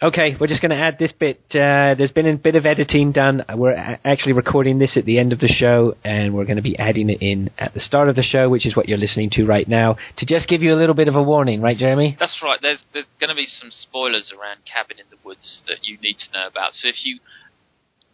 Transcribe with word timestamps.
Okay, 0.00 0.36
we're 0.38 0.46
just 0.46 0.62
going 0.62 0.70
to 0.70 0.76
add 0.76 0.96
this 0.96 1.10
bit. 1.10 1.40
Uh, 1.50 1.98
there's 1.98 2.12
been 2.12 2.28
a 2.28 2.36
bit 2.36 2.54
of 2.54 2.64
editing 2.64 3.10
done. 3.10 3.42
We're 3.52 3.74
actually 4.04 4.34
recording 4.34 4.78
this 4.78 4.96
at 4.96 5.04
the 5.04 5.18
end 5.18 5.32
of 5.32 5.40
the 5.40 5.48
show, 5.48 5.96
and 6.04 6.34
we're 6.34 6.44
going 6.44 6.62
to 6.62 6.62
be 6.62 6.78
adding 6.78 7.10
it 7.10 7.20
in 7.20 7.50
at 7.58 7.74
the 7.74 7.80
start 7.80 8.08
of 8.08 8.14
the 8.14 8.22
show, 8.22 8.48
which 8.48 8.64
is 8.64 8.76
what 8.76 8.88
you're 8.88 8.96
listening 8.96 9.28
to 9.32 9.44
right 9.44 9.66
now, 9.66 9.96
to 10.18 10.24
just 10.24 10.48
give 10.48 10.62
you 10.62 10.72
a 10.72 10.78
little 10.78 10.94
bit 10.94 11.08
of 11.08 11.16
a 11.16 11.22
warning, 11.22 11.60
right, 11.60 11.76
Jeremy? 11.76 12.16
That's 12.20 12.38
right. 12.44 12.60
There's 12.62 12.78
there's 12.94 13.10
going 13.18 13.30
to 13.30 13.34
be 13.34 13.46
some 13.46 13.72
spoilers 13.72 14.30
around 14.30 14.60
Cabin 14.72 15.00
in 15.00 15.06
the 15.10 15.18
Woods 15.24 15.62
that 15.66 15.78
you 15.82 15.98
need 16.00 16.18
to 16.18 16.32
know 16.32 16.46
about. 16.46 16.74
So 16.74 16.86
if 16.86 17.04
you 17.04 17.18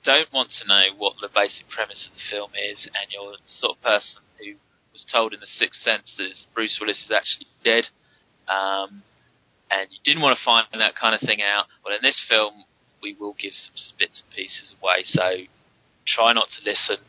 don't 0.06 0.32
want 0.32 0.52
to 0.62 0.66
know 0.66 0.96
what 0.96 1.16
the 1.20 1.28
basic 1.28 1.68
premise 1.68 2.08
of 2.08 2.16
the 2.16 2.24
film 2.30 2.52
is, 2.56 2.88
and 2.96 3.12
you're 3.12 3.32
the 3.32 3.44
sort 3.44 3.76
of 3.76 3.82
person 3.84 4.24
who 4.40 4.56
was 4.90 5.04
told 5.12 5.34
in 5.34 5.40
The 5.40 5.52
Sixth 5.58 5.82
Sense 5.84 6.14
that 6.16 6.32
Bruce 6.54 6.78
Willis 6.80 7.04
is 7.04 7.12
actually 7.12 7.52
dead, 7.62 7.92
um, 8.48 9.02
and 9.70 9.88
you 9.90 9.98
didn't 10.04 10.22
want 10.22 10.36
to 10.36 10.44
find 10.44 10.66
that 10.72 10.94
kind 10.96 11.14
of 11.14 11.20
thing 11.20 11.40
out, 11.42 11.66
well, 11.84 11.94
in 11.94 12.02
this 12.02 12.20
film, 12.28 12.64
we 13.02 13.16
will 13.18 13.36
give 13.40 13.52
some 13.52 13.74
bits 13.98 14.22
and 14.24 14.34
pieces 14.34 14.74
away. 14.80 15.04
So 15.04 15.48
try 16.06 16.32
not 16.32 16.48
to 16.48 16.58
listen 16.64 17.04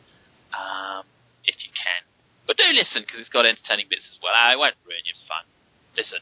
um, 0.52 1.04
if 1.44 1.56
you 1.64 1.72
can. 1.72 2.02
But 2.46 2.56
do 2.56 2.64
listen 2.72 3.02
because 3.02 3.20
it's 3.20 3.32
got 3.32 3.44
entertaining 3.46 3.86
bits 3.90 4.06
as 4.10 4.18
well. 4.22 4.32
Ah, 4.34 4.52
it 4.52 4.58
won't 4.58 4.76
ruin 4.86 5.02
your 5.04 5.18
fun. 5.26 5.44
Listen, 5.96 6.20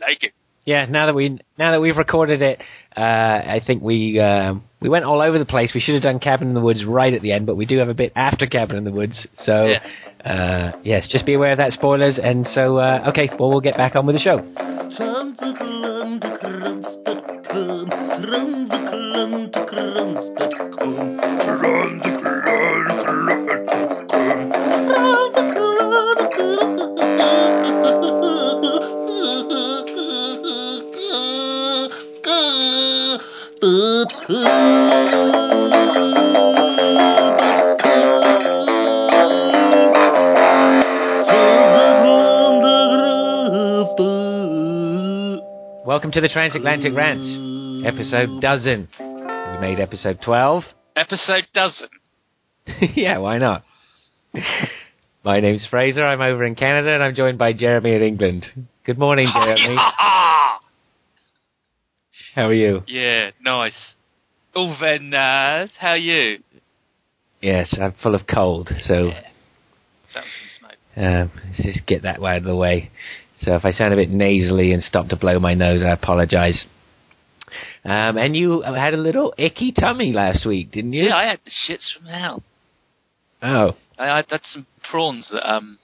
like 0.00 0.22
it. 0.22 0.32
Yeah, 0.66 0.84
now 0.86 1.06
that 1.06 1.14
we 1.14 1.38
now 1.56 1.72
that 1.72 1.80
we've 1.80 1.96
recorded 1.96 2.42
it, 2.42 2.60
uh, 2.96 3.00
I 3.00 3.60
think 3.66 3.82
we 3.82 4.18
um, 4.20 4.64
we 4.80 4.88
went 4.88 5.04
all 5.04 5.20
over 5.20 5.38
the 5.38 5.44
place. 5.44 5.72
We 5.74 5.80
should 5.80 5.94
have 5.94 6.02
done 6.02 6.18
Cabin 6.18 6.48
in 6.48 6.54
the 6.54 6.60
Woods 6.60 6.84
right 6.84 7.12
at 7.12 7.22
the 7.22 7.32
end, 7.32 7.46
but 7.46 7.56
we 7.56 7.66
do 7.66 7.78
have 7.78 7.88
a 7.88 7.94
bit 7.94 8.12
after 8.16 8.46
Cabin 8.46 8.76
in 8.76 8.84
the 8.84 8.92
Woods. 8.92 9.26
So 9.38 9.66
Yeah. 9.66 9.82
uh, 10.24 10.78
yes, 10.82 11.06
just 11.08 11.26
be 11.26 11.34
aware 11.34 11.52
of 11.52 11.58
that 11.58 11.72
spoilers. 11.72 12.18
And 12.22 12.46
so 12.46 12.78
uh, 12.78 13.06
okay, 13.10 13.28
well 13.38 13.50
we'll 13.50 13.60
get 13.60 13.76
back 13.76 13.96
on 13.96 14.06
with 14.06 14.16
the 14.16 14.20
show. 14.20 14.38
Welcome 46.06 46.22
to 46.22 46.28
the 46.28 46.32
Transatlantic 46.32 46.94
Rants, 46.94 47.84
episode 47.84 48.40
dozen. 48.40 48.86
We 49.00 49.58
made 49.60 49.80
episode 49.80 50.20
twelve. 50.24 50.62
Episode 50.94 51.48
dozen. 51.52 51.88
yeah, 52.94 53.18
why 53.18 53.38
not? 53.38 53.64
My 55.24 55.40
name's 55.40 55.66
Fraser. 55.68 56.06
I'm 56.06 56.20
over 56.20 56.44
in 56.44 56.54
Canada, 56.54 56.94
and 56.94 57.02
I'm 57.02 57.16
joined 57.16 57.38
by 57.38 57.54
Jeremy 57.54 57.96
in 57.96 58.02
England. 58.02 58.46
Good 58.84 59.00
morning, 59.00 59.26
Jeremy. 59.34 59.74
How 59.74 60.60
are 62.36 62.54
you? 62.54 62.84
yeah, 62.86 63.32
nice. 63.42 63.94
All 64.54 64.76
very 64.78 65.00
nice. 65.00 65.70
How 65.76 65.88
are 65.88 65.96
you? 65.96 66.38
Yes, 67.42 67.76
I'm 67.82 67.94
full 68.00 68.14
of 68.14 68.28
cold, 68.32 68.70
so 68.82 69.08
Yeah. 69.08 69.22
Sounds 70.14 70.26
some 70.38 70.68
smoke. 70.68 71.04
um, 71.04 71.32
let's 71.48 71.64
just 71.64 71.84
get 71.84 72.02
that 72.02 72.22
out 72.22 72.36
of 72.36 72.44
the 72.44 72.54
way. 72.54 72.92
So 73.46 73.54
if 73.54 73.64
I 73.64 73.70
sound 73.70 73.94
a 73.94 73.96
bit 73.96 74.10
nasally 74.10 74.72
and 74.72 74.82
stop 74.82 75.06
to 75.10 75.16
blow 75.16 75.38
my 75.38 75.54
nose, 75.54 75.80
I 75.80 75.90
apologise. 75.90 76.66
Um, 77.84 78.18
and 78.18 78.34
you 78.34 78.62
had 78.62 78.92
a 78.92 78.96
little 78.96 79.32
icky 79.38 79.70
tummy 79.70 80.12
last 80.12 80.44
week, 80.44 80.72
didn't 80.72 80.94
you? 80.94 81.04
Yeah, 81.04 81.16
I 81.16 81.26
had 81.26 81.38
the 81.44 81.52
shits 81.52 81.96
from 81.96 82.06
hell. 82.06 82.42
Oh, 83.40 83.76
I, 83.96 84.08
I 84.08 84.16
had 84.28 84.40
some 84.52 84.66
prawns 84.90 85.28
that 85.30 85.48
um. 85.48 85.78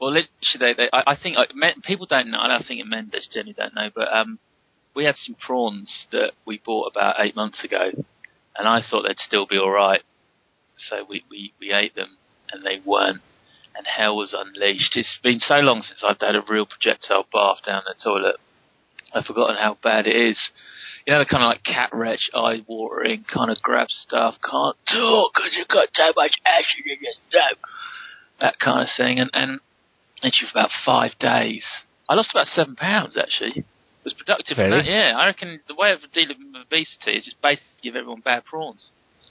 Well, 0.00 0.12
literally, 0.12 0.28
they, 0.60 0.74
they, 0.74 0.88
I, 0.92 1.12
I 1.12 1.16
think 1.20 1.36
like, 1.36 1.56
men, 1.56 1.82
people 1.82 2.06
don't 2.06 2.30
know. 2.30 2.38
I 2.38 2.46
don't 2.46 2.64
think 2.64 2.86
men 2.86 3.10
just 3.12 3.32
generally 3.32 3.52
don't 3.52 3.74
know, 3.74 3.90
but 3.92 4.06
um, 4.12 4.38
we 4.94 5.04
had 5.04 5.16
some 5.16 5.34
prawns 5.34 6.06
that 6.12 6.32
we 6.46 6.62
bought 6.64 6.92
about 6.92 7.16
eight 7.18 7.34
months 7.34 7.64
ago, 7.64 7.90
and 8.56 8.68
I 8.68 8.80
thought 8.80 9.02
they'd 9.08 9.18
still 9.18 9.46
be 9.46 9.58
all 9.58 9.72
right. 9.72 10.02
So 10.88 11.04
we, 11.06 11.24
we, 11.28 11.52
we 11.60 11.72
ate 11.72 11.96
them, 11.96 12.16
and 12.52 12.64
they 12.64 12.80
weren't. 12.82 13.22
And 13.76 13.86
hell 13.86 14.16
was 14.16 14.34
unleashed. 14.36 14.96
It's 14.96 15.18
been 15.22 15.40
so 15.40 15.56
long 15.60 15.82
since 15.82 16.02
I've 16.06 16.20
had 16.20 16.34
a 16.34 16.42
real 16.48 16.66
projectile 16.66 17.26
bath 17.32 17.58
down 17.64 17.82
the 17.86 17.94
toilet. 18.02 18.36
I've 19.14 19.24
forgotten 19.24 19.56
how 19.56 19.78
bad 19.82 20.06
it 20.06 20.14
is. 20.16 20.50
You 21.06 21.12
know, 21.14 21.20
the 21.20 21.24
kind 21.26 21.42
of 21.42 21.48
like 21.48 21.64
cat 21.64 21.90
wretch, 21.92 22.30
eye 22.34 22.62
watering, 22.66 23.24
kind 23.32 23.50
of 23.50 23.60
grab 23.62 23.88
stuff, 23.88 24.34
can't 24.42 24.76
talk 24.92 25.32
because 25.34 25.54
you've 25.56 25.68
got 25.68 25.88
so 25.94 26.12
much 26.14 26.32
acid 26.44 26.84
in 26.84 26.98
your 27.00 27.12
throat, 27.30 27.58
That 28.40 28.58
kind 28.58 28.82
of 28.82 28.88
thing. 28.96 29.18
And, 29.18 29.30
and 29.32 29.60
literally 30.22 30.50
for 30.52 30.58
about 30.58 30.70
five 30.84 31.12
days. 31.18 31.64
I 32.08 32.14
lost 32.14 32.30
about 32.32 32.48
seven 32.48 32.76
pounds 32.76 33.16
actually. 33.16 33.60
It 33.60 34.04
was 34.04 34.14
productive 34.14 34.58
Really? 34.58 34.82
that. 34.82 34.84
Yeah, 34.86 35.12
I 35.16 35.26
reckon 35.26 35.60
the 35.68 35.74
way 35.74 35.92
of 35.92 36.00
dealing 36.12 36.36
with 36.52 36.62
obesity 36.66 37.16
is 37.16 37.24
just 37.24 37.40
basically 37.40 37.80
give 37.82 37.96
everyone 37.96 38.20
bad 38.20 38.44
prawns. 38.44 38.90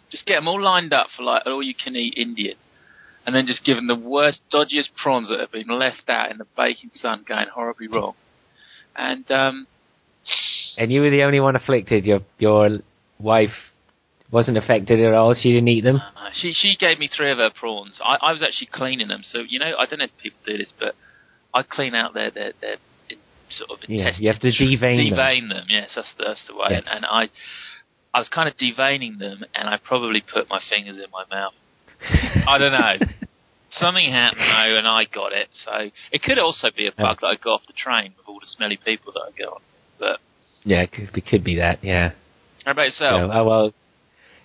Just 0.09 0.25
get 0.25 0.35
them 0.35 0.47
all 0.47 0.61
lined 0.61 0.91
up 0.93 1.07
for 1.15 1.23
like 1.23 1.43
all 1.45 1.61
you 1.61 1.73
can 1.75 1.95
eat 1.95 2.15
Indian. 2.17 2.55
And 3.29 3.35
then 3.35 3.45
just 3.45 3.63
given 3.63 3.85
the 3.85 3.95
worst, 3.95 4.41
dodgiest 4.51 4.89
prawns 4.99 5.29
that 5.29 5.39
have 5.39 5.51
been 5.51 5.67
left 5.67 6.09
out 6.09 6.31
in 6.31 6.39
the 6.39 6.47
baking 6.57 6.89
sun 6.95 7.23
going 7.27 7.45
horribly 7.47 7.87
wrong. 7.87 8.15
And, 8.95 9.29
um, 9.29 9.67
and 10.79 10.91
you 10.91 11.01
were 11.01 11.11
the 11.11 11.21
only 11.21 11.39
one 11.39 11.55
afflicted. 11.55 12.05
Your 12.05 12.21
your 12.39 12.79
wife 13.19 13.53
wasn't 14.31 14.57
affected 14.57 14.99
at 14.99 15.13
all. 15.13 15.35
She 15.35 15.51
didn't 15.51 15.67
eat 15.67 15.83
them. 15.83 15.97
Uh, 15.97 16.31
she 16.33 16.53
she 16.53 16.75
gave 16.75 16.97
me 16.97 17.07
three 17.07 17.29
of 17.29 17.37
her 17.37 17.51
prawns. 17.51 17.99
I, 18.03 18.17
I 18.19 18.31
was 18.31 18.41
actually 18.41 18.69
cleaning 18.73 19.09
them, 19.09 19.21
so 19.23 19.41
you 19.47 19.59
know 19.59 19.75
I 19.77 19.85
don't 19.85 19.99
know 19.99 20.05
if 20.05 20.17
people 20.17 20.39
do 20.43 20.57
this, 20.57 20.73
but 20.79 20.95
I 21.53 21.61
clean 21.61 21.93
out 21.93 22.15
their 22.15 22.31
their 22.31 22.53
their 22.61 22.77
in, 23.11 23.19
sort 23.51 23.69
of 23.83 23.87
Yeah, 23.87 24.09
you 24.17 24.31
have 24.31 24.41
to 24.41 24.47
devein 24.47 24.97
them. 24.97 25.17
devein 25.17 25.49
them. 25.49 25.65
Yes, 25.69 25.91
that's 25.95 26.11
the, 26.17 26.23
that's 26.25 26.41
the 26.47 26.55
way. 26.55 26.69
Yes. 26.71 26.83
And, 26.87 26.95
and 26.97 27.05
I 27.05 27.29
I 28.11 28.17
was 28.17 28.29
kind 28.29 28.49
of 28.49 28.57
deveining 28.57 29.19
them, 29.19 29.45
and 29.53 29.69
I 29.69 29.77
probably 29.77 30.21
put 30.21 30.49
my 30.49 30.59
fingers 30.67 30.97
in 30.97 31.11
my 31.11 31.25
mouth. 31.29 31.53
I 32.01 32.57
don't 32.57 32.71
know. 32.71 33.07
Something 33.71 34.11
happened 34.11 34.41
though, 34.41 34.77
and 34.77 34.87
I 34.87 35.05
got 35.05 35.31
it. 35.31 35.47
So 35.65 35.89
it 36.11 36.23
could 36.23 36.39
also 36.39 36.69
be 36.75 36.87
a 36.87 36.91
bug 36.91 37.19
that 37.21 37.27
I 37.27 37.35
got 37.35 37.51
off 37.51 37.61
the 37.67 37.73
train 37.73 38.13
with 38.17 38.27
all 38.27 38.39
the 38.39 38.47
smelly 38.47 38.79
people 38.83 39.13
that 39.13 39.21
I 39.27 39.37
get 39.37 39.47
on. 39.47 39.61
But 39.99 40.19
Yeah, 40.63 40.81
it 40.81 40.91
could, 40.91 41.09
it 41.15 41.25
could 41.27 41.43
be 41.43 41.57
that. 41.57 41.83
Yeah. 41.83 42.11
how 42.65 42.71
about 42.71 42.85
yourself? 42.85 43.31
So, 43.31 43.37
oh 43.37 43.43
well. 43.45 43.73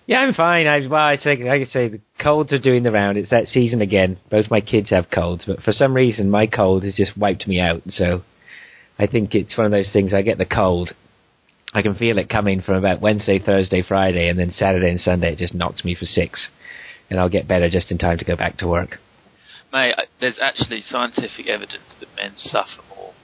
Yeah, 0.06 0.18
I'm 0.18 0.34
fine. 0.34 0.66
I, 0.66 0.86
well, 0.86 1.00
I 1.00 1.16
say, 1.16 1.36
like 1.42 1.62
I 1.62 1.64
say, 1.64 1.88
the 1.88 2.00
colds 2.22 2.52
are 2.52 2.58
doing 2.58 2.82
the 2.82 2.92
round. 2.92 3.16
It's 3.16 3.30
that 3.30 3.46
season 3.46 3.80
again. 3.80 4.18
Both 4.30 4.50
my 4.50 4.60
kids 4.60 4.90
have 4.90 5.06
colds, 5.10 5.44
but 5.46 5.62
for 5.62 5.72
some 5.72 5.94
reason, 5.94 6.30
my 6.30 6.46
cold 6.46 6.84
has 6.84 6.94
just 6.94 7.16
wiped 7.16 7.48
me 7.48 7.58
out. 7.58 7.80
So, 7.88 8.20
I 8.98 9.06
think 9.06 9.34
it's 9.34 9.56
one 9.56 9.64
of 9.64 9.72
those 9.72 9.90
things. 9.90 10.12
I 10.12 10.20
get 10.20 10.36
the 10.36 10.44
cold, 10.44 10.90
I 11.72 11.82
can 11.82 11.94
feel 11.94 12.18
it 12.18 12.28
coming 12.28 12.62
from 12.62 12.76
about 12.76 13.00
Wednesday, 13.00 13.40
Thursday, 13.40 13.82
Friday, 13.82 14.28
and 14.28 14.38
then 14.38 14.50
Saturday 14.50 14.90
and 14.90 15.00
Sunday 15.00 15.32
it 15.32 15.38
just 15.38 15.54
knocks 15.54 15.84
me 15.84 15.96
for 15.96 16.04
six, 16.04 16.48
and 17.14 17.20
I'll 17.20 17.28
get 17.28 17.46
better 17.46 17.70
just 17.70 17.92
in 17.92 17.98
time 17.98 18.18
to 18.18 18.24
go 18.24 18.34
back 18.34 18.58
to 18.58 18.66
work. 18.66 18.98
Mate, 19.72 19.94
there's 20.20 20.38
actually 20.42 20.82
scientific 20.82 21.46
evidence 21.46 21.94
that 22.00 22.08
men 22.16 22.32
suffer 22.34 22.82
more 22.94 23.14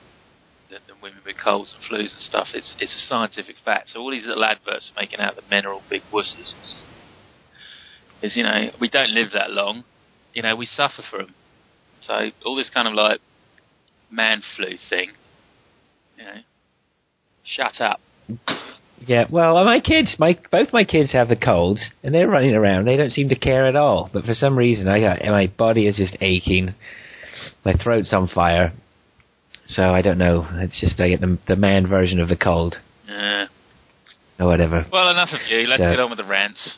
than, 0.70 0.78
than 0.86 0.96
women 1.02 1.18
with 1.26 1.36
colds 1.42 1.74
and 1.74 1.82
flus 1.82 2.12
and 2.12 2.20
stuff. 2.20 2.48
It's 2.54 2.76
it's 2.78 2.94
a 2.94 3.06
scientific 3.06 3.56
fact. 3.64 3.88
So 3.90 4.00
all 4.00 4.12
these 4.12 4.26
little 4.26 4.44
adverts 4.44 4.92
making 4.96 5.18
out 5.18 5.34
that 5.34 5.50
men 5.50 5.66
are 5.66 5.72
all 5.72 5.82
big 5.90 6.02
wusses. 6.12 6.54
Is 8.22 8.36
you 8.36 8.44
know 8.44 8.70
we 8.80 8.88
don't 8.88 9.10
live 9.10 9.32
that 9.34 9.50
long. 9.50 9.84
You 10.34 10.42
know 10.42 10.54
we 10.54 10.66
suffer 10.66 11.02
from. 11.10 11.34
So 12.02 12.30
all 12.44 12.56
this 12.56 12.70
kind 12.70 12.86
of 12.86 12.94
like 12.94 13.20
man 14.08 14.42
flu 14.56 14.76
thing. 14.88 15.10
You 16.16 16.24
know, 16.24 16.40
shut 17.44 17.80
up. 17.80 18.00
Yeah, 19.06 19.24
well, 19.30 19.64
my 19.64 19.80
kids, 19.80 20.14
my 20.18 20.38
both 20.52 20.72
my 20.72 20.84
kids 20.84 21.12
have 21.12 21.28
the 21.28 21.36
colds, 21.36 21.80
and 22.02 22.14
they're 22.14 22.28
running 22.28 22.54
around. 22.54 22.84
They 22.84 22.96
don't 22.96 23.10
seem 23.12 23.30
to 23.30 23.34
care 23.38 23.66
at 23.66 23.74
all. 23.76 24.10
But 24.12 24.24
for 24.24 24.34
some 24.34 24.56
reason, 24.58 24.88
I 24.88 25.00
got 25.00 25.24
my 25.24 25.46
body 25.46 25.86
is 25.86 25.96
just 25.96 26.16
aching. 26.20 26.74
My 27.64 27.72
throat's 27.72 28.12
on 28.12 28.28
fire. 28.28 28.72
So 29.66 29.94
I 29.94 30.02
don't 30.02 30.18
know. 30.18 30.46
It's 30.54 30.78
just 30.80 31.00
I 31.00 31.08
get 31.08 31.20
the 31.20 31.38
the 31.48 31.56
man 31.56 31.86
version 31.86 32.20
of 32.20 32.28
the 32.28 32.36
cold 32.36 32.76
Yeah. 33.08 33.46
or 34.38 34.46
whatever. 34.46 34.84
Well, 34.92 35.08
enough 35.10 35.30
of 35.32 35.40
you. 35.48 35.66
Let's 35.66 35.82
So- 35.82 35.90
get 35.90 36.00
on 36.00 36.10
with 36.10 36.18
the 36.18 36.24
rants. 36.24 36.76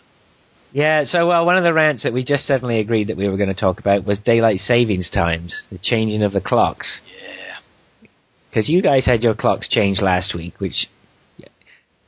Yeah. 0.73 1.05
So 1.05 1.27
well, 1.27 1.45
one 1.45 1.57
of 1.59 1.65
the 1.65 1.73
rants 1.75 2.03
that 2.05 2.13
we 2.13 2.23
just 2.25 2.47
suddenly 2.47 2.79
agreed 2.79 3.09
that 3.09 3.17
we 3.17 3.29
were 3.29 3.37
going 3.37 3.53
to 3.53 3.61
talk 3.61 3.81
about 3.81 4.07
was 4.07 4.19
daylight 4.21 4.61
savings 4.61 5.11
times, 5.11 5.63
the 5.71 5.79
changing 5.79 6.23
of 6.23 6.33
the 6.33 6.41
clocks. 6.41 7.01
Yeah. 7.21 8.09
Because 8.51 8.69
you 8.69 8.81
guys 8.81 9.05
had 9.07 9.23
your 9.23 9.35
clocks 9.35 9.69
changed 9.69 10.01
last 10.03 10.35
week, 10.35 10.61
which 10.61 10.87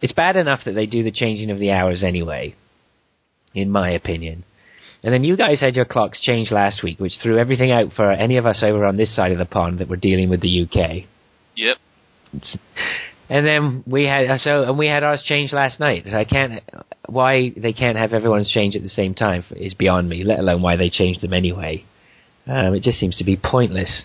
it's 0.05 0.13
bad 0.13 0.37
enough 0.37 0.61
that 0.67 0.73
they 0.73 0.85
do 0.85 1.03
the 1.03 1.11
changing 1.11 1.51
of 1.51 1.59
the 1.59 1.71
hours 1.71 2.05
anyway, 2.05 2.55
in 3.55 3.71
my 3.71 3.89
opinion. 3.89 4.45
And 5.03 5.15
then 5.15 5.25
you 5.25 5.35
guys 5.35 5.63
had 5.63 5.77
your 5.77 5.87
clocks 5.87 6.21
changed 6.21 6.53
last 6.53 6.83
week, 6.83 7.01
which 7.01 7.15
threw 7.23 7.39
everything 7.39 7.73
out 7.73 7.95
for 7.97 8.13
any 8.13 8.37
of 8.37 8.45
us 8.45 8.63
over 8.63 8.85
on 8.85 8.99
this 8.99 9.17
side 9.17 9.33
of 9.33 9.39
the 9.39 9.47
pond 9.47 9.79
that 9.79 9.89
were 9.89 9.97
dealing 9.97 10.29
with 10.29 10.43
the 10.43 10.61
UK. 10.65 11.05
Yep. 11.57 11.79
And 13.31 13.47
then 13.47 13.83
we 13.87 14.05
had 14.05 14.39
so 14.41 14.65
and 14.65 14.77
we 14.77 14.89
had 14.89 15.05
ours 15.05 15.23
changed 15.25 15.55
last 15.55 15.81
night. 15.81 16.03
So 16.05 16.15
I 16.15 16.27
can't 16.27 16.61
why 17.07 17.55
they 17.57 17.73
can't 17.73 17.97
have 17.97 18.13
everyone's 18.13 18.51
change 18.51 18.77
at 18.77 18.83
the 18.83 18.91
same 18.91 19.15
time 19.15 19.43
is 19.53 19.73
beyond 19.73 20.07
me. 20.07 20.23
Let 20.23 20.39
alone 20.39 20.61
why 20.61 20.77
they 20.77 20.91
changed 20.91 21.23
them 21.23 21.33
anyway. 21.33 21.83
Um, 22.47 22.75
it 22.75 22.83
just 22.83 23.01
seems 23.01 23.17
to 23.17 23.25
be 23.25 23.39
pointless. 23.43 24.03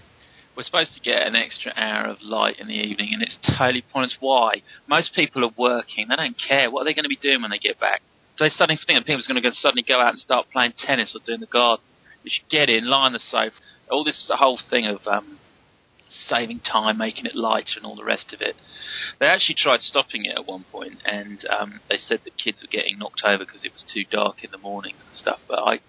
We're 0.59 0.65
supposed 0.65 0.93
to 0.93 0.99
get 0.99 1.25
an 1.25 1.37
extra 1.37 1.71
hour 1.77 2.07
of 2.07 2.21
light 2.21 2.59
in 2.59 2.67
the 2.67 2.73
evening, 2.73 3.11
and 3.13 3.23
it's 3.23 3.37
totally 3.57 3.81
pointless. 3.81 4.17
Why? 4.19 4.61
Most 4.89 5.15
people 5.15 5.45
are 5.45 5.53
working. 5.57 6.07
They 6.09 6.17
don't 6.17 6.35
care. 6.37 6.69
What 6.69 6.81
are 6.81 6.83
they 6.83 6.93
going 6.93 7.05
to 7.05 7.07
be 7.07 7.15
doing 7.15 7.41
when 7.41 7.51
they 7.51 7.59
get 7.59 7.79
back? 7.79 8.01
Do 8.37 8.43
they 8.43 8.49
suddenly 8.49 8.77
think 8.85 8.99
that 8.99 9.05
people's 9.05 9.25
going 9.25 9.41
to 9.41 9.51
suddenly 9.53 9.85
go 9.87 10.01
out 10.01 10.09
and 10.09 10.19
start 10.19 10.47
playing 10.51 10.73
tennis 10.75 11.15
or 11.15 11.23
doing 11.25 11.39
the 11.39 11.45
garden? 11.45 11.85
You 12.25 12.31
should 12.33 12.49
get 12.49 12.69
in, 12.69 12.89
lie 12.89 13.05
on 13.05 13.13
the 13.13 13.19
sofa. 13.19 13.55
All 13.89 14.03
this 14.03 14.25
the 14.27 14.35
whole 14.35 14.59
thing 14.69 14.85
of 14.85 14.99
um, 15.07 15.39
saving 16.09 16.59
time, 16.59 16.97
making 16.97 17.25
it 17.25 17.37
lighter, 17.37 17.77
and 17.77 17.85
all 17.85 17.95
the 17.95 18.03
rest 18.03 18.33
of 18.33 18.41
it. 18.41 18.57
They 19.17 19.27
actually 19.27 19.55
tried 19.55 19.79
stopping 19.79 20.25
it 20.25 20.35
at 20.35 20.45
one 20.45 20.65
point, 20.73 20.97
and 21.05 21.39
um, 21.57 21.79
they 21.89 21.95
said 21.97 22.19
that 22.25 22.35
kids 22.35 22.61
were 22.61 22.67
getting 22.67 22.99
knocked 22.99 23.21
over 23.23 23.45
because 23.45 23.63
it 23.63 23.71
was 23.71 23.85
too 23.87 24.03
dark 24.11 24.43
in 24.43 24.51
the 24.51 24.57
mornings 24.57 25.05
and 25.05 25.15
stuff. 25.15 25.39
But 25.47 25.59
I, 25.59 25.79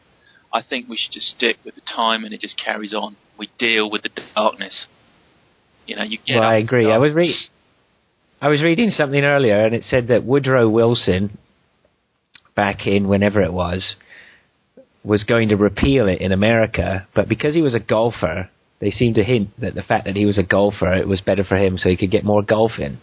I 0.53 0.63
think 0.63 0.89
we 0.89 0.97
should 0.97 1.13
just 1.13 1.29
stick 1.29 1.57
with 1.65 1.75
the 1.77 1.81
time, 1.83 2.25
and 2.25 2.35
it 2.35 2.41
just 2.41 2.59
carries 2.63 2.93
on. 2.95 3.17
We 3.39 3.51
deal 3.59 3.89
with 3.91 4.03
the 4.03 4.11
darkness. 4.35 4.87
You 5.87 5.97
know, 5.97 6.03
you 6.03 6.19
get. 6.27 6.37
Well, 6.39 6.49
I 6.49 6.57
agree. 6.57 6.91
I 6.91 6.99
was 6.99 7.13
re- 7.13 7.37
I 8.41 8.49
was 8.49 8.63
reading 8.63 8.91
something 8.91 9.23
earlier, 9.23 9.65
and 9.65 9.75
it 9.75 9.85
said 9.85 10.09
that 10.09 10.25
Woodrow 10.25 10.69
Wilson, 10.69 11.39
back 12.57 12.87
in 12.87 13.07
whenever 13.09 13.43
it 13.43 13.53
was, 13.53 13.97
was 15.05 15.25
going 15.25 15.49
to 15.51 15.57
repeal 15.57 16.09
it 16.09 16.21
in 16.21 16.33
America, 16.33 17.07
but 17.15 17.29
because 17.29 17.55
he 17.55 17.63
was 17.63 17.75
a 17.75 17.81
golfer, 17.81 18.49
they 18.81 18.91
seemed 18.91 19.15
to 19.17 19.25
hint 19.25 19.49
that 19.61 19.75
the 19.75 19.83
fact 19.83 20.05
that 20.07 20.17
he 20.17 20.27
was 20.27 20.39
a 20.39 20.43
golfer, 20.43 20.93
it 20.95 21.07
was 21.09 21.21
better 21.21 21.45
for 21.45 21.57
him, 21.57 21.79
so 21.79 21.89
he 21.89 21.97
could 21.97 22.11
get 22.11 22.25
more 22.25 22.43
golf 22.43 22.73
in. 22.79 22.99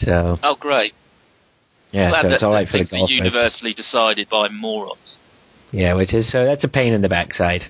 So 0.00 0.36
Oh, 0.42 0.54
great. 0.58 0.94
yeah, 1.92 2.10
Well, 2.10 2.22
so 2.22 2.28
that- 2.28 2.34
it's 2.34 2.42
all 2.42 2.52
right 2.52 2.66
for 2.68 2.78
the 2.78 2.84
things 2.84 2.92
are 2.92 2.98
golfers. 2.98 3.10
universally 3.16 3.74
decided 3.74 4.28
by 4.28 4.48
morons. 4.48 5.09
Yeah, 5.72 5.94
which 5.94 6.14
is 6.14 6.30
so 6.30 6.44
that's 6.44 6.64
a 6.64 6.68
pain 6.68 6.92
in 6.92 7.02
the 7.02 7.08
backside. 7.08 7.62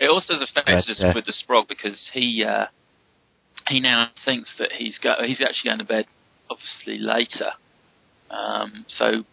It 0.00 0.08
also 0.08 0.34
affects 0.34 0.90
us 0.90 1.02
uh, 1.02 1.12
with 1.14 1.26
the 1.26 1.32
Sprog 1.32 1.68
because 1.68 2.10
he 2.12 2.44
uh, 2.44 2.66
he 3.68 3.80
now 3.80 4.08
thinks 4.24 4.50
that 4.58 4.72
he's 4.72 4.98
go 4.98 5.14
he's 5.24 5.40
actually 5.40 5.68
going 5.68 5.78
to 5.78 5.84
bed 5.84 6.06
obviously 6.50 6.98
later. 6.98 7.52
Um, 8.30 8.84
so 8.88 9.24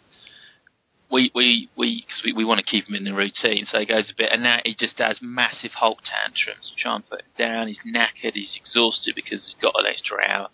we 1.11 1.31
we 1.33 1.69
we 1.75 2.01
cause 2.01 2.21
we, 2.23 2.33
we 2.33 2.45
want 2.45 2.59
to 2.59 2.65
keep 2.65 2.87
him 2.87 2.95
in 2.95 3.03
the 3.03 3.13
routine, 3.13 3.65
so 3.65 3.79
he 3.79 3.85
goes 3.85 4.11
a 4.11 4.17
bit, 4.17 4.29
and 4.31 4.43
now 4.43 4.59
he 4.63 4.75
just 4.77 4.97
has 4.99 5.19
massive 5.21 5.71
Hulk 5.71 5.99
tantrums. 6.03 6.71
We 6.75 6.81
try 6.81 6.95
and 6.95 7.09
put 7.09 7.21
him 7.21 7.31
down. 7.37 7.67
He's 7.67 7.79
knackered. 7.85 8.33
He's 8.33 8.57
exhausted 8.59 9.15
because 9.15 9.45
he's 9.45 9.61
got 9.61 9.73
an 9.77 9.85
extra 9.89 10.17
hour. 10.27 10.49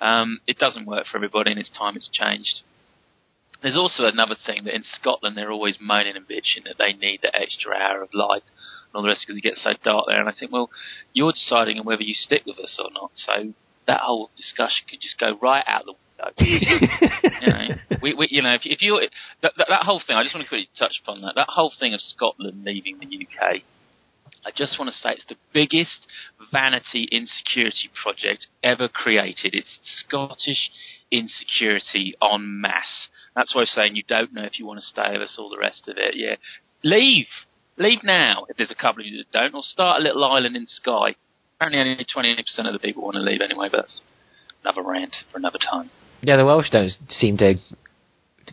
Um, 0.00 0.40
it 0.46 0.58
doesn't 0.58 0.86
work 0.86 1.06
for 1.06 1.18
everybody, 1.18 1.52
and 1.52 1.60
it's 1.60 1.70
time 1.70 1.96
it's 1.96 2.08
changed. 2.08 2.62
There's 3.64 3.78
also 3.78 4.04
another 4.04 4.36
thing 4.44 4.64
that 4.64 4.74
in 4.74 4.82
Scotland 4.84 5.38
they're 5.38 5.50
always 5.50 5.78
moaning 5.80 6.16
and 6.16 6.28
bitching 6.28 6.64
that 6.66 6.76
they 6.76 6.92
need 6.92 7.20
that 7.22 7.34
extra 7.34 7.74
hour 7.74 8.02
of 8.02 8.12
light 8.12 8.42
and 8.42 8.94
all 8.94 9.00
the 9.00 9.08
rest 9.08 9.24
because 9.26 9.38
it 9.38 9.42
gets 9.42 9.64
so 9.64 9.72
dark 9.82 10.04
there. 10.06 10.20
And 10.20 10.28
I 10.28 10.34
think, 10.38 10.52
well, 10.52 10.68
you're 11.14 11.32
deciding 11.32 11.78
on 11.78 11.86
whether 11.86 12.02
you 12.02 12.12
stick 12.12 12.42
with 12.44 12.58
us 12.58 12.78
or 12.78 12.90
not. 12.92 13.12
So 13.14 13.54
that 13.86 14.00
whole 14.02 14.28
discussion 14.36 14.84
could 14.90 15.00
just 15.00 15.18
go 15.18 15.38
right 15.40 15.64
out 15.66 15.86
the 15.86 15.94
window. 15.94 16.34
you 17.40 17.46
know, 17.46 17.98
we, 18.02 18.12
we, 18.12 18.28
you 18.30 18.42
know, 18.42 18.52
if, 18.52 18.66
if 18.66 18.82
you 18.82 19.00
that, 19.40 19.52
that, 19.56 19.66
that 19.70 19.84
whole 19.84 20.02
thing, 20.06 20.14
I 20.14 20.22
just 20.24 20.34
want 20.34 20.44
to 20.44 20.48
quickly 20.50 20.68
touch 20.78 21.00
upon 21.02 21.22
that. 21.22 21.32
That 21.34 21.48
whole 21.48 21.72
thing 21.80 21.94
of 21.94 22.02
Scotland 22.02 22.64
leaving 22.64 22.98
the 22.98 23.06
UK. 23.06 23.62
I 24.46 24.50
just 24.54 24.78
want 24.78 24.90
to 24.90 24.96
say 24.96 25.12
it's 25.12 25.24
the 25.24 25.36
biggest 25.54 26.06
vanity 26.52 27.08
insecurity 27.10 27.88
project 28.02 28.46
ever 28.62 28.88
created. 28.88 29.54
It's 29.54 29.78
Scottish 29.82 30.70
insecurity 31.16 32.14
en 32.20 32.60
masse. 32.60 33.08
That's 33.34 33.54
why 33.54 33.62
I'm 33.62 33.66
saying 33.66 33.96
you 33.96 34.04
don't 34.06 34.32
know 34.32 34.44
if 34.44 34.58
you 34.58 34.66
want 34.66 34.80
to 34.80 34.86
stay 34.86 35.12
with 35.12 35.22
us, 35.22 35.36
all 35.38 35.50
the 35.50 35.58
rest 35.58 35.88
of 35.88 35.96
it. 35.96 36.14
Yeah, 36.16 36.36
leave, 36.82 37.26
leave 37.76 38.04
now. 38.04 38.46
If 38.48 38.56
there's 38.56 38.70
a 38.70 38.74
couple 38.74 39.02
of 39.02 39.06
you 39.06 39.18
that 39.18 39.32
don't, 39.32 39.54
or 39.54 39.62
start 39.62 40.00
a 40.00 40.04
little 40.04 40.24
island 40.24 40.56
in 40.56 40.66
Skye. 40.66 41.16
Apparently, 41.56 41.80
only 41.80 42.06
twenty 42.12 42.34
percent 42.36 42.68
of 42.68 42.74
the 42.74 42.80
people 42.80 43.04
want 43.04 43.14
to 43.14 43.20
leave 43.20 43.40
anyway. 43.40 43.68
But 43.70 43.82
that's 43.82 44.00
another 44.64 44.82
rant 44.82 45.14
for 45.30 45.38
another 45.38 45.58
time. 45.58 45.90
Yeah, 46.20 46.36
the 46.36 46.44
Welsh 46.44 46.70
don't 46.70 46.90
seem 47.10 47.36
to 47.38 47.54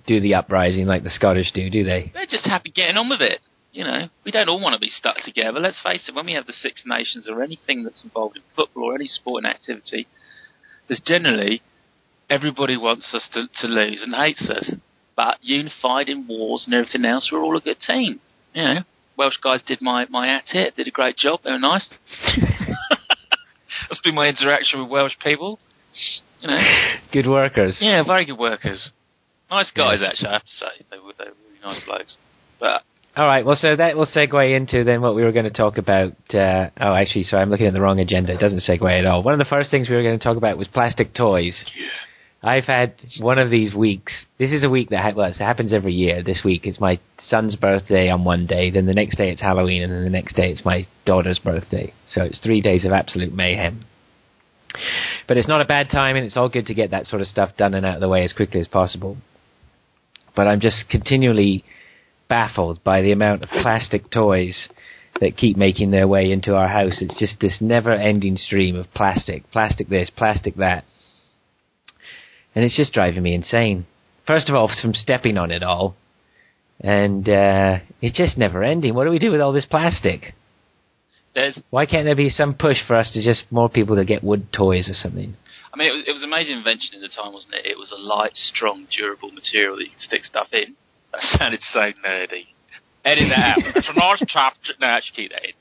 do 0.05 0.19
the 0.21 0.35
uprising 0.35 0.85
like 0.85 1.03
the 1.03 1.09
Scottish 1.09 1.51
do, 1.51 1.69
do 1.69 1.83
they? 1.83 2.11
They're 2.13 2.25
just 2.25 2.45
happy 2.45 2.69
getting 2.69 2.97
on 2.97 3.09
with 3.09 3.21
it. 3.21 3.39
You 3.73 3.85
know, 3.85 4.09
we 4.25 4.31
don't 4.31 4.49
all 4.49 4.59
want 4.61 4.73
to 4.73 4.79
be 4.79 4.89
stuck 4.89 5.17
together. 5.23 5.59
Let's 5.59 5.81
face 5.81 6.07
it, 6.07 6.15
when 6.15 6.25
we 6.25 6.33
have 6.33 6.45
the 6.45 6.53
Six 6.53 6.83
Nations 6.85 7.29
or 7.29 7.41
anything 7.41 7.83
that's 7.83 8.03
involved 8.03 8.35
in 8.35 8.43
football 8.55 8.91
or 8.91 8.95
any 8.95 9.07
sporting 9.07 9.49
activity, 9.49 10.07
there's 10.87 11.01
generally 11.01 11.61
everybody 12.31 12.77
wants 12.77 13.13
us 13.13 13.29
to, 13.33 13.47
to 13.61 13.67
lose 13.67 14.01
and 14.01 14.15
hates 14.15 14.49
us. 14.49 14.75
But 15.15 15.37
unified 15.41 16.09
in 16.09 16.25
wars 16.27 16.63
and 16.65 16.73
everything 16.73 17.05
else, 17.05 17.29
we're 17.31 17.43
all 17.43 17.57
a 17.57 17.61
good 17.61 17.79
team. 17.85 18.21
You 18.55 18.63
know, 18.63 18.75
Welsh 19.17 19.35
guys 19.43 19.61
did 19.67 19.81
my, 19.81 20.07
my 20.09 20.27
at 20.29 20.45
it, 20.53 20.75
did 20.77 20.87
a 20.87 20.91
great 20.91 21.17
job. 21.17 21.41
They 21.43 21.51
were 21.51 21.59
nice. 21.59 21.93
That's 23.89 24.01
been 24.03 24.15
my 24.15 24.27
interaction 24.27 24.81
with 24.81 24.89
Welsh 24.89 25.13
people. 25.23 25.59
You 26.41 26.47
know, 26.47 26.59
Good 27.11 27.27
workers. 27.27 27.77
yeah, 27.81 28.03
very 28.03 28.25
good 28.25 28.37
workers. 28.39 28.89
Nice 29.49 29.71
guys, 29.71 29.99
Yeah. 30.01 30.07
actually, 30.09 30.29
I 30.29 30.33
have 30.33 30.43
to 30.43 30.51
say. 30.59 30.85
They 30.89 30.97
were, 30.97 31.13
they 31.17 31.25
were 31.25 31.35
really 31.47 31.59
nice 31.75 31.85
blokes. 31.85 32.15
But 32.59 32.83
All 33.17 33.25
right. 33.25 33.45
Well, 33.45 33.57
so 33.57 33.75
that 33.75 33.97
will 33.97 34.05
segue 34.07 34.55
into 34.55 34.83
then 34.85 35.01
what 35.01 35.13
we 35.15 35.23
were 35.23 35.33
going 35.33 35.45
to 35.45 35.51
talk 35.51 35.77
about. 35.77 36.13
Uh, 36.33 36.69
oh, 36.79 36.93
actually, 36.95 37.23
sorry, 37.23 37.41
I'm 37.43 37.49
looking 37.49 37.67
at 37.67 37.73
the 37.73 37.81
wrong 37.81 37.99
agenda. 37.99 38.33
It 38.33 38.39
doesn't 38.39 38.59
segue 38.67 38.99
at 38.99 39.05
all. 39.05 39.23
One 39.23 39.33
of 39.33 39.39
the 39.39 39.45
first 39.49 39.69
things 39.71 39.89
we 39.89 39.95
were 39.95 40.03
going 40.03 40.17
to 40.17 40.23
talk 40.23 40.37
about 40.37 40.57
was 40.57 40.67
plastic 40.69 41.13
toys. 41.13 41.65
I've 42.43 42.65
had 42.65 42.95
one 43.19 43.37
of 43.37 43.51
these 43.51 43.73
weeks. 43.75 44.25
This 44.39 44.51
is 44.51 44.63
a 44.63 44.69
week 44.69 44.89
that 44.89 45.01
ha- 45.01 45.13
well, 45.15 45.29
it 45.29 45.35
happens 45.35 45.73
every 45.73 45.93
year. 45.93 46.23
This 46.23 46.41
week 46.43 46.65
it's 46.65 46.79
my 46.79 46.99
son's 47.19 47.55
birthday 47.55 48.09
on 48.09 48.23
one 48.23 48.47
day, 48.47 48.71
then 48.71 48.87
the 48.87 48.93
next 48.93 49.17
day 49.17 49.29
it's 49.29 49.41
Halloween, 49.41 49.83
and 49.83 49.93
then 49.93 50.03
the 50.03 50.09
next 50.09 50.35
day 50.35 50.49
it's 50.49 50.65
my 50.65 50.85
daughter's 51.05 51.37
birthday. 51.37 51.93
So 52.07 52.23
it's 52.23 52.39
three 52.39 52.61
days 52.61 52.83
of 52.83 52.93
absolute 52.93 53.31
mayhem. 53.31 53.85
But 55.27 55.37
it's 55.37 55.47
not 55.47 55.61
a 55.61 55.65
bad 55.65 55.91
time, 55.91 56.15
and 56.15 56.25
it's 56.25 56.37
all 56.37 56.49
good 56.49 56.65
to 56.67 56.73
get 56.73 56.91
that 56.91 57.05
sort 57.05 57.21
of 57.21 57.27
stuff 57.27 57.55
done 57.57 57.75
and 57.75 57.85
out 57.85 57.95
of 57.95 58.01
the 58.01 58.09
way 58.09 58.23
as 58.23 58.33
quickly 58.33 58.59
as 58.59 58.67
possible. 58.67 59.17
But 60.35 60.47
I'm 60.47 60.61
just 60.61 60.89
continually 60.89 61.63
baffled 62.27 62.83
by 62.83 63.01
the 63.01 63.11
amount 63.11 63.43
of 63.43 63.49
plastic 63.49 64.09
toys 64.09 64.69
that 65.19 65.37
keep 65.37 65.57
making 65.57 65.91
their 65.91 66.07
way 66.07 66.31
into 66.31 66.55
our 66.55 66.69
house. 66.69 67.01
It's 67.01 67.19
just 67.19 67.39
this 67.39 67.57
never 67.59 67.91
ending 67.91 68.37
stream 68.37 68.75
of 68.77 68.91
plastic. 68.95 69.43
Plastic 69.51 69.89
this, 69.89 70.09
plastic 70.09 70.55
that. 70.55 70.85
And 72.55 72.65
it's 72.65 72.75
just 72.75 72.93
driving 72.93 73.23
me 73.23 73.33
insane. 73.33 73.85
First 74.27 74.49
of 74.49 74.55
all, 74.55 74.69
from 74.81 74.93
stepping 74.93 75.37
on 75.37 75.51
it 75.51 75.63
all. 75.63 75.95
And 76.79 77.29
uh, 77.29 77.79
it's 78.01 78.17
just 78.17 78.37
never 78.37 78.63
ending. 78.63 78.95
What 78.95 79.05
do 79.05 79.11
we 79.11 79.19
do 79.19 79.31
with 79.31 79.41
all 79.41 79.53
this 79.53 79.65
plastic? 79.65 80.33
there's 81.35 81.59
Why 81.69 81.85
can't 81.85 82.05
there 82.05 82.15
be 82.15 82.29
some 82.29 82.55
push 82.55 82.77
for 82.85 82.95
us 82.95 83.11
to 83.13 83.21
just 83.21 83.51
more 83.51 83.69
people 83.69 83.95
to 83.95 84.05
get 84.05 84.23
wood 84.23 84.51
toys 84.51 84.89
or 84.89 84.93
something? 84.93 85.35
I 85.73 85.77
mean, 85.77 85.87
it 85.87 85.91
was, 85.91 86.03
it 86.07 86.11
was 86.11 86.23
a 86.23 86.27
major 86.27 86.51
invention 86.51 86.95
at 86.95 87.01
the 87.01 87.07
time, 87.07 87.33
wasn't 87.33 87.53
it? 87.55 87.65
It 87.65 87.77
was 87.77 87.91
a 87.91 88.01
light, 88.01 88.35
strong, 88.35 88.87
durable 88.91 89.31
material 89.31 89.77
that 89.77 89.83
you 89.83 89.91
could 89.91 89.99
stick 89.99 90.23
stuff 90.23 90.47
in. 90.51 90.75
That 91.13 91.21
sounded 91.37 91.61
so 91.61 91.91
nerdy. 92.05 92.51
Edit 93.05 93.29
that 93.29 93.39
out. 93.39 93.75
it's 93.75 93.89
a 93.89 93.97
nice 93.97 94.23
tough. 94.31 94.53
No, 94.79 94.87
actually 94.87 95.15
keep 95.15 95.31
that 95.31 95.43
in. 95.43 95.55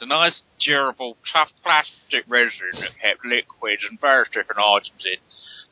It's 0.00 0.06
a 0.06 0.08
nice, 0.08 0.40
durable, 0.58 1.18
tough 1.30 1.50
plastic 1.62 2.24
resin 2.26 2.72
that 2.72 2.96
kept 3.02 3.22
liquids 3.22 3.82
and 3.86 4.00
various 4.00 4.30
different 4.32 4.58
items 4.58 5.04
in. 5.04 5.18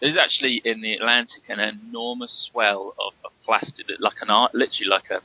There's 0.02 0.18
actually 0.18 0.60
in 0.66 0.82
the 0.82 0.92
Atlantic 0.92 1.48
an 1.48 1.58
enormous 1.58 2.50
swell 2.50 2.92
of, 2.98 3.14
of 3.24 3.32
plastic 3.46 3.86
like 3.98 4.20
an 4.20 4.28
art, 4.28 4.54
literally 4.54 4.90
like 4.90 5.08
a. 5.10 5.22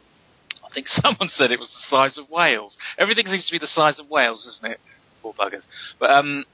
I 0.63 0.73
think 0.73 0.87
someone 1.03 1.27
said 1.27 1.51
it 1.51 1.59
was 1.59 1.67
the 1.67 1.83
size 1.89 2.17
of 2.17 2.29
Wales. 2.29 2.77
Everything 2.97 3.27
seems 3.27 3.45
to 3.47 3.51
be 3.51 3.59
the 3.59 3.67
size 3.67 3.99
of 3.99 4.09
Wales, 4.09 4.45
isn't 4.47 4.71
it? 4.71 4.79
Poor 5.21 5.33
buggers. 5.33 5.67
But 5.99 6.11
um, 6.11 6.45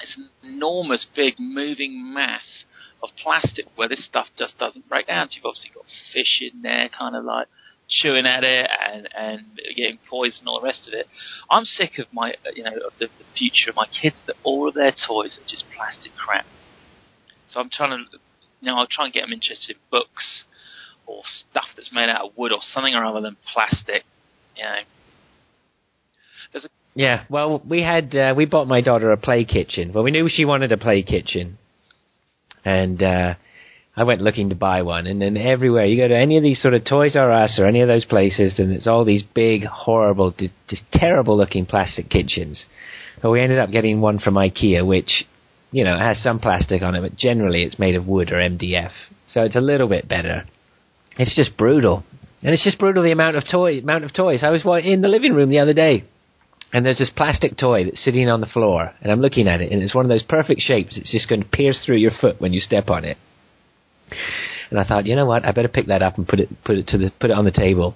it's 0.00 0.16
an 0.16 0.30
enormous, 0.44 1.04
big, 1.16 1.34
moving 1.40 2.14
mass 2.14 2.64
of 3.02 3.08
plastic 3.20 3.64
where 3.74 3.88
this 3.88 4.06
stuff 4.06 4.28
just 4.38 4.56
doesn't 4.56 4.88
break 4.88 5.08
down. 5.08 5.28
So 5.28 5.34
you've 5.34 5.46
obviously 5.46 5.70
got 5.74 5.86
fish 6.12 6.42
in 6.42 6.62
there, 6.62 6.88
kind 6.96 7.16
of 7.16 7.24
like 7.24 7.48
chewing 7.88 8.26
at 8.26 8.44
it 8.44 8.70
and 8.92 9.08
and 9.16 9.42
getting 9.76 9.98
poisoned 10.08 10.40
and 10.42 10.48
all 10.48 10.60
the 10.60 10.66
rest 10.66 10.88
of 10.88 10.94
it. 10.94 11.06
I'm 11.50 11.64
sick 11.64 11.98
of 11.98 12.06
my, 12.12 12.34
you 12.54 12.64
know, 12.64 12.72
of 12.86 12.92
the, 12.98 13.06
the 13.18 13.24
future 13.36 13.70
of 13.70 13.76
my 13.76 13.86
kids 13.86 14.22
that 14.26 14.36
all 14.42 14.68
of 14.68 14.74
their 14.74 14.92
toys 14.92 15.38
are 15.38 15.48
just 15.48 15.64
plastic 15.76 16.12
crap. 16.16 16.46
So 17.48 17.60
I'm 17.60 17.68
trying 17.70 17.90
to, 17.90 18.18
you 18.60 18.66
know, 18.66 18.76
I'll 18.78 18.86
try 18.86 19.04
and 19.04 19.14
get 19.14 19.22
them 19.22 19.32
interested 19.32 19.76
in 19.76 19.82
books 19.90 20.44
or 21.06 21.22
stuff 21.24 21.66
that's 21.76 21.90
made 21.92 22.08
out 22.08 22.26
of 22.26 22.32
wood 22.36 22.52
or 22.52 22.60
something 22.62 22.94
or 22.94 23.04
other 23.04 23.20
than 23.20 23.36
plastic. 23.52 24.04
You 24.56 24.64
know, 24.64 24.76
Yeah, 26.94 27.24
well, 27.28 27.62
we 27.66 27.82
had 27.82 28.14
uh, 28.14 28.34
we 28.36 28.44
bought 28.44 28.68
my 28.68 28.80
daughter 28.80 29.10
a 29.12 29.16
play 29.16 29.44
kitchen. 29.44 29.92
Well, 29.92 30.04
we 30.04 30.10
knew 30.10 30.28
she 30.28 30.44
wanted 30.44 30.72
a 30.72 30.76
play 30.76 31.02
kitchen, 31.02 31.58
and 32.64 33.02
uh, 33.02 33.34
I 33.94 34.04
went 34.04 34.22
looking 34.22 34.48
to 34.48 34.54
buy 34.54 34.82
one. 34.82 35.06
And 35.06 35.20
then 35.20 35.36
everywhere 35.36 35.84
you 35.84 35.96
go 35.96 36.08
to 36.08 36.16
any 36.16 36.36
of 36.36 36.42
these 36.42 36.62
sort 36.62 36.74
of 36.74 36.84
Toys 36.84 37.14
R 37.14 37.30
Us 37.30 37.58
or 37.58 37.66
any 37.66 37.80
of 37.82 37.88
those 37.88 38.04
places, 38.06 38.54
then 38.56 38.70
it's 38.70 38.86
all 38.86 39.04
these 39.04 39.22
big, 39.34 39.64
horrible, 39.64 40.34
just, 40.68 40.82
terrible 40.92 41.36
looking 41.36 41.66
plastic 41.66 42.08
kitchens. 42.08 42.64
But 43.20 43.30
we 43.30 43.40
ended 43.40 43.58
up 43.58 43.70
getting 43.70 44.00
one 44.00 44.18
from 44.18 44.34
IKEA, 44.34 44.86
which 44.86 45.26
You 45.74 45.84
know, 45.84 45.98
has 45.98 46.22
some 46.22 46.38
plastic 46.38 46.82
on 46.82 46.94
it, 46.94 47.00
but 47.00 47.16
generally 47.16 47.62
it's 47.62 47.78
made 47.78 47.96
of 47.96 48.06
wood 48.06 48.30
or 48.30 48.36
MDF, 48.36 48.90
so 49.26 49.40
it's 49.40 49.56
a 49.56 49.60
little 49.60 49.88
bit 49.88 50.06
better. 50.06 50.44
It's 51.16 51.34
just 51.34 51.56
brutal, 51.56 52.04
and 52.42 52.52
it's 52.52 52.62
just 52.62 52.78
brutal 52.78 53.02
the 53.02 53.10
amount 53.10 53.36
of 53.36 53.44
toy 53.50 53.78
amount 53.78 54.04
of 54.04 54.12
toys. 54.12 54.40
I 54.42 54.50
was 54.50 54.64
in 54.84 55.00
the 55.00 55.08
living 55.08 55.32
room 55.32 55.48
the 55.48 55.60
other 55.60 55.72
day, 55.72 56.04
and 56.74 56.84
there's 56.84 56.98
this 56.98 57.10
plastic 57.16 57.56
toy 57.56 57.84
that's 57.84 58.04
sitting 58.04 58.28
on 58.28 58.42
the 58.42 58.46
floor, 58.46 58.92
and 59.00 59.10
I'm 59.10 59.22
looking 59.22 59.48
at 59.48 59.62
it, 59.62 59.72
and 59.72 59.82
it's 59.82 59.94
one 59.94 60.04
of 60.04 60.10
those 60.10 60.22
perfect 60.22 60.60
shapes. 60.60 60.98
It's 60.98 61.10
just 61.10 61.28
going 61.28 61.42
to 61.42 61.48
pierce 61.48 61.82
through 61.86 61.96
your 61.96 62.12
foot 62.20 62.38
when 62.38 62.52
you 62.52 62.60
step 62.60 62.90
on 62.90 63.06
it. 63.06 63.16
And 64.70 64.78
I 64.80 64.84
thought, 64.84 65.06
you 65.06 65.16
know 65.16 65.26
what? 65.26 65.44
I 65.44 65.52
better 65.52 65.68
pick 65.68 65.86
that 65.86 66.02
up 66.02 66.16
and 66.18 66.26
put 66.26 66.40
it 66.40 66.48
put 66.64 66.76
it 66.78 66.86
to 66.88 66.98
the 66.98 67.10
put 67.20 67.30
it 67.30 67.36
on 67.36 67.44
the 67.44 67.50
table. 67.50 67.94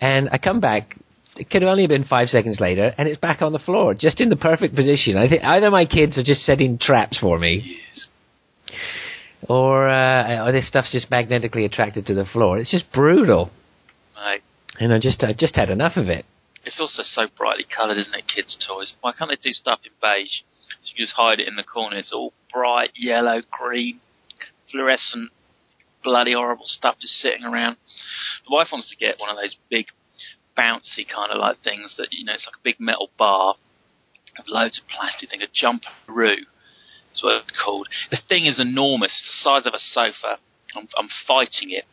And 0.00 0.28
I 0.32 0.38
come 0.38 0.60
back. 0.60 0.96
It 1.36 1.50
could 1.50 1.62
have 1.62 1.70
only 1.70 1.86
been 1.86 2.02
five 2.04 2.28
seconds 2.30 2.58
later, 2.58 2.92
and 2.98 3.08
it's 3.08 3.20
back 3.20 3.42
on 3.42 3.52
the 3.52 3.60
floor, 3.60 3.94
just 3.94 4.20
in 4.20 4.28
the 4.28 4.36
perfect 4.36 4.74
position. 4.74 5.16
I 5.16 5.28
think 5.28 5.44
either 5.44 5.70
my 5.70 5.86
kids 5.86 6.18
are 6.18 6.24
just 6.24 6.42
setting 6.42 6.78
traps 6.78 7.16
for 7.18 7.38
me, 7.38 7.76
Yes. 7.88 8.06
or 9.48 9.88
uh, 9.88 10.46
or 10.46 10.52
this 10.52 10.66
stuff's 10.68 10.90
just 10.92 11.10
magnetically 11.10 11.64
attracted 11.64 12.06
to 12.06 12.14
the 12.14 12.24
floor. 12.24 12.58
It's 12.58 12.70
just 12.70 12.90
brutal, 12.92 13.50
Mate. 14.16 14.42
and 14.80 14.92
I 14.92 14.98
just 14.98 15.22
I 15.22 15.32
just 15.32 15.54
had 15.56 15.70
enough 15.70 15.96
of 15.96 16.08
it. 16.08 16.24
It's 16.64 16.80
also 16.80 17.02
so 17.04 17.28
brightly 17.36 17.64
coloured, 17.64 17.98
isn't 17.98 18.14
it, 18.14 18.24
kids' 18.34 18.56
toys? 18.66 18.94
Why 19.00 19.12
can't 19.12 19.30
they 19.30 19.36
do 19.36 19.52
stuff 19.52 19.78
in 19.84 19.92
beige? 20.02 20.42
So 20.82 20.92
you 20.96 21.04
just 21.04 21.14
hide 21.16 21.38
it 21.40 21.48
in 21.48 21.54
the 21.56 21.62
corner. 21.62 21.96
It's 21.96 22.12
all 22.12 22.32
bright 22.52 22.90
yellow, 22.96 23.40
green, 23.50 24.00
fluorescent, 24.70 25.30
bloody 26.02 26.32
horrible 26.32 26.66
stuff 26.66 26.96
just 27.00 27.14
sitting 27.14 27.44
around. 27.44 27.76
The 28.46 28.54
wife 28.54 28.68
wants 28.72 28.90
to 28.90 28.96
get 28.96 29.18
one 29.18 29.30
of 29.30 29.36
those 29.36 29.56
big, 29.70 29.86
bouncy 30.56 31.06
kind 31.06 31.30
of 31.30 31.38
like 31.38 31.58
things 31.62 31.94
that, 31.98 32.08
you 32.10 32.24
know, 32.24 32.34
it's 32.34 32.46
like 32.46 32.56
a 32.56 32.64
big 32.64 32.80
metal 32.80 33.10
bar 33.16 33.54
of 34.38 34.44
loads 34.48 34.78
of 34.78 34.88
plastic 34.88 35.30
thing, 35.30 35.42
a 35.42 35.46
jumperoo. 35.46 36.46
That's 37.08 37.22
what 37.22 37.42
it's 37.42 37.62
called. 37.64 37.88
The 38.10 38.18
thing 38.28 38.46
is 38.46 38.60
enormous, 38.60 39.12
it's 39.20 39.42
the 39.42 39.50
size 39.50 39.66
of 39.66 39.74
a 39.74 39.80
sofa. 39.80 40.38
I'm, 40.74 40.88
I'm 40.98 41.08
fighting 41.26 41.70
it 41.70 41.84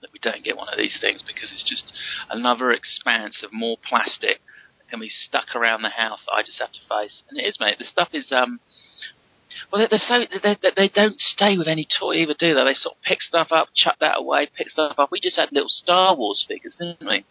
that 0.00 0.12
we 0.12 0.18
don't 0.20 0.44
get 0.44 0.56
one 0.56 0.68
of 0.68 0.78
these 0.78 0.98
things 1.00 1.22
because 1.26 1.50
it's 1.52 1.68
just 1.68 1.92
another 2.30 2.70
expanse 2.70 3.42
of 3.42 3.52
more 3.52 3.76
plastic 3.82 4.40
that 4.78 4.88
can 4.88 5.00
be 5.00 5.08
stuck 5.08 5.56
around 5.56 5.82
the 5.82 5.88
house 5.88 6.24
that 6.26 6.32
I 6.32 6.42
just 6.42 6.60
have 6.60 6.72
to 6.72 6.80
face. 6.88 7.22
And 7.28 7.38
it 7.40 7.44
is, 7.44 7.58
mate. 7.58 7.78
The 7.78 7.84
stuff 7.84 8.10
is 8.12 8.30
um. 8.30 8.60
Well, 9.70 9.86
they're, 9.88 9.98
so 9.98 10.24
they, 10.42 10.56
they, 10.60 10.70
they 10.76 10.88
don't 10.88 11.20
stay 11.20 11.56
with 11.56 11.68
any 11.68 11.86
toy 11.86 12.14
either, 12.14 12.34
do 12.38 12.54
they? 12.54 12.64
They 12.64 12.74
sort 12.74 12.96
of 12.96 13.02
pick 13.02 13.22
stuff 13.22 13.48
up, 13.50 13.68
chuck 13.74 13.96
that 14.00 14.18
away, 14.18 14.48
pick 14.56 14.68
stuff 14.68 14.98
up. 14.98 15.10
We 15.10 15.20
just 15.20 15.36
had 15.38 15.52
little 15.52 15.68
Star 15.68 16.16
Wars 16.16 16.44
figures, 16.46 16.76
didn't 16.78 17.06
we? 17.06 17.24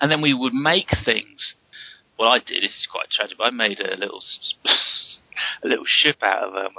And 0.00 0.10
then 0.10 0.20
we 0.20 0.34
would 0.34 0.54
make 0.54 0.88
things. 1.04 1.54
Well, 2.18 2.28
I 2.28 2.38
did. 2.38 2.62
This 2.62 2.70
is 2.70 2.88
quite 2.90 3.10
tragic. 3.10 3.38
But 3.38 3.44
I 3.44 3.50
made 3.50 3.80
a 3.80 3.96
little 3.96 4.22
a 5.64 5.68
little 5.68 5.84
ship 5.86 6.22
out 6.22 6.48
of 6.48 6.54
um, 6.54 6.74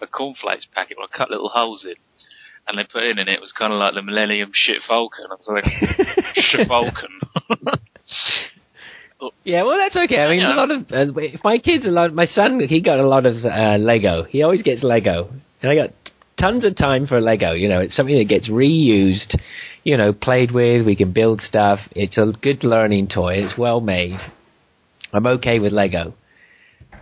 a, 0.00 0.04
a 0.04 0.06
cornflakes 0.06 0.66
packet. 0.74 0.98
Where 0.98 1.08
I 1.12 1.16
cut 1.16 1.30
little 1.30 1.48
holes 1.48 1.84
in, 1.84 1.94
and 2.68 2.78
they 2.78 2.84
put 2.84 3.02
in, 3.04 3.18
and 3.18 3.28
it 3.28 3.40
was 3.40 3.52
kind 3.52 3.72
of 3.72 3.78
like 3.78 3.94
the 3.94 4.02
Millennium 4.02 4.52
Ship 4.54 4.78
Falcon. 4.86 5.26
I 5.30 5.34
was 5.34 5.48
like, 5.48 6.34
Ship 6.34 6.68
Falcon. 6.68 7.20
Yeah, 9.44 9.62
well, 9.62 9.78
that's 9.78 9.96
okay. 9.96 10.20
I 10.20 10.30
mean, 10.30 10.40
Yeah. 10.40 10.54
a 10.54 10.56
lot 10.56 10.70
of 10.70 10.92
uh, 10.92 11.38
my 11.44 11.58
kids, 11.58 11.84
a 11.86 11.90
lot. 11.90 12.12
My 12.12 12.26
son, 12.26 12.60
he 12.60 12.80
got 12.80 12.98
a 12.98 13.06
lot 13.06 13.26
of 13.26 13.44
uh, 13.44 13.76
Lego. 13.78 14.24
He 14.24 14.42
always 14.42 14.62
gets 14.62 14.82
Lego, 14.82 15.30
and 15.60 15.70
I 15.70 15.74
got 15.76 15.90
tons 16.38 16.64
of 16.64 16.76
time 16.76 17.06
for 17.06 17.20
Lego. 17.20 17.52
You 17.52 17.68
know, 17.68 17.80
it's 17.80 17.94
something 17.94 18.16
that 18.18 18.28
gets 18.28 18.48
reused. 18.48 19.38
You 19.84 19.96
know, 19.96 20.12
played 20.12 20.50
with. 20.52 20.86
We 20.86 20.96
can 20.96 21.12
build 21.12 21.40
stuff. 21.40 21.80
It's 21.92 22.18
a 22.18 22.32
good 22.40 22.64
learning 22.64 23.08
toy. 23.08 23.34
It's 23.34 23.56
well 23.58 23.80
made. 23.80 24.18
I'm 25.12 25.26
okay 25.26 25.58
with 25.58 25.72
Lego, 25.72 26.14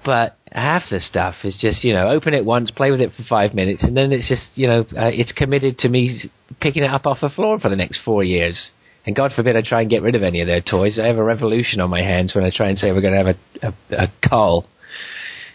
but 0.04 0.36
half 0.50 0.82
the 0.90 1.00
stuff 1.00 1.36
is 1.44 1.56
just 1.56 1.84
you 1.84 1.92
know, 1.92 2.08
open 2.10 2.34
it 2.34 2.44
once, 2.44 2.70
play 2.70 2.90
with 2.90 3.00
it 3.00 3.12
for 3.16 3.22
five 3.28 3.54
minutes, 3.54 3.82
and 3.84 3.96
then 3.96 4.12
it's 4.12 4.28
just 4.28 4.42
you 4.54 4.66
know, 4.66 4.80
uh, 4.80 5.10
it's 5.12 5.32
committed 5.32 5.78
to 5.78 5.88
me 5.88 6.20
picking 6.60 6.82
it 6.82 6.90
up 6.90 7.06
off 7.06 7.18
the 7.20 7.30
floor 7.30 7.58
for 7.60 7.68
the 7.68 7.76
next 7.76 8.00
four 8.04 8.24
years. 8.24 8.70
And 9.10 9.16
God 9.16 9.32
forbid 9.34 9.56
I 9.56 9.62
try 9.62 9.80
and 9.80 9.90
get 9.90 10.02
rid 10.02 10.14
of 10.14 10.22
any 10.22 10.40
of 10.40 10.46
their 10.46 10.60
toys. 10.60 10.96
I 10.96 11.06
have 11.08 11.16
a 11.18 11.24
revolution 11.24 11.80
on 11.80 11.90
my 11.90 12.00
hands 12.00 12.32
when 12.32 12.44
I 12.44 12.52
try 12.54 12.68
and 12.68 12.78
say 12.78 12.92
we're 12.92 13.00
going 13.00 13.14
to 13.14 13.24
have 13.24 13.34
a, 13.34 13.66
a, 13.96 14.04
a 14.04 14.28
cull. 14.28 14.68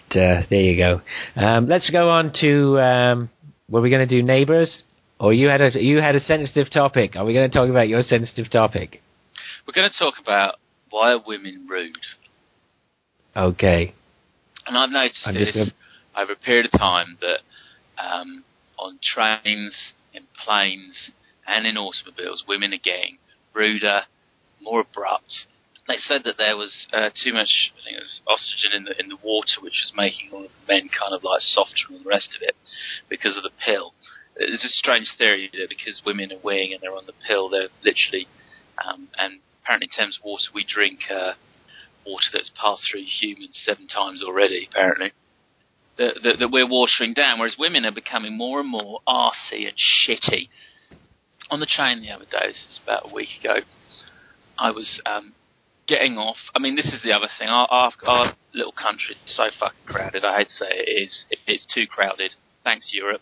But, 0.10 0.18
uh, 0.20 0.42
there 0.50 0.60
you 0.60 0.76
go. 0.76 1.02
Um, 1.38 1.66
let's 1.70 1.90
go 1.90 2.10
on 2.10 2.34
to 2.42 2.78
um, 2.82 3.30
were 3.70 3.80
we 3.80 3.90
going 3.90 4.06
to 4.06 4.14
do 4.14 4.22
neighbours? 4.22 4.84
Or 5.22 5.34
you 5.34 5.48
had 5.48 5.62
a 5.62 5.82
you 5.82 6.02
had 6.02 6.18
a 6.18 6.20
sensitive 6.20 6.70
topic. 6.70 7.16
Are 7.16 7.24
we 7.24 7.34
going 7.34 7.50
to 7.50 7.58
talk 7.58 7.70
about 7.70 7.88
your 7.88 8.02
sensitive 8.02 8.52
topic? 8.52 9.02
We're 9.66 9.72
going 9.74 9.90
to 9.90 9.98
talk 9.98 10.16
about 10.22 10.56
why 10.90 11.14
are 11.14 11.22
women 11.26 11.66
rude, 11.70 11.96
Okay. 13.38 13.94
and 14.68 14.78
I've 14.78 14.90
noticed 14.90 15.22
I'm 15.26 15.34
this 15.36 15.52
gonna- 15.54 15.72
over 16.18 16.34
a 16.34 16.36
period 16.36 16.66
of 16.66 16.78
time 16.78 17.18
that 17.22 17.40
um, 18.04 18.44
on 18.78 19.00
trains, 19.02 19.94
in 20.14 20.24
planes, 20.44 21.12
and 21.48 21.66
in 21.66 21.78
automobiles, 21.78 22.44
women 22.46 22.74
are 22.74 22.84
getting 22.84 23.18
ruder, 23.56 24.02
more 24.62 24.82
abrupt. 24.82 25.46
They 25.88 25.98
said 26.02 26.24
that 26.26 26.38
there 26.38 26.58
was 26.58 26.88
uh, 26.92 27.10
too 27.14 27.32
much, 27.32 27.72
I 27.78 27.84
think 27.84 27.98
it 27.98 28.02
was 28.02 28.22
oxygen 28.28 28.74
in 28.74 28.84
the 28.86 29.00
in 29.00 29.08
the 29.08 29.22
water, 29.22 29.62
which 29.62 29.78
was 29.86 29.94
making 29.96 30.32
all 30.34 30.46
of 30.46 30.52
the 30.52 30.74
men 30.74 30.90
kind 30.90 31.14
of 31.14 31.24
like 31.24 31.42
softer 31.42 31.88
and 31.90 31.98
all 31.98 32.04
the 32.04 32.10
rest 32.10 32.34
of 32.36 32.42
it 32.42 32.56
because 33.08 33.38
of 33.38 33.44
the 33.44 33.54
pill. 33.64 33.94
It's 34.36 34.66
a 34.66 34.70
strange 34.70 35.14
theory 35.18 35.50
that 35.54 35.70
because 35.70 36.02
women 36.06 36.32
are 36.34 36.42
weeing 36.42 36.74
and 36.74 36.82
they're 36.82 36.96
on 36.96 37.06
the 37.06 37.14
pill, 37.28 37.50
they're 37.50 37.70
literally, 37.86 38.28
um, 38.82 39.08
and 39.18 39.40
apparently 39.62 39.88
Thames 39.96 40.20
water, 40.26 40.50
we 40.54 40.66
drink 40.66 41.00
uh, 41.10 41.34
water 42.06 42.30
that's 42.34 42.52
passed 42.60 42.84
through 42.90 43.06
humans 43.06 43.62
seven 43.64 43.88
times 43.88 44.24
already, 44.26 44.68
apparently. 44.70 45.14
That, 45.98 46.20
that, 46.24 46.40
that 46.40 46.52
we're 46.52 46.68
watering 46.68 47.14
down, 47.14 47.40
whereas 47.40 47.56
women 47.58 47.86
are 47.86 47.94
becoming 47.94 48.36
more 48.36 48.60
and 48.60 48.68
more 48.68 49.00
arsy 49.08 49.64
and 49.64 49.78
shitty. 49.80 50.50
On 51.50 51.60
the 51.60 51.66
train 51.66 52.02
the 52.02 52.12
other 52.12 52.26
day, 52.26 52.48
this 52.48 52.66
is 52.72 52.80
about 52.84 53.10
a 53.10 53.14
week 53.14 53.30
ago, 53.40 53.58
I 54.58 54.72
was 54.72 55.02
um, 55.06 55.34
getting 55.88 56.18
off. 56.18 56.38
I 56.56 56.60
mean, 56.60 56.76
this 56.76 56.88
is 56.88 57.02
the 57.04 57.12
other 57.14 57.30
thing. 57.38 57.48
Our, 57.50 57.68
our, 57.70 57.92
our 58.08 58.36
little 58.54 58.72
country 58.72 59.16
is 59.24 59.36
so 59.36 59.50
fucking 59.60 59.86
crowded. 59.86 60.26
I 60.26 60.38
hate 60.38 60.48
to 60.48 60.54
say 60.54 60.70
it, 60.72 61.04
is. 61.04 61.26
It, 61.30 61.40
it's 61.46 61.68
too 61.72 61.86
crowded. 61.88 62.36
Thanks, 62.64 62.90
Europe. 62.92 63.22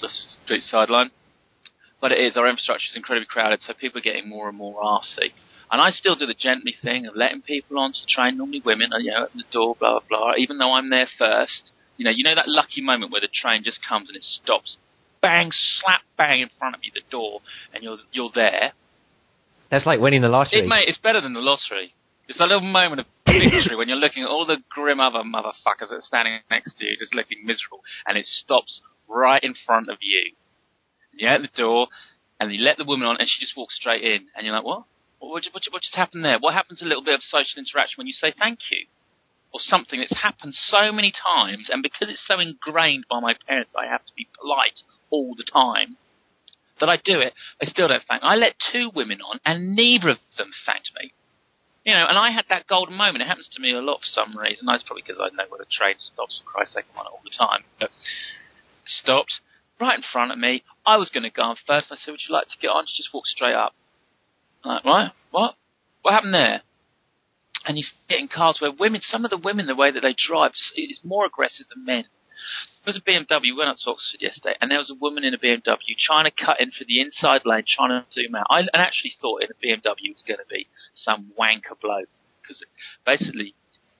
The 0.00 0.08
street 0.08 0.62
sideline. 0.62 1.10
But 2.00 2.12
it 2.12 2.18
is. 2.18 2.36
Our 2.36 2.48
infrastructure 2.48 2.88
is 2.90 2.96
incredibly 2.96 3.26
crowded, 3.26 3.60
so 3.60 3.74
people 3.74 3.98
are 3.98 4.02
getting 4.02 4.28
more 4.28 4.48
and 4.48 4.56
more 4.56 4.80
arsey. 4.80 5.32
And 5.70 5.82
I 5.82 5.90
still 5.90 6.14
do 6.14 6.24
the 6.24 6.34
gently 6.34 6.74
thing 6.80 7.06
of 7.06 7.16
letting 7.16 7.42
people 7.42 7.78
onto 7.78 7.98
the 8.00 8.08
train, 8.08 8.38
normally 8.38 8.62
women, 8.64 8.90
you 9.00 9.10
know, 9.10 9.24
open 9.24 9.36
the 9.36 9.52
door, 9.52 9.76
blah 9.78 10.00
blah 10.00 10.08
blah. 10.08 10.32
Even 10.38 10.56
though 10.56 10.72
I'm 10.72 10.88
there 10.88 11.08
first, 11.18 11.72
you 11.98 12.04
know, 12.04 12.10
you 12.10 12.24
know 12.24 12.34
that 12.34 12.48
lucky 12.48 12.80
moment 12.80 13.12
where 13.12 13.20
the 13.20 13.28
train 13.28 13.62
just 13.64 13.80
comes 13.86 14.08
and 14.08 14.16
it 14.16 14.22
stops, 14.22 14.78
bang, 15.20 15.50
slap 15.52 16.02
bang 16.16 16.40
in 16.40 16.50
front 16.58 16.74
of 16.74 16.80
you, 16.84 16.92
the 16.94 17.02
door, 17.10 17.40
and 17.74 17.82
you're 17.82 17.98
you're 18.12 18.30
there. 18.34 18.72
That's 19.70 19.86
like 19.86 20.00
winning 20.00 20.22
the 20.22 20.28
lottery. 20.28 20.60
It, 20.60 20.68
mate, 20.68 20.88
it's 20.88 20.98
better 20.98 21.20
than 21.20 21.34
the 21.34 21.40
lottery. 21.40 21.94
It's 22.28 22.40
a 22.40 22.44
little 22.44 22.60
moment 22.60 23.00
of 23.00 23.06
victory 23.26 23.76
when 23.76 23.88
you're 23.88 23.96
looking 23.96 24.22
at 24.22 24.28
all 24.28 24.44
the 24.44 24.58
grim 24.68 25.00
other 25.00 25.20
motherfuckers 25.20 25.88
that 25.88 25.96
are 25.96 26.02
standing 26.02 26.40
next 26.50 26.76
to 26.78 26.84
you, 26.84 26.96
just 26.98 27.14
looking 27.14 27.44
miserable, 27.44 27.80
and 28.06 28.18
it 28.18 28.26
stops 28.26 28.80
right 29.08 29.42
in 29.42 29.54
front 29.66 29.88
of 29.88 29.98
you. 30.00 30.32
You're 31.14 31.30
at 31.30 31.42
the 31.42 31.48
door, 31.56 31.88
and 32.38 32.52
you 32.52 32.62
let 32.62 32.76
the 32.76 32.84
woman 32.84 33.08
on, 33.08 33.16
and 33.18 33.28
she 33.28 33.40
just 33.40 33.56
walks 33.56 33.76
straight 33.76 34.02
in, 34.02 34.26
and 34.36 34.46
you're 34.46 34.54
like, 34.54 34.64
what? 34.64 34.84
What, 35.18 35.30
what, 35.32 35.44
what, 35.52 35.62
what 35.70 35.82
just 35.82 35.96
happened 35.96 36.24
there? 36.24 36.38
What 36.38 36.54
happens 36.54 36.78
to 36.78 36.84
a 36.84 36.88
little 36.88 37.02
bit 37.02 37.14
of 37.14 37.22
social 37.22 37.58
interaction 37.58 37.94
when 37.96 38.06
you 38.06 38.12
say 38.12 38.32
thank 38.38 38.58
you? 38.70 38.86
Or 39.50 39.60
something 39.60 39.98
that's 40.00 40.22
happened 40.22 40.54
so 40.54 40.92
many 40.92 41.10
times, 41.10 41.70
and 41.70 41.82
because 41.82 42.08
it's 42.10 42.26
so 42.26 42.38
ingrained 42.38 43.06
by 43.08 43.20
my 43.20 43.34
parents, 43.46 43.72
I 43.76 43.86
have 43.86 44.04
to 44.04 44.12
be 44.14 44.28
polite 44.38 44.82
all 45.10 45.34
the 45.34 45.44
time 45.44 45.96
that 46.80 46.88
I 46.88 46.96
do 46.96 47.20
it, 47.20 47.34
they 47.60 47.66
still 47.66 47.88
don't 47.88 48.02
thank. 48.08 48.22
I 48.22 48.36
let 48.36 48.54
two 48.72 48.90
women 48.94 49.20
on, 49.20 49.40
and 49.44 49.74
neither 49.74 50.10
of 50.10 50.18
them 50.36 50.50
thanked 50.66 50.92
me. 51.00 51.12
You 51.84 51.94
know, 51.94 52.06
and 52.06 52.18
I 52.18 52.30
had 52.30 52.44
that 52.50 52.66
golden 52.66 52.94
moment. 52.96 53.22
It 53.22 53.28
happens 53.28 53.48
to 53.54 53.62
me 53.62 53.72
a 53.72 53.80
lot 53.80 54.00
for 54.00 54.12
some 54.12 54.36
reason. 54.36 54.66
That's 54.66 54.82
probably 54.82 55.02
because 55.06 55.20
I 55.20 55.34
know 55.34 55.48
where 55.48 55.58
the 55.58 55.70
train 55.70 55.94
stops. 55.96 56.42
For 56.44 56.50
Christ's 56.50 56.74
sake, 56.74 56.84
I'm 56.92 57.00
on 57.00 57.06
it 57.06 57.12
all 57.12 57.22
the 57.24 57.30
time. 57.30 57.64
But 57.80 57.90
stopped 58.84 59.40
right 59.80 59.96
in 59.96 60.04
front 60.12 60.32
of 60.32 60.38
me. 60.38 60.64
I 60.84 60.96
was 60.96 61.10
going 61.10 61.22
to 61.22 61.30
go 61.30 61.42
on 61.42 61.56
first. 61.66 61.88
I 61.90 61.96
said, 61.96 62.10
"Would 62.10 62.20
you 62.28 62.34
like 62.34 62.48
to 62.48 62.58
get 62.60 62.68
on?" 62.68 62.84
She 62.86 62.96
just 62.96 63.14
walked 63.14 63.28
straight 63.28 63.54
up. 63.54 63.74
I'm 64.64 64.70
like, 64.70 64.84
right? 64.84 65.12
What? 65.30 65.54
What 66.02 66.12
happened 66.12 66.34
there? 66.34 66.62
And 67.66 67.76
you 67.76 67.84
get 68.08 68.20
in 68.20 68.28
cars 68.28 68.58
where 68.60 68.72
women, 68.72 69.00
some 69.00 69.24
of 69.24 69.30
the 69.30 69.38
women, 69.38 69.66
the 69.66 69.76
way 69.76 69.90
that 69.90 70.00
they 70.00 70.14
drive 70.16 70.52
is 70.76 71.00
more 71.04 71.26
aggressive 71.26 71.66
than 71.74 71.84
men. 71.84 72.04
There 72.84 72.94
was 72.94 72.96
a 72.96 73.02
BMW, 73.02 73.42
we 73.42 73.52
went 73.52 73.68
up 73.68 73.76
to 73.84 73.90
Oxford 73.90 74.22
yesterday, 74.22 74.54
and 74.60 74.70
there 74.70 74.78
was 74.78 74.90
a 74.90 74.94
woman 74.94 75.24
in 75.24 75.34
a 75.34 75.38
BMW 75.38 75.96
trying 75.98 76.24
to 76.24 76.30
cut 76.30 76.60
in 76.60 76.70
for 76.70 76.84
the 76.84 77.00
inside 77.00 77.42
lane, 77.44 77.64
trying 77.66 77.90
to 77.90 78.06
zoom 78.10 78.34
out. 78.34 78.46
I 78.48 78.60
and 78.60 78.70
actually 78.74 79.12
thought 79.20 79.42
in 79.42 79.50
a 79.50 79.54
BMW 79.54 80.08
it 80.08 80.14
was 80.14 80.24
going 80.26 80.38
to 80.38 80.48
be 80.48 80.68
some 80.92 81.32
wanker 81.38 81.78
bloke. 81.80 82.08
Because 82.40 82.64
basically, 83.04 83.54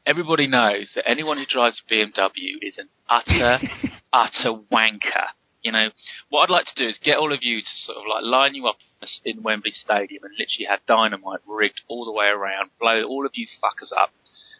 everybody 0.07 0.47
knows 0.47 0.93
that 0.95 1.09
anyone 1.09 1.37
who 1.39 1.47
drives 1.47 1.83
a 1.85 1.93
BMW 1.93 2.57
is 2.63 2.79
an 2.79 2.89
utter, 3.09 3.59
utter 4.13 4.55
wanker. 4.73 5.35
You 5.69 5.73
know, 5.73 5.91
what 6.31 6.45
I'd 6.45 6.51
like 6.51 6.65
to 6.65 6.83
do 6.83 6.89
is 6.89 6.97
get 6.97 7.19
all 7.19 7.31
of 7.31 7.43
you 7.43 7.61
to 7.61 7.75
sort 7.77 7.99
of 7.99 8.05
like 8.09 8.25
line 8.25 8.55
you 8.55 8.67
up 8.67 8.79
in 9.23 9.43
Wembley 9.43 9.71
Stadium 9.71 10.25
and 10.25 10.33
literally 10.33 10.65
have 10.67 10.81
dynamite 10.87 11.41
rigged 11.47 11.83
all 11.89 12.07
the 12.07 12.13
way 12.13 12.29
around, 12.29 12.71
blow 12.81 13.03
all 13.03 13.27
of 13.27 13.33
you 13.35 13.47
fuckers 13.63 13.93
up, 13.93 14.09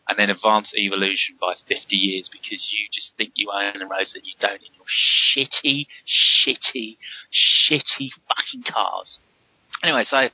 and 0.07 0.19
then 0.19 0.29
advance 0.29 0.75
evolution 0.77 1.37
by 1.41 1.55
50 1.67 1.97
years 1.97 2.29
because 2.31 2.69
you 2.71 2.89
just 2.93 3.17
think 3.17 3.33
you 3.37 3.49
own 3.51 3.81
a 3.81 3.89
race 3.89 4.13
that 4.13 4.27
you 4.27 4.35
don't 4.39 4.61
in 4.61 4.69
your 4.77 4.85
shitty, 4.85 5.87
shitty, 6.05 6.99
shitty 7.33 8.11
fucking 8.29 8.71
cars. 8.71 9.19
Anyway, 9.83 10.05
so 10.05 10.29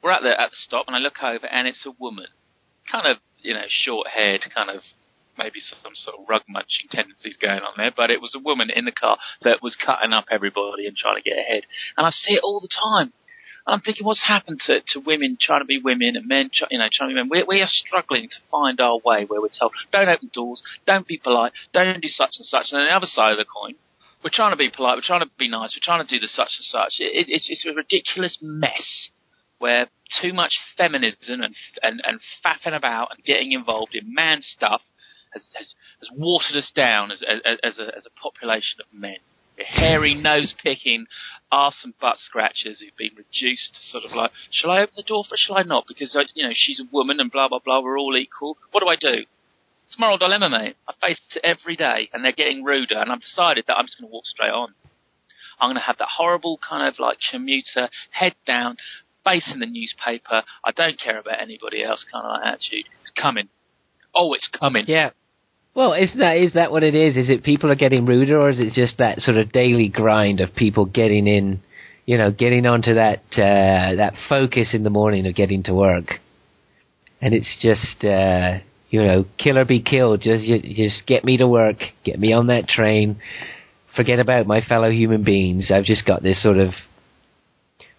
we're 0.00 0.12
at 0.12 0.22
the 0.22 0.40
at 0.40 0.50
the 0.50 0.56
stop, 0.56 0.86
and 0.86 0.94
I 0.94 1.00
look 1.00 1.24
over, 1.24 1.46
and 1.48 1.66
it's 1.66 1.84
a 1.84 1.90
woman, 1.98 2.28
kind 2.88 3.08
of 3.08 3.16
you 3.40 3.54
know 3.54 3.64
short 3.66 4.06
haired, 4.14 4.42
kind 4.54 4.70
of 4.70 4.82
maybe 5.38 5.60
some 5.60 5.94
sort 5.94 6.18
of 6.18 6.28
rug 6.28 6.42
munching 6.48 6.88
tendencies 6.90 7.36
going 7.36 7.60
on 7.60 7.74
there, 7.76 7.92
but 7.94 8.10
it 8.10 8.20
was 8.20 8.34
a 8.34 8.38
woman 8.42 8.70
in 8.70 8.84
the 8.84 8.92
car 8.92 9.18
that 9.42 9.62
was 9.62 9.76
cutting 9.76 10.12
up 10.12 10.26
everybody 10.30 10.86
and 10.86 10.96
trying 10.96 11.16
to 11.16 11.28
get 11.28 11.38
ahead, 11.38 11.64
and 11.96 12.06
I 12.06 12.10
see 12.10 12.34
it 12.34 12.42
all 12.42 12.60
the 12.60 12.68
time. 12.68 13.12
And 13.66 13.74
I'm 13.74 13.80
thinking, 13.82 14.06
what's 14.06 14.26
happened 14.26 14.60
to, 14.66 14.80
to 14.80 15.00
women 15.00 15.36
trying 15.38 15.60
to 15.60 15.66
be 15.66 15.78
women 15.78 16.16
and 16.16 16.26
men, 16.26 16.50
you 16.70 16.78
know, 16.78 16.88
trying 16.90 17.10
to 17.10 17.14
be 17.14 17.20
men? 17.20 17.28
We, 17.30 17.44
we 17.46 17.60
are 17.60 17.68
struggling 17.68 18.28
to 18.28 18.36
find 18.50 18.80
our 18.80 18.98
way 19.04 19.26
where 19.26 19.40
we're 19.40 19.48
told, 19.48 19.72
don't 19.92 20.08
open 20.08 20.30
doors, 20.32 20.62
don't 20.86 21.06
be 21.06 21.20
polite, 21.22 21.52
don't 21.72 22.00
do 22.00 22.08
such 22.08 22.36
and 22.38 22.46
such. 22.46 22.68
And 22.72 22.80
on 22.80 22.86
the 22.86 22.96
other 22.96 23.06
side 23.06 23.32
of 23.32 23.38
the 23.38 23.44
coin, 23.44 23.74
we're 24.24 24.30
trying 24.32 24.52
to 24.52 24.56
be 24.56 24.70
polite, 24.70 24.96
we're 24.96 25.02
trying 25.02 25.20
to 25.20 25.30
be 25.38 25.48
nice, 25.48 25.76
we're 25.76 25.84
trying 25.84 26.06
to 26.06 26.14
do 26.14 26.20
the 26.20 26.28
such 26.28 26.56
and 26.58 26.64
such. 26.64 26.94
It, 27.00 27.28
it, 27.28 27.32
it's, 27.32 27.48
it's 27.48 27.66
a 27.66 27.74
ridiculous 27.74 28.38
mess 28.40 29.10
where 29.58 29.88
too 30.20 30.32
much 30.32 30.58
feminism 30.76 31.42
and, 31.42 31.54
and, 31.82 32.02
and 32.04 32.20
faffing 32.44 32.74
about 32.74 33.08
and 33.14 33.24
getting 33.24 33.52
involved 33.52 33.94
in 33.94 34.12
man 34.12 34.38
stuff 34.40 34.80
has, 35.32 35.44
has, 35.54 35.74
has 36.00 36.08
watered 36.16 36.56
us 36.56 36.70
down 36.74 37.10
as, 37.10 37.22
as, 37.22 37.58
as, 37.62 37.78
a, 37.78 37.96
as 37.96 38.06
a 38.06 38.20
population 38.20 38.80
of 38.80 38.86
men 38.92 39.18
hairy 39.66 40.14
nose 40.14 40.54
picking, 40.62 41.06
arse 41.52 41.82
and 41.84 41.98
butt 41.98 42.16
scratchers 42.18 42.80
who've 42.80 42.96
been 42.96 43.16
reduced 43.16 43.74
to 43.74 43.80
sort 43.82 44.04
of 44.04 44.12
like, 44.12 44.30
shall 44.50 44.70
I 44.70 44.80
open 44.80 44.94
the 44.96 45.02
door 45.02 45.24
for 45.24 45.32
her, 45.32 45.36
shall 45.36 45.58
I 45.58 45.62
not? 45.62 45.84
Because, 45.86 46.16
you 46.34 46.44
know, 46.44 46.54
she's 46.54 46.80
a 46.80 46.88
woman 46.90 47.20
and 47.20 47.30
blah, 47.30 47.48
blah, 47.48 47.58
blah, 47.58 47.80
we're 47.80 47.98
all 47.98 48.16
equal. 48.16 48.56
What 48.70 48.80
do 48.80 48.88
I 48.88 48.96
do? 48.96 49.24
It's 49.84 49.96
a 49.96 50.00
moral 50.00 50.18
dilemma, 50.18 50.48
mate. 50.48 50.76
I 50.88 50.92
face 51.00 51.20
it 51.34 51.40
every 51.44 51.76
day 51.76 52.08
and 52.12 52.24
they're 52.24 52.32
getting 52.32 52.64
ruder 52.64 52.98
and 52.98 53.10
I've 53.10 53.20
decided 53.20 53.64
that 53.66 53.76
I'm 53.76 53.86
just 53.86 54.00
going 54.00 54.08
to 54.08 54.12
walk 54.12 54.26
straight 54.26 54.50
on. 54.52 54.74
I'm 55.60 55.68
going 55.68 55.76
to 55.76 55.86
have 55.86 55.98
that 55.98 56.08
horrible 56.16 56.58
kind 56.66 56.88
of 56.88 56.98
like 56.98 57.18
commuter, 57.30 57.90
head 58.12 58.34
down, 58.46 58.76
face 59.24 59.50
in 59.52 59.60
the 59.60 59.66
newspaper, 59.66 60.42
I 60.64 60.70
don't 60.70 60.98
care 60.98 61.18
about 61.18 61.40
anybody 61.40 61.84
else 61.84 62.06
kind 62.10 62.24
of 62.24 62.40
attitude. 62.46 62.86
It's 63.00 63.12
coming. 63.20 63.48
Oh, 64.14 64.32
it's 64.32 64.48
coming. 64.48 64.84
Yeah. 64.86 65.10
Well, 65.74 65.92
is 65.92 66.12
that 66.18 66.36
is 66.36 66.54
that 66.54 66.72
what 66.72 66.82
it 66.82 66.94
is? 66.94 67.16
Is 67.16 67.30
it 67.30 67.44
people 67.44 67.70
are 67.70 67.76
getting 67.76 68.04
ruder, 68.04 68.40
or 68.40 68.50
is 68.50 68.58
it 68.58 68.72
just 68.74 68.98
that 68.98 69.20
sort 69.20 69.36
of 69.36 69.52
daily 69.52 69.88
grind 69.88 70.40
of 70.40 70.54
people 70.54 70.84
getting 70.84 71.28
in, 71.28 71.60
you 72.06 72.18
know, 72.18 72.32
getting 72.32 72.66
onto 72.66 72.94
that 72.94 73.22
uh, 73.34 73.94
that 73.96 74.14
focus 74.28 74.70
in 74.74 74.82
the 74.82 74.90
morning 74.90 75.26
of 75.26 75.34
getting 75.36 75.62
to 75.64 75.74
work, 75.74 76.14
and 77.20 77.34
it's 77.34 77.56
just 77.62 78.04
uh, 78.04 78.58
you 78.88 79.02
know, 79.02 79.24
kill 79.38 79.58
or 79.58 79.64
be 79.64 79.80
killed. 79.80 80.22
Just 80.22 80.44
just 80.44 81.06
get 81.06 81.24
me 81.24 81.36
to 81.36 81.46
work, 81.46 81.76
get 82.04 82.18
me 82.18 82.32
on 82.32 82.48
that 82.48 82.66
train. 82.66 83.20
Forget 83.94 84.18
about 84.18 84.48
my 84.48 84.60
fellow 84.62 84.90
human 84.90 85.22
beings. 85.22 85.70
I've 85.72 85.84
just 85.84 86.04
got 86.04 86.22
this 86.22 86.42
sort 86.42 86.58
of 86.58 86.70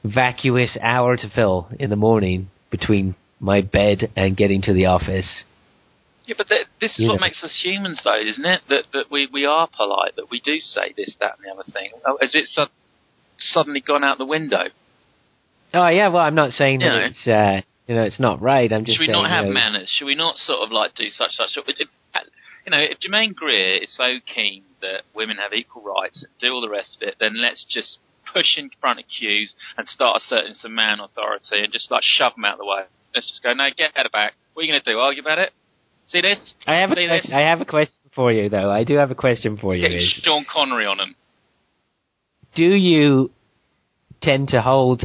vacuous 0.04 0.78
hour 0.82 1.16
to 1.16 1.30
fill 1.34 1.70
in 1.80 1.90
the 1.90 1.96
morning 1.96 2.50
between 2.70 3.16
my 3.40 3.62
bed 3.62 4.12
and 4.18 4.36
getting 4.36 4.62
to 4.64 4.74
the 4.74 4.88
office 4.88 5.44
yeah, 6.26 6.36
but 6.38 6.48
th- 6.48 6.68
this 6.80 6.92
is 6.92 7.00
yeah. 7.00 7.10
what 7.10 7.22
makes 7.22 7.44
us 7.44 7.62
humans, 7.64 8.02
though, 8.04 8.20
isn't 8.20 8.46
it? 8.46 8.62
That 8.70 8.84
that 8.94 9.06
we, 9.12 9.28
we 9.32 9.46
are 9.46 9.68
polite, 9.68 10.16
that 10.18 10.30
we 10.30 10.40
do 10.40 10.58
say 10.60 10.94
this, 10.96 11.16
that, 11.20 11.38
and 11.38 11.46
the 11.46 11.52
other 11.54 11.70
thing. 11.72 11.92
Oh, 12.06 12.18
has 12.22 12.36
it 12.36 12.48
su- 12.48 12.72
suddenly 13.40 13.82
gone 13.82 14.04
out 14.04 14.18
the 14.18 14.26
window? 14.26 14.66
Oh 15.74 15.88
yeah, 15.88 16.10
well, 16.10 16.24
I'm 16.24 16.36
not 16.36 16.52
saying 16.52 16.82
you 16.82 16.90
that 16.90 17.00
know. 17.00 17.06
it's 17.06 17.28
uh, 17.28 17.62
you 17.88 17.96
know 17.96 18.04
it's 18.04 18.20
not 18.20 18.42
right. 18.42 18.72
I'm 18.72 18.86
just. 18.86 18.98
Should 18.98 19.02
we 19.02 19.08
saying, 19.08 19.22
not 19.22 19.30
have 19.30 19.46
you 19.46 19.54
know, 19.54 19.60
manners? 19.60 19.90
Should 19.98 20.06
we 20.06 20.16
not 20.16 20.38
sort 20.38 20.60
of 20.62 20.72
like 20.72 20.96
do 20.96 21.10
such 21.10 21.32
such? 21.32 21.50
If, 21.56 21.88
you 22.66 22.72
know, 22.72 22.80
if 22.80 23.00
Germaine 23.00 23.34
Greer 23.34 23.82
is 23.82 23.96
so 23.96 24.20
keen 24.34 24.64
that 24.82 25.02
women 25.16 25.38
have 25.38 25.54
equal 25.54 25.82
rights 25.82 26.24
and 26.24 26.32
do 26.40 26.54
all 26.54 26.62
the 26.62 26.70
rest 26.70 27.02
of 27.02 27.08
it, 27.08 27.16
then 27.20 27.42
let's 27.42 27.66
just 27.68 28.00
push 28.32 28.58
in 28.58 28.70
front 28.80 29.00
of 29.00 29.06
queues 29.08 29.56
and 29.78 29.88
start 29.88 30.22
asserting 30.22 30.54
some 30.54 30.76
man 30.76 31.00
authority 31.00 31.64
and 31.64 31.74
just 31.74 31.90
like 31.90 32.04
shove 32.04 32.36
them 32.36 32.46
out 32.46 32.54
of 32.54 32.60
the 32.60 32.66
way. 32.66 32.84
Let's 33.16 33.28
just 33.28 33.44
go, 33.44 33.54
no, 33.54 33.68
get 33.76 33.98
out 33.98 34.06
of 34.06 34.12
back. 34.12 34.34
What 34.54 34.62
are 34.62 34.66
you 34.66 34.72
going 34.72 34.82
to 34.82 34.92
do? 34.92 35.00
Argue 35.00 35.22
about 35.22 35.40
it? 35.40 35.52
See 36.12 36.22
this? 36.22 36.54
I 36.68 36.76
have 36.76 36.90
See 36.92 37.06
a 37.06 37.08
question, 37.08 37.34
I 37.34 37.50
have 37.50 37.62
a 37.62 37.66
question 37.66 38.12
for 38.14 38.32
you 38.32 38.50
though. 38.50 38.70
I 38.70 38.84
do 38.84 38.96
have 38.96 39.12
a 39.12 39.16
question 39.16 39.58
for 39.58 39.76
you. 39.76 39.88
Is, 39.88 40.22
Sean 40.24 40.46
Connery 40.52 40.86
on 40.86 41.00
him. 41.00 41.16
Do 42.54 42.64
you 42.64 43.32
tend 44.22 44.50
to 44.50 44.62
hold 44.62 45.04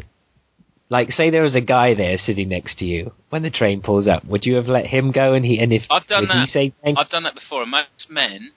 like 0.89 1.11
say 1.11 1.31
there 1.31 1.43
was 1.43 1.55
a 1.57 1.61
guy 1.61 1.95
there 1.95 2.17
sitting 2.19 2.49
next 2.49 2.79
to 2.79 2.85
you 2.85 3.13
when 3.31 3.43
the 3.43 3.51
train 3.51 3.83
pulls 3.83 4.07
up, 4.07 4.25
would 4.25 4.45
you 4.45 4.57
have 4.57 4.67
let 4.67 4.87
him 4.87 5.13
go 5.13 5.33
and 5.33 5.45
he 5.45 5.59
and 5.59 5.73
if 5.73 5.83
I've 5.91 6.07
done 6.07 6.27
that. 6.29 6.49
Say, 6.49 6.75
I've 6.85 7.09
done 7.11 7.25
that 7.25 7.35
before. 7.35 7.63
And 7.63 7.71
most 7.71 8.09
men 8.09 8.51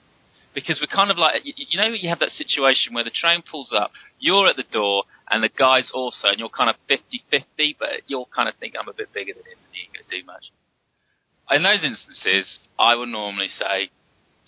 because 0.54 0.80
we're 0.80 0.94
kind 0.94 1.10
of 1.10 1.18
like 1.18 1.44
you, 1.44 1.52
you 1.56 1.78
know 1.80 1.88
you 1.88 2.08
have 2.08 2.18
that 2.18 2.30
situation 2.30 2.94
where 2.94 3.04
the 3.04 3.10
train 3.10 3.42
pulls 3.48 3.72
up, 3.76 3.92
you're 4.18 4.48
at 4.48 4.56
the 4.56 4.64
door 4.72 5.04
and 5.30 5.42
the 5.42 5.48
guy's 5.48 5.90
also 5.94 6.28
and 6.28 6.38
you're 6.38 6.48
kind 6.48 6.70
of 6.70 6.76
50-50 6.88 7.76
but 7.78 7.88
you're 8.06 8.26
kind 8.34 8.48
of 8.48 8.54
thinking 8.56 8.80
I'm 8.80 8.88
a 8.88 8.92
bit 8.92 9.12
bigger 9.12 9.32
than 9.32 9.44
him 9.44 9.58
and 9.58 9.74
he 9.74 9.82
ain't 9.82 9.94
going 9.94 10.04
to 10.04 10.20
do 10.20 10.26
much 10.26 10.50
in 11.50 11.62
those 11.62 11.82
instances, 11.82 12.58
I 12.78 12.94
would 12.94 13.08
normally 13.08 13.48
say, 13.48 13.90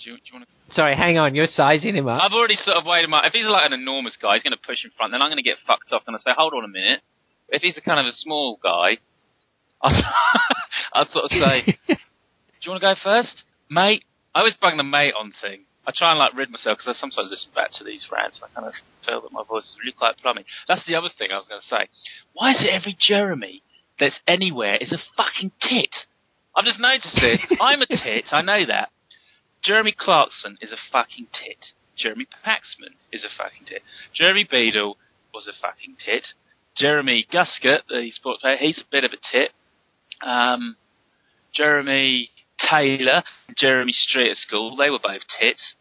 do 0.02 0.10
you, 0.10 0.16
do 0.16 0.22
you 0.26 0.34
want 0.34 0.48
to? 0.48 0.74
Sorry, 0.74 0.96
hang 0.96 1.18
on. 1.18 1.34
You're 1.34 1.46
sizing 1.46 1.94
him 1.96 2.08
up. 2.08 2.20
I've 2.22 2.32
already 2.32 2.56
sort 2.56 2.76
of 2.76 2.86
weighed 2.86 3.04
him 3.04 3.12
up. 3.12 3.24
If 3.24 3.32
he's 3.32 3.46
like 3.46 3.66
an 3.66 3.72
enormous 3.72 4.16
guy, 4.20 4.34
he's 4.34 4.42
going 4.42 4.56
to 4.56 4.66
push 4.66 4.84
in 4.84 4.90
front. 4.96 5.12
Then 5.12 5.20
I'm 5.20 5.28
going 5.28 5.42
to 5.42 5.46
get 5.46 5.58
fucked 5.66 5.92
off 5.92 6.02
and 6.06 6.16
I 6.16 6.18
say, 6.18 6.32
hold 6.36 6.54
on 6.54 6.64
a 6.64 6.68
minute. 6.68 7.00
If 7.48 7.62
he's 7.62 7.76
a 7.76 7.82
kind 7.82 8.00
of 8.00 8.06
a 8.06 8.12
small 8.12 8.58
guy, 8.62 8.98
I'll, 9.82 9.92
I'll 10.94 11.08
sort 11.12 11.24
of 11.26 11.30
say, 11.30 11.76
do 11.88 11.94
you 12.62 12.70
want 12.70 12.80
to 12.80 12.94
go 12.94 12.94
first, 13.02 13.44
mate? 13.68 14.04
I 14.34 14.40
always 14.40 14.56
bang 14.60 14.76
the 14.76 14.82
mate 14.82 15.12
on 15.18 15.32
thing. 15.42 15.64
I 15.86 15.92
try 15.94 16.10
and 16.10 16.18
like 16.18 16.34
rid 16.34 16.50
myself 16.50 16.78
because 16.78 16.96
I 16.96 17.00
sometimes 17.00 17.28
listen 17.28 17.50
back 17.54 17.70
to 17.78 17.84
these 17.84 18.06
rants 18.10 18.40
and 18.40 18.48
I 18.48 18.54
kind 18.54 18.68
of 18.68 18.74
feel 19.04 19.20
that 19.20 19.32
my 19.32 19.42
voice 19.42 19.64
is 19.64 19.76
really 19.80 19.92
quite 19.92 20.16
plummy. 20.16 20.44
That's 20.68 20.86
the 20.86 20.94
other 20.94 21.10
thing 21.10 21.30
I 21.32 21.36
was 21.36 21.48
going 21.48 21.60
to 21.60 21.66
say. 21.66 21.90
Why 22.32 22.52
is 22.52 22.62
it 22.62 22.70
every 22.72 22.96
Jeremy 22.98 23.62
that's 23.98 24.20
anywhere 24.26 24.76
is 24.76 24.92
a 24.92 24.98
fucking 25.16 25.50
tit? 25.60 26.06
I've 26.56 26.64
just 26.64 26.80
noticed 26.80 27.16
this. 27.20 27.40
I'm 27.60 27.82
a 27.82 27.86
tit. 27.86 28.26
I 28.32 28.42
know 28.42 28.66
that. 28.66 28.90
Jeremy 29.62 29.94
Clarkson 29.96 30.58
is 30.60 30.72
a 30.72 30.76
fucking 30.90 31.28
tit. 31.32 31.72
Jeremy 31.96 32.26
Paxman 32.44 32.94
is 33.12 33.24
a 33.24 33.28
fucking 33.28 33.66
tit. 33.66 33.82
Jeremy 34.14 34.46
Beadle 34.50 34.96
was 35.32 35.46
a 35.46 35.52
fucking 35.60 35.96
tit. 36.04 36.26
Jeremy 36.76 37.26
Guscott, 37.32 37.82
the 37.88 38.10
sports 38.12 38.42
player, 38.42 38.56
he's 38.56 38.78
a 38.78 38.90
bit 38.90 39.04
of 39.04 39.12
a 39.12 39.16
tit. 39.30 39.50
Um, 40.20 40.76
Jeremy 41.54 42.30
Taylor, 42.58 43.22
Jeremy 43.56 43.92
Street 43.92 44.30
at 44.30 44.36
school, 44.36 44.76
they 44.76 44.90
were 44.90 44.98
both 45.02 45.22
tits. 45.40 45.74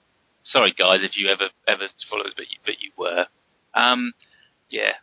Sorry, 0.43 0.73
guys, 0.77 0.99
if 1.01 1.15
you 1.15 1.29
ever 1.29 1.49
ever 1.67 1.87
followed 2.09 2.25
us, 2.27 2.33
but 2.35 2.49
you, 2.49 2.57
but 2.65 2.81
you 2.81 2.91
were. 2.97 3.25
Um, 3.73 4.13
yeah, 4.69 4.93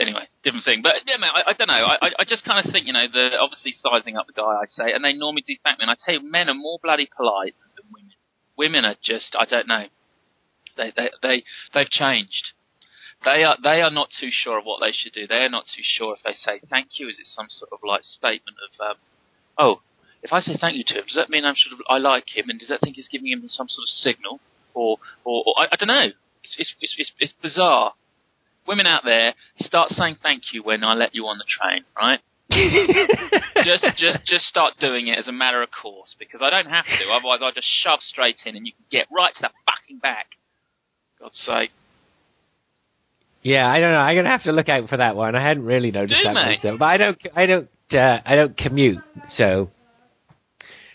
anyway, 0.00 0.28
different 0.42 0.64
thing. 0.64 0.82
But 0.82 0.94
yeah, 1.06 1.16
man, 1.16 1.30
I, 1.34 1.50
I 1.50 1.52
don't 1.52 1.68
know. 1.68 1.84
I, 1.84 2.10
I 2.18 2.24
just 2.24 2.44
kind 2.44 2.64
of 2.64 2.72
think, 2.72 2.86
you 2.86 2.92
know, 2.92 3.06
the 3.10 3.36
obviously 3.40 3.72
sizing 3.72 4.16
up 4.16 4.26
the 4.26 4.32
guy 4.32 4.42
I 4.42 4.66
say, 4.66 4.92
and 4.92 5.04
they 5.04 5.12
normally 5.12 5.44
do 5.46 5.54
thank 5.62 5.78
me. 5.78 5.84
And 5.84 5.90
I 5.90 5.96
tell 6.04 6.14
you, 6.14 6.30
men 6.30 6.48
are 6.48 6.54
more 6.54 6.78
bloody 6.82 7.08
polite 7.16 7.54
than 7.76 7.86
women. 7.92 8.12
Women 8.56 8.84
are 8.84 8.96
just, 9.02 9.36
I 9.38 9.44
don't 9.44 9.68
know. 9.68 9.84
They 10.76 10.92
they 10.96 11.10
they 11.22 11.44
they've 11.72 11.90
changed. 11.90 12.52
They 13.24 13.44
are 13.44 13.56
they 13.62 13.80
are 13.80 13.90
not 13.90 14.08
too 14.18 14.30
sure 14.30 14.58
of 14.58 14.64
what 14.64 14.80
they 14.80 14.92
should 14.92 15.12
do. 15.12 15.26
They 15.26 15.44
are 15.44 15.48
not 15.48 15.64
too 15.64 15.82
sure 15.82 16.14
if 16.14 16.22
they 16.24 16.32
say 16.32 16.60
thank 16.68 16.98
you. 16.98 17.08
Is 17.08 17.18
it 17.18 17.26
some 17.26 17.46
sort 17.48 17.72
of 17.72 17.78
like 17.86 18.02
statement 18.02 18.56
of, 18.58 18.90
um, 18.90 18.96
oh, 19.56 19.82
if 20.22 20.32
I 20.32 20.40
say 20.40 20.56
thank 20.60 20.76
you 20.76 20.84
to 20.88 20.94
him, 20.94 21.04
does 21.06 21.16
that 21.16 21.30
mean 21.30 21.44
I'm 21.44 21.54
sort 21.54 21.78
of 21.78 21.86
I 21.88 21.98
like 21.98 22.36
him, 22.36 22.50
and 22.50 22.58
does 22.58 22.68
that 22.68 22.80
think 22.80 22.96
he's 22.96 23.08
giving 23.08 23.30
him 23.30 23.42
some 23.46 23.68
sort 23.68 23.84
of 23.84 23.88
signal, 23.88 24.40
or 24.74 24.98
or, 25.24 25.44
or 25.46 25.54
I, 25.56 25.68
I 25.72 25.76
don't 25.76 25.88
know. 25.88 26.10
It's, 26.42 26.56
it's 26.58 26.74
it's 26.98 27.12
it's 27.18 27.34
bizarre 27.40 27.94
women 28.66 28.86
out 28.86 29.02
there, 29.04 29.34
start 29.58 29.90
saying 29.90 30.16
thank 30.22 30.52
you 30.52 30.62
when 30.62 30.84
I 30.84 30.94
let 30.94 31.14
you 31.14 31.26
on 31.26 31.38
the 31.38 31.44
train, 31.44 31.84
right? 31.96 32.20
just 33.64 33.86
just 33.96 34.24
just 34.26 34.44
start 34.44 34.74
doing 34.78 35.08
it 35.08 35.18
as 35.18 35.26
a 35.28 35.32
matter 35.32 35.62
of 35.62 35.70
course 35.70 36.14
because 36.18 36.40
I 36.42 36.50
don't 36.50 36.66
have 36.70 36.84
to. 36.84 37.10
Otherwise, 37.10 37.40
I'll 37.42 37.52
just 37.52 37.68
shove 37.82 38.00
straight 38.00 38.36
in 38.44 38.54
and 38.54 38.66
you 38.66 38.72
can 38.72 38.84
get 38.90 39.06
right 39.10 39.34
to 39.34 39.40
the 39.42 39.50
fucking 39.64 39.98
back. 39.98 40.26
God's 41.18 41.38
sake. 41.38 41.70
Yeah, 43.42 43.66
I 43.66 43.80
don't 43.80 43.92
know. 43.92 43.98
I'm 43.98 44.16
gonna 44.16 44.28
have 44.28 44.42
to 44.44 44.52
look 44.52 44.68
out 44.68 44.88
for 44.88 44.98
that 44.98 45.16
one. 45.16 45.34
I 45.34 45.46
hadn't 45.46 45.64
really 45.64 45.90
noticed 45.90 46.18
Do 46.18 46.24
that 46.24 46.34
mate. 46.34 46.58
myself, 46.58 46.78
but 46.78 46.84
I 46.86 46.96
don't, 46.96 47.18
I 47.34 47.46
don't, 47.46 47.68
uh, 47.92 48.20
I 48.24 48.36
don't 48.36 48.56
commute, 48.56 48.98
so, 49.36 49.70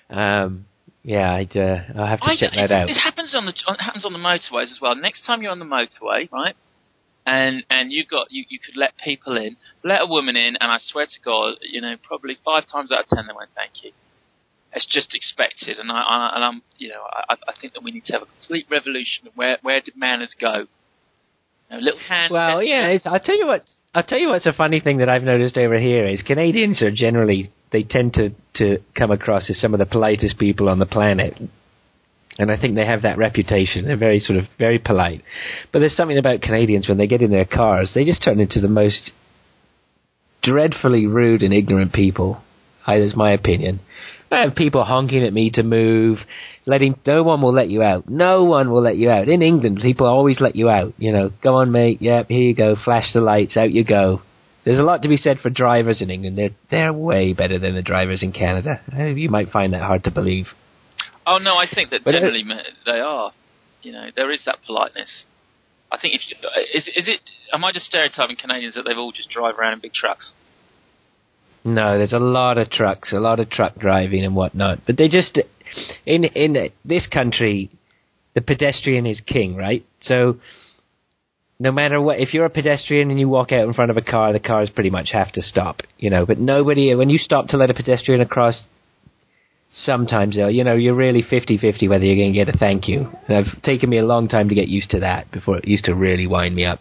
um, 0.10 0.66
yeah, 1.04 1.34
I'd, 1.34 1.56
uh, 1.56 1.78
I'll 1.96 2.08
have 2.08 2.20
to 2.20 2.26
I, 2.26 2.36
check 2.36 2.52
that 2.56 2.72
out. 2.72 2.90
It 2.90 2.98
happens 2.98 3.34
on 3.36 3.46
the 3.46 3.52
it 3.52 3.82
happens 3.82 4.06
on 4.06 4.14
the 4.14 4.20
motorways 4.20 4.64
as 4.72 4.80
well. 4.82 4.96
Next 4.96 5.26
time 5.26 5.42
you're 5.42 5.52
on 5.52 5.60
the 5.60 5.66
motorway, 5.66 6.32
right? 6.32 6.56
And 7.26 7.64
and 7.70 7.92
you 7.92 8.06
got 8.06 8.28
you, 8.32 8.46
you 8.50 8.60
could 8.60 8.78
let 8.78 8.94
people 9.04 9.38
in, 9.38 9.58
let 9.84 10.02
a 10.02 10.06
woman 10.06 10.36
in, 10.36 10.58
and 10.60 10.72
I 10.72 10.78
swear 10.80 11.06
to 11.06 11.20
God, 11.24 11.56
you 11.62 11.82
know, 11.82 11.96
probably 12.04 12.38
five 12.44 12.66
times 12.72 12.92
out 12.92 13.02
of 13.02 13.08
ten 13.08 13.28
they 13.28 13.34
went 13.36 13.52
thank 13.56 13.84
you. 13.84 13.92
It's 14.74 14.86
just 14.86 15.16
expected, 15.16 15.80
and 15.80 15.92
I, 15.92 16.02
I 16.02 16.32
and 16.36 16.44
I'm 16.44 16.62
you 16.78 16.90
know 16.90 17.02
I, 17.04 17.34
I 17.34 17.54
think 17.60 17.74
that 17.74 17.84
we 17.84 17.92
need 17.92 18.06
to 18.06 18.14
have 18.14 18.22
a 18.22 18.26
complete 18.26 18.68
revolution 18.70 19.28
of 19.28 19.34
where 19.36 19.58
where 19.62 19.82
did 19.82 19.96
manners 19.98 20.36
go? 20.40 20.66
You 21.70 21.78
know, 21.78 21.80
little 21.80 22.00
hand. 22.00 22.32
Well, 22.32 22.62
yeah, 22.64 22.88
it's, 22.88 23.06
I'll 23.06 23.20
tell 23.20 23.38
you 23.38 23.48
what. 23.48 23.64
I'll 23.94 24.04
tell 24.04 24.20
you 24.20 24.30
what's 24.30 24.46
a 24.46 24.54
funny 24.54 24.80
thing 24.80 25.00
that 25.00 25.10
I've 25.10 25.24
noticed 25.24 25.58
over 25.58 25.80
here 25.80 26.06
is 26.06 26.22
Canadians 26.22 26.82
are 26.84 26.92
generally 26.92 27.52
they 27.72 27.84
tend 27.84 28.14
to 28.14 28.30
to 28.56 28.78
come 28.96 29.12
across 29.12 29.50
as 29.50 29.60
some 29.60 29.74
of 29.74 29.80
the 29.80 29.86
politest 29.86 30.38
people 30.38 30.70
on 30.70 30.80
the 30.80 30.86
planet. 30.86 31.34
And 32.40 32.50
I 32.50 32.60
think 32.60 32.76
they 32.76 32.86
have 32.86 33.02
that 33.02 33.18
reputation. 33.18 33.86
They're 33.86 33.98
very 33.98 34.20
sort 34.20 34.40
of 34.40 34.46
very 34.58 34.80
polite. 34.80 35.22
But 35.74 35.80
there's 35.80 35.96
something 35.96 36.18
about 36.18 36.42
Canadians 36.42 36.88
when 36.88 36.98
they 36.98 37.06
get 37.06 37.22
in 37.22 37.32
their 37.32 37.46
cars, 37.46 37.92
they 37.94 38.06
just 38.06 38.24
turn 38.24 38.40
into 38.40 38.62
the 38.62 38.70
most 38.70 39.12
dreadfully 40.42 41.06
rude 41.06 41.44
and 41.44 41.54
ignorant 41.54 41.94
people. 41.94 42.42
That's 42.88 43.16
my 43.16 43.34
opinion. 43.34 43.82
I 44.32 44.42
have 44.42 44.56
people 44.56 44.84
honking 44.84 45.24
at 45.24 45.34
me 45.34 45.52
to 45.52 45.64
move, 45.64 46.20
letting 46.66 46.96
no 47.06 47.24
one 47.24 47.42
will 47.42 47.54
let 47.54 47.70
you 47.70 47.84
out. 47.84 48.08
No 48.10 48.46
one 48.46 48.72
will 48.72 48.82
let 48.82 48.98
you 48.98 49.10
out. 49.10 49.28
In 49.28 49.42
England, 49.42 49.80
people 49.82 50.08
always 50.08 50.40
let 50.40 50.56
you 50.56 50.70
out. 50.70 50.94
You 50.98 51.12
know, 51.12 51.32
go 51.44 51.56
on, 51.56 51.72
mate. 51.72 52.02
Yep, 52.02 52.30
here 52.30 52.42
you 52.42 52.56
go. 52.56 52.76
Flash 52.84 53.12
the 53.14 53.22
lights. 53.22 53.58
Out 53.58 53.72
you 53.72 53.84
go. 53.84 54.22
There's 54.66 54.80
a 54.80 54.84
lot 54.84 55.02
to 55.02 55.10
be 55.10 55.18
said 55.18 55.40
for 55.40 55.50
drivers 55.50 56.02
in 56.02 56.10
England. 56.10 56.38
They're 56.38 56.56
they're 56.70 56.94
way 56.94 57.34
better 57.34 57.60
than 57.60 57.76
the 57.76 57.82
drivers 57.82 58.24
in 58.24 58.32
Canada. 58.32 58.82
Uh, 58.96 59.06
You 59.06 59.30
might 59.30 59.50
find 59.50 59.74
that 59.74 59.82
hard 59.82 60.04
to 60.06 60.12
believe. 60.12 60.48
Oh 61.30 61.38
no, 61.38 61.58
I 61.58 61.68
think 61.74 61.92
that 61.92 62.04
But, 62.04 62.16
uh, 62.16 62.20
generally 62.20 62.44
ma- 62.44 62.70
they 62.86 63.00
are. 63.00 63.32
You 63.84 63.92
know, 63.92 64.08
there 64.16 64.32
is 64.32 64.42
that 64.46 64.58
politeness. 64.66 65.24
I 65.92 65.98
think 66.00 66.16
if 66.16 66.22
you 66.28 66.36
is 66.74 66.88
is 66.88 67.08
it 67.08 67.22
am 67.54 67.64
I 67.64 67.72
just 67.72 67.86
stereotyping 67.86 68.36
Canadians 68.36 68.76
that 68.76 68.84
they've 68.88 68.98
all 68.98 69.12
just 69.12 69.30
drive 69.30 69.58
around 69.60 69.74
in 69.74 69.80
big 69.80 69.94
trucks? 69.94 70.32
No, 71.64 71.98
there's 71.98 72.14
a 72.14 72.20
lot 72.20 72.58
of 72.58 72.70
trucks, 72.72 73.14
a 73.14 73.20
lot 73.20 73.40
of 73.40 73.50
truck 73.50 73.76
driving 73.76 74.24
and 74.24 74.36
whatnot. 74.36 74.80
But 74.88 74.98
they 74.98 75.08
just 75.08 75.40
in 76.06 76.24
in 76.24 76.72
this 76.84 77.08
country, 77.08 77.70
the 78.34 78.42
pedestrian 78.42 79.06
is 79.06 79.22
king, 79.22 79.56
right? 79.56 79.86
So 80.02 80.38
no 81.60 81.72
matter 81.72 82.02
what, 82.02 82.20
if 82.20 82.34
you're 82.34 82.46
a 82.46 82.50
pedestrian 82.50 83.12
and 83.12 83.20
you 83.20 83.30
walk 83.30 83.52
out 83.52 83.68
in 83.68 83.74
front 83.74 83.92
of 83.92 83.98
a 83.98 84.02
car, 84.02 84.34
the 84.34 84.40
cars 84.40 84.70
pretty 84.74 84.90
much 84.90 85.10
have 85.12 85.32
to 85.34 85.42
stop, 85.42 85.82
you 85.98 86.10
know. 86.10 86.26
But 86.26 86.40
nobody, 86.40 86.96
when 86.96 87.10
you 87.10 87.18
stop 87.18 87.50
to 87.50 87.58
let 87.58 87.70
a 87.70 87.74
pedestrian 87.74 88.22
across, 88.22 88.64
sometimes 89.84 90.36
they'll, 90.36 90.50
you 90.52 90.64
know, 90.64 90.76
you're 90.76 90.96
really 90.96 91.24
50-50 91.24 91.90
whether 91.90 92.04
you're 92.06 92.16
going 92.16 92.34
to 92.34 92.46
get 92.46 92.54
a 92.54 92.58
thank 92.58 92.88
you. 92.88 93.10
And 93.28 93.46
it's 93.48 93.62
taken 93.64 93.90
me 93.90 93.98
a 93.98 94.06
long 94.06 94.28
time 94.28 94.50
to 94.50 94.56
get 94.56 94.68
used 94.68 94.90
to 94.92 95.00
that 95.02 95.32
before 95.32 95.58
it 95.58 95.68
used 95.68 95.86
to 95.86 95.96
really 95.96 96.28
wind 96.28 96.56
me 96.56 96.66
up. 96.66 96.80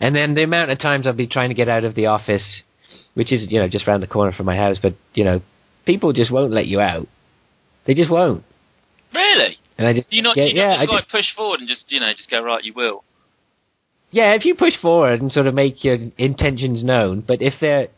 And 0.00 0.14
then 0.16 0.34
the 0.34 0.42
amount 0.42 0.70
of 0.70 0.78
times 0.78 1.06
I'll 1.06 1.12
be 1.12 1.26
trying 1.26 1.50
to 1.50 1.54
get 1.54 1.68
out 1.68 1.84
of 1.84 1.94
the 1.94 2.06
office, 2.06 2.62
which 3.14 3.32
is, 3.32 3.46
you 3.50 3.60
know, 3.60 3.68
just 3.68 3.86
around 3.86 4.00
the 4.00 4.06
corner 4.06 4.32
from 4.32 4.46
my 4.46 4.56
house, 4.56 4.78
but, 4.82 4.94
you 5.14 5.24
know, 5.24 5.40
people 5.86 6.12
just 6.12 6.32
won't 6.32 6.52
let 6.52 6.66
you 6.66 6.80
out. 6.80 7.06
They 7.86 7.94
just 7.94 8.10
won't. 8.10 8.44
Really? 9.14 9.56
And 9.78 9.86
I 9.86 9.92
just, 9.94 10.10
Do 10.10 10.16
you 10.16 10.22
not? 10.22 10.36
yeah, 10.36 10.44
do 10.44 10.48
you 10.50 10.54
not 10.56 10.62
yeah, 10.62 10.74
just 10.76 10.90
I 10.90 10.94
like 10.94 11.02
just, 11.04 11.10
push 11.12 11.26
forward 11.36 11.60
and 11.60 11.68
just 11.68 11.84
you 11.88 12.00
know 12.00 12.12
just 12.16 12.30
go 12.30 12.42
right? 12.42 12.62
You 12.62 12.72
will. 12.74 13.04
yeah, 14.10 14.34
if 14.34 14.44
you 14.44 14.54
push 14.54 14.74
forward 14.80 15.20
and 15.20 15.32
sort 15.32 15.46
of 15.46 15.54
make 15.54 15.82
your 15.82 15.96
intentions 16.18 16.84
known, 16.84 17.22
but 17.26 17.40
if 17.42 17.54
they're, 17.60 17.88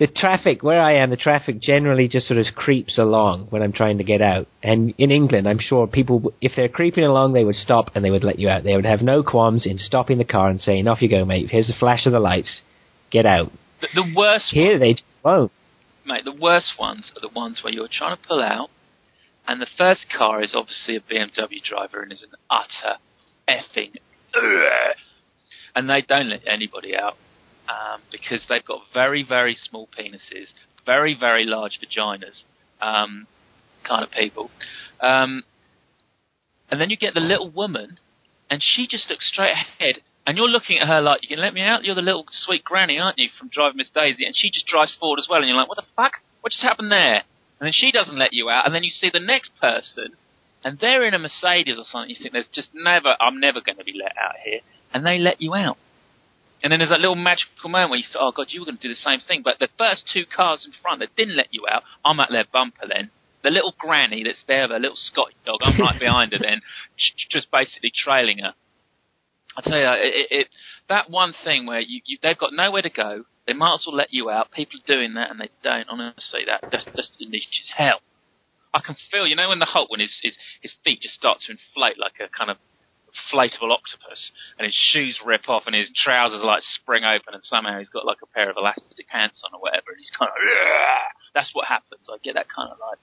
the 0.00 0.06
traffic, 0.06 0.62
where 0.62 0.80
I 0.80 0.94
am, 0.94 1.10
the 1.10 1.16
traffic 1.16 1.60
generally 1.60 2.08
just 2.08 2.26
sort 2.26 2.40
of 2.40 2.46
creeps 2.54 2.96
along 2.96 3.48
when 3.50 3.62
I'm 3.62 3.72
trying 3.72 3.98
to 3.98 4.04
get 4.04 4.22
out. 4.22 4.48
And 4.62 4.94
in 4.96 5.10
England, 5.10 5.46
I'm 5.46 5.58
sure 5.60 5.86
people, 5.86 6.32
if 6.40 6.52
they're 6.56 6.70
creeping 6.70 7.04
along, 7.04 7.34
they 7.34 7.44
would 7.44 7.54
stop 7.54 7.90
and 7.94 8.02
they 8.02 8.10
would 8.10 8.24
let 8.24 8.38
you 8.38 8.48
out. 8.48 8.64
They 8.64 8.74
would 8.74 8.86
have 8.86 9.02
no 9.02 9.22
qualms 9.22 9.66
in 9.66 9.76
stopping 9.76 10.16
the 10.16 10.24
car 10.24 10.48
and 10.48 10.58
saying, 10.58 10.88
off 10.88 11.02
you 11.02 11.10
go, 11.10 11.26
mate. 11.26 11.50
Here's 11.50 11.66
the 11.66 11.74
flash 11.78 12.06
of 12.06 12.12
the 12.12 12.18
lights. 12.18 12.62
Get 13.10 13.26
out. 13.26 13.52
The, 13.82 13.88
the 13.94 14.14
worst, 14.16 14.46
Here, 14.52 14.78
they 14.78 14.92
just 14.94 15.04
won't. 15.22 15.52
mate. 16.06 16.24
The 16.24 16.32
worst 16.34 16.72
ones 16.78 17.12
are 17.14 17.20
the 17.20 17.34
ones 17.34 17.60
where 17.62 17.72
you're 17.72 17.86
trying 17.92 18.16
to 18.16 18.22
pull 18.26 18.42
out, 18.42 18.70
and 19.46 19.60
the 19.60 19.68
first 19.76 20.06
car 20.16 20.42
is 20.42 20.54
obviously 20.54 20.96
a 20.96 21.00
BMW 21.00 21.62
driver 21.62 22.00
and 22.00 22.10
is 22.10 22.22
an 22.22 22.30
utter 22.48 22.96
effing, 23.46 23.96
and 25.74 25.90
they 25.90 26.00
don't 26.00 26.30
let 26.30 26.40
anybody 26.46 26.96
out 26.96 27.16
um, 27.70 28.00
because 28.10 28.44
they've 28.48 28.64
got 28.64 28.80
very 28.92 29.22
very 29.22 29.54
small 29.54 29.88
penises, 29.96 30.48
very 30.84 31.16
very 31.18 31.44
large 31.44 31.78
vaginas, 31.80 32.42
um, 32.80 33.26
kind 33.86 34.02
of 34.02 34.10
people. 34.10 34.50
Um, 35.00 35.44
and 36.70 36.80
then 36.80 36.90
you 36.90 36.96
get 36.96 37.14
the 37.14 37.20
little 37.20 37.50
woman, 37.50 37.98
and 38.48 38.62
she 38.62 38.86
just 38.86 39.10
looks 39.10 39.28
straight 39.28 39.52
ahead, 39.52 40.02
and 40.26 40.36
you're 40.36 40.48
looking 40.48 40.78
at 40.78 40.88
her 40.88 41.00
like, 41.00 41.22
"You 41.22 41.28
can 41.28 41.40
let 41.40 41.54
me 41.54 41.62
out? 41.62 41.84
You're 41.84 41.94
the 41.94 42.02
little 42.02 42.26
sweet 42.30 42.64
granny, 42.64 42.98
aren't 42.98 43.18
you, 43.18 43.28
from 43.38 43.48
Driving 43.48 43.78
Miss 43.78 43.90
Daisy?" 43.90 44.24
And 44.24 44.36
she 44.36 44.50
just 44.50 44.66
drives 44.66 44.94
forward 44.94 45.18
as 45.18 45.26
well, 45.28 45.40
and 45.40 45.48
you're 45.48 45.56
like, 45.56 45.68
"What 45.68 45.78
the 45.78 45.94
fuck? 45.96 46.14
What 46.40 46.52
just 46.52 46.62
happened 46.62 46.92
there?" 46.92 47.24
And 47.58 47.66
then 47.66 47.72
she 47.72 47.92
doesn't 47.92 48.18
let 48.18 48.32
you 48.32 48.48
out, 48.48 48.66
and 48.66 48.74
then 48.74 48.84
you 48.84 48.90
see 48.90 49.10
the 49.12 49.20
next 49.20 49.52
person, 49.60 50.16
and 50.64 50.78
they're 50.78 51.04
in 51.04 51.14
a 51.14 51.18
Mercedes 51.18 51.78
or 51.78 51.84
something. 51.84 52.08
You 52.08 52.16
think 52.16 52.32
there's 52.32 52.48
just 52.48 52.70
never, 52.74 53.16
I'm 53.20 53.38
never 53.38 53.60
going 53.60 53.76
to 53.78 53.84
be 53.84 53.92
let 53.92 54.16
out 54.16 54.36
here, 54.42 54.60
and 54.94 55.04
they 55.04 55.18
let 55.18 55.42
you 55.42 55.54
out. 55.54 55.76
And 56.62 56.70
then 56.70 56.80
there's 56.80 56.90
that 56.90 57.00
little 57.00 57.16
magical 57.16 57.70
moment 57.70 57.90
where 57.90 57.98
you 57.98 58.04
thought, 58.12 58.28
oh 58.28 58.32
god, 58.32 58.48
you 58.50 58.60
were 58.60 58.66
going 58.66 58.76
to 58.76 58.82
do 58.82 58.92
the 58.92 58.94
same 58.94 59.20
thing. 59.20 59.42
But 59.42 59.58
the 59.58 59.68
first 59.78 60.04
two 60.12 60.24
cars 60.24 60.66
in 60.66 60.72
front 60.82 61.00
that 61.00 61.16
didn't 61.16 61.36
let 61.36 61.48
you 61.52 61.64
out, 61.70 61.82
I'm 62.04 62.20
at 62.20 62.28
their 62.30 62.44
bumper 62.52 62.86
then. 62.88 63.10
The 63.42 63.50
little 63.50 63.74
granny 63.78 64.22
that's 64.22 64.44
there 64.46 64.68
her 64.68 64.78
little 64.78 64.96
Scottish 64.96 65.36
dog, 65.46 65.60
I'm 65.62 65.80
right 65.80 65.98
behind 65.98 66.32
her 66.32 66.38
then, 66.38 66.60
just 67.30 67.50
basically 67.50 67.92
trailing 67.94 68.38
her. 68.38 68.52
I 69.56 69.62
tell 69.62 69.78
you, 69.78 69.88
it, 69.88 70.26
it, 70.30 70.48
that 70.88 71.10
one 71.10 71.34
thing 71.44 71.66
where 71.66 71.80
you, 71.80 72.02
you, 72.04 72.18
they've 72.22 72.38
got 72.38 72.52
nowhere 72.52 72.82
to 72.82 72.90
go, 72.90 73.24
they 73.46 73.52
might 73.52 73.74
as 73.74 73.84
well 73.86 73.96
let 73.96 74.12
you 74.12 74.30
out. 74.30 74.52
People 74.52 74.78
are 74.78 74.94
doing 74.94 75.14
that 75.14 75.30
and 75.30 75.40
they 75.40 75.50
don't. 75.64 75.88
Honestly, 75.88 76.42
that 76.46 76.70
just 76.70 77.16
niche 77.20 77.60
as 77.62 77.72
hell. 77.76 78.00
I 78.72 78.80
can 78.84 78.94
feel, 79.10 79.26
you 79.26 79.34
know, 79.34 79.48
when 79.48 79.58
the 79.58 79.64
Hulk, 79.64 79.90
when 79.90 80.00
his, 80.00 80.20
his 80.22 80.36
his 80.60 80.72
feet 80.84 81.00
just 81.00 81.14
start 81.14 81.38
to 81.40 81.52
inflate 81.52 81.98
like 81.98 82.20
a 82.20 82.28
kind 82.28 82.50
of 82.50 82.58
inflatable 83.10 83.70
octopus, 83.70 84.30
and 84.58 84.64
his 84.64 84.74
shoes 84.74 85.20
rip 85.24 85.48
off, 85.48 85.64
and 85.66 85.74
his 85.74 85.90
trousers 85.94 86.42
like 86.42 86.62
spring 86.62 87.04
open, 87.04 87.34
and 87.34 87.42
somehow 87.42 87.78
he's 87.78 87.90
got 87.90 88.06
like 88.06 88.22
a 88.22 88.26
pair 88.26 88.50
of 88.50 88.56
elastic 88.56 89.08
pants 89.08 89.42
on 89.44 89.54
or 89.54 89.60
whatever, 89.60 89.90
and 89.90 89.98
he's 89.98 90.12
kind 90.16 90.30
of 90.30 90.36
that's 91.34 91.50
what 91.52 91.66
happens. 91.66 92.08
I 92.12 92.18
get 92.22 92.34
that 92.34 92.48
kind 92.48 92.70
of 92.70 92.78
like 92.78 92.98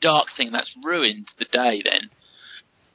dark 0.00 0.28
thing 0.36 0.50
that's 0.52 0.74
ruined 0.84 1.28
the 1.38 1.46
day 1.46 1.82
then. 1.82 2.10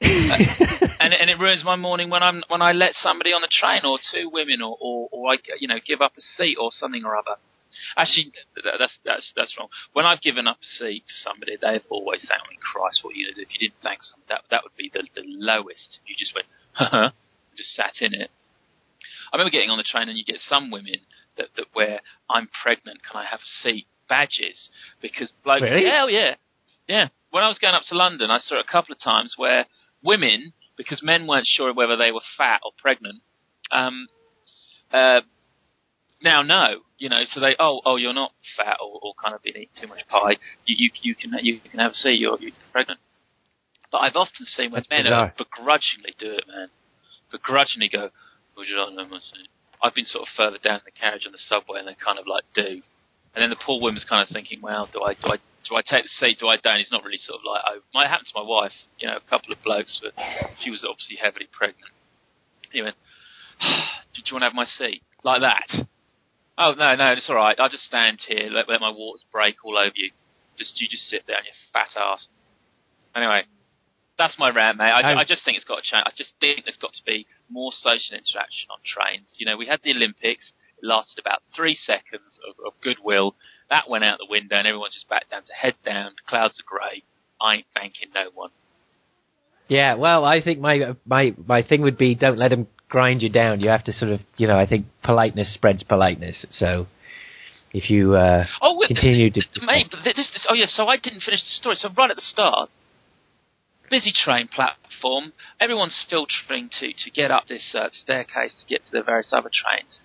and 0.00 1.12
and 1.12 1.28
it 1.28 1.40
ruins 1.40 1.64
my 1.64 1.74
morning 1.74 2.08
when 2.08 2.22
I'm 2.22 2.44
when 2.46 2.62
I 2.62 2.72
let 2.72 2.94
somebody 2.94 3.30
on 3.30 3.42
the 3.42 3.48
train 3.50 3.80
or 3.84 3.98
two 3.98 4.30
women 4.30 4.62
or, 4.62 4.76
or, 4.80 5.08
or 5.10 5.32
I 5.32 5.38
you 5.58 5.66
know 5.66 5.80
give 5.84 6.00
up 6.00 6.12
a 6.16 6.20
seat 6.20 6.56
or 6.60 6.70
something 6.70 7.04
or 7.04 7.16
other. 7.16 7.34
Actually, 7.96 8.32
that's 8.78 8.98
that's 9.04 9.32
that's 9.36 9.54
wrong. 9.58 9.68
When 9.92 10.06
I've 10.06 10.20
given 10.20 10.46
up 10.48 10.58
a 10.60 10.66
seat 10.66 11.04
for 11.06 11.30
somebody, 11.30 11.56
they've 11.60 11.84
always 11.90 12.22
said, 12.22 12.38
"I 12.44 12.48
mean, 12.48 12.58
Christ, 12.60 13.00
what 13.02 13.14
you 13.14 13.26
do 13.26 13.40
if 13.40 13.48
you 13.52 13.58
didn't 13.58 13.80
thank 13.82 14.02
somebody? 14.02 14.28
That 14.28 14.42
that 14.50 14.62
would 14.64 14.76
be 14.76 14.90
the 14.92 15.02
the 15.14 15.24
lowest. 15.26 15.98
You 16.06 16.14
just 16.16 16.34
went, 16.34 16.46
huh, 16.74 17.10
just 17.56 17.74
sat 17.74 18.00
in 18.00 18.14
it." 18.14 18.30
I 19.32 19.36
remember 19.36 19.50
getting 19.50 19.70
on 19.70 19.78
the 19.78 19.84
train, 19.84 20.08
and 20.08 20.16
you 20.16 20.24
get 20.24 20.40
some 20.40 20.70
women 20.70 21.00
that 21.36 21.48
that 21.56 21.66
wear 21.74 22.00
"I'm 22.28 22.48
pregnant, 22.62 23.00
can 23.04 23.20
I 23.20 23.24
have 23.24 23.40
a 23.40 23.50
seat?" 23.62 23.86
badges 24.08 24.70
because 25.00 25.32
blokes. 25.44 25.62
Really? 25.62 25.88
Hell 25.88 26.10
yeah, 26.10 26.34
yeah. 26.88 27.08
When 27.30 27.44
I 27.44 27.48
was 27.48 27.58
going 27.58 27.74
up 27.74 27.82
to 27.90 27.94
London, 27.94 28.30
I 28.30 28.38
saw 28.38 28.56
it 28.56 28.64
a 28.66 28.72
couple 28.72 28.92
of 28.92 29.00
times 29.00 29.34
where 29.36 29.66
women, 30.02 30.52
because 30.76 31.02
men 31.02 31.26
weren't 31.26 31.46
sure 31.46 31.72
whether 31.74 31.96
they 31.96 32.10
were 32.10 32.22
fat 32.36 32.60
or 32.64 32.72
pregnant, 32.78 33.20
um, 33.70 34.08
uh, 34.92 35.20
now 36.22 36.42
know, 36.42 36.80
you 36.98 37.08
know, 37.08 37.22
so 37.26 37.40
they, 37.40 37.54
oh, 37.58 37.80
oh, 37.84 37.96
you're 37.96 38.14
not 38.14 38.32
fat 38.56 38.78
or, 38.80 38.98
or 39.02 39.14
kind 39.22 39.34
of 39.34 39.42
been 39.42 39.56
eating 39.56 39.74
too 39.80 39.86
much 39.88 40.06
pie. 40.08 40.36
You, 40.66 40.76
you, 40.78 40.90
you 41.02 41.14
can, 41.14 41.32
you 41.42 41.60
can 41.60 41.80
have 41.80 41.92
a 41.92 41.94
seat. 41.94 42.20
You're, 42.20 42.38
you're 42.40 42.52
pregnant. 42.72 43.00
But 43.90 43.98
I've 43.98 44.16
often 44.16 44.44
seen 44.44 44.70
when 44.70 44.80
That's 44.80 44.90
men 44.90 45.04
bizarre. 45.04 45.32
begrudgingly 45.38 46.14
do 46.18 46.32
it, 46.32 46.44
man. 46.48 46.68
Begrudgingly 47.30 47.88
go, 47.88 48.10
would 48.56 48.68
you 48.68 48.76
like 48.78 48.94
to 48.94 49.14
have? 49.14 49.22
I've 49.82 49.94
been 49.94 50.04
sort 50.04 50.26
of 50.26 50.34
further 50.36 50.58
down 50.58 50.80
the 50.84 50.90
carriage 50.90 51.22
on 51.24 51.32
the 51.32 51.38
subway, 51.38 51.78
and 51.78 51.88
they 51.88 51.94
kind 51.94 52.18
of 52.18 52.26
like 52.26 52.44
do. 52.54 52.82
And 53.34 53.42
then 53.42 53.50
the 53.50 53.56
poor 53.64 53.80
woman's 53.80 54.04
kind 54.04 54.26
of 54.26 54.32
thinking, 54.32 54.60
well, 54.60 54.88
do 54.92 55.00
I, 55.02 55.14
do 55.14 55.28
I, 55.30 55.36
do 55.68 55.76
I 55.76 55.82
take 55.86 56.04
the 56.04 56.10
seat? 56.18 56.38
Do 56.40 56.48
I 56.48 56.56
don't? 56.56 56.80
It's 56.80 56.90
not 56.90 57.04
really 57.04 57.20
sort 57.22 57.38
of 57.38 57.44
like, 57.46 57.62
oh, 57.64 57.78
might 57.94 58.08
happen 58.08 58.26
to 58.26 58.32
my 58.34 58.42
wife. 58.42 58.72
You 58.98 59.06
know, 59.08 59.16
a 59.16 59.30
couple 59.30 59.52
of 59.52 59.62
blokes, 59.62 60.00
but 60.02 60.12
she 60.60 60.70
was 60.70 60.84
obviously 60.88 61.16
heavily 61.22 61.46
pregnant. 61.46 61.92
He 62.72 62.82
went, 62.82 62.96
do 63.60 64.20
you 64.26 64.34
want 64.34 64.42
to 64.42 64.50
have 64.50 64.54
my 64.54 64.66
seat? 64.66 65.02
Like 65.22 65.42
that. 65.42 65.86
Oh 66.58 66.74
no, 66.76 66.96
no, 66.96 67.12
it's 67.12 67.30
all 67.30 67.36
right. 67.36 67.58
I'll 67.58 67.68
just 67.68 67.84
stand 67.84 68.18
here, 68.26 68.50
let, 68.50 68.68
let 68.68 68.80
my 68.80 68.90
waters 68.90 69.24
break 69.30 69.54
all 69.64 69.78
over 69.78 69.94
you. 69.94 70.10
Just 70.58 70.80
you 70.80 70.88
just 70.90 71.08
sit 71.08 71.22
there 71.26 71.36
on 71.36 71.44
your 71.44 71.54
fat 71.72 71.94
ass. 71.96 72.26
Anyway, 73.14 73.44
that's 74.18 74.36
my 74.40 74.50
rant, 74.50 74.76
mate. 74.76 74.90
I. 74.90 75.14
I 75.14 75.24
just 75.24 75.44
think 75.44 75.56
it's 75.56 75.64
got 75.64 75.76
to 75.76 75.82
change. 75.82 76.02
I 76.04 76.10
just 76.16 76.32
think 76.40 76.64
there's 76.64 76.76
got 76.76 76.92
to 76.94 77.04
be 77.06 77.26
more 77.48 77.70
social 77.72 78.18
interaction 78.18 78.68
on 78.70 78.78
trains. 78.84 79.36
You 79.38 79.46
know, 79.46 79.56
we 79.56 79.66
had 79.66 79.80
the 79.84 79.92
Olympics. 79.92 80.52
It 80.82 80.86
lasted 80.86 81.20
about 81.20 81.42
three 81.54 81.76
seconds 81.76 82.40
of, 82.46 82.56
of 82.66 82.72
goodwill. 82.82 83.36
That 83.70 83.88
went 83.88 84.02
out 84.02 84.18
the 84.18 84.26
window, 84.28 84.56
and 84.56 84.66
everyone's 84.66 84.94
just 84.94 85.08
back 85.08 85.30
down 85.30 85.42
to 85.44 85.52
head 85.52 85.76
down. 85.84 86.12
Clouds 86.28 86.60
are 86.60 86.66
grey. 86.66 87.04
I 87.40 87.56
ain't 87.56 87.66
thanking 87.72 88.08
no 88.12 88.30
one. 88.34 88.50
Yeah, 89.68 89.94
well, 89.94 90.24
I 90.24 90.42
think 90.42 90.58
my 90.58 90.96
my 91.06 91.34
my 91.46 91.62
thing 91.62 91.82
would 91.82 91.98
be 91.98 92.16
don't 92.16 92.38
let 92.38 92.50
them 92.50 92.66
grind 92.88 93.22
you 93.22 93.28
down. 93.28 93.60
You 93.60 93.68
have 93.68 93.84
to 93.84 93.92
sort 93.92 94.12
of, 94.12 94.20
you 94.36 94.46
know, 94.46 94.58
I 94.58 94.66
think 94.66 94.86
politeness 95.02 95.52
spreads 95.52 95.82
politeness. 95.82 96.46
So 96.50 96.86
if 97.72 97.90
you 97.90 98.14
uh, 98.16 98.44
Oh, 98.60 98.78
wait, 98.78 98.88
continue 98.88 99.30
to, 99.30 99.42
mate, 99.62 99.88
but 99.90 100.00
this, 100.04 100.14
this, 100.16 100.46
oh 100.48 100.54
yeah. 100.54 100.66
So 100.68 100.86
I 100.86 100.96
didn't 100.96 101.20
finish 101.20 101.42
the 101.42 101.50
story. 101.50 101.76
So 101.76 101.90
right 101.96 102.10
at 102.10 102.16
the 102.16 102.22
start, 102.22 102.70
busy 103.90 104.12
train 104.12 104.48
platform. 104.48 105.32
Everyone's 105.60 106.04
filtering 106.08 106.70
to, 106.80 106.92
to 106.92 107.10
get 107.10 107.30
up 107.30 107.46
this 107.48 107.74
uh, 107.74 107.88
staircase 107.92 108.54
to 108.60 108.66
get 108.68 108.84
to 108.84 108.90
the 108.92 109.02
various 109.02 109.32
other 109.32 109.50
trains. 109.52 110.00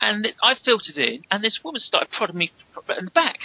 And 0.00 0.28
I 0.42 0.54
filtered 0.62 0.96
in, 0.98 1.22
and 1.30 1.42
this 1.42 1.60
woman 1.64 1.80
started 1.80 2.10
prodding 2.16 2.36
me 2.36 2.52
in 2.98 3.06
the 3.06 3.10
back. 3.10 3.38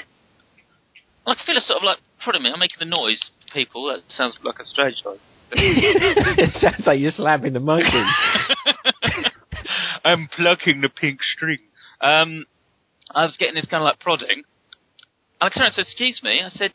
I 1.25 1.35
feel 1.45 1.55
her 1.55 1.61
sort 1.61 1.77
of 1.77 1.83
like 1.83 1.99
prodding 2.23 2.43
me. 2.43 2.51
I'm 2.51 2.59
making 2.59 2.79
the 2.79 2.85
noise, 2.85 3.23
people. 3.53 3.87
That 3.87 4.01
sounds 4.15 4.37
like 4.43 4.59
a 4.59 4.65
strange 4.65 5.01
noise. 5.05 5.19
it 5.53 6.53
sounds 6.61 6.85
like 6.85 6.99
you're 6.99 7.11
slapping 7.11 7.53
the 7.53 7.59
monkey. 7.59 7.87
I'm 10.03 10.27
plucking 10.27 10.81
the 10.81 10.89
pink 10.89 11.21
string. 11.23 11.59
Um, 12.01 12.45
I 13.13 13.25
was 13.25 13.37
getting 13.37 13.55
this 13.55 13.65
kind 13.65 13.81
of 13.81 13.85
like 13.85 13.99
prodding. 13.99 14.29
And 14.39 14.43
I 15.41 15.49
turned 15.49 15.65
and 15.65 15.73
said, 15.73 15.85
"Excuse 15.85 16.21
me." 16.23 16.41
I 16.41 16.49
said, 16.49 16.73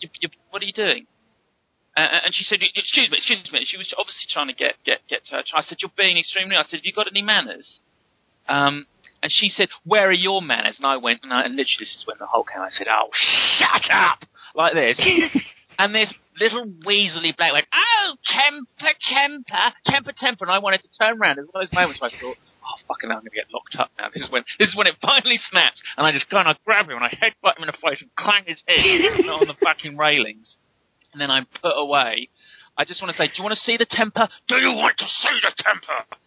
you, 0.00 0.08
you, 0.20 0.28
"What 0.50 0.62
are 0.62 0.66
you 0.66 0.72
doing?" 0.72 1.06
Uh, 1.96 2.20
and 2.24 2.34
she 2.34 2.44
said, 2.44 2.60
"Excuse 2.74 3.10
me, 3.10 3.18
excuse 3.18 3.50
me." 3.52 3.64
She 3.64 3.76
was 3.76 3.92
obviously 3.98 4.26
trying 4.30 4.48
to 4.48 4.54
get 4.54 4.74
get 4.84 5.00
get 5.08 5.24
to 5.26 5.36
her. 5.36 5.42
I 5.54 5.62
said, 5.62 5.78
"You're 5.80 5.92
being 5.96 6.18
extremely." 6.18 6.56
I 6.56 6.62
said, 6.62 6.78
"Have 6.78 6.84
you 6.84 6.92
got 6.92 7.06
any 7.06 7.22
manners?" 7.22 7.80
Um, 8.48 8.86
and 9.22 9.32
she 9.32 9.48
said, 9.48 9.68
"Where 9.84 10.08
are 10.08 10.12
your 10.12 10.42
manners?" 10.42 10.76
And 10.76 10.86
I 10.86 10.96
went, 10.96 11.20
and, 11.22 11.32
I, 11.32 11.42
and 11.42 11.56
literally 11.56 11.80
this 11.80 11.96
is 11.96 12.04
when 12.06 12.18
the 12.18 12.26
whole 12.26 12.44
came. 12.44 12.60
I 12.60 12.68
said, 12.68 12.88
"Oh, 12.90 13.08
shut 13.12 13.90
up!" 13.90 14.24
like 14.54 14.74
this. 14.74 15.00
and 15.78 15.94
this 15.94 16.12
little 16.40 16.66
weaselly 16.86 17.36
black 17.36 17.52
went, 17.52 17.66
"Oh, 17.72 18.16
temper, 18.24 18.94
temper, 19.00 19.74
temper, 19.86 20.12
temper." 20.16 20.44
And 20.44 20.52
I 20.52 20.58
wanted 20.58 20.82
to 20.82 20.88
turn 20.98 21.20
around. 21.20 21.38
It 21.38 21.42
was 21.42 21.50
one 21.52 21.62
of 21.64 21.70
those 21.70 21.76
moments 21.76 22.00
where 22.00 22.10
I 22.10 22.20
thought, 22.20 22.36
"Oh, 22.64 22.76
fucking, 22.88 23.10
hell, 23.10 23.18
I'm 23.18 23.22
going 23.22 23.30
to 23.30 23.36
get 23.36 23.52
locked 23.52 23.76
up 23.78 23.90
now." 23.98 24.08
This 24.12 24.24
is 24.24 24.30
when 24.30 24.44
this 24.58 24.68
is 24.68 24.76
when 24.76 24.86
it 24.86 24.96
finally 25.00 25.38
snaps, 25.50 25.80
and 25.96 26.06
I 26.06 26.12
just 26.12 26.28
go 26.30 26.38
and 26.38 26.48
I 26.48 26.54
grab 26.64 26.86
him 26.86 26.96
and 26.96 27.04
I 27.04 27.10
headbutt 27.10 27.56
him 27.58 27.64
in 27.64 27.66
the 27.66 27.78
face 27.80 28.00
and 28.00 28.10
clang 28.16 28.44
his 28.46 28.62
head 28.66 29.26
on 29.28 29.46
the 29.46 29.54
fucking 29.62 29.96
railings. 29.96 30.56
And 31.12 31.20
then 31.20 31.30
I'm 31.30 31.46
put 31.62 31.74
away. 31.76 32.28
I 32.76 32.84
just 32.84 33.00
want 33.00 33.14
to 33.14 33.16
say, 33.16 33.28
do 33.28 33.34
you 33.38 33.44
want 33.44 33.54
to 33.54 33.62
see 33.62 33.76
the 33.76 33.86
temper? 33.88 34.28
Do 34.48 34.56
you 34.56 34.72
want 34.72 34.98
to 34.98 35.06
see 35.06 35.38
the 35.40 35.54
temper? 35.62 36.18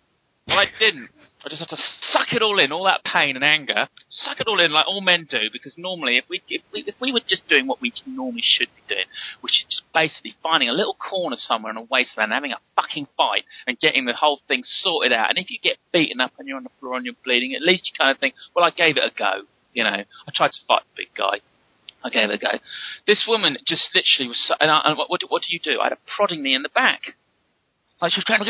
I 0.47 0.65
didn't. 0.79 1.09
I 1.45 1.49
just 1.49 1.59
had 1.59 1.69
to 1.69 1.77
suck 2.11 2.33
it 2.33 2.41
all 2.41 2.59
in, 2.59 2.71
all 2.71 2.85
that 2.85 3.03
pain 3.03 3.35
and 3.35 3.45
anger, 3.45 3.87
suck 4.09 4.39
it 4.39 4.47
all 4.47 4.59
in 4.59 4.71
like 4.71 4.87
all 4.87 5.01
men 5.01 5.27
do. 5.29 5.49
Because 5.51 5.77
normally, 5.77 6.17
if 6.17 6.25
we 6.29 6.41
if 6.49 6.61
we, 6.73 6.83
if 6.87 6.95
we 6.99 7.13
were 7.13 7.21
just 7.25 7.47
doing 7.47 7.67
what 7.67 7.79
we 7.79 7.93
normally 8.05 8.43
should 8.43 8.69
be 8.75 8.95
doing, 8.95 9.05
which 9.41 9.53
is 9.61 9.65
just 9.69 9.83
basically 9.93 10.35
finding 10.41 10.67
a 10.67 10.73
little 10.73 10.95
corner 10.95 11.35
somewhere 11.37 11.71
in 11.71 11.77
a 11.77 11.83
wasteland, 11.83 12.31
having 12.31 12.51
a 12.51 12.59
fucking 12.75 13.07
fight, 13.15 13.43
and 13.67 13.79
getting 13.79 14.05
the 14.05 14.13
whole 14.13 14.41
thing 14.47 14.63
sorted 14.63 15.13
out. 15.13 15.29
And 15.29 15.37
if 15.37 15.51
you 15.51 15.59
get 15.61 15.77
beaten 15.93 16.19
up 16.19 16.33
and 16.39 16.47
you're 16.47 16.57
on 16.57 16.63
the 16.63 16.73
floor 16.79 16.97
and 16.97 17.05
you're 17.05 17.15
bleeding, 17.23 17.53
at 17.53 17.61
least 17.61 17.85
you 17.87 17.93
kind 17.97 18.11
of 18.11 18.19
think, 18.19 18.33
well, 18.55 18.65
I 18.65 18.71
gave 18.71 18.97
it 18.97 19.03
a 19.03 19.11
go. 19.17 19.43
You 19.73 19.83
know, 19.83 19.89
I 19.91 20.31
tried 20.33 20.51
to 20.51 20.59
fight 20.67 20.81
the 20.95 21.03
big 21.03 21.13
guy. 21.15 21.39
I 22.03 22.09
gave 22.09 22.29
it 22.29 22.35
a 22.35 22.37
go. 22.39 22.59
This 23.05 23.25
woman 23.27 23.57
just 23.65 23.89
literally 23.93 24.29
was. 24.29 24.51
And, 24.59 24.71
I, 24.71 24.81
and 24.85 24.97
what, 24.97 25.21
what, 25.29 25.43
do 25.43 25.53
you 25.53 25.59
do? 25.59 25.79
I 25.79 25.85
had 25.85 25.93
her 25.93 25.99
prodding 26.15 26.41
me 26.41 26.55
in 26.55 26.63
the 26.63 26.69
back. 26.69 27.01
Like 28.01 28.11
she 28.11 28.19
was 28.19 28.25
trying 28.25 28.39
to 28.39 28.45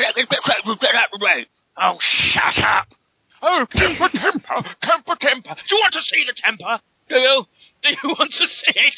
Oh, 1.80 1.98
shut 2.00 2.63
up! 2.63 2.88
Oh, 3.42 3.66
temper, 3.72 4.10
temper, 4.10 4.76
temper, 4.82 5.16
temper. 5.20 5.56
Do 5.56 5.76
you 5.76 5.82
want 5.82 5.94
to 5.94 6.02
see 6.02 6.26
the 6.26 6.34
temper? 6.44 6.80
Do 7.10 7.16
you? 7.16 7.46
Do 7.84 7.90
you 7.90 8.10
want 8.10 8.32
to 8.32 8.48
see 8.48 8.74
it? 8.76 8.94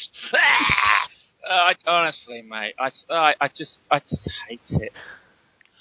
uh, 1.48 1.52
I, 1.52 1.74
honestly, 1.86 2.42
mate, 2.42 2.74
I, 2.78 2.90
I, 3.12 3.34
I 3.40 3.48
just, 3.48 3.78
I 3.90 4.00
just 4.00 4.28
hate 4.48 4.60
it. 4.70 4.92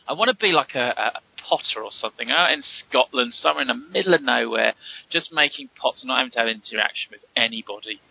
I 0.08 0.14
want 0.14 0.30
to 0.30 0.36
be 0.36 0.52
like 0.52 0.76
a, 0.76 0.90
a 0.98 1.22
potter 1.50 1.84
or 1.84 1.92
something 1.92 2.30
out 2.30 2.52
in 2.52 2.62
Scotland, 2.62 3.34
somewhere 3.34 3.62
in 3.62 3.68
the 3.68 3.74
middle 3.74 4.14
of 4.14 4.22
nowhere, 4.22 4.74
just 5.10 5.32
making 5.32 5.70
pots 5.82 6.02
and 6.04 6.10
not 6.10 6.18
having 6.20 6.32
to 6.32 6.40
have 6.40 6.48
interaction 6.48 7.12
with 7.12 7.22
anybody. 7.36 8.02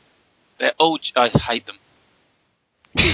They're 0.59 0.74
all, 0.79 0.98
I 1.16 1.29
hate 1.29 1.66
them. 1.66 1.79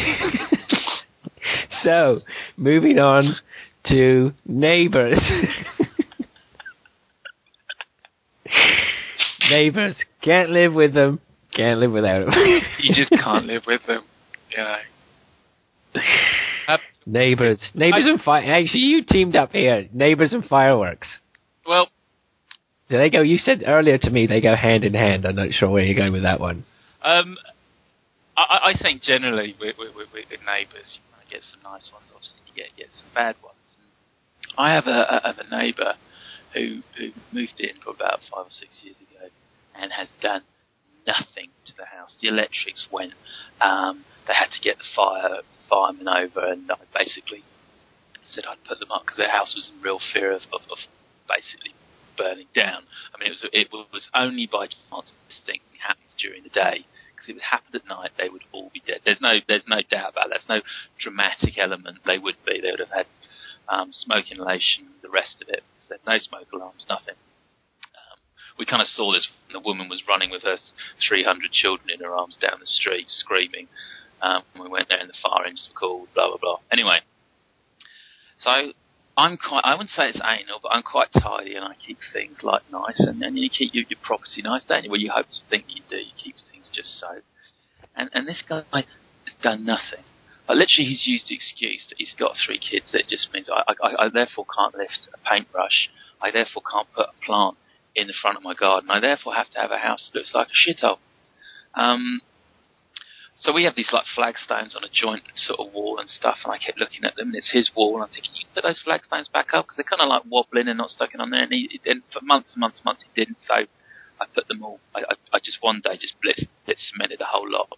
so, 1.82 2.20
moving 2.56 2.98
on 2.98 3.37
to 3.88 4.32
neighbors. 4.46 5.18
neighbors 9.54 9.96
can't 10.22 10.50
live 10.50 10.74
with 10.74 10.94
them, 10.94 11.20
can't 11.54 11.78
live 11.80 11.92
without 11.92 12.24
them. 12.24 12.34
you 12.80 12.94
just 12.94 13.10
can't 13.10 13.46
live 13.46 13.62
with 13.66 13.80
them, 13.86 14.02
you 14.50 14.58
know. 14.58 14.76
Uh, 16.66 16.78
neighbors, 17.04 17.60
neighbors 17.74 18.06
I, 18.06 18.10
and 18.12 18.20
fire. 18.22 18.40
Actually, 18.40 18.80
you 18.80 19.04
teamed 19.06 19.36
up 19.36 19.52
here. 19.52 19.86
Neighbors 19.92 20.32
and 20.32 20.42
fireworks. 20.42 21.06
Well, 21.66 21.88
do 22.88 22.96
they 22.96 23.10
go? 23.10 23.20
You 23.20 23.36
said 23.36 23.64
earlier 23.66 23.98
to 23.98 24.08
me 24.08 24.26
they 24.26 24.40
go 24.40 24.56
hand 24.56 24.82
in 24.82 24.94
hand. 24.94 25.26
I'm 25.26 25.36
not 25.36 25.50
sure 25.50 25.68
where 25.68 25.84
you're 25.84 25.94
going 25.94 26.14
with 26.14 26.22
that 26.22 26.40
one. 26.40 26.64
Um, 27.02 27.36
I, 28.34 28.72
I 28.72 28.74
think 28.80 29.02
generally 29.02 29.54
with, 29.60 29.76
with, 29.78 29.94
with, 29.94 30.08
with 30.14 30.24
neighbours, 30.30 30.96
you 30.96 31.02
might 31.12 31.28
get 31.30 31.42
some 31.42 31.60
nice 31.62 31.90
ones. 31.92 32.10
Obviously, 32.14 32.38
you 32.46 32.54
get 32.56 32.74
get 32.78 32.88
some 32.96 33.08
bad 33.14 33.36
ones. 33.44 33.76
I 34.56 34.72
have 34.72 34.86
a, 34.86 35.04
a 35.10 35.20
have 35.22 35.38
a 35.38 35.50
neighbour 35.54 35.96
who 36.54 36.80
who 36.96 37.10
moved 37.30 37.60
in 37.60 37.76
for 37.84 37.90
about 37.90 38.20
five 38.32 38.46
or 38.46 38.56
six 38.58 38.80
years 38.82 38.96
ago 38.96 39.13
and 39.74 39.92
has 39.92 40.08
done 40.20 40.42
nothing 41.06 41.50
to 41.66 41.72
the 41.76 41.87
house. 41.87 42.16
The 42.20 42.28
electrics 42.28 42.88
went. 42.90 43.12
Um, 43.60 44.04
they 44.26 44.34
had 44.34 44.50
to 44.52 44.60
get 44.62 44.78
the 44.78 44.88
fire 44.96 45.42
firemen 45.68 46.08
over, 46.08 46.44
and 46.46 46.70
I 46.70 46.76
basically 46.94 47.44
said 48.24 48.44
I'd 48.48 48.64
put 48.66 48.80
them 48.80 48.90
up 48.90 49.02
because 49.04 49.18
their 49.18 49.30
house 49.30 49.54
was 49.54 49.70
in 49.74 49.82
real 49.82 50.00
fear 50.12 50.32
of, 50.32 50.42
of, 50.52 50.62
of 50.70 50.78
basically 51.28 51.74
burning 52.16 52.48
down. 52.54 52.84
I 53.14 53.20
mean, 53.20 53.28
it 53.28 53.37
was 53.37 53.46
it 53.52 53.68
was 53.72 54.08
only 54.14 54.48
by 54.50 54.66
chance 54.66 55.12
this 55.28 55.40
thing 55.44 55.60
happens 55.80 56.14
during 56.18 56.42
the 56.42 56.48
day 56.48 56.87
because 57.12 57.28
if 57.28 57.37
it 57.37 57.42
happened 57.50 57.74
at 57.76 57.88
night, 57.88 58.12
they 58.16 58.28
would 58.28 58.44
all 58.52 58.70
be 58.72 58.82
dead. 58.87 59.00
There's 59.04 59.20
no 59.20 59.38
there's 59.46 59.68
no 59.68 59.80
doubt 59.82 60.12
about 60.12 60.30
that. 60.30 60.40
There's 60.40 60.48
no 60.48 60.62
dramatic 60.98 61.58
element. 61.58 61.98
They 62.06 62.18
would 62.18 62.37
be. 62.46 62.60
They 62.60 62.70
would 62.70 62.80
have 62.80 62.94
had 62.94 63.06
um, 63.68 63.92
smoke 63.92 64.30
inhalation, 64.30 64.96
the 65.02 65.10
rest 65.10 65.42
of 65.42 65.48
it. 65.48 65.62
There's 65.88 66.00
no 66.06 66.18
smoke 66.18 66.48
alarms, 66.52 66.87
nothing. 66.88 67.14
We 68.58 68.66
kind 68.66 68.82
of 68.82 68.88
saw 68.88 69.12
this 69.12 69.28
the 69.52 69.60
woman 69.60 69.88
was 69.88 70.02
running 70.08 70.30
with 70.30 70.42
her 70.42 70.58
300 71.08 71.52
children 71.52 71.88
in 71.92 72.04
her 72.04 72.14
arms 72.14 72.36
down 72.36 72.58
the 72.60 72.66
street, 72.66 73.08
screaming. 73.08 73.68
Um, 74.22 74.42
we 74.58 74.68
went 74.68 74.88
there 74.88 74.98
and 74.98 75.08
the 75.08 75.18
fire 75.22 75.44
engines 75.44 75.68
were 75.70 75.78
called, 75.78 76.08
blah, 76.14 76.28
blah, 76.28 76.38
blah. 76.40 76.58
Anyway, 76.72 77.00
so 78.38 78.72
I'm 79.16 79.36
quite, 79.36 79.62
I 79.64 79.74
wouldn't 79.74 79.90
say 79.90 80.08
it's 80.08 80.20
anal, 80.22 80.60
but 80.62 80.72
I'm 80.72 80.82
quite 80.82 81.08
tidy 81.12 81.54
and 81.54 81.64
I 81.64 81.74
keep 81.74 81.98
things 82.12 82.40
like 82.42 82.62
nice 82.70 83.00
and, 83.00 83.22
and 83.22 83.38
you 83.38 83.50
keep 83.50 83.74
your, 83.74 83.84
your 83.88 83.98
property 84.02 84.42
nice, 84.42 84.64
don't 84.64 84.84
you? 84.84 84.90
Well, 84.90 85.00
you 85.00 85.10
hope 85.10 85.28
to 85.28 85.42
think 85.48 85.66
you 85.68 85.82
do. 85.88 85.96
You 85.96 86.12
keep 86.16 86.34
things 86.50 86.70
just 86.72 86.98
so. 86.98 87.22
And, 87.94 88.10
and 88.12 88.26
this 88.26 88.42
guy 88.48 88.62
has 88.72 89.34
done 89.42 89.64
nothing. 89.64 90.04
But 90.46 90.56
literally, 90.56 90.88
he's 90.88 91.06
used 91.06 91.28
the 91.28 91.34
excuse 91.34 91.86
that 91.88 91.96
he's 91.98 92.14
got 92.18 92.36
three 92.36 92.58
kids. 92.58 92.90
That 92.92 93.08
just 93.08 93.32
means 93.32 93.48
I, 93.48 93.72
I, 93.82 94.06
I 94.06 94.08
therefore 94.12 94.44
can't 94.44 94.74
lift 94.74 95.08
a 95.14 95.18
paintbrush. 95.28 95.88
I 96.20 96.30
therefore 96.30 96.62
can't 96.70 96.88
put 96.94 97.06
a 97.08 97.24
plant 97.24 97.56
in 97.94 98.07
the 98.07 98.14
front 98.20 98.37
of 98.37 98.42
my 98.42 98.54
garden. 98.54 98.90
I 98.90 99.00
therefore 99.00 99.35
have 99.35 99.50
to 99.50 99.59
have 99.61 99.70
a 99.70 99.78
house 99.78 100.09
that 100.12 100.18
looks 100.18 100.35
like 100.35 100.48
a 100.48 100.70
shithole. 100.70 100.98
Um, 101.74 102.20
so 103.37 103.52
we 103.52 103.64
have 103.64 103.74
these 103.74 103.92
like 103.92 104.04
flagstones 104.16 104.76
on 104.76 104.85
a 104.85 104.88
joint 104.92 105.24
sort 105.35 105.61
of 105.61 105.74
wall 105.74 105.98
and 105.98 106.09
stuff, 106.09 106.38
and 106.44 106.52
I 106.52 106.59
kept 106.59 106.78
looking 106.78 107.04
at 107.04 107.16
them, 107.16 107.28
and 107.28 107.37
it's 107.37 107.52
his 107.52 107.70
wall, 107.74 107.94
and 107.94 108.04
I'm 108.04 108.09
thinking, 108.09 108.33
you 108.35 108.46
put 108.54 108.62
those 108.62 108.80
flagstones 108.85 109.28
back 109.28 109.48
up 109.52 109.66
because 109.66 109.76
they're 109.76 109.85
kind 109.85 110.02
of 110.02 110.09
like 110.09 110.22
wobbling 110.28 110.68
and 110.68 110.78
not 110.78 110.90
sticking 110.90 111.20
on 111.20 111.30
there. 111.30 111.42
And, 111.42 111.52
he, 111.52 111.80
and 111.85 112.02
for 112.12 112.24
months 112.24 112.54
and 112.54 112.61
months 112.61 112.78
and 112.78 112.85
months 112.85 113.04
he 113.04 113.11
didn't, 113.20 113.38
so 113.40 113.54
I 113.54 114.26
put 114.35 114.48
them 114.48 114.62
all. 114.62 114.80
I, 114.94 115.00
I, 115.00 115.14
I 115.35 115.38
just 115.42 115.59
one 115.61 115.80
day 115.83 115.96
just 116.00 116.14
blitzed, 116.24 116.46
blitzed 116.66 116.90
cemented 116.92 117.20
a 117.20 117.26
whole 117.26 117.50
lot. 117.50 117.68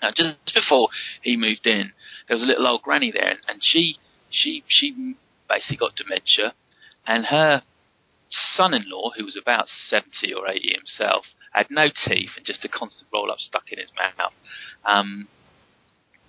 Now, 0.00 0.10
just 0.14 0.36
before 0.54 0.88
he 1.22 1.36
moved 1.36 1.66
in, 1.66 1.92
there 2.28 2.36
was 2.36 2.44
a 2.44 2.46
little 2.46 2.66
old 2.66 2.82
granny 2.82 3.10
there, 3.10 3.28
and, 3.28 3.40
and 3.48 3.60
she 3.62 3.96
she 4.30 4.64
she 4.68 5.16
basically 5.48 5.76
got 5.76 5.96
dementia, 5.96 6.54
and 7.06 7.26
her 7.26 7.62
son-in-law, 8.56 9.12
who 9.16 9.24
was 9.24 9.36
about 9.36 9.68
seventy 9.68 10.32
or 10.32 10.48
eighty 10.48 10.72
himself, 10.74 11.24
had 11.52 11.66
no 11.70 11.88
teeth 11.88 12.30
and 12.36 12.44
just 12.44 12.64
a 12.64 12.68
constant 12.68 13.08
roll-up 13.12 13.38
stuck 13.38 13.70
in 13.70 13.78
his 13.78 13.92
mouth. 13.96 14.32
Um, 14.84 15.28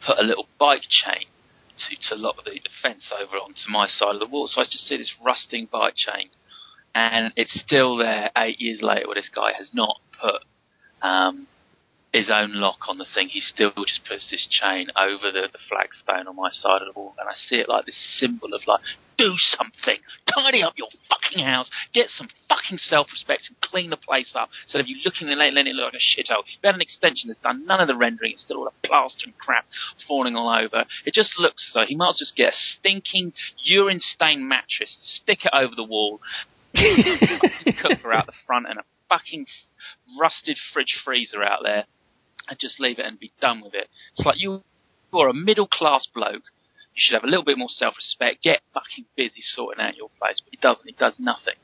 put 0.06 0.20
a 0.20 0.24
little 0.24 0.48
bike 0.60 0.84
chain 0.90 1.28
to, 1.78 2.10
to 2.10 2.16
lock 2.16 2.44
the, 2.46 2.52
the 2.52 2.70
fence 2.82 3.12
over 3.12 3.38
onto 3.38 3.70
my 3.70 3.88
side 3.88 4.14
of 4.14 4.20
the 4.20 4.28
wall. 4.28 4.48
So 4.48 4.62
I 4.62 4.66
just 4.66 4.88
see 4.88 4.98
this 4.98 5.16
rusting 5.26 5.68
bike 5.72 5.96
chain, 5.96 6.30
and 6.94 7.34
it's 7.36 7.60
still 7.60 7.98
there 7.98 8.32
eight 8.38 8.62
years 8.62 8.82
later. 8.82 9.08
Where 9.08 9.16
this 9.16 9.30
guy 9.34 9.52
has 9.58 9.72
not 9.74 10.00
put 10.22 10.44
um, 11.02 11.48
his 12.16 12.32
own 12.32 12.54
lock 12.54 12.88
on 12.88 12.98
the 12.98 13.06
thing, 13.14 13.28
he 13.28 13.42
still 13.42 13.74
just 13.76 14.08
puts 14.08 14.32
this 14.32 14.48
chain 14.50 14.88
over 14.96 15.32
the, 15.32 15.52
the 15.52 15.60
flagstone 15.68 16.28
on 16.28 16.36
my 16.36 16.50
side 16.50 16.82
of 16.82 16.88
the 16.88 16.98
wall, 16.98 17.14
and 17.20 17.28
I 17.28 17.34
see 17.36 17.58
it 17.58 17.68
like 17.68 17.86
this 17.86 18.00
symbol 18.18 18.54
of 18.54 18.62
like, 18.66 18.80
do 19.18 19.36
something, 19.36 20.00
tidy 20.34 20.64
up 20.64 20.74
your 20.78 20.88
fucking 21.10 21.44
house, 21.44 21.70
get 21.94 22.08
some 22.10 22.28
fucking 22.48 22.78
self-respect, 22.78 23.48
and 23.48 23.60
clean 23.62 23.90
the 23.90 23.98
place 23.98 24.34
up. 24.36 24.50
Instead 24.64 24.82
of 24.82 24.88
you 24.88 24.98
looking 25.04 25.28
and 25.28 25.40
letting 25.40 25.68
it 25.68 25.76
look 25.76 25.92
like 25.92 26.02
a 26.02 26.04
shithole. 26.04 26.44
If 26.48 26.56
you 26.64 26.68
had 26.68 26.76
an 26.76 26.82
extension 26.82 27.28
that's 27.28 27.40
done 27.40 27.66
none 27.66 27.82
of 27.82 27.88
the 27.88 27.96
rendering, 27.96 28.32
it's 28.32 28.44
still 28.44 28.58
all 28.58 28.68
a 28.68 28.88
plaster 28.88 29.26
and 29.26 29.38
crap 29.38 29.66
falling 30.08 30.36
all 30.36 30.50
over. 30.50 30.86
It 31.06 31.14
just 31.14 31.38
looks 31.38 31.68
as 31.70 31.74
though 31.74 31.86
he 31.88 31.96
might 31.96 32.16
as 32.16 32.16
well 32.16 32.20
just 32.20 32.36
get 32.36 32.54
a 32.54 32.56
stinking 32.56 33.34
urine-stained 33.64 34.48
mattress, 34.48 34.96
stick 35.00 35.40
it 35.44 35.52
over 35.54 35.76
the 35.76 35.84
wall, 35.84 36.22
cooker 36.76 38.14
out 38.14 38.26
the 38.26 38.34
front, 38.48 38.68
and 38.70 38.80
a 38.80 38.84
fucking 39.08 39.46
rusted 40.20 40.58
fridge 40.74 41.00
freezer 41.04 41.44
out 41.44 41.60
there 41.64 41.86
and 42.50 42.60
just 42.60 42.80
leave 42.80 43.00
it 43.00 43.06
and 43.06 43.20
be 43.20 43.32
done 43.42 43.62
with 43.64 43.74
it. 43.74 43.90
It's 44.16 44.26
like 44.26 44.40
you 44.40 44.64
are 45.14 45.30
a 45.30 45.34
middle 45.34 45.68
class 45.68 46.08
bloke 46.14 46.44
You 46.96 47.02
should 47.04 47.14
have 47.14 47.24
a 47.24 47.28
little 47.28 47.44
bit 47.44 47.58
more 47.58 47.70
self-respect. 47.70 48.42
Get 48.42 48.62
fucking 48.74 49.06
busy 49.16 49.42
sorting 49.42 49.84
out 49.84 49.98
your 49.98 50.10
place. 50.18 50.40
But 50.44 50.52
he 50.52 50.58
doesn't. 50.58 50.88
He 50.88 50.96
does 50.98 51.18
nothing. 51.20 51.60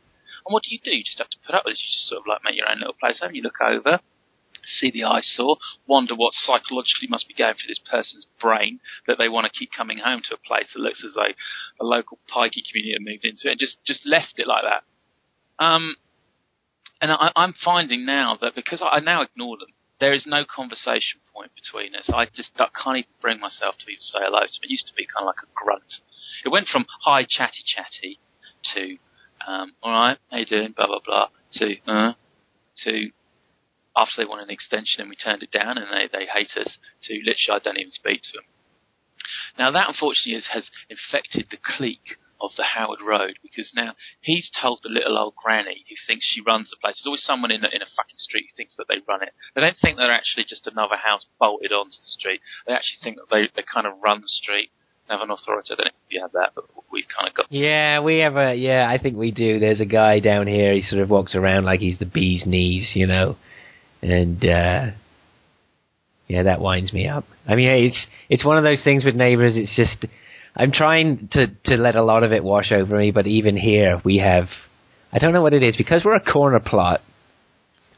And 0.46 0.54
what 0.54 0.64
do 0.64 0.72
you 0.72 0.80
do? 0.84 0.92
You 0.92 1.04
just 1.04 1.20
have 1.20 1.30
to 1.30 1.38
put 1.46 1.56
up 1.56 1.64
with 1.66 1.74
this. 1.74 1.82
You 1.84 1.90
just 1.92 2.08
sort 2.08 2.20
of 2.22 2.28
like 2.28 2.44
make 2.44 2.58
your 2.58 2.70
own 2.70 2.80
little 2.80 3.00
place 3.00 3.22
home. 3.22 3.34
You 3.34 3.42
look 3.42 3.62
over, 3.64 4.02
see 4.66 4.92
the 4.92 5.06
eyesore, 5.06 5.58
wonder 5.88 6.16
what 6.16 6.34
psychologically 6.34 7.08
must 7.10 7.28
be 7.28 7.34
going 7.34 7.56
through 7.56 7.70
this 7.70 7.80
person's 7.80 8.28
brain 8.40 8.80
that 9.08 9.18
they 9.18 9.30
want 9.30 9.46
to 9.48 9.58
keep 9.58 9.72
coming 9.72 10.00
home 10.00 10.22
to 10.28 10.36
a 10.36 10.48
place 10.48 10.68
that 10.74 10.82
looks 10.82 11.04
as 11.06 11.14
though 11.16 11.34
a 11.80 11.86
local 11.86 12.20
pikey 12.34 12.64
community 12.68 12.94
have 12.94 13.06
moved 13.06 13.26
into 13.26 13.48
it 13.48 13.52
and 13.52 13.60
just, 13.60 13.78
just 13.86 14.06
left 14.06 14.36
it 14.38 14.48
like 14.48 14.64
that. 14.64 14.84
Um, 15.64 15.96
and 17.00 17.12
I, 17.12 17.32
I'm 17.36 17.54
finding 17.54 18.06
now 18.06 18.38
that 18.42 18.56
because 18.56 18.82
I 18.84 19.00
now 19.00 19.22
ignore 19.22 19.58
them, 19.58 19.70
there 20.02 20.14
is 20.14 20.26
no 20.26 20.44
conversation 20.44 21.22
point 21.32 21.52
between 21.54 21.96
us. 21.96 22.10
I 22.12 22.26
just 22.26 22.50
I 22.58 22.68
can't 22.74 22.98
even 22.98 23.14
bring 23.22 23.40
myself 23.40 23.76
to 23.80 23.86
even 23.86 24.02
say 24.02 24.20
hello 24.20 24.42
to 24.42 24.50
them. 24.50 24.66
It 24.66 24.72
used 24.74 24.88
to 24.88 24.98
be 24.98 25.06
kind 25.06 25.24
of 25.24 25.28
like 25.28 25.46
a 25.46 25.50
grunt. 25.54 26.02
It 26.44 26.50
went 26.50 26.68
from 26.68 26.86
hi 27.06 27.24
chatty 27.24 27.64
chatty 27.64 28.20
to 28.74 28.98
um, 29.48 29.74
all 29.82 29.94
right, 29.94 30.18
how 30.30 30.38
you 30.38 30.46
doing, 30.46 30.74
blah 30.76 30.88
blah 30.88 31.06
blah, 31.06 31.28
to 31.54 31.76
uh, 31.88 32.14
to 32.84 33.10
after 33.96 34.14
they 34.18 34.26
wanted 34.26 34.50
an 34.50 34.50
extension 34.50 35.02
and 35.02 35.10
we 35.10 35.16
turned 35.16 35.44
it 35.44 35.52
down 35.52 35.78
and 35.78 35.88
they, 35.92 36.08
they 36.12 36.26
hate 36.26 36.56
us, 36.58 36.78
to 37.04 37.14
literally 37.14 37.54
I 37.54 37.60
don't 37.60 37.78
even 37.78 37.92
speak 37.92 38.22
to 38.22 38.38
them. 38.38 38.48
Now 39.60 39.72
that 39.72 39.88
unfortunately 39.88 40.42
has 40.52 40.70
infected 40.90 41.48
the 41.52 41.62
clique 41.62 42.18
of 42.42 42.52
the 42.58 42.76
Howard 42.76 43.00
Road 43.06 43.38
because 43.42 43.72
now 43.76 43.94
he's 44.22 44.50
told 44.50 44.80
the 44.84 44.90
little 44.90 45.18
old 45.18 45.36
granny 45.36 45.86
who 45.88 45.96
thinks 46.08 46.26
she 46.26 46.42
runs 46.42 46.70
the 46.70 46.78
place. 46.82 46.98
There's 46.98 47.08
always 47.08 47.24
someone 47.24 47.52
in 47.52 47.64
a, 47.64 47.70
in 47.70 47.82
a 47.82 47.94
fucking 47.96 48.18
street 48.18 48.48
who 48.50 48.58
thinks 48.58 48.76
that 48.78 48.88
they 48.88 49.00
run 49.08 49.24
it. 49.24 49.34
They 49.56 49.62
don't 49.62 49.78
think 49.82 49.98
they're 49.98 50.12
actually 50.12 50.46
just 50.48 50.68
another 50.68 50.98
house 50.98 51.26
bolted 51.40 51.72
onto 51.72 51.92
the 51.92 52.14
street. 52.18 52.42
They 52.66 52.74
actually 52.74 53.00
think 53.04 53.18
that 53.18 53.30
they, 53.30 53.50
they 53.56 53.64
kind 53.64 53.88
of 53.88 54.02
run 54.02 54.22
the 54.22 54.28
street 54.28 54.72
have 55.10 55.22
an 55.22 55.30
authority. 55.30 55.70
I 55.74 55.76
don't 55.76 55.86
know 55.86 55.92
if 56.08 56.14
you 56.14 56.22
have 56.22 56.32
that, 56.32 56.52
but 56.56 56.64
we've 56.92 57.04
kind 57.14 57.28
of 57.28 57.36
got. 57.36 57.52
Yeah, 57.52 58.00
we 58.00 58.20
have 58.20 58.38
a. 58.38 58.56
Yeah, 58.56 58.88
I 58.90 58.98
think 58.98 59.18
we 59.18 59.32
do. 59.32 59.60
There's 59.60 59.82
a 59.82 59.86
guy 59.86 60.20
down 60.20 60.48
here. 60.48 60.74
He 60.74 60.84
sort 60.84 61.02
of 61.02 61.10
walks 61.10 61.36
around 61.36 61.66
like 61.66 61.82
he's 61.82 62.00
the 62.00 62.06
bee's 62.06 62.44
knees, 62.46 62.92
you 62.96 63.08
know, 63.08 63.36
and 64.02 64.44
uh 64.46 64.92
yeah, 66.28 66.44
that 66.44 66.62
winds 66.62 66.94
me 66.94 67.10
up. 67.10 67.26
I 67.46 67.56
mean, 67.56 67.70
it's 67.70 68.08
it's 68.30 68.46
one 68.46 68.58
of 68.58 68.64
those 68.64 68.82
things 68.84 69.04
with 69.04 69.16
neighbors. 69.16 69.54
It's 69.56 69.76
just 69.76 70.06
I'm 70.56 70.72
trying 70.72 71.30
to 71.32 71.48
to 71.66 71.78
let 71.78 71.96
a 71.96 72.04
lot 72.04 72.24
of 72.24 72.32
it 72.32 72.44
wash 72.44 72.72
over 72.72 72.98
me, 72.98 73.12
but 73.12 73.28
even 73.28 73.56
here 73.56 74.02
we 74.04 74.18
have. 74.18 74.48
I 75.14 75.20
don't 75.20 75.34
know 75.34 75.42
what 75.42 75.54
it 75.54 75.64
is 75.64 75.78
because 75.78 76.04
we're 76.04 76.16
a 76.16 76.20
corner 76.34 76.60
plot. 76.60 77.02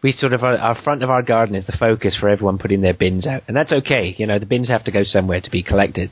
We 0.01 0.11
sort 0.11 0.33
of 0.33 0.43
our, 0.43 0.57
our 0.57 0.81
front 0.81 1.01
of 1.01 1.09
our 1.09 1.21
garden 1.21 1.55
is 1.55 1.65
the 1.65 1.77
focus 1.79 2.17
for 2.19 2.29
everyone 2.29 2.57
putting 2.57 2.81
their 2.81 2.93
bins 2.93 3.25
out, 3.25 3.43
and 3.47 3.55
that's 3.55 3.71
okay. 3.71 4.13
You 4.17 4.27
know, 4.27 4.37
the 4.37 4.45
bins 4.45 4.67
have 4.67 4.83
to 4.85 4.91
go 4.91 5.03
somewhere 5.03 5.39
to 5.39 5.49
be 5.49 5.63
collected. 5.63 6.11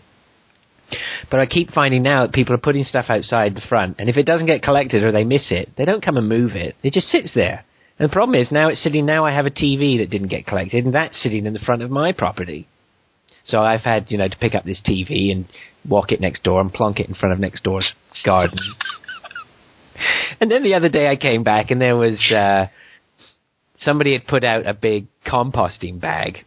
But 1.30 1.40
I 1.40 1.46
keep 1.46 1.72
finding 1.72 2.04
now 2.04 2.26
that 2.26 2.34
people 2.34 2.56
are 2.56 2.60
putting 2.60 2.84
stuff 2.84 3.06
outside 3.10 3.56
the 3.56 3.62
front, 3.62 3.98
and 4.00 4.10
if 4.10 4.18
it 4.18 4.26
doesn't 4.26 4.48
get 4.48 4.64
collected 4.64 5.04
or 5.04 5.12
they 5.12 5.24
miss 5.24 5.52
it, 5.52 5.70
they 5.78 5.86
don't 5.86 6.04
come 6.04 6.18
and 6.18 6.28
move 6.28 6.56
it. 6.56 6.76
It 6.84 6.94
just 6.94 7.08
sits 7.08 7.32
there. 7.34 7.66
And 8.00 8.10
the 8.10 8.14
problem 8.14 8.40
is 8.40 8.52
now 8.52 8.70
it's 8.70 8.84
sitting. 8.84 9.06
Now 9.06 9.26
I 9.26 9.32
have 9.32 9.46
a 9.46 9.52
TV 9.52 10.00
that 10.00 10.10
didn't 10.10 10.30
get 10.30 10.48
collected, 10.48 10.86
and 10.86 10.96
that's 10.96 11.22
sitting 11.22 11.46
in 11.46 11.54
the 11.54 11.60
front 11.60 11.82
of 11.82 11.92
my 11.92 12.14
property. 12.14 12.68
So 13.44 13.60
I've 13.62 13.82
had 13.82 14.06
you 14.10 14.18
know 14.18 14.28
to 14.28 14.38
pick 14.38 14.56
up 14.56 14.66
this 14.66 14.82
TV 14.82 15.32
and 15.32 15.46
walk 15.88 16.12
it 16.12 16.22
next 16.22 16.44
door 16.44 16.62
and 16.62 16.72
plonk 16.72 17.00
it 17.00 17.08
in 17.08 17.16
front 17.16 17.34
of 17.34 17.40
next 17.40 17.64
door's 17.64 17.92
garden. 18.24 18.60
and 20.40 20.52
then 20.52 20.64
the 20.64 20.76
other 20.76 20.90
day 20.90 21.08
I 21.08 21.16
came 21.16 21.44
back 21.44 21.72
and 21.72 21.82
there 21.82 21.96
was 21.96 22.20
uh, 22.32 22.68
somebody 23.82 24.14
had 24.14 24.28
put 24.28 24.44
out 24.44 24.68
a 24.68 24.74
big 24.74 25.08
composting 25.26 26.00
bag, 26.00 26.46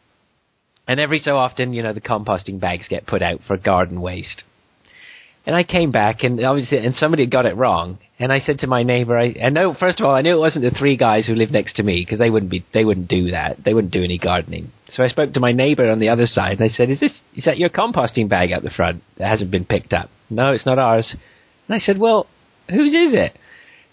and 0.87 1.01
every 1.01 1.19
so 1.19 1.37
often 1.37 1.73
you 1.73 1.83
know 1.83 1.93
the 1.93 2.01
composting 2.01 2.61
bags 2.61 2.87
get 2.89 3.07
put 3.07 3.23
out 3.23 3.41
for 3.47 3.57
garden 3.57 4.01
waste. 4.01 4.45
And 5.47 5.55
I 5.55 5.63
came 5.63 5.91
back 5.91 6.23
and 6.23 6.43
obviously, 6.43 6.79
and 6.79 6.97
somebody 6.97 7.27
got 7.27 7.45
it 7.45 7.57
wrong. 7.57 7.99
And 8.19 8.33
I 8.33 8.39
said 8.39 8.61
to 8.61 8.69
my 8.69 8.85
neighbor, 8.85 9.19
I, 9.19 9.35
I 9.43 9.49
know, 9.49 9.75
first 9.75 9.99
of 9.99 10.07
all, 10.07 10.15
I 10.15 10.23
knew 10.23 10.37
it 10.37 10.39
wasn't 10.39 10.65
the 10.65 10.79
three 10.79 10.97
guys 10.97 11.27
who 11.27 11.35
lived 11.35 11.51
next 11.51 11.77
to 11.77 11.83
me 11.83 12.03
because 12.05 12.21
they 12.21 12.31
wouldn't 12.31 12.51
be, 12.51 12.65
they 12.73 12.85
wouldn't 12.85 13.09
do 13.09 13.33
that. 13.33 13.65
They 13.65 13.75
wouldn't 13.75 13.93
do 13.93 14.05
any 14.05 14.19
gardening. 14.19 14.71
So 14.93 15.03
I 15.03 15.09
spoke 15.09 15.33
to 15.33 15.41
my 15.41 15.51
neighbor 15.51 15.91
on 15.91 15.99
the 15.99 16.11
other 16.11 16.27
side 16.27 16.61
and 16.61 16.63
I 16.63 16.69
said, 16.69 16.91
is 16.91 17.01
this, 17.01 17.13
is 17.35 17.45
that 17.45 17.59
your 17.59 17.71
composting 17.71 18.29
bag 18.29 18.53
out 18.53 18.63
the 18.63 18.71
front 18.71 19.03
that 19.19 19.29
hasn't 19.29 19.51
been 19.51 19.65
picked 19.65 19.93
up? 19.93 20.11
No, 20.31 20.53
it's 20.53 20.67
not 20.67 20.79
ours. 20.79 21.17
And 21.67 21.75
I 21.75 21.79
said, 21.81 21.99
well, 21.99 22.29
whose 22.71 22.93
is 22.93 23.15
it? 23.15 23.37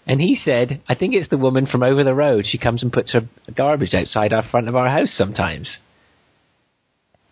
And 0.06 0.20
he 0.20 0.36
said, 0.36 0.80
I 0.88 0.94
think 0.94 1.14
it's 1.14 1.28
the 1.28 1.38
woman 1.38 1.66
from 1.66 1.82
over 1.82 2.04
the 2.04 2.14
road. 2.14 2.44
She 2.46 2.58
comes 2.58 2.82
and 2.82 2.92
puts 2.92 3.12
her 3.12 3.22
garbage 3.56 3.94
outside 3.94 4.32
our 4.32 4.48
front 4.48 4.68
of 4.68 4.76
our 4.76 4.88
house 4.88 5.12
sometimes. 5.12 5.78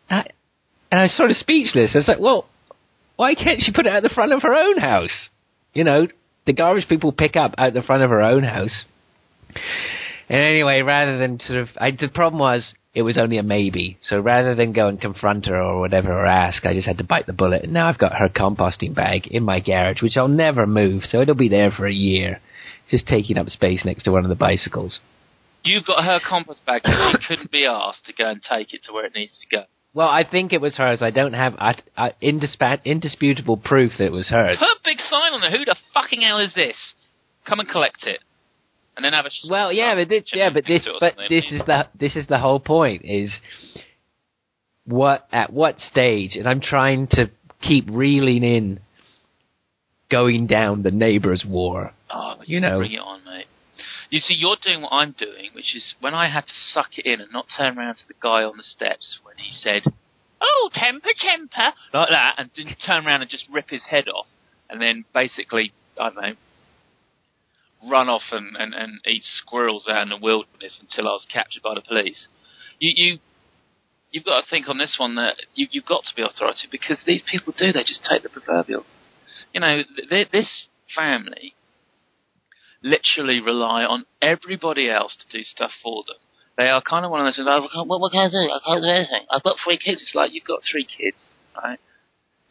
I, 0.09 0.27
and 0.91 1.01
I 1.01 1.03
was 1.05 1.17
sort 1.17 1.31
of 1.31 1.37
speechless. 1.37 1.93
I 1.95 1.99
was 1.99 2.09
like, 2.09 2.21
well, 2.21 2.49
why 3.15 3.35
can't 3.35 3.61
she 3.61 3.73
put 3.73 3.87
it 3.87 3.93
at 3.93 4.03
the 4.03 4.09
front 4.09 4.33
of 4.33 4.43
her 4.43 4.55
own 4.55 4.79
house? 4.79 5.29
You 5.73 5.85
know, 5.85 6.09
the 6.47 6.53
garbage 6.53 6.89
people 6.89 7.13
pick 7.13 7.37
up 7.37 7.55
out 7.59 7.75
the 7.75 7.83
front 7.83 8.03
of 8.03 8.11
her 8.11 8.23
own 8.23 8.43
house. 8.43 8.85
And 10.29 10.41
anyway, 10.41 10.83
rather 10.83 11.19
than 11.19 11.41
sort 11.41 11.59
of, 11.59 11.69
I, 11.77 11.91
the 11.91 12.09
problem 12.09 12.41
was 12.41 12.75
it 12.95 13.03
was 13.03 13.19
only 13.19 13.39
a 13.39 13.43
maybe. 13.43 13.99
So 14.09 14.21
rather 14.21 14.55
than 14.55 14.73
go 14.73 14.89
and 14.89 15.01
confront 15.01 15.47
her 15.47 15.61
or 15.61 15.81
whatever 15.81 16.13
or 16.13 16.27
ask, 16.27 16.65
I 16.65 16.75
just 16.75 16.87
had 16.87 16.99
to 16.99 17.05
bite 17.05 17.27
the 17.27 17.33
bullet. 17.33 17.65
And 17.65 17.73
now 17.73 17.89
I've 17.89 17.99
got 17.99 18.17
her 18.17 18.29
composting 18.29 18.95
bag 18.95 19.27
in 19.27 19.43
my 19.43 19.61
garage, 19.61 20.03
which 20.03 20.17
I'll 20.17 20.29
never 20.29 20.67
move. 20.67 21.05
So 21.05 21.21
it'll 21.21 21.35
be 21.35 21.49
there 21.49 21.71
for 21.71 21.87
a 21.87 21.93
year, 21.93 22.41
just 22.89 23.07
taking 23.07 23.39
up 23.39 23.49
space 23.49 23.85
next 23.85 24.05
to 24.05 24.13
one 24.13 24.25
of 24.25 24.29
the 24.29 24.37
bicycles. 24.37 25.01
You've 25.63 25.85
got 25.85 26.05
her 26.05 26.21
compost 26.27 26.65
bag, 26.65 26.83
and 26.85 27.19
she 27.21 27.27
couldn't 27.29 27.51
be 27.51 27.67
asked 27.67 28.07
to 28.07 28.13
go 28.13 28.31
and 28.31 28.41
take 28.43 28.73
it 28.73 28.83
to 28.87 28.93
where 28.93 29.05
it 29.05 29.15
needs 29.15 29.39
to 29.39 29.57
go. 29.57 29.65
Well, 29.93 30.09
I 30.09 30.25
think 30.29 30.53
it 30.53 30.61
was 30.61 30.77
hers. 30.77 31.03
I 31.03 31.11
don't 31.11 31.33
have 31.33 31.55
indispa- 32.23 32.85
indisputable 32.85 33.57
proof 33.57 33.93
that 33.99 34.07
it 34.07 34.13
was 34.13 34.29
hers. 34.29 34.57
Put 34.59 34.69
a 34.69 34.81
big 34.85 35.01
sign 35.01 35.33
on 35.33 35.43
it. 35.43 35.51
Who 35.51 35.65
the 35.65 35.77
fucking 35.93 36.21
hell 36.21 36.39
is 36.39 36.55
this? 36.55 36.77
Come 37.47 37.59
and 37.59 37.69
collect 37.69 38.05
it, 38.05 38.21
and 38.97 39.05
then 39.05 39.13
have 39.13 39.27
a. 39.27 39.31
Well, 39.49 39.73
yeah, 39.73 39.95
but 39.97 40.09
this, 40.09 40.25
yeah, 40.33 40.51
but 40.51 40.65
this, 40.65 40.85
next 40.85 40.85
to 40.85 40.91
it 40.91 40.95
or 40.95 40.99
but 41.01 41.29
this 41.29 41.45
is 41.51 41.63
the 41.67 41.89
this 41.99 42.17
is 42.17 42.27
the 42.29 42.39
whole 42.39 42.61
point. 42.61 43.03
Is 43.05 43.33
what 44.85 45.27
at 45.33 45.53
what 45.53 45.81
stage? 45.81 46.37
And 46.37 46.49
I'm 46.49 46.61
trying 46.61 47.09
to 47.13 47.31
keep 47.61 47.87
reeling 47.91 48.45
in, 48.45 48.81
going 50.11 50.47
down 50.47 50.83
the 50.83 50.91
neighbors' 50.91 51.45
war. 51.47 51.93
Oh, 52.11 52.37
you 52.45 52.61
know. 52.61 52.79
bring 52.79 52.93
it 52.93 53.01
on, 53.01 53.25
mate. 53.25 53.47
You 54.11 54.19
see, 54.19 54.35
you're 54.35 54.57
doing 54.63 54.83
what 54.83 54.93
I'm 54.93 55.15
doing, 55.17 55.51
which 55.55 55.75
is 55.75 55.95
when 56.01 56.15
I 56.15 56.29
had 56.29 56.47
to 56.47 56.55
suck 56.55 56.99
it 56.99 57.07
in 57.07 57.21
and 57.21 57.33
not 57.33 57.47
turn 57.57 57.79
around 57.79 57.95
to 57.95 58.09
the 58.09 58.15
guy 58.21 58.43
on 58.43 58.57
the 58.57 58.63
steps 58.63 59.21
when 59.23 59.30
he 59.41 59.53
said, 59.53 59.83
"Oh, 60.41 60.71
temper, 60.73 61.11
temper," 61.19 61.75
like 61.93 62.09
that, 62.11 62.35
and 62.39 62.53
didn't 62.53 62.77
turn 62.85 63.07
around 63.07 63.23
and 63.23 63.31
just 63.31 63.47
rip 63.51 63.71
his 63.71 63.85
head 63.91 64.09
off, 64.09 64.27
and 64.69 64.81
then 64.81 65.05
basically, 65.13 65.73
I 65.99 66.11
don't 66.11 66.17
know, 66.17 66.37
run 67.89 68.09
off 68.09 68.23
and, 68.33 68.57
and, 68.57 68.75
and 68.75 69.01
eat 69.07 69.23
squirrels 69.25 69.87
out 69.89 70.03
in 70.03 70.09
the 70.11 70.17
wilderness 70.17 70.79
until 70.81 71.09
I 71.09 71.13
was 71.13 71.27
captured 71.33 71.63
by 71.63 71.75
the 71.75 71.81
police. 71.81 72.29
You, 72.79 72.93
you, 72.95 73.19
you've 74.11 74.25
got 74.25 74.43
to 74.43 74.51
think 74.51 74.69
on 74.69 74.79
this 74.79 74.97
one 74.99 75.15
that 75.17 75.37
you, 75.55 75.67
you've 75.71 75.87
got 75.87 76.05
to 76.05 76.15
be 76.15 76.23
authoritative 76.23 76.71
because 76.71 77.03
these 77.07 77.23
people 77.31 77.55
do. 77.57 77.73
They 77.73 77.85
just 77.85 78.07
take 78.09 78.23
the 78.23 78.29
proverbial. 78.29 78.85
You 79.53 79.61
know, 79.61 79.83
th- 79.97 80.09
th- 80.09 80.31
this 80.31 80.67
family 80.95 81.55
literally 82.83 83.41
rely 83.41 83.85
on 83.85 84.05
everybody 84.23 84.91
else 84.91 85.17
to 85.17 85.37
do 85.37 85.43
stuff 85.43 85.71
for 85.83 86.05
them. 86.07 86.17
They 86.61 86.69
are 86.69 86.83
kind 86.83 87.07
of 87.07 87.11
one 87.11 87.27
of 87.27 87.35
those. 87.35 87.41
Oh, 87.41 87.85
what, 87.85 88.03
what, 88.03 88.13
can 88.13 88.21
I 88.21 88.29
do? 88.29 88.53
I 88.53 88.61
can't 88.63 88.83
do 88.85 88.91
anything. 88.91 89.25
I've 89.31 89.43
got 89.43 89.57
three 89.65 89.79
kids. 89.79 90.03
It's 90.03 90.15
like 90.15 90.35
you've 90.35 90.45
got 90.45 90.61
three 90.61 90.85
kids, 90.85 91.37
right? 91.57 91.79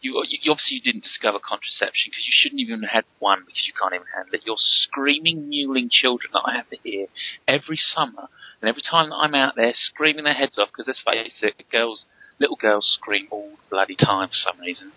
You, 0.01 0.25
you 0.25 0.49
obviously 0.49 0.77
you 0.77 0.81
didn't 0.81 1.03
discover 1.03 1.37
contraception 1.37 2.09
because 2.09 2.25
you 2.25 2.33
shouldn't 2.33 2.59
even 2.59 2.81
have 2.81 2.89
had 2.89 3.05
one 3.19 3.43
because 3.45 3.67
you 3.67 3.73
can't 3.79 3.93
even 3.93 4.07
handle 4.09 4.33
it. 4.33 4.41
You're 4.47 4.57
screaming, 4.57 5.45
mewling 5.45 5.91
children 5.91 6.31
that 6.33 6.41
I 6.43 6.55
have 6.55 6.69
to 6.69 6.77
hear 6.81 7.05
every 7.47 7.77
summer, 7.77 8.33
and 8.63 8.67
every 8.67 8.81
time 8.81 9.09
that 9.13 9.21
I'm 9.21 9.35
out 9.35 9.53
there 9.55 9.73
screaming 9.75 10.23
their 10.23 10.33
heads 10.33 10.57
off 10.57 10.69
because 10.73 10.87
let's 10.87 11.05
face 11.05 11.43
it, 11.43 11.69
girls, 11.69 12.07
little 12.39 12.57
girls 12.57 12.89
scream 12.89 13.27
all 13.29 13.61
bloody 13.69 13.95
time 13.95 14.29
for 14.29 14.41
some 14.41 14.59
reason, 14.59 14.91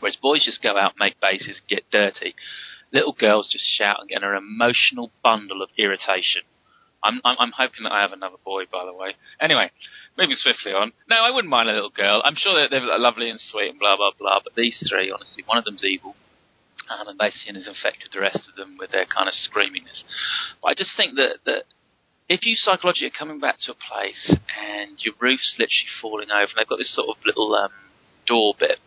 whereas 0.00 0.16
boys 0.16 0.44
just 0.44 0.64
go 0.64 0.76
out, 0.76 0.98
make 0.98 1.20
bases, 1.20 1.62
get 1.68 1.88
dirty. 1.92 2.34
Little 2.92 3.14
girls 3.14 3.46
just 3.46 3.70
shout 3.70 4.00
and 4.00 4.08
get 4.08 4.24
an 4.24 4.34
emotional 4.34 5.12
bundle 5.22 5.62
of 5.62 5.70
irritation. 5.78 6.42
I'm, 7.02 7.20
I'm, 7.24 7.36
I'm 7.38 7.52
hoping 7.52 7.84
that 7.84 7.92
I 7.92 8.02
have 8.02 8.12
another 8.12 8.36
boy, 8.44 8.64
by 8.70 8.84
the 8.84 8.92
way. 8.92 9.14
Anyway, 9.40 9.70
moving 10.16 10.36
swiftly 10.36 10.72
on. 10.72 10.92
No, 11.08 11.16
I 11.16 11.30
wouldn't 11.30 11.50
mind 11.50 11.68
a 11.68 11.72
little 11.72 11.90
girl. 11.90 12.22
I'm 12.24 12.36
sure 12.36 12.60
that 12.60 12.70
they're 12.70 12.98
lovely 12.98 13.30
and 13.30 13.40
sweet 13.40 13.70
and 13.70 13.78
blah, 13.78 13.96
blah, 13.96 14.10
blah, 14.18 14.40
but 14.42 14.54
these 14.54 14.76
three, 14.90 15.10
honestly, 15.10 15.44
one 15.46 15.58
of 15.58 15.64
them's 15.64 15.84
evil. 15.84 16.14
Um, 16.88 17.06
and 17.06 17.18
basically 17.18 17.52
has 17.52 17.68
infected 17.68 18.08
the 18.14 18.20
rest 18.20 18.48
of 18.48 18.56
them 18.56 18.76
with 18.78 18.92
their 18.92 19.04
kind 19.04 19.28
of 19.28 19.34
screaminess. 19.34 20.08
But 20.62 20.68
I 20.68 20.74
just 20.74 20.96
think 20.96 21.16
that, 21.16 21.44
that 21.44 21.64
if 22.30 22.46
you 22.46 22.54
psychologically 22.56 23.08
are 23.08 23.18
coming 23.18 23.40
back 23.40 23.56
to 23.60 23.72
a 23.72 23.74
place 23.74 24.34
and 24.56 24.96
your 25.04 25.12
roof's 25.20 25.56
literally 25.58 25.92
falling 26.00 26.30
over 26.30 26.48
and 26.48 26.56
they've 26.56 26.68
got 26.68 26.78
this 26.78 26.94
sort 26.94 27.08
of 27.08 27.16
little 27.26 27.54
um, 27.54 27.72
door 28.26 28.54
bit 28.58 28.80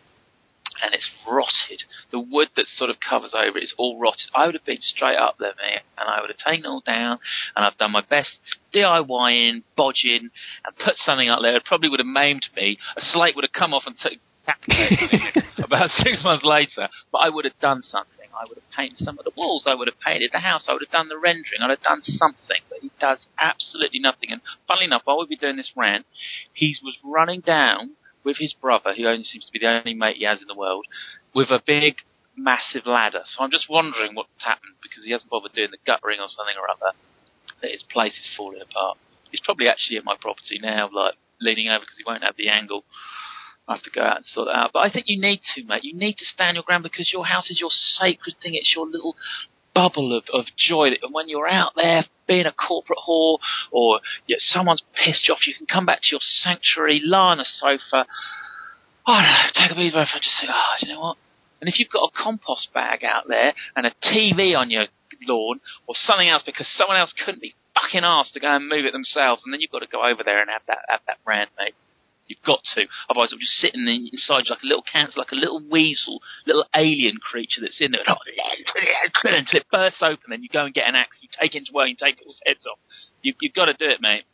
and 0.82 0.94
it's 0.94 1.08
rotted. 1.28 1.82
The 2.10 2.18
wood 2.18 2.48
that 2.56 2.66
sort 2.66 2.90
of 2.90 2.96
covers 2.98 3.34
over 3.34 3.58
it 3.58 3.64
is 3.64 3.74
all 3.78 3.98
rotted. 4.00 4.30
I 4.34 4.46
would 4.46 4.54
have 4.54 4.64
been 4.64 4.80
straight 4.80 5.16
up 5.16 5.36
there, 5.38 5.52
mate, 5.62 5.82
and 5.98 6.08
I 6.08 6.20
would 6.20 6.30
have 6.30 6.38
taken 6.38 6.64
it 6.64 6.68
all 6.68 6.82
down, 6.84 7.18
and 7.54 7.64
I've 7.64 7.78
done 7.78 7.92
my 7.92 8.02
best 8.08 8.38
DIYing, 8.74 9.62
bodging, 9.76 10.30
and 10.64 10.76
put 10.82 10.96
something 10.96 11.28
up 11.28 11.40
there. 11.42 11.56
It 11.56 11.64
probably 11.64 11.88
would 11.88 12.00
have 12.00 12.06
maimed 12.06 12.46
me. 12.56 12.78
A 12.96 13.00
slate 13.00 13.36
would 13.36 13.44
have 13.44 13.52
come 13.52 13.74
off 13.74 13.84
and 13.86 13.96
t- 13.96 14.20
I'd 14.46 15.44
about 15.58 15.90
six 15.90 16.22
months 16.24 16.44
later, 16.44 16.88
but 17.12 17.18
I 17.18 17.28
would 17.28 17.44
have 17.44 17.58
done 17.60 17.80
something. 17.82 18.10
I 18.34 18.44
would 18.48 18.58
have 18.58 18.70
painted 18.76 18.98
some 18.98 19.18
of 19.18 19.24
the 19.24 19.30
walls. 19.36 19.66
I 19.68 19.74
would 19.74 19.88
have 19.88 20.00
painted 20.00 20.30
the 20.32 20.40
house. 20.40 20.66
I 20.68 20.72
would 20.72 20.82
have 20.82 20.90
done 20.90 21.08
the 21.08 21.18
rendering. 21.18 21.60
I'd 21.62 21.70
have 21.70 21.82
done 21.82 22.02
something. 22.02 22.62
But 22.68 22.78
he 22.80 22.90
does 22.98 23.26
absolutely 23.38 24.00
nothing. 24.00 24.32
And 24.32 24.40
funnily 24.66 24.86
enough, 24.86 25.02
while 25.04 25.18
we'd 25.18 25.28
be 25.28 25.36
doing 25.36 25.56
this 25.56 25.72
rant, 25.76 26.06
he 26.52 26.74
was 26.82 26.98
running 27.04 27.40
down 27.40 27.92
with 28.24 28.36
his 28.38 28.54
brother, 28.54 28.94
who 28.94 29.06
only 29.06 29.24
seems 29.24 29.46
to 29.46 29.52
be 29.52 29.58
the 29.58 29.68
only 29.68 29.94
mate 29.94 30.16
he 30.16 30.24
has 30.24 30.40
in 30.40 30.48
the 30.48 30.58
world, 30.58 30.86
with 31.34 31.50
a 31.50 31.62
big, 31.64 31.96
massive 32.36 32.86
ladder. 32.86 33.22
So 33.24 33.42
I'm 33.42 33.50
just 33.50 33.68
wondering 33.68 34.14
what's 34.14 34.30
happened 34.38 34.74
because 34.82 35.04
he 35.04 35.12
hasn't 35.12 35.30
bothered 35.30 35.52
doing 35.52 35.70
the 35.70 35.78
guttering 35.86 36.20
or 36.20 36.28
something 36.28 36.56
or 36.56 36.70
other. 36.70 36.96
That 37.60 37.70
his 37.70 37.84
place 37.84 38.14
is 38.14 38.28
falling 38.36 38.60
apart. 38.60 38.98
He's 39.30 39.40
probably 39.40 39.68
actually 39.68 39.96
at 39.96 40.04
my 40.04 40.16
property 40.20 40.58
now, 40.60 40.90
like 40.92 41.14
leaning 41.40 41.68
over 41.68 41.80
because 41.80 41.96
he 41.96 42.04
won't 42.06 42.24
have 42.24 42.36
the 42.36 42.48
angle. 42.48 42.84
I 43.68 43.74
have 43.74 43.82
to 43.82 43.90
go 43.90 44.02
out 44.02 44.16
and 44.16 44.26
sort 44.26 44.48
it 44.48 44.54
out. 44.54 44.70
But 44.72 44.80
I 44.80 44.90
think 44.90 45.06
you 45.06 45.20
need 45.20 45.40
to, 45.54 45.64
mate. 45.64 45.84
You 45.84 45.94
need 45.94 46.16
to 46.18 46.24
stand 46.24 46.56
your 46.56 46.64
ground 46.64 46.82
because 46.82 47.10
your 47.12 47.24
house 47.24 47.50
is 47.50 47.60
your 47.60 47.70
sacred 47.70 48.36
thing. 48.42 48.54
It's 48.54 48.74
your 48.74 48.86
little 48.86 49.14
bubble 49.74 50.16
of, 50.16 50.24
of 50.32 50.46
joy. 50.56 50.90
That 50.90 51.10
when 51.10 51.28
you're 51.28 51.48
out 51.48 51.72
there 51.76 52.04
being 52.26 52.46
a 52.46 52.52
corporate 52.52 52.98
whore 53.06 53.38
or 53.70 54.00
yeah, 54.26 54.36
someone's 54.38 54.82
pissed 54.94 55.28
you 55.28 55.34
off, 55.34 55.46
you 55.46 55.54
can 55.54 55.66
come 55.66 55.86
back 55.86 56.00
to 56.02 56.08
your 56.10 56.20
sanctuary, 56.20 57.00
lie 57.04 57.32
on 57.32 57.40
a 57.40 57.44
sofa. 57.44 58.06
I 59.06 59.22
don't 59.22 59.76
know, 59.76 59.76
take 59.76 59.90
a 59.90 59.92
breath 59.92 60.08
and 60.14 60.22
just 60.22 60.36
say, 60.36 60.46
oh, 60.48 60.74
you 60.80 60.88
know 60.88 61.00
what? 61.00 61.16
And 61.60 61.68
if 61.68 61.78
you've 61.78 61.90
got 61.90 62.04
a 62.04 62.10
compost 62.16 62.68
bag 62.74 63.04
out 63.04 63.28
there 63.28 63.54
and 63.76 63.86
a 63.86 63.92
TV 64.02 64.56
on 64.56 64.70
your 64.70 64.86
lawn 65.26 65.60
or 65.86 65.94
something 65.96 66.28
else 66.28 66.42
because 66.44 66.68
someone 66.76 66.96
else 66.96 67.14
couldn't 67.24 67.40
be 67.40 67.54
fucking 67.74 68.04
asked 68.04 68.34
to 68.34 68.40
go 68.40 68.56
and 68.56 68.68
move 68.68 68.84
it 68.84 68.92
themselves, 68.92 69.42
and 69.44 69.52
then 69.52 69.60
you've 69.60 69.70
got 69.70 69.80
to 69.80 69.86
go 69.86 70.02
over 70.02 70.22
there 70.24 70.40
and 70.40 70.50
have 70.50 70.62
that 70.66 70.78
have 70.88 71.00
that 71.06 71.18
rant, 71.26 71.50
mate. 71.58 71.74
You've 72.32 72.46
got 72.46 72.64
to. 72.74 72.86
Otherwise, 73.10 73.28
it'll 73.28 73.44
just 73.44 73.60
sitting 73.60 73.84
inside 73.86 74.48
you 74.48 74.56
like 74.56 74.62
a 74.62 74.66
little 74.66 74.84
cancer, 74.90 75.20
like 75.20 75.32
a 75.32 75.36
little 75.36 75.60
weasel, 75.60 76.20
little 76.46 76.64
alien 76.74 77.18
creature 77.18 77.60
that's 77.60 77.80
in 77.80 77.92
there. 77.92 78.00
until 79.36 79.60
it 79.60 79.66
bursts 79.70 80.00
open, 80.00 80.30
then 80.30 80.42
you 80.42 80.48
go 80.48 80.64
and 80.64 80.72
get 80.72 80.88
an 80.88 80.94
axe, 80.94 81.18
you 81.20 81.28
take 81.38 81.54
it 81.54 81.58
into 81.58 81.72
work, 81.74 81.88
you 81.88 81.96
take 82.00 82.16
people's 82.16 82.40
heads 82.46 82.64
off. 82.64 82.78
You, 83.20 83.34
you've 83.42 83.52
got 83.52 83.66
to 83.66 83.74
do 83.74 83.84
it, 83.84 84.00
mate. 84.00 84.24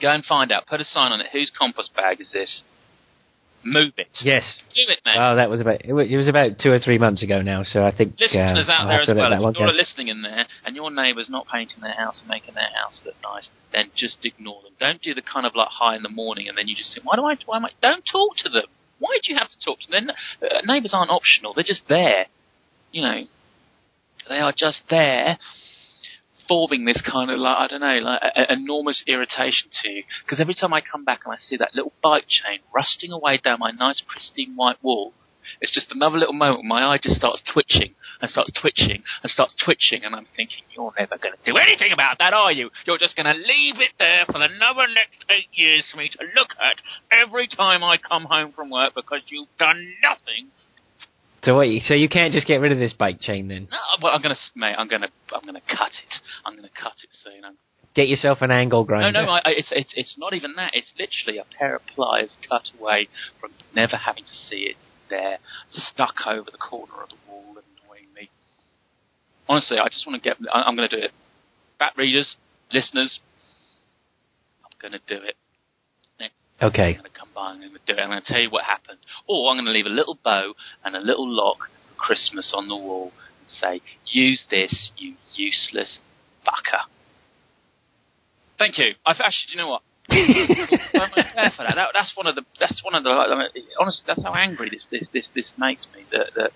Go 0.00 0.08
and 0.08 0.24
find 0.24 0.50
out. 0.50 0.66
Put 0.66 0.80
a 0.80 0.84
sign 0.84 1.12
on 1.12 1.20
it. 1.20 1.28
Whose 1.32 1.52
compost 1.56 1.94
bag 1.94 2.20
is 2.20 2.32
this? 2.32 2.62
Move 3.66 3.94
it. 3.98 4.06
Yes. 4.22 4.62
Do 4.74 4.92
it. 4.92 5.00
Oh, 5.04 5.34
that 5.34 5.50
was 5.50 5.60
about 5.60 5.84
it 5.84 5.92
was, 5.92 6.28
about 6.28 6.52
two 6.62 6.70
or 6.70 6.78
three 6.78 6.98
months 6.98 7.20
ago 7.20 7.42
now. 7.42 7.64
So 7.64 7.82
I 7.84 7.90
think 7.90 8.14
Listeners 8.20 8.68
uh, 8.68 8.72
out 8.72 8.80
I'll 8.82 8.86
there 8.86 9.00
as 9.00 9.08
well, 9.08 9.50
if 9.50 9.58
you're 9.58 9.66
go. 9.66 9.74
listening 9.74 10.06
in 10.06 10.22
there 10.22 10.46
and 10.64 10.76
your 10.76 10.92
neighbour's 10.92 11.28
not 11.28 11.46
painting 11.52 11.82
their 11.82 11.94
house 11.94 12.20
and 12.20 12.28
making 12.28 12.54
their 12.54 12.70
house 12.80 13.02
look 13.04 13.16
nice, 13.24 13.50
then 13.72 13.90
just 13.96 14.18
ignore 14.24 14.62
them. 14.62 14.70
Don't 14.78 15.02
do 15.02 15.14
the 15.14 15.22
kind 15.22 15.46
of 15.46 15.56
like 15.56 15.66
hi 15.68 15.96
in 15.96 16.04
the 16.04 16.08
morning 16.08 16.48
and 16.48 16.56
then 16.56 16.68
you 16.68 16.76
just 16.76 16.94
think, 16.94 17.04
why 17.04 17.16
do 17.16 17.24
I, 17.24 17.36
why 17.44 17.56
am 17.56 17.64
I, 17.64 17.70
don't 17.82 18.04
talk 18.06 18.36
to 18.44 18.48
them. 18.48 18.66
Why 19.00 19.18
do 19.20 19.32
you 19.32 19.36
have 19.36 19.48
to 19.48 19.58
talk 19.64 19.80
to 19.80 19.90
them? 19.90 20.10
Uh, 20.40 20.62
neighbours 20.64 20.92
aren't 20.94 21.10
optional, 21.10 21.52
they're 21.52 21.64
just 21.64 21.88
there. 21.88 22.26
You 22.92 23.02
know, 23.02 23.22
they 24.28 24.38
are 24.38 24.54
just 24.56 24.82
there 24.88 25.38
forming 26.48 26.84
this 26.84 27.02
kind 27.02 27.30
of 27.30 27.38
like 27.38 27.56
I 27.56 27.66
don't 27.68 27.80
know, 27.80 27.98
like 27.98 28.20
a, 28.22 28.40
a 28.40 28.52
enormous 28.52 29.02
irritation 29.06 29.70
to 29.82 29.90
you. 29.90 30.04
Because 30.24 30.40
every 30.40 30.54
time 30.54 30.72
I 30.72 30.80
come 30.80 31.04
back 31.04 31.20
and 31.24 31.34
I 31.34 31.38
see 31.38 31.56
that 31.56 31.74
little 31.74 31.92
bike 32.02 32.26
chain 32.28 32.60
rusting 32.74 33.12
away 33.12 33.38
down 33.38 33.58
my 33.60 33.70
nice 33.70 34.02
pristine 34.06 34.54
white 34.56 34.82
wall, 34.82 35.12
it's 35.60 35.72
just 35.72 35.92
another 35.92 36.18
little 36.18 36.34
moment. 36.34 36.64
My 36.64 36.84
eye 36.84 36.98
just 37.02 37.16
starts 37.16 37.42
twitching 37.52 37.94
and 38.20 38.30
starts 38.30 38.52
twitching 38.60 39.02
and 39.22 39.30
starts 39.30 39.54
twitching, 39.62 40.04
and 40.04 40.14
I'm 40.14 40.26
thinking, 40.36 40.64
you're 40.74 40.92
never 40.98 41.18
going 41.18 41.34
to 41.34 41.50
do 41.52 41.56
anything 41.56 41.92
about 41.92 42.18
that, 42.18 42.34
are 42.34 42.52
you? 42.52 42.70
You're 42.84 42.98
just 42.98 43.16
going 43.16 43.26
to 43.26 43.38
leave 43.38 43.80
it 43.80 43.92
there 43.98 44.24
for 44.26 44.36
another 44.36 44.86
next 44.92 45.24
eight 45.30 45.48
years 45.52 45.84
for 45.90 45.98
me 45.98 46.08
to 46.08 46.18
look 46.34 46.50
at 46.58 46.82
every 47.10 47.48
time 47.48 47.84
I 47.84 47.96
come 47.98 48.24
home 48.24 48.52
from 48.52 48.70
work 48.70 48.94
because 48.94 49.22
you've 49.28 49.48
done 49.58 49.94
nothing 50.02 50.50
So 51.46 51.54
what? 51.54 51.68
you- 51.68 51.80
So 51.80 51.94
you 51.94 52.08
can't 52.08 52.32
just 52.34 52.46
get 52.46 52.60
rid 52.60 52.72
of 52.72 52.78
this 52.78 52.92
bike 52.92 53.20
chain 53.20 53.46
then? 53.48 53.68
no, 53.70 53.78
well, 54.02 54.12
I'm 54.14 54.20
gonna, 54.20 54.36
mate. 54.56 54.74
I'm 54.76 54.88
gonna, 54.88 55.08
I'm 55.32 55.46
gonna 55.46 55.60
cut 55.62 55.92
it. 55.92 56.14
I'm 56.44 56.56
gonna 56.56 56.68
cut 56.74 56.94
it 57.02 57.10
soon. 57.24 57.44
I'm, 57.44 57.56
Get 57.94 58.08
yourself 58.08 58.42
an 58.42 58.50
angle 58.50 58.82
no, 58.82 58.84
grinder. 58.86 59.24
no, 59.24 59.30
I, 59.30 59.38
I, 59.38 59.50
it's, 59.56 59.68
it's, 59.70 59.92
it's 59.96 60.16
not 60.18 60.34
even 60.34 60.52
that. 60.56 60.72
It's 60.74 60.92
literally 60.98 61.38
a 61.38 61.44
pair 61.58 61.76
of 61.76 61.82
pliers 61.86 62.36
cut 62.46 62.68
away 62.78 63.08
from 63.40 63.52
never 63.74 63.96
having 63.96 64.24
to 64.24 64.30
see 64.30 64.66
it 64.68 64.76
there, 65.08 65.38
stuck 65.68 66.26
over 66.26 66.50
the 66.50 66.58
corner 66.58 66.92
of 67.02 67.08
the 67.08 67.14
wall, 67.26 67.52
annoying 67.52 68.08
me. 68.14 68.28
Honestly, 69.48 69.78
I 69.78 69.86
just 69.88 70.06
want 70.06 70.20
to 70.22 70.28
get. 70.28 70.36
I, 70.52 70.62
I'm 70.62 70.74
gonna 70.76 70.88
do 70.88 70.98
it. 70.98 71.12
Bat 71.78 71.92
readers, 71.96 72.34
listeners, 72.72 73.20
I'm 74.64 74.72
gonna 74.82 75.00
do 75.06 75.16
it. 75.24 75.36
I'm 76.88 76.92
going 76.94 77.04
to 77.12 77.18
come 77.18 77.28
by 77.34 77.52
and 77.52 77.62
I'm 77.62 77.68
going 77.68 77.80
to 77.86 77.92
do 77.92 77.98
it. 77.98 78.02
I'm 78.02 78.08
going 78.08 78.22
to 78.22 78.26
tell 78.26 78.40
you 78.40 78.50
what 78.50 78.64
happened. 78.64 78.98
Or 79.28 79.50
I'm 79.50 79.56
going 79.56 79.66
to 79.66 79.72
leave 79.72 79.86
a 79.86 79.90
little 79.90 80.18
bow 80.24 80.54
and 80.84 80.96
a 80.96 81.00
little 81.00 81.28
lock 81.28 81.68
for 81.88 81.94
Christmas 81.96 82.52
on 82.56 82.68
the 82.68 82.76
wall 82.76 83.12
and 83.40 83.48
say, 83.48 83.82
use 84.06 84.44
this, 84.50 84.90
you 84.96 85.14
useless 85.34 86.00
fucker. 86.46 86.88
Thank 88.58 88.78
you. 88.78 88.94
I've 89.04 89.20
actually, 89.20 89.52
do 89.52 89.52
you 89.52 89.58
know 89.58 89.68
what? 89.68 89.82
so 90.10 91.00
much 91.00 91.34
care 91.34 91.52
for 91.56 91.64
that. 91.64 91.74
that. 91.74 91.88
That's 91.92 92.12
one 92.14 92.28
of 92.28 92.36
the. 92.36 92.42
That's 92.60 92.80
one 92.84 92.94
of 92.94 93.02
the. 93.02 93.10
I 93.10 93.36
mean, 93.36 93.64
honestly, 93.78 94.04
that's 94.06 94.22
how 94.22 94.34
angry 94.34 94.70
this 94.70 94.86
this 94.88 95.08
this 95.12 95.28
this 95.34 95.52
makes 95.58 95.88
me. 95.92 96.04
That 96.12 96.30
that 96.36 96.50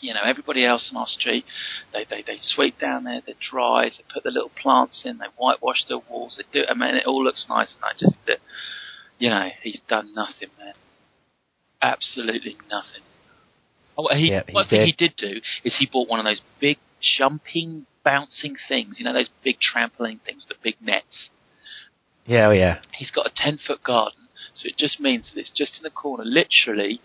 you 0.00 0.14
know 0.14 0.22
everybody 0.24 0.64
else 0.64 0.90
on 0.90 0.98
our 0.98 1.06
street, 1.06 1.44
they 1.92 2.06
they 2.08 2.22
they 2.26 2.38
sweep 2.40 2.78
down 2.78 3.04
there, 3.04 3.20
they 3.26 3.34
drive, 3.38 3.92
they 3.98 4.04
put 4.12 4.22
the 4.22 4.30
little 4.30 4.50
plants 4.50 5.02
in, 5.04 5.18
they 5.18 5.26
whitewash 5.36 5.84
their 5.86 5.98
walls, 6.08 6.38
they 6.38 6.60
do. 6.60 6.64
I 6.66 6.72
mean, 6.72 6.94
it 6.94 7.06
all 7.06 7.22
looks 7.22 7.44
nice, 7.46 7.76
and 7.76 7.84
I 7.84 7.92
just 7.92 8.16
that 8.26 8.38
you 9.22 9.30
know 9.30 9.50
he's 9.62 9.80
done 9.88 10.12
nothing, 10.16 10.48
man. 10.58 10.74
Absolutely 11.80 12.56
nothing. 12.68 13.02
Oh, 13.96 14.08
he, 14.12 14.36
he 14.48 14.52
one 14.52 14.66
thing 14.66 14.80
did. 14.80 14.86
he 14.86 14.92
did 14.92 15.14
do 15.16 15.40
is 15.62 15.76
he 15.78 15.88
bought 15.90 16.08
one 16.08 16.18
of 16.18 16.24
those 16.24 16.42
big 16.60 16.78
jumping, 17.00 17.86
bouncing 18.04 18.56
things. 18.68 18.96
You 18.98 19.04
know 19.04 19.12
those 19.12 19.30
big 19.44 19.58
trampoline 19.60 20.20
things, 20.26 20.44
the 20.48 20.56
big 20.60 20.74
nets 20.82 21.30
Yeah, 22.26 22.48
oh 22.48 22.50
yeah. 22.50 22.80
he's 22.94 23.12
got 23.12 23.26
a 23.26 23.30
10 23.32 23.60
foot 23.64 23.84
garden, 23.84 24.26
so 24.54 24.66
it 24.66 24.76
just 24.76 24.98
means 24.98 25.30
that 25.32 25.40
it's 25.40 25.52
just 25.54 25.76
in 25.78 25.84
the 25.84 25.90
corner, 25.90 26.24
literally, 26.24 27.00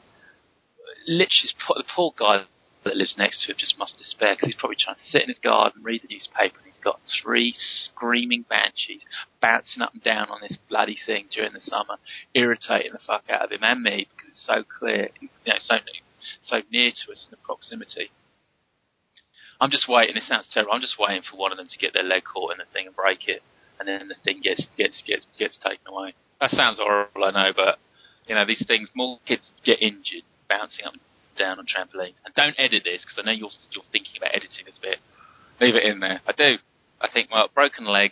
literally, 1.08 1.54
the 1.70 1.84
poor 1.96 2.14
guy 2.18 2.46
that 2.88 2.98
lives 2.98 3.16
next 3.18 3.44
to 3.46 3.52
him 3.52 3.58
just 3.58 3.78
must 3.78 3.98
despair 3.98 4.36
because 4.36 4.48
he's 4.48 4.60
probably 4.60 4.78
trying 4.80 4.96
to 4.96 5.10
sit 5.10 5.22
in 5.22 5.30
his 5.30 5.40
garden, 5.40 5.84
read 5.84 6.02
the 6.02 6.14
newspaper, 6.14 6.58
and 6.58 6.66
he's 6.66 6.82
got 6.84 7.00
three 7.22 7.54
screaming 7.58 8.46
banshees 8.50 9.04
bouncing 9.42 9.82
up 9.82 9.94
and 9.94 10.04
down 10.04 10.30
on 10.30 10.40
this 10.42 10.58
bloody 10.70 10.98
thing 11.06 11.26
during 11.32 11.54
the 11.54 11.60
summer, 11.60 11.98
irritating 12.34 12.92
the 12.94 13.00
fuck 13.06 13.24
out 13.30 13.46
of 13.46 13.52
him 13.52 13.64
and 13.64 13.84
me 13.84 14.08
because 14.10 14.30
it's 14.30 14.46
so 14.46 14.64
clear, 14.64 15.10
you 15.22 15.30
know, 15.46 15.60
so, 15.60 15.78
so 16.42 16.62
near 16.72 16.92
to 16.92 17.12
us 17.12 17.28
in 17.28 17.32
the 17.32 17.44
proximity. 17.46 18.10
I'm 19.60 19.72
just 19.72 19.90
waiting. 19.90 20.16
It 20.16 20.24
sounds 20.24 20.50
terrible. 20.54 20.74
I'm 20.74 20.82
just 20.82 21.00
waiting 21.00 21.24
for 21.30 21.38
one 21.38 21.52
of 21.52 21.58
them 21.58 21.68
to 21.68 21.78
get 21.78 21.94
their 21.94 22.04
leg 22.04 22.24
caught 22.24 22.52
in 22.52 22.60
the 22.60 22.72
thing 22.72 22.86
and 22.86 22.96
break 22.96 23.28
it 23.28 23.42
and 23.80 23.88
then 23.88 24.08
the 24.08 24.16
thing 24.24 24.42
gets 24.42 24.68
gets 24.78 25.04
gets 25.06 25.26
gets 25.38 25.58
taken 25.58 25.88
away. 25.88 26.14
That 26.42 26.52
sounds 26.52 26.80
horrible, 26.80 27.24
I 27.24 27.32
know, 27.32 27.52
but 27.56 27.80
you 28.28 28.36
know 28.36 28.46
these 28.46 28.66
things. 28.68 28.90
More 28.96 29.20
kids 29.26 29.52
get 29.64 29.82
injured 29.82 30.24
bouncing 30.50 30.86
up 30.86 30.94
and 30.94 31.02
down 31.38 31.60
on 31.60 31.66
trampolines. 31.66 32.18
And 32.26 32.34
don't 32.36 32.56
edit 32.58 32.84
this 32.84 33.06
because 33.06 33.18
I 33.18 33.26
know 33.26 33.32
you're 33.32 33.54
you're 33.72 33.84
thinking 33.92 34.14
about 34.18 34.36
editing 34.36 34.66
this 34.66 34.80
bit. 34.82 35.00
Leave 35.62 35.76
it 35.76 35.84
in 35.84 36.00
there. 36.00 36.22
I 36.28 36.32
do. 36.32 36.58
I 37.02 37.08
think 37.12 37.30
well, 37.32 37.50
broken 37.54 37.86
leg. 37.86 38.12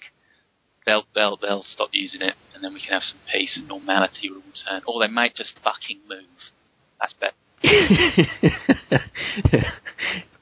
They'll 0.85 1.05
they'll 1.13 1.37
they'll 1.37 1.63
stop 1.63 1.89
using 1.91 2.21
it, 2.21 2.35
and 2.53 2.63
then 2.63 2.73
we 2.73 2.81
can 2.81 2.93
have 2.93 3.03
some 3.03 3.19
peace 3.31 3.57
and 3.57 3.67
normality 3.67 4.29
will 4.29 4.43
return. 4.45 4.81
Or 4.87 4.99
they 4.99 5.11
might 5.11 5.35
just 5.35 5.53
fucking 5.63 6.01
move. 6.07 6.51
That's 6.99 7.13
better. 7.13 7.33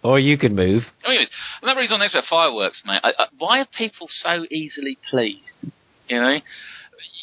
or 0.03 0.19
you 0.19 0.38
can 0.38 0.55
move. 0.55 0.84
Anyways, 1.05 1.29
another 1.61 1.79
reason 1.79 1.95
I'm 1.95 2.01
next 2.01 2.15
about 2.15 2.25
fireworks, 2.29 2.81
mate. 2.86 2.99
I, 3.03 3.13
I, 3.17 3.25
why 3.38 3.61
are 3.61 3.67
people 3.77 4.07
so 4.09 4.45
easily 4.51 4.97
pleased? 5.09 5.67
You 6.07 6.19
know, 6.19 6.39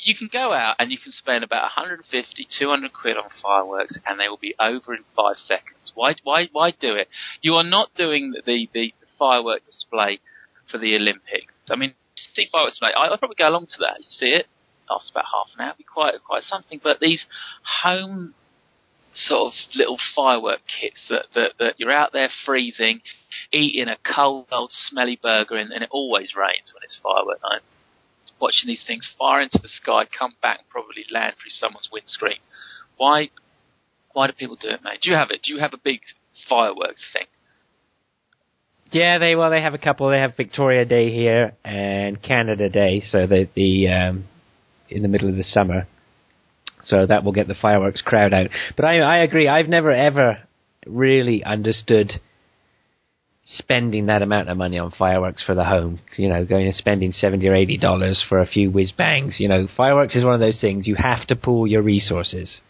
you 0.04 0.14
can 0.14 0.28
go 0.32 0.52
out 0.52 0.76
and 0.78 0.90
you 0.90 0.98
can 0.98 1.12
spend 1.12 1.44
about 1.44 1.62
150, 1.62 2.46
200 2.58 2.92
quid 2.92 3.16
on 3.16 3.30
fireworks, 3.42 3.96
and 4.06 4.18
they 4.18 4.28
will 4.28 4.38
be 4.38 4.54
over 4.58 4.94
in 4.94 5.04
five 5.16 5.36
seconds. 5.36 5.92
Why, 5.94 6.14
why, 6.22 6.48
why 6.52 6.70
do 6.70 6.94
it? 6.94 7.08
You 7.42 7.54
are 7.54 7.64
not 7.64 7.94
doing 7.96 8.34
the 8.46 8.68
the 8.72 8.94
firework 9.18 9.64
display 9.66 10.20
for 10.70 10.78
the 10.78 10.96
Olympics. 10.96 11.52
I 11.68 11.76
mean, 11.76 11.94
see 12.14 12.48
fireworks 12.50 12.74
display. 12.74 12.92
I, 12.96 13.06
I'll 13.06 13.18
probably 13.18 13.36
go 13.38 13.48
along 13.48 13.66
to 13.66 13.78
that. 13.80 13.98
You 13.98 14.06
see 14.06 14.32
it. 14.32 14.46
Lasts 14.88 15.10
about 15.10 15.26
half 15.26 15.54
an 15.56 15.64
hour. 15.64 15.74
Be 15.76 15.84
quite 15.84 16.14
quite 16.26 16.42
something. 16.42 16.80
But 16.82 17.00
these 17.00 17.26
home 17.82 18.34
sort 19.12 19.52
of 19.52 19.54
little 19.74 19.98
firework 20.14 20.60
kits 20.80 21.00
that, 21.08 21.26
that, 21.34 21.52
that 21.58 21.74
you're 21.78 21.92
out 21.92 22.12
there 22.12 22.30
freezing, 22.46 23.00
eating 23.52 23.88
a 23.88 23.96
cold, 24.14 24.46
old, 24.52 24.70
smelly 24.72 25.18
burger, 25.20 25.56
and, 25.56 25.72
and 25.72 25.82
it 25.82 25.90
always 25.90 26.34
rains 26.36 26.72
when 26.72 26.82
it's 26.82 26.98
firework 27.02 27.40
night. 27.42 27.62
Watching 28.41 28.68
these 28.68 28.82
things 28.86 29.09
fire 29.18 29.43
into 29.43 29.59
the 29.61 29.68
sky, 29.68 30.07
come 30.07 30.34
back, 30.41 30.61
probably 30.70 31.05
land 31.11 31.34
through 31.41 31.51
someone's 31.51 31.91
windscreen. 31.93 32.38
Why? 32.97 33.30
Why 34.12 34.26
do 34.26 34.32
people 34.32 34.57
do 34.61 34.68
it, 34.68 34.80
mate? 34.82 35.01
Do 35.03 35.11
you 35.11 35.16
have 35.16 35.30
it? 35.30 35.43
Do 35.45 35.53
you 35.53 35.61
have 35.61 35.74
a 35.74 35.78
big 35.82 36.01
fireworks 36.49 37.03
thing? 37.12 37.26
Yeah, 38.93 39.18
they 39.18 39.36
well 39.36 39.51
they 39.51 39.62
have 39.62 39.74
a 39.74 39.78
couple. 39.78 40.11
They 40.11 40.18
have 40.18 40.36
Victoria 40.36 40.84
Day 40.84 41.12
here 41.12 41.53
and 41.64 42.20
Canada 42.20 42.68
Day, 42.68 43.03
so 43.07 43.26
the 43.26 43.49
the 43.55 43.88
um, 43.88 44.24
in 44.88 45.03
the 45.03 45.09
middle 45.09 45.28
of 45.28 45.36
the 45.36 45.45
summer. 45.45 45.86
So 46.82 47.07
that 47.07 47.24
will 47.24 47.32
get 47.32 47.47
the 47.47 47.55
fireworks 47.55 48.01
crowd 48.01 48.32
out. 48.32 48.49
But 48.74 48.84
I 48.86 48.99
I 48.99 49.18
agree. 49.18 49.49
I've 49.49 49.68
never 49.68 49.91
ever 49.91 50.38
really 50.86 51.45
understood 51.45 52.20
spending 53.57 54.07
that 54.07 54.22
amount 54.22 54.48
of 54.48 54.57
money 54.57 54.78
on 54.78 54.90
fireworks 54.90 55.42
for 55.42 55.55
the 55.55 55.64
home. 55.64 56.01
You 56.16 56.28
know, 56.28 56.44
going 56.44 56.66
and 56.66 56.74
spending 56.74 57.12
seventy 57.12 57.48
or 57.48 57.55
eighty 57.55 57.76
dollars 57.76 58.24
for 58.28 58.38
a 58.38 58.46
few 58.46 58.70
whiz 58.70 58.92
bangs. 58.92 59.36
You 59.38 59.48
know, 59.48 59.66
fireworks 59.76 60.14
is 60.14 60.24
one 60.24 60.34
of 60.34 60.40
those 60.40 60.61
things 60.61 60.86
you 60.86 60.96
have 60.96 61.26
to 61.28 61.36
pool 61.36 61.66
your 61.66 61.82
resources. 61.82 62.61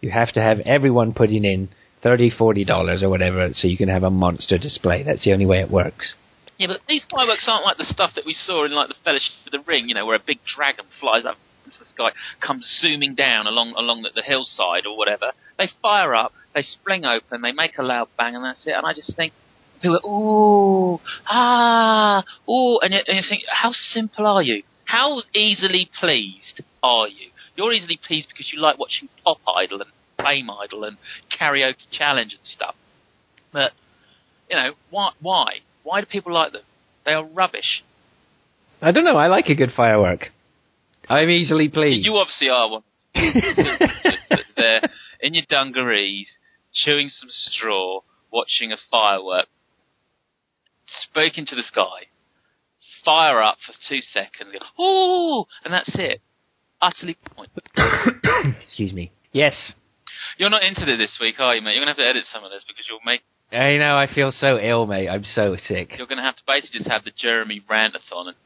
You 0.00 0.10
have 0.10 0.32
to 0.32 0.40
have 0.40 0.60
everyone 0.60 1.12
putting 1.12 1.44
in 1.44 1.68
thirty, 2.02 2.30
forty 2.30 2.64
dollars 2.64 3.02
or 3.02 3.10
whatever, 3.10 3.48
so 3.52 3.68
you 3.68 3.76
can 3.76 3.88
have 3.88 4.02
a 4.02 4.10
monster 4.10 4.58
display. 4.58 5.02
That's 5.02 5.24
the 5.24 5.32
only 5.32 5.46
way 5.46 5.60
it 5.60 5.70
works. 5.70 6.14
Yeah, 6.58 6.66
but 6.66 6.80
these 6.88 7.06
fireworks 7.10 7.46
aren't 7.48 7.64
like 7.64 7.78
the 7.78 7.84
stuff 7.84 8.12
that 8.16 8.26
we 8.26 8.34
saw 8.34 8.66
in 8.66 8.72
like 8.72 8.88
the 8.88 8.94
Fellowship 9.02 9.32
of 9.46 9.52
the 9.52 9.60
Ring, 9.66 9.88
you 9.88 9.94
know, 9.94 10.04
where 10.04 10.16
a 10.16 10.22
big 10.24 10.40
dragon 10.44 10.84
flies 11.00 11.24
up 11.24 11.38
into 11.64 11.78
the 11.78 11.86
sky, 11.86 12.10
comes 12.44 12.66
zooming 12.80 13.14
down 13.14 13.46
along 13.46 13.72
along 13.76 14.02
the, 14.02 14.10
the 14.14 14.22
hillside 14.22 14.84
or 14.86 14.96
whatever. 14.96 15.32
They 15.56 15.68
fire 15.80 16.14
up, 16.14 16.32
they 16.54 16.62
spring 16.62 17.04
open, 17.04 17.42
they 17.42 17.52
make 17.52 17.78
a 17.78 17.82
loud 17.82 18.08
bang, 18.18 18.34
and 18.34 18.44
that's 18.44 18.66
it. 18.66 18.72
And 18.72 18.86
I 18.86 18.92
just 18.92 19.16
think 19.16 19.32
people, 19.80 19.96
are, 19.96 20.08
ooh, 20.08 21.00
ah, 21.28 22.24
ooh, 22.48 22.78
and 22.82 22.94
you, 22.94 23.00
and 23.06 23.16
you 23.16 23.22
think, 23.28 23.42
how 23.50 23.72
simple 23.72 24.26
are 24.26 24.42
you? 24.42 24.62
How 24.84 25.22
easily 25.34 25.88
pleased 26.00 26.62
are 26.82 27.08
you? 27.08 27.30
You're 27.56 27.72
easily 27.72 27.98
pleased 28.06 28.28
because 28.28 28.50
you 28.52 28.60
like 28.60 28.78
watching 28.78 29.08
Pop 29.24 29.38
Idol 29.56 29.82
and 29.82 29.90
Fame 30.24 30.50
Idol 30.50 30.84
and 30.84 30.96
Karaoke 31.38 31.90
Challenge 31.92 32.32
and 32.32 32.44
stuff. 32.44 32.74
But 33.52 33.72
you 34.48 34.56
know, 34.56 34.72
why? 34.90 35.10
Why? 35.20 35.58
Why 35.82 36.00
do 36.00 36.06
people 36.06 36.32
like 36.32 36.52
them? 36.52 36.62
They 37.04 37.12
are 37.12 37.24
rubbish. 37.24 37.82
I 38.82 38.92
don't 38.92 39.04
know. 39.04 39.16
I 39.16 39.28
like 39.28 39.46
a 39.48 39.54
good 39.54 39.72
firework. 39.76 40.30
I'm 41.08 41.28
easily 41.28 41.68
pleased. 41.68 42.06
You 42.06 42.16
obviously 42.16 42.48
are 42.48 42.70
one. 42.70 42.82
there 44.56 44.80
in 45.20 45.34
your 45.34 45.44
dungarees, 45.48 46.30
chewing 46.72 47.08
some 47.08 47.28
straw, 47.30 48.00
watching 48.32 48.72
a 48.72 48.76
firework, 48.90 49.46
spoke 51.02 51.38
into 51.38 51.54
the 51.54 51.62
sky, 51.62 52.08
fire 53.04 53.42
up 53.42 53.58
for 53.66 53.72
two 53.88 54.00
seconds, 54.00 54.54
ooh, 54.80 55.44
and 55.64 55.72
that's 55.72 55.90
it. 55.94 56.20
Utterly 56.82 57.16
pointless. 57.36 57.66
Excuse 58.64 58.92
me. 58.92 59.12
Yes. 59.32 59.72
You're 60.38 60.50
not 60.50 60.62
into 60.62 60.82
it 60.82 60.96
this 60.96 61.18
week, 61.20 61.36
are 61.38 61.54
you, 61.54 61.62
mate? 61.62 61.74
You're 61.74 61.82
gonna 61.82 61.90
have 61.90 61.98
to 61.98 62.08
edit 62.08 62.24
some 62.32 62.44
of 62.44 62.50
this 62.50 62.64
because 62.66 62.86
you'll 62.88 63.00
make. 63.04 63.20
I 63.52 63.76
know. 63.78 63.96
I 63.96 64.06
feel 64.12 64.30
so 64.30 64.58
ill, 64.58 64.86
mate. 64.86 65.08
I'm 65.08 65.24
so 65.24 65.56
sick. 65.56 65.94
You're 65.98 66.06
gonna 66.06 66.22
have 66.22 66.36
to 66.36 66.42
basically 66.46 66.80
just 66.80 66.90
have 66.90 67.04
the 67.04 67.12
Jeremy 67.16 67.62
rantathon. 67.70 68.28
And, 68.28 68.36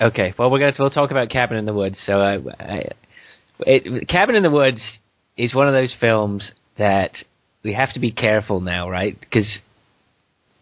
Okay, 0.00 0.34
well 0.38 0.50
we're 0.50 0.58
gonna 0.58 0.72
we'll 0.78 0.90
talk 0.90 1.10
about 1.10 1.28
Cabin 1.28 1.58
in 1.58 1.66
the 1.66 1.72
Woods. 1.72 1.98
So, 2.06 2.20
uh, 2.20 2.38
I, 2.58 2.88
it, 3.60 4.08
Cabin 4.08 4.34
in 4.34 4.42
the 4.42 4.50
Woods 4.50 4.98
is 5.36 5.54
one 5.54 5.68
of 5.68 5.74
those 5.74 5.94
films 5.98 6.52
that 6.78 7.12
we 7.62 7.74
have 7.74 7.92
to 7.94 8.00
be 8.00 8.10
careful 8.10 8.60
now, 8.60 8.88
right? 8.88 9.18
Because 9.18 9.60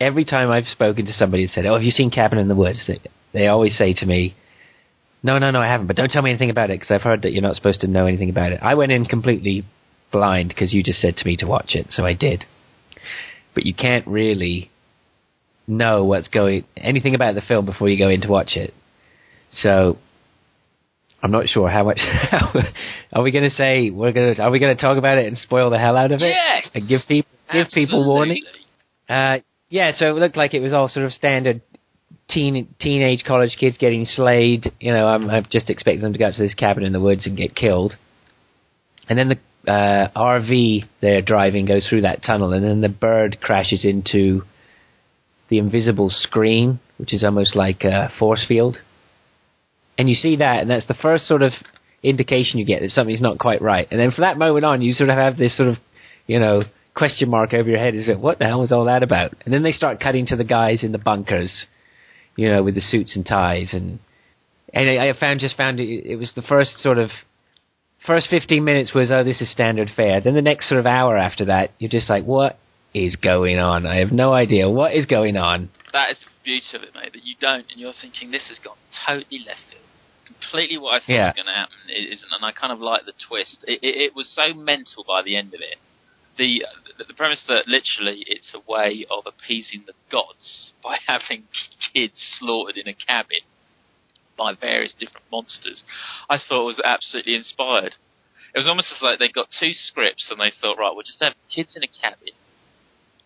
every 0.01 0.25
time 0.25 0.51
I've 0.51 0.67
spoken 0.67 1.07
to 1.07 1.13
somebody 1.13 1.45
and 1.45 1.53
said, 1.53 1.67
"Oh, 1.67 1.75
have 1.75 1.83
you 1.83 1.91
seen 1.91 2.11
Cabin 2.11 2.39
in 2.39 2.49
the 2.49 2.55
Woods?" 2.55 2.85
They, 2.87 3.01
they 3.33 3.47
always 3.47 3.77
say 3.77 3.93
to 3.95 4.07
me, 4.07 4.35
"No, 5.23 5.39
no, 5.39 5.51
no, 5.51 5.61
I 5.61 5.67
haven't." 5.67 5.87
But 5.87 5.97
don't 5.97 6.11
tell 6.11 6.23
me 6.23 6.31
anything 6.31 6.51
about 6.51 6.71
it 6.71 6.81
because 6.81 6.91
I've 6.91 7.03
heard 7.03 7.23
that 7.23 7.33
you're 7.33 7.43
not 7.43 7.57
supposed 7.57 7.83
to 7.83 7.87
know 7.87 8.07
anything 8.07 8.31
about 8.31 8.53
it. 8.53 8.61
I 8.63 8.75
went 8.75 8.93
in 8.93 9.05
completely 9.05 9.65
blind 10.11 10.49
because 10.49 10.73
you 10.73 10.83
just 10.83 11.01
said 11.01 11.17
to 11.19 11.27
me 11.27 11.37
to 11.37 11.47
watch 11.47 11.75
it, 11.75 11.89
so 11.91 12.05
I 12.05 12.15
did. 12.15 12.45
But 13.55 13.67
you 13.67 13.75
can't 13.75 14.07
really 14.07 14.71
know 15.67 16.05
what's 16.05 16.29
going 16.29 16.65
anything 16.77 17.15
about 17.15 17.35
the 17.35 17.43
film 17.43 17.65
before 17.65 17.89
you 17.89 17.99
go 17.99 18.09
in 18.09 18.23
to 18.23 18.29
watch 18.29 18.57
it. 18.57 18.75
So 19.53 19.99
I'm 21.23 21.31
not 21.31 21.49
sure 21.49 21.69
how 21.69 21.85
much. 21.85 22.01
are 23.13 23.23
we 23.23 23.31
going 23.31 23.49
to 23.49 23.55
say 23.55 23.91
we're 23.91 24.13
going 24.13 24.35
to? 24.35 24.43
Are 24.43 24.51
we 24.51 24.59
going 24.59 24.75
to 24.75 24.81
talk 24.81 24.97
about 24.97 25.19
it 25.19 25.27
and 25.27 25.37
spoil 25.37 25.71
the 25.71 25.79
hell 25.79 25.97
out 25.97 26.13
of 26.13 26.23
it? 26.23 26.27
Yes! 26.29 26.71
And 26.75 26.89
give 26.89 27.01
people 27.07 27.31
give 27.53 27.69
people 27.73 28.07
warning. 28.07 28.43
Absolutely. 29.09 29.45
Uh, 29.45 29.50
yeah, 29.71 29.93
so 29.97 30.15
it 30.15 30.19
looked 30.19 30.37
like 30.37 30.53
it 30.53 30.61
was 30.61 30.73
all 30.73 30.89
sort 30.89 31.07
of 31.07 31.13
standard 31.13 31.63
teen 32.29 32.75
teenage 32.81 33.25
college 33.25 33.57
kids 33.59 33.79
getting 33.79 34.05
slayed. 34.05 34.67
You 34.81 34.93
know, 34.93 35.07
I'm, 35.07 35.31
I'm 35.31 35.47
just 35.51 35.71
expecting 35.71 36.03
them 36.03 36.13
to 36.13 36.19
go 36.19 36.27
out 36.27 36.35
to 36.35 36.43
this 36.43 36.55
cabin 36.55 36.85
in 36.85 36.93
the 36.93 37.01
woods 37.01 37.27
and 37.27 37.37
get 37.37 37.55
killed. 37.55 37.95
And 39.09 39.19
then 39.19 39.29
the 39.29 39.71
uh, 39.71 40.11
RV 40.17 40.85
they're 41.01 41.23
driving 41.23 41.67
goes 41.67 41.87
through 41.89 42.03
that 42.03 42.23
tunnel, 42.25 42.53
and 42.53 42.65
then 42.65 42.81
the 42.81 42.89
bird 42.89 43.41
crashes 43.41 43.85
into 43.85 44.43
the 45.49 45.59
invisible 45.59 46.11
screen, 46.11 46.81
which 46.97 47.15
is 47.15 47.25
almost 47.25 47.55
like 47.55 47.85
a 47.85 48.11
force 48.19 48.45
field. 48.47 48.79
And 49.97 50.09
you 50.09 50.15
see 50.15 50.37
that, 50.37 50.61
and 50.61 50.71
that's 50.71 50.87
the 50.87 50.95
first 50.95 51.27
sort 51.27 51.43
of 51.43 51.53
indication 52.03 52.59
you 52.59 52.65
get 52.65 52.81
that 52.81 52.91
something's 52.91 53.21
not 53.21 53.39
quite 53.39 53.61
right. 53.63 53.87
And 53.91 54.01
then 54.01 54.11
from 54.11 54.23
that 54.23 54.39
moment 54.39 54.65
on, 54.65 54.83
you 54.83 54.95
sort 54.95 55.11
of 55.11 55.17
have 55.17 55.37
this 55.37 55.57
sort 55.57 55.69
of, 55.69 55.77
you 56.27 56.39
know, 56.41 56.63
question 56.95 57.29
mark 57.31 57.55
over 57.55 57.69
your 57.69 57.79
head. 57.79 57.95
Is 57.95 58.09
it 58.09 58.19
what 58.19 58.39
the 58.39 58.47
hell 58.47 58.61
was 58.61 58.73
all 58.73 58.87
that 58.87 59.03
about? 59.03 59.35
And 59.45 59.53
then 59.55 59.63
they 59.63 59.73
start 59.73 60.01
cutting 60.01 60.27
to 60.27 60.37
the 60.37 60.45
guys 60.45 60.83
in 60.83 60.93
the 60.93 60.99
bunkers, 60.99 61.67
you 62.37 62.49
know, 62.51 62.63
with 62.63 62.75
the 62.75 62.81
suits 62.81 63.17
and 63.17 63.25
ties, 63.27 63.71
and 63.73 63.99
and 64.73 64.89
I, 64.91 65.09
I 65.11 65.13
found 65.19 65.41
just 65.41 65.57
found 65.57 65.81
it, 65.81 65.89
it 65.89 66.17
was 66.17 66.33
the 66.35 66.43
first 66.43 66.79
sort 66.81 66.99
of 66.99 67.11
first 68.07 68.29
15 68.31 68.65
minutes 68.65 68.95
was 68.95 69.11
oh 69.11 69.25
this 69.25 69.41
is 69.41 69.51
standard 69.51 69.89
fare. 69.95 70.21
Then 70.21 70.35
the 70.35 70.43
next 70.43 70.69
sort 70.69 70.81
of 70.81 70.87
hour 70.87 71.17
after 71.17 71.47
that, 71.47 71.73
you're 71.79 71.91
just 71.91 72.09
like 72.11 72.25
what 72.25 72.59
is 72.95 73.17
going 73.17 73.59
on? 73.59 73.87
I 73.87 73.97
have 73.99 74.11
no 74.11 74.33
idea 74.33 74.69
what 74.69 74.95
is 74.95 75.07
going 75.07 75.37
on. 75.37 75.71
That 75.93 76.11
is 76.11 76.17
the 76.19 76.31
beauty 76.45 76.67
of 76.75 76.83
it, 76.83 76.95
mate. 76.95 77.13
That 77.13 77.25
you 77.25 77.35
don't, 77.41 77.67
and 77.71 77.79
you're 77.79 77.93
thinking 78.01 78.31
this 78.31 78.49
has 78.49 78.59
gone 78.59 78.77
totally 79.07 79.43
left 79.47 79.61
field. 79.71 79.85
Completely 80.27 80.79
what 80.79 80.95
I 80.95 80.99
thought 80.99 81.09
Yeah. 81.09 81.27
was 81.27 81.37
going 81.37 81.47
to 81.47 81.53
happen 81.53 81.77
it 81.89 82.13
isn't, 82.15 82.29
and 82.35 82.45
I 82.45 82.51
kind 82.53 82.73
of 82.73 82.81
like 82.81 83.05
the 83.07 83.13
twist. 83.29 83.59
It, 83.65 83.79
it, 83.83 83.95
it 84.11 84.13
was 84.17 84.27
so 84.35 84.55
mental 84.55 85.05
by 85.07 85.23
the 85.23 85.37
end 85.37 85.55
of 85.55 85.61
it. 85.61 85.79
The, 86.39 86.65
the 87.01 87.05
the 87.09 87.15
premise 87.15 87.43
that 87.49 87.67
literally 87.67 88.25
it's 88.29 88.53
a 88.55 88.71
way 88.71 89.07
of 89.11 89.25
appeasing 89.27 89.85
the 89.87 89.95
gods 90.13 90.73
by 90.85 90.99
having 91.07 91.45
kids 91.93 92.15
slaughtered 92.39 92.77
in 92.77 92.89
a 92.89 92.95
cabin 92.95 93.41
by 94.37 94.55
various 94.55 94.95
different 94.99 95.27
monsters, 95.31 95.83
I 96.29 96.39
thought 96.39 96.65
was 96.65 96.81
absolutely 96.85 97.35
inspired. 97.35 97.97
It 98.55 98.59
was 98.59 98.67
almost 98.67 98.89
as 98.95 99.03
like 99.03 99.19
they 99.19 99.29
got 99.29 99.49
two 99.53 99.73
scripts 99.73 100.29
and 100.31 100.41
they 100.41 100.51
thought, 100.51 100.79
right, 100.79 100.93
we'll 100.95 101.05
just 101.05 101.23
have 101.23 101.35
kids 101.55 101.77
in 101.77 101.83
a 101.83 101.89
cabin 101.89 102.33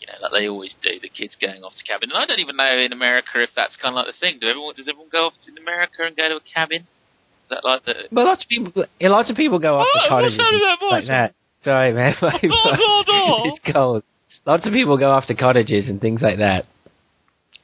you 0.05 0.13
know, 0.13 0.21
like 0.21 0.33
they 0.33 0.49
always 0.49 0.75
do, 0.83 1.01
the 1.01 1.09
kids 1.09 1.37
going 1.41 1.65
off 1.65 1.73
to 1.81 1.85
cabin. 1.85 2.11
And 2.13 2.19
I 2.19 2.27
don't 2.27 2.41
even 2.41 2.57
know 2.57 2.77
in 2.77 2.93
America 2.93 3.41
if 3.41 3.51
that's 3.57 3.77
kind 3.81 3.97
of 3.97 4.05
like 4.05 4.13
the 4.13 4.19
thing. 4.21 4.37
Do 4.41 4.49
everyone 4.49 4.75
does 4.77 4.89
everyone 4.89 5.09
go 5.11 5.33
off 5.33 5.35
to 5.47 5.53
America 5.57 6.05
and 6.05 6.17
go 6.17 6.29
to 6.29 6.37
a 6.37 6.45
cabin? 6.45 6.85
Is 6.85 7.49
that 7.49 7.65
like 7.65 7.85
the 7.85 8.13
But 8.13 8.25
lots 8.25 8.45
of 8.45 8.49
people, 8.49 8.85
lots 9.01 9.31
of 9.31 9.37
people 9.37 9.59
go 9.59 9.79
off 9.81 9.89
Oh, 9.89 10.03
to 10.03 10.09
cottages 10.09 10.39
and 10.39 10.61
that 11.09 11.35
stuff 11.65 11.95
like 11.95 11.95
voice? 11.95 12.21
that. 12.21 12.25
Sorry, 12.25 12.43
man. 12.49 13.47
It's 13.47 13.59
cold. 13.73 14.03
Lots 14.47 14.67
of 14.67 14.73
people 14.73 14.99
go 14.99 15.11
off 15.11 15.27
to 15.27 15.35
cottages 15.35 15.89
and 15.89 16.01
things 16.01 16.21
like 16.21 16.39
that. 16.39 16.67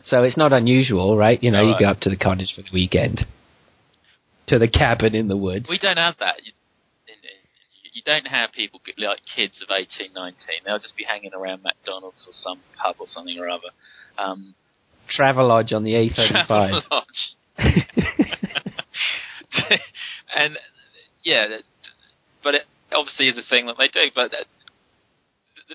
So 0.04 0.22
it's 0.22 0.36
not 0.36 0.52
unusual, 0.52 1.16
right? 1.16 1.42
You 1.42 1.50
know, 1.50 1.62
you 1.62 1.74
go 1.78 1.86
up 1.86 2.00
to 2.00 2.10
the 2.10 2.16
cottage 2.16 2.54
for 2.56 2.62
the 2.62 2.70
weekend, 2.72 3.26
to 4.46 4.58
the 4.58 4.68
cabin 4.68 5.14
in 5.14 5.28
the 5.28 5.36
woods. 5.36 5.66
we 5.68 5.78
don't 5.78 5.98
have 5.98 6.14
that. 6.20 6.36
You, 6.42 6.52
you 7.92 8.02
don't 8.06 8.26
have 8.26 8.52
people 8.52 8.80
like 8.98 9.18
kids 9.36 9.62
of 9.62 9.68
18, 9.70 10.14
19. 10.14 10.36
They'll 10.64 10.78
just 10.78 10.96
be 10.96 11.04
hanging 11.04 11.34
around 11.34 11.62
McDonald's 11.62 12.24
or 12.26 12.32
some 12.32 12.60
pub 12.82 12.96
or 12.98 13.06
something 13.06 13.38
or 13.38 13.48
other. 13.48 13.68
Um, 14.16 14.54
Travelodge 15.18 15.72
on 15.72 15.84
the 15.84 15.92
A35. 15.92 16.46
Travelodge. 16.46 17.36
and 20.34 20.56
yeah, 21.22 21.46
but 22.42 22.54
it 22.54 22.62
obviously 22.92 23.28
is 23.28 23.38
a 23.38 23.48
thing 23.48 23.66
that 23.66 23.76
they 23.78 23.88
do. 23.88 24.10
But 24.14 24.30
the, 24.30 24.44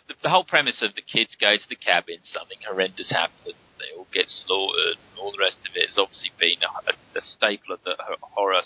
the, 0.08 0.16
the 0.24 0.30
whole 0.30 0.44
premise 0.44 0.82
of 0.82 0.96
the 0.96 1.02
kids 1.02 1.36
go 1.40 1.56
to 1.56 1.70
the 1.70 1.76
cabin, 1.76 2.20
something 2.24 2.60
horrendous 2.68 3.12
happens, 3.12 3.56
they 3.80 3.96
all 3.96 4.08
get 4.14 4.28
slaughtered, 4.28 4.98
and 5.12 5.20
all 5.20 5.32
the 5.32 5.44
rest 5.44 5.68
of 5.68 5.76
it 5.76 5.90
has 5.90 5.98
obviously 6.00 6.32
been 6.40 6.64
a, 6.64 6.72
a, 6.92 6.94
a 7.20 7.22
staple 7.22 7.76
of 7.76 7.84
the 7.84 7.96
horror 8.22 8.64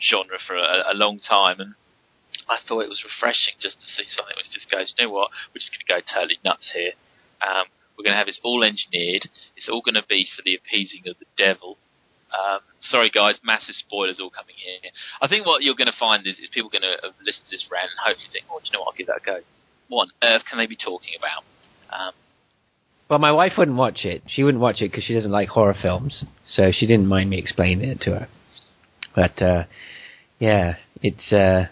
genre 0.00 0.38
for 0.40 0.56
a, 0.56 0.92
a 0.92 0.96
long 0.96 1.20
time. 1.20 1.60
And 1.60 1.74
I 2.48 2.58
thought 2.64 2.84
it 2.84 2.92
was 2.92 3.04
refreshing 3.04 3.60
just 3.60 3.80
to 3.80 3.86
see 3.86 4.08
something 4.08 4.34
which 4.36 4.50
just 4.50 4.70
goes, 4.70 4.94
you 4.96 5.06
know 5.06 5.12
what, 5.12 5.30
we're 5.52 5.60
just 5.60 5.72
going 5.72 5.84
to 5.84 5.92
go 5.92 6.00
totally 6.00 6.40
nuts 6.44 6.72
here. 6.72 6.96
Um, 7.44 7.68
we're 7.96 8.04
going 8.04 8.16
to 8.16 8.22
have 8.22 8.26
this 8.26 8.40
all 8.42 8.64
engineered. 8.64 9.28
It's 9.56 9.68
all 9.68 9.84
going 9.84 10.00
to 10.00 10.06
be 10.08 10.24
for 10.24 10.42
the 10.42 10.56
appeasing 10.56 11.04
of 11.06 11.20
the 11.20 11.28
devil. 11.36 11.76
Um, 12.32 12.60
sorry, 12.80 13.10
guys, 13.10 13.38
massive 13.44 13.74
spoilers 13.74 14.18
all 14.20 14.30
coming 14.30 14.56
here. 14.56 14.90
I 15.20 15.28
think 15.28 15.46
what 15.46 15.62
you're 15.62 15.76
going 15.76 15.92
to 15.92 15.98
find 15.98 16.26
is, 16.26 16.38
is 16.38 16.48
people 16.52 16.70
going 16.70 16.82
to 16.82 17.12
listen 17.24 17.44
to 17.44 17.50
this 17.50 17.66
rant 17.70 17.90
and 17.92 18.00
hopefully 18.00 18.28
think, 18.32 18.46
oh, 18.50 18.58
do 18.58 18.66
you 18.66 18.72
know 18.72 18.80
what, 18.80 18.92
I'll 18.92 18.98
give 18.98 19.06
that 19.08 19.20
a 19.20 19.24
go. 19.24 19.38
What 19.88 20.08
on 20.08 20.10
earth 20.24 20.42
can 20.48 20.58
they 20.58 20.66
be 20.66 20.76
talking 20.76 21.12
about? 21.18 21.44
Um, 21.92 22.12
Well, 23.10 23.18
my 23.18 23.32
wife 23.32 23.52
wouldn't 23.58 23.76
watch 23.76 24.04
it. 24.04 24.22
She 24.26 24.42
wouldn't 24.42 24.62
watch 24.62 24.80
it 24.80 24.90
because 24.90 25.04
she 25.04 25.12
doesn't 25.12 25.30
like 25.30 25.48
horror 25.50 25.76
films, 25.80 26.24
so 26.44 26.72
she 26.72 26.86
didn't 26.86 27.06
mind 27.06 27.28
me 27.28 27.38
explaining 27.38 27.90
it 27.90 28.00
to 28.02 28.10
her. 28.12 28.28
But 29.14 29.42
uh, 29.42 29.64
yeah, 30.38 30.76
it's 31.02 31.30
uh, 31.32 31.66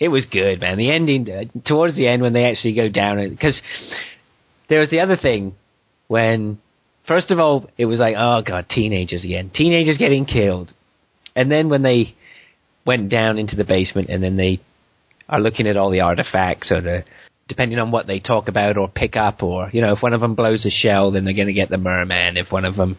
it 0.00 0.08
was 0.08 0.26
good, 0.26 0.60
man. 0.60 0.78
The 0.78 0.90
ending 0.90 1.30
uh, 1.30 1.44
towards 1.64 1.94
the 1.94 2.08
end 2.08 2.22
when 2.22 2.32
they 2.32 2.44
actually 2.46 2.74
go 2.74 2.88
down 2.88 3.28
because 3.30 3.60
there 4.68 4.80
was 4.80 4.90
the 4.90 4.98
other 5.00 5.16
thing 5.16 5.54
when 6.08 6.58
first 7.08 7.30
of 7.30 7.38
all 7.38 7.68
it 7.76 7.86
was 7.86 7.98
like 7.98 8.14
oh 8.16 8.42
god 8.46 8.66
teenagers 8.68 9.24
again 9.24 9.50
teenagers 9.52 9.98
getting 9.98 10.24
killed 10.24 10.72
and 11.34 11.50
then 11.50 11.68
when 11.68 11.82
they 11.82 12.14
went 12.86 13.08
down 13.10 13.38
into 13.38 13.56
the 13.56 13.64
basement 13.64 14.08
and 14.08 14.22
then 14.22 14.36
they 14.36 14.60
are 15.28 15.40
looking 15.40 15.66
at 15.66 15.76
all 15.76 15.90
the 15.90 16.00
artifacts 16.00 16.70
or 16.70 16.80
the 16.80 17.04
depending 17.48 17.78
on 17.78 17.90
what 17.90 18.06
they 18.06 18.20
talk 18.20 18.46
about 18.48 18.76
or 18.76 18.88
pick 18.88 19.16
up, 19.16 19.42
or 19.42 19.70
you 19.72 19.80
know, 19.80 19.94
if 19.94 20.02
one 20.02 20.12
of 20.12 20.20
them 20.20 20.34
blows 20.34 20.66
a 20.66 20.70
shell, 20.70 21.10
then 21.10 21.24
they're 21.24 21.34
going 21.34 21.48
to 21.48 21.52
get 21.52 21.70
the 21.70 21.78
merman. 21.78 22.36
If 22.36 22.52
one 22.52 22.66
of 22.66 22.76
them 22.76 22.96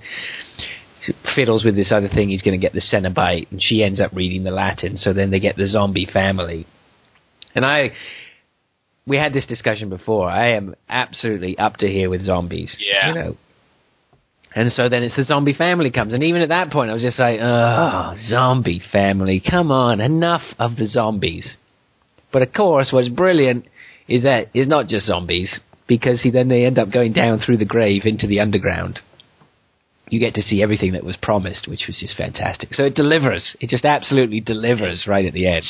fiddles 1.35 1.63
with 1.63 1.75
this 1.75 1.91
other 1.91 2.09
thing, 2.09 2.29
he's 2.29 2.41
going 2.41 2.59
to 2.59 2.61
get 2.61 2.73
the 2.73 2.81
Cenobite, 2.81 3.51
and 3.51 3.61
she 3.61 3.83
ends 3.83 4.01
up 4.01 4.11
reading 4.13 4.43
the 4.43 4.51
Latin. 4.51 4.97
So 4.97 5.13
then 5.13 5.29
they 5.29 5.39
get 5.39 5.55
the 5.55 5.67
zombie 5.67 6.07
family. 6.11 6.65
And 7.55 7.65
I, 7.65 7.91
we 9.05 9.17
had 9.17 9.33
this 9.33 9.45
discussion 9.45 9.89
before. 9.89 10.29
I 10.29 10.53
am 10.53 10.75
absolutely 10.89 11.57
up 11.57 11.77
to 11.77 11.87
here 11.87 12.09
with 12.09 12.25
zombies. 12.25 12.75
Yeah. 12.79 13.09
You 13.09 13.15
know. 13.15 13.37
And 14.55 14.71
so 14.71 14.89
then 14.89 15.03
it's 15.03 15.15
the 15.15 15.23
zombie 15.25 15.53
family 15.53 15.91
comes, 15.91 16.13
and 16.13 16.23
even 16.23 16.41
at 16.41 16.49
that 16.49 16.71
point, 16.71 16.89
I 16.89 16.93
was 16.93 17.03
just 17.03 17.19
like, 17.19 17.39
"Oh, 17.39 18.15
zombie 18.17 18.81
family, 18.91 19.39
come 19.47 19.71
on, 19.71 20.01
enough 20.01 20.41
of 20.57 20.75
the 20.75 20.87
zombies." 20.87 21.57
But 22.31 22.41
of 22.41 22.53
course, 22.53 22.91
what's 22.91 23.09
brilliant 23.09 23.65
is 24.07 24.23
that 24.23 24.47
it's 24.53 24.67
not 24.67 24.87
just 24.87 25.05
zombies, 25.05 25.59
because 25.87 26.21
he, 26.21 26.31
then 26.31 26.47
they 26.47 26.65
end 26.65 26.79
up 26.79 26.91
going 26.91 27.13
down 27.13 27.39
through 27.39 27.57
the 27.57 27.65
grave 27.65 28.03
into 28.05 28.27
the 28.27 28.39
underground. 28.39 28.99
You 30.09 30.19
get 30.19 30.33
to 30.35 30.41
see 30.41 30.63
everything 30.63 30.93
that 30.93 31.03
was 31.03 31.17
promised, 31.21 31.67
which 31.67 31.83
was 31.85 31.97
just 31.99 32.17
fantastic. 32.17 32.73
So 32.73 32.85
it 32.85 32.95
delivers. 32.95 33.55
It 33.59 33.69
just 33.69 33.85
absolutely 33.85 34.41
delivers 34.41 35.05
right 35.07 35.25
at 35.25 35.33
the 35.33 35.47
end. 35.47 35.65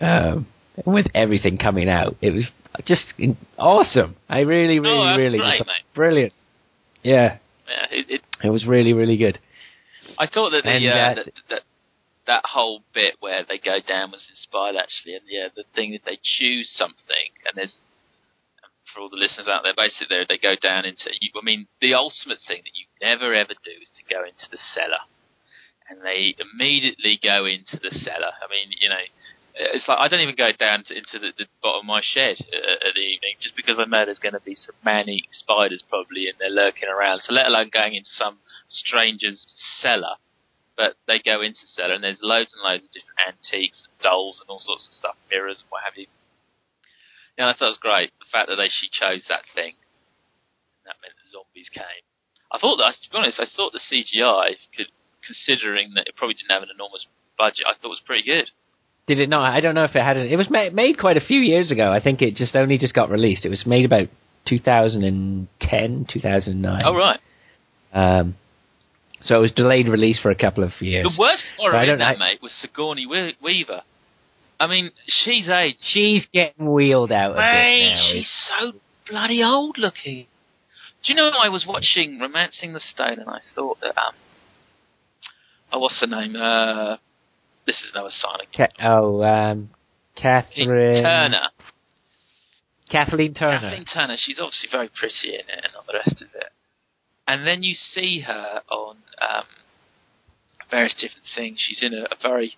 Um, 0.00 0.46
with 0.84 1.06
everything 1.14 1.56
coming 1.56 1.88
out, 1.88 2.16
it 2.20 2.30
was 2.30 2.44
just 2.86 3.14
awesome. 3.58 4.16
I 4.28 4.40
really, 4.40 4.80
really, 4.80 4.98
Oh, 4.98 5.16
really, 5.16 5.38
great, 5.38 5.62
brilliant. 5.94 6.32
Yeah, 7.02 7.38
Yeah, 7.70 7.86
it, 7.90 8.06
it, 8.10 8.22
it 8.42 8.50
was 8.50 8.66
really, 8.66 8.92
really 8.92 9.16
good. 9.16 9.38
I 10.18 10.26
thought 10.26 10.50
that 10.50 10.64
the 10.64 10.70
And, 10.70 10.86
uh, 10.86 11.14
that, 11.14 11.32
that 11.48 11.62
that 12.26 12.44
whole 12.44 12.82
bit 12.92 13.16
where 13.20 13.44
they 13.48 13.58
go 13.58 13.78
down 13.80 14.10
was 14.10 14.26
inspired 14.28 14.76
actually, 14.76 15.14
and 15.14 15.24
yeah, 15.28 15.48
the 15.54 15.64
thing 15.74 15.92
that 15.92 16.04
they 16.04 16.18
choose 16.22 16.70
something, 16.74 17.30
and 17.46 17.54
there's 17.54 17.78
for 18.92 19.00
all 19.02 19.08
the 19.08 19.16
listeners 19.16 19.46
out 19.46 19.62
there, 19.62 19.74
basically 19.76 20.10
they, 20.10 20.26
they 20.34 20.38
go 20.38 20.56
down 20.60 20.84
into. 20.84 21.10
You, 21.20 21.30
I 21.40 21.44
mean, 21.44 21.68
the 21.80 21.94
ultimate 21.94 22.38
thing 22.46 22.62
that 22.66 22.74
you 22.74 22.86
never 23.00 23.32
ever 23.34 23.54
do 23.62 23.74
is 23.80 23.90
to 23.96 24.04
go 24.12 24.24
into 24.24 24.50
the 24.50 24.58
cellar, 24.74 25.06
and 25.88 26.02
they 26.02 26.34
immediately 26.42 27.20
go 27.22 27.46
into 27.46 27.78
the 27.78 27.94
cellar. 27.94 28.34
I 28.42 28.50
mean, 28.50 28.74
you 28.80 28.88
know. 28.88 29.04
It's 29.52 29.86
like 29.88 29.98
I 29.98 30.08
don't 30.08 30.20
even 30.20 30.36
go 30.38 30.52
down 30.56 30.84
to, 30.86 30.96
into 30.96 31.18
the, 31.18 31.34
the 31.36 31.46
bottom 31.60 31.80
of 31.80 31.86
my 31.86 32.00
shed 32.00 32.38
uh, 32.40 32.86
at 32.86 32.94
the 32.94 33.02
evening 33.02 33.29
just 33.40 33.56
because 33.56 33.78
I 33.78 33.84
know 33.84 34.04
there's 34.04 34.18
going 34.18 34.34
to 34.34 34.40
be 34.40 34.54
some 34.54 34.76
man-eating 34.84 35.32
spiders 35.32 35.82
probably 35.88 36.28
in 36.28 36.34
there 36.38 36.50
lurking 36.50 36.88
around. 36.88 37.20
So 37.20 37.32
let 37.32 37.46
alone 37.46 37.70
going 37.72 37.94
into 37.94 38.10
some 38.10 38.38
stranger's 38.68 39.46
cellar 39.80 40.16
but 40.80 40.96
they 41.04 41.20
go 41.20 41.44
into 41.44 41.60
the 41.60 41.68
cellar 41.76 41.92
and 41.92 42.00
there's 42.00 42.24
loads 42.24 42.56
and 42.56 42.64
loads 42.64 42.88
of 42.88 42.96
different 42.96 43.20
antiques 43.20 43.84
and 43.84 43.92
dolls 44.00 44.40
and 44.40 44.48
all 44.48 44.64
sorts 44.64 44.88
of 44.88 44.96
stuff, 44.96 45.12
mirrors 45.28 45.60
and 45.60 45.68
what 45.68 45.84
have 45.84 45.92
you. 46.00 46.08
Yeah, 47.36 47.48
I 47.48 47.52
thought 47.52 47.76
it 47.76 47.76
was 47.76 47.84
great. 47.84 48.08
The 48.16 48.32
fact 48.32 48.48
that 48.48 48.56
they 48.56 48.72
she 48.72 48.88
chose 48.88 49.28
that 49.28 49.44
thing, 49.52 49.76
that 50.88 50.96
meant 51.04 51.20
the 51.20 51.28
zombies 51.28 51.68
came. 51.68 52.04
I 52.48 52.56
thought 52.56 52.80
that, 52.80 52.96
to 52.96 53.10
be 53.12 53.20
honest, 53.20 53.36
I 53.36 53.44
thought 53.44 53.76
the 53.76 53.84
CGI, 53.84 54.56
could, 54.72 54.88
considering 55.20 55.92
that 56.00 56.08
it 56.08 56.16
probably 56.16 56.40
didn't 56.40 56.56
have 56.56 56.64
an 56.64 56.72
enormous 56.72 57.04
budget, 57.36 57.68
I 57.68 57.76
thought 57.76 57.92
was 57.92 58.00
pretty 58.00 58.24
good. 58.24 58.48
Did 59.10 59.18
it 59.18 59.28
not? 59.28 59.42
I 59.52 59.58
don't 59.60 59.74
know 59.74 59.82
if 59.82 59.96
it 59.96 60.02
had. 60.04 60.16
It 60.18 60.36
was 60.36 60.48
made, 60.48 60.72
made 60.72 60.96
quite 60.96 61.16
a 61.16 61.20
few 61.20 61.40
years 61.40 61.72
ago. 61.72 61.90
I 61.90 61.98
think 62.00 62.22
it 62.22 62.36
just 62.36 62.54
only 62.54 62.78
just 62.78 62.94
got 62.94 63.10
released. 63.10 63.44
It 63.44 63.48
was 63.48 63.66
made 63.66 63.84
about 63.84 64.06
2010, 64.46 66.06
2009. 66.08 66.82
Oh 66.86 66.94
right. 66.94 67.18
Um, 67.92 68.36
so 69.20 69.34
it 69.36 69.40
was 69.40 69.50
delayed 69.50 69.88
release 69.88 70.20
for 70.20 70.30
a 70.30 70.36
couple 70.36 70.62
of 70.62 70.70
years. 70.80 71.02
The 71.12 71.20
worst 71.20 71.42
horror 71.58 71.74
I 71.74 71.82
in 71.82 71.88
don't- 71.88 71.98
that, 71.98 72.16
I- 72.16 72.18
mate, 72.20 72.38
was 72.40 72.52
Sigourney 72.52 73.04
Weaver. 73.42 73.82
I 74.60 74.68
mean, 74.68 74.92
she's 75.08 75.48
aged. 75.48 75.80
She's 75.80 76.26
getting 76.32 76.70
wheeled 76.72 77.10
out 77.10 77.32
a 77.36 77.40
Mate, 77.40 77.98
she's 78.12 78.30
so 78.48 78.74
bloody 79.08 79.42
old 79.42 79.76
looking. 79.76 80.26
Do 81.04 81.12
you 81.12 81.14
know 81.16 81.30
I 81.36 81.48
was 81.48 81.66
watching 81.66 82.20
*Romancing 82.20 82.74
the 82.74 82.80
Stone* 82.80 83.18
and 83.18 83.28
I 83.28 83.40
thought 83.56 83.80
that 83.80 83.98
um, 83.98 84.14
oh, 85.72 85.80
what's 85.80 85.98
her 86.00 86.06
name? 86.06 86.36
Uh, 86.36 86.98
this 87.66 87.76
is 87.76 87.90
another 87.94 88.10
sign 88.10 88.40
of 88.40 88.52
Ca- 88.56 88.86
oh, 88.86 89.22
um, 89.22 89.70
Catherine 90.16 91.02
Turner. 91.02 91.48
Kathleen 92.90 93.34
Turner. 93.34 93.60
Kathleen 93.60 93.84
Turner. 93.84 94.16
She's 94.18 94.40
obviously 94.40 94.68
very 94.70 94.88
pretty 94.88 95.34
in 95.34 95.46
it 95.46 95.64
and 95.64 95.74
all 95.76 95.84
the 95.86 95.94
rest 95.94 96.20
of 96.20 96.28
it. 96.34 96.50
And 97.26 97.46
then 97.46 97.62
you 97.62 97.74
see 97.74 98.20
her 98.26 98.62
on 98.68 98.96
um, 99.22 99.44
various 100.70 100.94
different 100.94 101.26
things. 101.36 101.62
She's 101.64 101.82
in 101.82 101.94
a, 101.94 102.02
a 102.10 102.16
very 102.20 102.54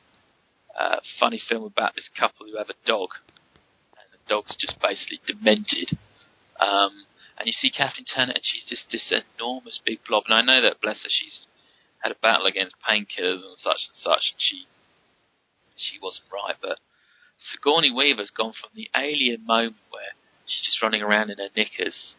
uh, 0.79 0.97
funny 1.21 1.41
film 1.47 1.65
about 1.65 1.95
this 1.95 2.09
couple 2.19 2.47
who 2.47 2.57
have 2.57 2.71
a 2.71 2.87
dog, 2.87 3.11
and 3.93 4.09
the 4.13 4.21
dog's 4.27 4.57
just 4.59 4.81
basically 4.81 5.21
demented. 5.27 5.99
Um, 6.59 7.05
and 7.37 7.47
you 7.47 7.53
see 7.53 7.71
Kathleen 7.71 8.07
Turner, 8.07 8.33
and 8.33 8.43
she's 8.43 8.65
just 8.69 8.91
this 8.91 9.13
enormous 9.13 9.81
big 9.85 9.99
blob. 10.09 10.25
And 10.29 10.35
I 10.35 10.41
know 10.41 10.63
that, 10.63 10.81
bless 10.81 11.03
her, 11.03 11.11
she's 11.11 11.47
had 11.99 12.13
a 12.13 12.23
battle 12.23 12.47
against 12.47 12.77
painkillers 12.81 13.45
and 13.45 13.59
such 13.59 13.85
and 13.89 13.97
such, 14.01 14.33
and 14.33 14.41
she 14.41 14.65
she 15.83 15.99
wasn't 16.01 16.31
right. 16.33 16.57
But 16.61 16.79
Sigourney 17.37 17.91
Weaver's 17.91 18.31
gone 18.31 18.55
from 18.55 18.71
the 18.75 18.89
alien 18.97 19.45
moment 19.45 19.83
where 19.91 20.15
she's 20.47 20.63
just 20.63 20.83
running 20.83 21.03
around 21.03 21.31
in 21.31 21.39
her 21.39 21.51
knickers, 21.57 22.15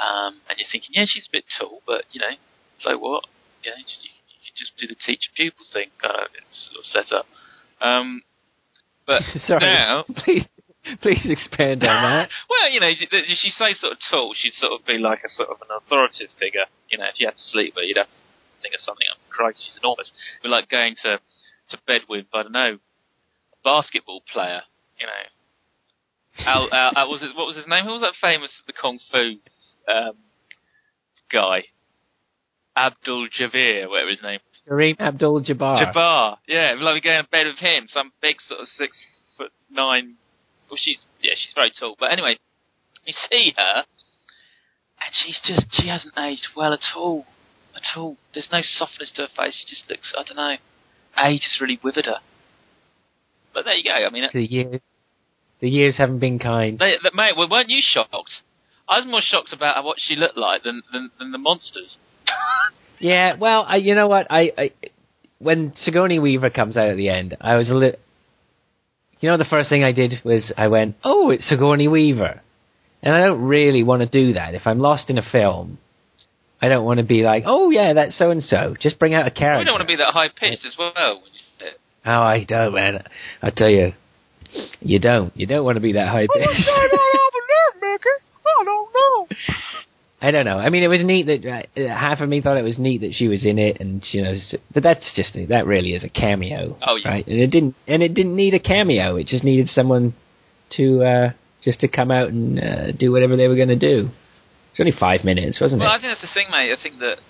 um, 0.00 0.40
and 0.48 0.58
you're 0.58 0.70
thinking, 0.70 0.90
yeah, 0.94 1.04
she's 1.06 1.26
a 1.28 1.32
bit 1.32 1.44
tall, 1.58 1.82
but 1.86 2.04
you 2.12 2.20
know, 2.20 2.34
so 2.80 2.96
what? 2.98 3.24
You 3.62 3.70
know, 3.70 3.76
you, 3.76 4.10
you 4.10 4.38
could 4.48 4.56
just 4.56 4.72
do 4.78 4.86
the 4.86 4.96
teacher 4.96 5.30
pupil 5.36 5.64
thing, 5.72 5.90
uh, 6.02 6.26
sort 6.50 6.78
of 6.80 6.84
set 6.84 7.12
up. 7.12 7.26
Um, 7.80 8.22
but 9.06 9.22
Sorry, 9.46 9.60
now, 9.60 10.04
please, 10.16 10.46
please 11.02 11.26
expand 11.28 11.84
on 11.84 12.02
that. 12.02 12.28
well, 12.50 12.70
you 12.70 12.80
know, 12.80 12.88
if 12.88 13.38
she 13.38 13.50
say 13.50 13.74
sort 13.74 13.92
of 13.92 13.98
tall, 14.10 14.32
she'd 14.34 14.54
sort 14.54 14.72
of 14.78 14.86
be 14.86 14.98
like 14.98 15.20
a 15.24 15.28
sort 15.28 15.50
of 15.50 15.60
an 15.62 15.68
authoritative 15.76 16.30
figure. 16.38 16.66
You 16.88 16.98
know, 16.98 17.06
if 17.06 17.20
you 17.20 17.26
had 17.26 17.36
to 17.36 17.42
sleep 17.42 17.74
her, 17.76 17.82
you'd 17.82 17.98
have 17.98 18.06
to 18.06 18.62
think 18.62 18.74
of 18.74 18.80
something. 18.80 19.06
Oh, 19.12 19.18
Christ, 19.28 19.60
she's 19.64 19.78
enormous. 19.82 20.12
It'd 20.40 20.50
like 20.50 20.68
going 20.68 20.94
to 21.02 21.20
to 21.70 21.78
bed 21.86 22.02
with, 22.08 22.26
I 22.34 22.42
don't 22.42 22.52
know, 22.52 22.78
a 22.78 23.56
basketball 23.64 24.22
player. 24.32 24.62
You 24.98 25.06
know, 25.06 26.46
Al, 26.46 26.68
Al, 26.72 26.92
Al 26.96 27.10
was 27.10 27.22
it, 27.22 27.36
what 27.36 27.46
was 27.46 27.56
his 27.56 27.66
name? 27.66 27.84
Who 27.84 27.92
was 27.92 28.02
that 28.02 28.14
famous 28.20 28.50
the 28.66 28.72
kung 28.72 28.98
fu 29.10 29.36
um, 29.92 30.12
guy? 31.32 31.64
Abdul 32.76 33.28
Javir, 33.28 33.88
whatever 33.88 34.10
his 34.10 34.22
name. 34.22 34.40
Kareem 34.68 34.98
Abdul-Jabbar. 35.00 35.92
Jabbar, 35.92 36.38
yeah, 36.46 36.68
it'd 36.68 36.78
be 36.78 36.84
like 36.84 37.02
to 37.02 37.26
bed 37.30 37.46
with 37.46 37.58
him, 37.58 37.86
some 37.88 38.12
big 38.22 38.40
sort 38.40 38.60
of 38.60 38.68
six 38.68 38.96
foot 39.36 39.50
nine. 39.70 40.14
Well, 40.70 40.78
she's 40.80 41.04
yeah, 41.20 41.32
she's 41.34 41.52
very 41.54 41.72
tall, 41.78 41.96
but 41.98 42.12
anyway, 42.12 42.38
you 43.04 43.12
see 43.12 43.54
her, 43.56 43.84
and 45.00 45.10
she's 45.12 45.40
just 45.44 45.66
she 45.72 45.88
hasn't 45.88 46.14
aged 46.16 46.48
well 46.56 46.72
at 46.72 46.94
all, 46.94 47.26
at 47.74 47.98
all. 47.98 48.16
There's 48.32 48.48
no 48.52 48.60
softness 48.62 49.10
to 49.16 49.22
her 49.22 49.28
face. 49.36 49.64
She 49.66 49.74
just 49.74 49.90
looks, 49.90 50.12
I 50.16 50.22
don't 50.22 50.36
know, 50.36 50.56
age 51.18 51.42
has 51.44 51.60
really 51.60 51.78
withered 51.82 52.06
her. 52.06 52.18
But 53.52 53.64
there 53.64 53.74
you 53.74 53.84
go. 53.84 53.90
I 53.92 54.10
mean, 54.10 54.24
The 54.32 54.44
years, 54.44 54.80
the 55.60 55.68
years 55.68 55.96
haven't 55.98 56.20
been 56.20 56.38
kind. 56.38 56.78
they, 56.78 56.94
they, 57.02 57.10
mate, 57.14 57.34
well, 57.36 57.48
weren't 57.50 57.68
you 57.68 57.80
shocked? 57.82 58.14
I 58.88 58.98
was 58.98 59.06
more 59.06 59.20
shocked 59.22 59.52
about 59.52 59.84
what 59.84 59.96
she 60.00 60.16
looked 60.16 60.36
like 60.36 60.62
than 60.62 60.82
than, 60.92 61.10
than 61.18 61.32
the 61.32 61.38
monsters. 61.38 61.96
Yeah, 63.02 63.36
well, 63.36 63.64
I, 63.66 63.76
you 63.76 63.94
know 63.94 64.08
what? 64.08 64.26
I, 64.28 64.52
I 64.58 64.72
when 65.38 65.72
Sigourney 65.74 66.18
Weaver 66.18 66.50
comes 66.50 66.76
out 66.76 66.88
at 66.90 66.98
the 66.98 67.08
end, 67.08 67.34
I 67.40 67.56
was 67.56 67.70
a 67.70 67.74
little. 67.74 67.98
You 69.20 69.30
know, 69.30 69.38
the 69.38 69.46
first 69.46 69.70
thing 69.70 69.84
I 69.84 69.92
did 69.92 70.20
was 70.22 70.52
I 70.58 70.68
went, 70.68 70.96
"Oh, 71.02 71.30
it's 71.30 71.48
Sigourney 71.48 71.88
Weaver," 71.88 72.42
and 73.02 73.14
I 73.14 73.20
don't 73.24 73.40
really 73.40 73.82
want 73.82 74.02
to 74.02 74.06
do 74.06 74.34
that. 74.34 74.52
If 74.54 74.66
I'm 74.66 74.80
lost 74.80 75.08
in 75.08 75.16
a 75.16 75.22
film, 75.22 75.78
I 76.62 76.68
don't 76.68 76.84
want 76.84 76.98
to 77.00 77.06
be 77.06 77.22
like, 77.22 77.44
"Oh 77.46 77.70
yeah, 77.70 77.92
that's 77.94 78.16
so 78.18 78.30
and 78.30 78.42
so." 78.42 78.74
Just 78.80 78.98
bring 78.98 79.14
out 79.14 79.26
a 79.26 79.30
character. 79.30 79.60
We 79.60 79.64
don't 79.64 79.74
want 79.74 79.82
to 79.82 79.86
be 79.86 79.96
that 79.96 80.12
high 80.12 80.28
pitched 80.28 80.64
as 80.66 80.76
well. 80.78 80.92
When 81.22 81.32
you. 81.32 81.70
Oh, 82.06 82.20
I 82.22 82.44
don't, 82.44 82.74
man. 82.74 83.04
I 83.42 83.50
tell 83.50 83.68
you, 83.70 83.92
you 84.80 84.98
don't. 84.98 85.34
You 85.36 85.46
don't 85.46 85.64
want 85.64 85.76
to 85.76 85.80
be 85.80 85.92
that 85.92 86.08
high 86.08 86.26
pitched. 86.26 86.68
I 86.70 88.64
don't 88.64 88.92
know. 88.94 89.26
I 90.22 90.30
don't 90.32 90.44
know. 90.44 90.58
I 90.58 90.68
mean, 90.68 90.82
it 90.82 90.88
was 90.88 91.02
neat 91.02 91.26
that 91.26 91.66
uh, 91.76 91.88
half 91.88 92.20
of 92.20 92.28
me 92.28 92.42
thought 92.42 92.58
it 92.58 92.62
was 92.62 92.78
neat 92.78 93.00
that 93.00 93.14
she 93.14 93.26
was 93.26 93.44
in 93.46 93.58
it, 93.58 93.78
and 93.80 94.04
you 94.12 94.22
know, 94.22 94.34
but 94.74 94.82
that's 94.82 95.10
just 95.16 95.34
that 95.48 95.66
really 95.66 95.94
is 95.94 96.04
a 96.04 96.10
cameo, 96.10 96.76
Oh, 96.86 96.96
yeah. 96.96 97.08
right? 97.08 97.26
And 97.26 97.40
it 97.40 97.46
didn't, 97.46 97.74
and 97.86 98.02
it 98.02 98.12
didn't 98.12 98.36
need 98.36 98.52
a 98.52 98.58
cameo. 98.60 99.16
It 99.16 99.26
just 99.28 99.44
needed 99.44 99.68
someone 99.68 100.14
to 100.76 101.02
uh 101.02 101.32
just 101.62 101.80
to 101.80 101.88
come 101.88 102.10
out 102.10 102.28
and 102.28 102.58
uh, 102.60 102.92
do 102.92 103.12
whatever 103.12 103.36
they 103.36 103.48
were 103.48 103.56
going 103.56 103.68
to 103.68 103.76
do. 103.76 104.10
It's 104.80 104.88
only 104.88 104.98
five 104.98 105.28
minutes, 105.28 105.60
wasn't 105.60 105.82
it? 105.82 105.84
Well, 105.84 105.92
I 105.92 106.00
think 106.00 106.08
that's 106.08 106.24
the 106.24 106.32
thing, 106.32 106.48
mate. 106.50 106.72
I 106.72 106.82
think 106.82 107.00
that 107.00 107.20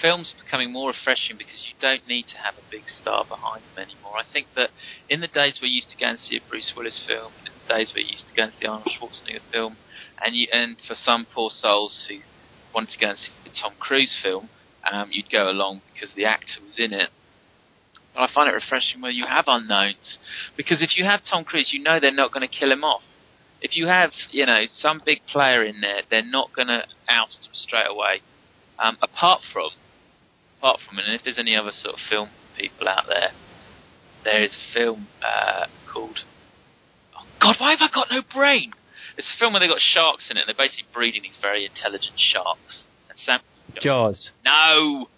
films 0.00 0.32
becoming 0.42 0.72
more 0.72 0.88
refreshing 0.88 1.36
because 1.36 1.68
you 1.68 1.76
don't 1.78 2.08
need 2.08 2.24
to 2.32 2.38
have 2.40 2.54
a 2.56 2.64
big 2.70 2.88
star 2.88 3.22
behind 3.28 3.60
them 3.68 3.84
anymore. 3.84 4.16
I 4.16 4.24
think 4.24 4.46
that 4.56 4.70
in 5.06 5.20
the 5.20 5.28
days 5.28 5.60
where 5.60 5.68
you 5.68 5.84
used 5.84 5.90
to 5.90 6.00
go 6.00 6.08
and 6.08 6.18
see 6.18 6.40
a 6.40 6.40
Bruce 6.48 6.72
Willis 6.74 7.04
film, 7.06 7.32
in 7.44 7.52
the 7.52 7.68
days 7.68 7.92
where 7.92 8.00
you 8.00 8.16
used 8.16 8.28
to 8.28 8.34
go 8.34 8.44
and 8.44 8.52
see 8.56 8.64
Arnold 8.64 8.88
Schwarzenegger 8.96 9.44
film, 9.52 9.76
and 10.24 10.34
you 10.34 10.48
and 10.54 10.80
for 10.88 10.96
some 10.96 11.26
poor 11.28 11.50
souls 11.52 12.08
who 12.08 12.24
wanted 12.72 12.96
to 12.96 12.98
go 12.98 13.12
and 13.12 13.18
see 13.18 13.32
the 13.44 13.52
Tom 13.52 13.74
Cruise 13.78 14.16
film, 14.22 14.48
um, 14.90 15.12
you'd 15.12 15.28
go 15.28 15.50
along 15.50 15.82
because 15.92 16.16
the 16.16 16.24
actor 16.24 16.64
was 16.64 16.78
in 16.78 16.94
it. 16.94 17.10
But 18.16 18.22
I 18.22 18.32
find 18.32 18.48
it 18.48 18.56
refreshing 18.56 19.02
where 19.02 19.12
you 19.12 19.26
have 19.28 19.44
unknowns 19.48 20.16
because 20.56 20.80
if 20.80 20.96
you 20.96 21.04
have 21.04 21.20
Tom 21.28 21.44
Cruise, 21.44 21.76
you 21.76 21.82
know 21.82 22.00
they're 22.00 22.10
not 22.10 22.32
going 22.32 22.48
to 22.48 22.48
kill 22.48 22.72
him 22.72 22.84
off. 22.84 23.04
If 23.60 23.76
you 23.76 23.86
have 23.86 24.10
you 24.30 24.46
know 24.46 24.62
some 24.72 25.00
big 25.04 25.20
player 25.30 25.64
in 25.64 25.80
there, 25.80 26.02
they're 26.10 26.24
not 26.24 26.50
going 26.54 26.68
to 26.68 26.84
oust 27.08 27.42
them 27.42 27.52
straight 27.52 27.88
away. 27.88 28.20
Um, 28.78 28.96
apart 29.02 29.40
from, 29.52 29.70
apart 30.58 30.80
from, 30.86 30.98
and 30.98 31.12
if 31.14 31.22
there's 31.24 31.38
any 31.38 31.54
other 31.54 31.72
sort 31.72 31.94
of 31.94 32.00
film 32.08 32.30
people 32.56 32.88
out 32.88 33.04
there, 33.08 33.30
there 34.24 34.42
is 34.42 34.56
a 34.56 34.78
film 34.78 35.08
uh, 35.22 35.66
called. 35.92 36.20
Oh 37.16 37.24
God, 37.40 37.56
why 37.58 37.70
have 37.72 37.80
I 37.82 37.88
got 37.92 38.08
no 38.10 38.22
brain? 38.34 38.72
It's 39.16 39.32
a 39.36 39.38
film 39.38 39.52
where 39.52 39.60
they 39.60 39.68
got 39.68 39.80
sharks 39.80 40.28
in 40.30 40.36
it. 40.36 40.40
and 40.40 40.48
They're 40.48 40.64
basically 40.66 40.86
breeding 40.94 41.22
these 41.22 41.36
very 41.42 41.66
intelligent 41.66 42.16
sharks. 42.16 42.84
And 43.10 43.18
Sam, 43.18 43.40
Jaws. 43.82 44.30
no, 44.44 45.08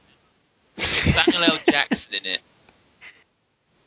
Samuel 0.76 1.44
L. 1.44 1.58
Jackson 1.68 2.14
in 2.14 2.26
it. 2.26 2.40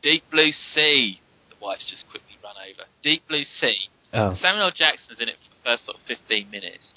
Deep 0.01 0.24
Blue 0.32 0.51
Sea. 0.51 1.20
The 1.49 1.56
wife's 1.60 1.89
just 1.89 2.08
quickly 2.10 2.38
run 2.43 2.56
over. 2.56 2.88
Deep 3.03 3.28
Blue 3.28 3.43
Sea. 3.43 3.89
Oh. 4.16 4.36
Samuel 4.39 4.66
L. 4.66 4.72
Jackson's 4.72 5.20
in 5.20 5.30
it 5.30 5.36
for 5.43 5.49
the 5.53 5.63
first 5.63 5.86
sort 5.86 5.97
of 5.97 6.03
15 6.07 6.49
minutes. 6.49 6.93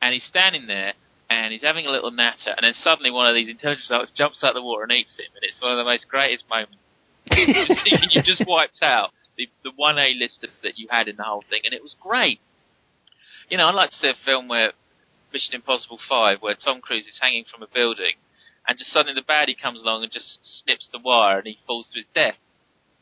And 0.00 0.12
he's 0.12 0.24
standing 0.24 0.66
there 0.66 0.94
and 1.30 1.52
he's 1.52 1.62
having 1.62 1.86
a 1.86 1.90
little 1.90 2.10
natter. 2.10 2.56
And 2.56 2.64
then 2.64 2.74
suddenly 2.82 3.10
one 3.10 3.28
of 3.28 3.34
these 3.34 3.48
intelligence 3.48 3.86
sharks 3.88 4.12
jumps 4.16 4.42
out 4.42 4.50
of 4.50 4.54
the 4.56 4.62
water 4.62 4.84
and 4.84 4.92
eats 4.92 5.18
him. 5.18 5.28
And 5.34 5.44
it's 5.44 5.60
one 5.60 5.72
of 5.72 5.78
the 5.78 5.84
most 5.84 6.08
greatest 6.08 6.44
moments. 6.48 6.76
You 8.10 8.22
just 8.22 8.44
wiped 8.46 8.78
out 8.82 9.10
the, 9.36 9.48
the 9.62 9.70
1A 9.70 10.18
list 10.18 10.46
that 10.62 10.78
you 10.78 10.88
had 10.90 11.08
in 11.08 11.16
the 11.16 11.24
whole 11.24 11.42
thing. 11.48 11.62
And 11.64 11.74
it 11.74 11.82
was 11.82 11.96
great. 12.00 12.40
You 13.48 13.58
know, 13.58 13.66
I'd 13.68 13.74
like 13.74 13.90
to 13.90 13.96
see 13.96 14.08
a 14.08 14.24
film 14.24 14.48
where 14.48 14.72
Mission 15.32 15.54
Impossible 15.54 15.98
5, 16.08 16.38
where 16.40 16.54
Tom 16.54 16.80
Cruise 16.80 17.06
is 17.06 17.18
hanging 17.20 17.44
from 17.50 17.62
a 17.62 17.66
building 17.72 18.14
and 18.66 18.78
just 18.78 18.92
suddenly 18.92 19.14
the 19.14 19.26
baddie 19.26 19.60
comes 19.60 19.82
along 19.82 20.02
and 20.02 20.12
just 20.12 20.38
snips 20.42 20.88
the 20.90 20.98
wire 20.98 21.38
and 21.38 21.46
he 21.46 21.58
falls 21.66 21.88
to 21.92 21.98
his 21.98 22.08
death. 22.14 22.38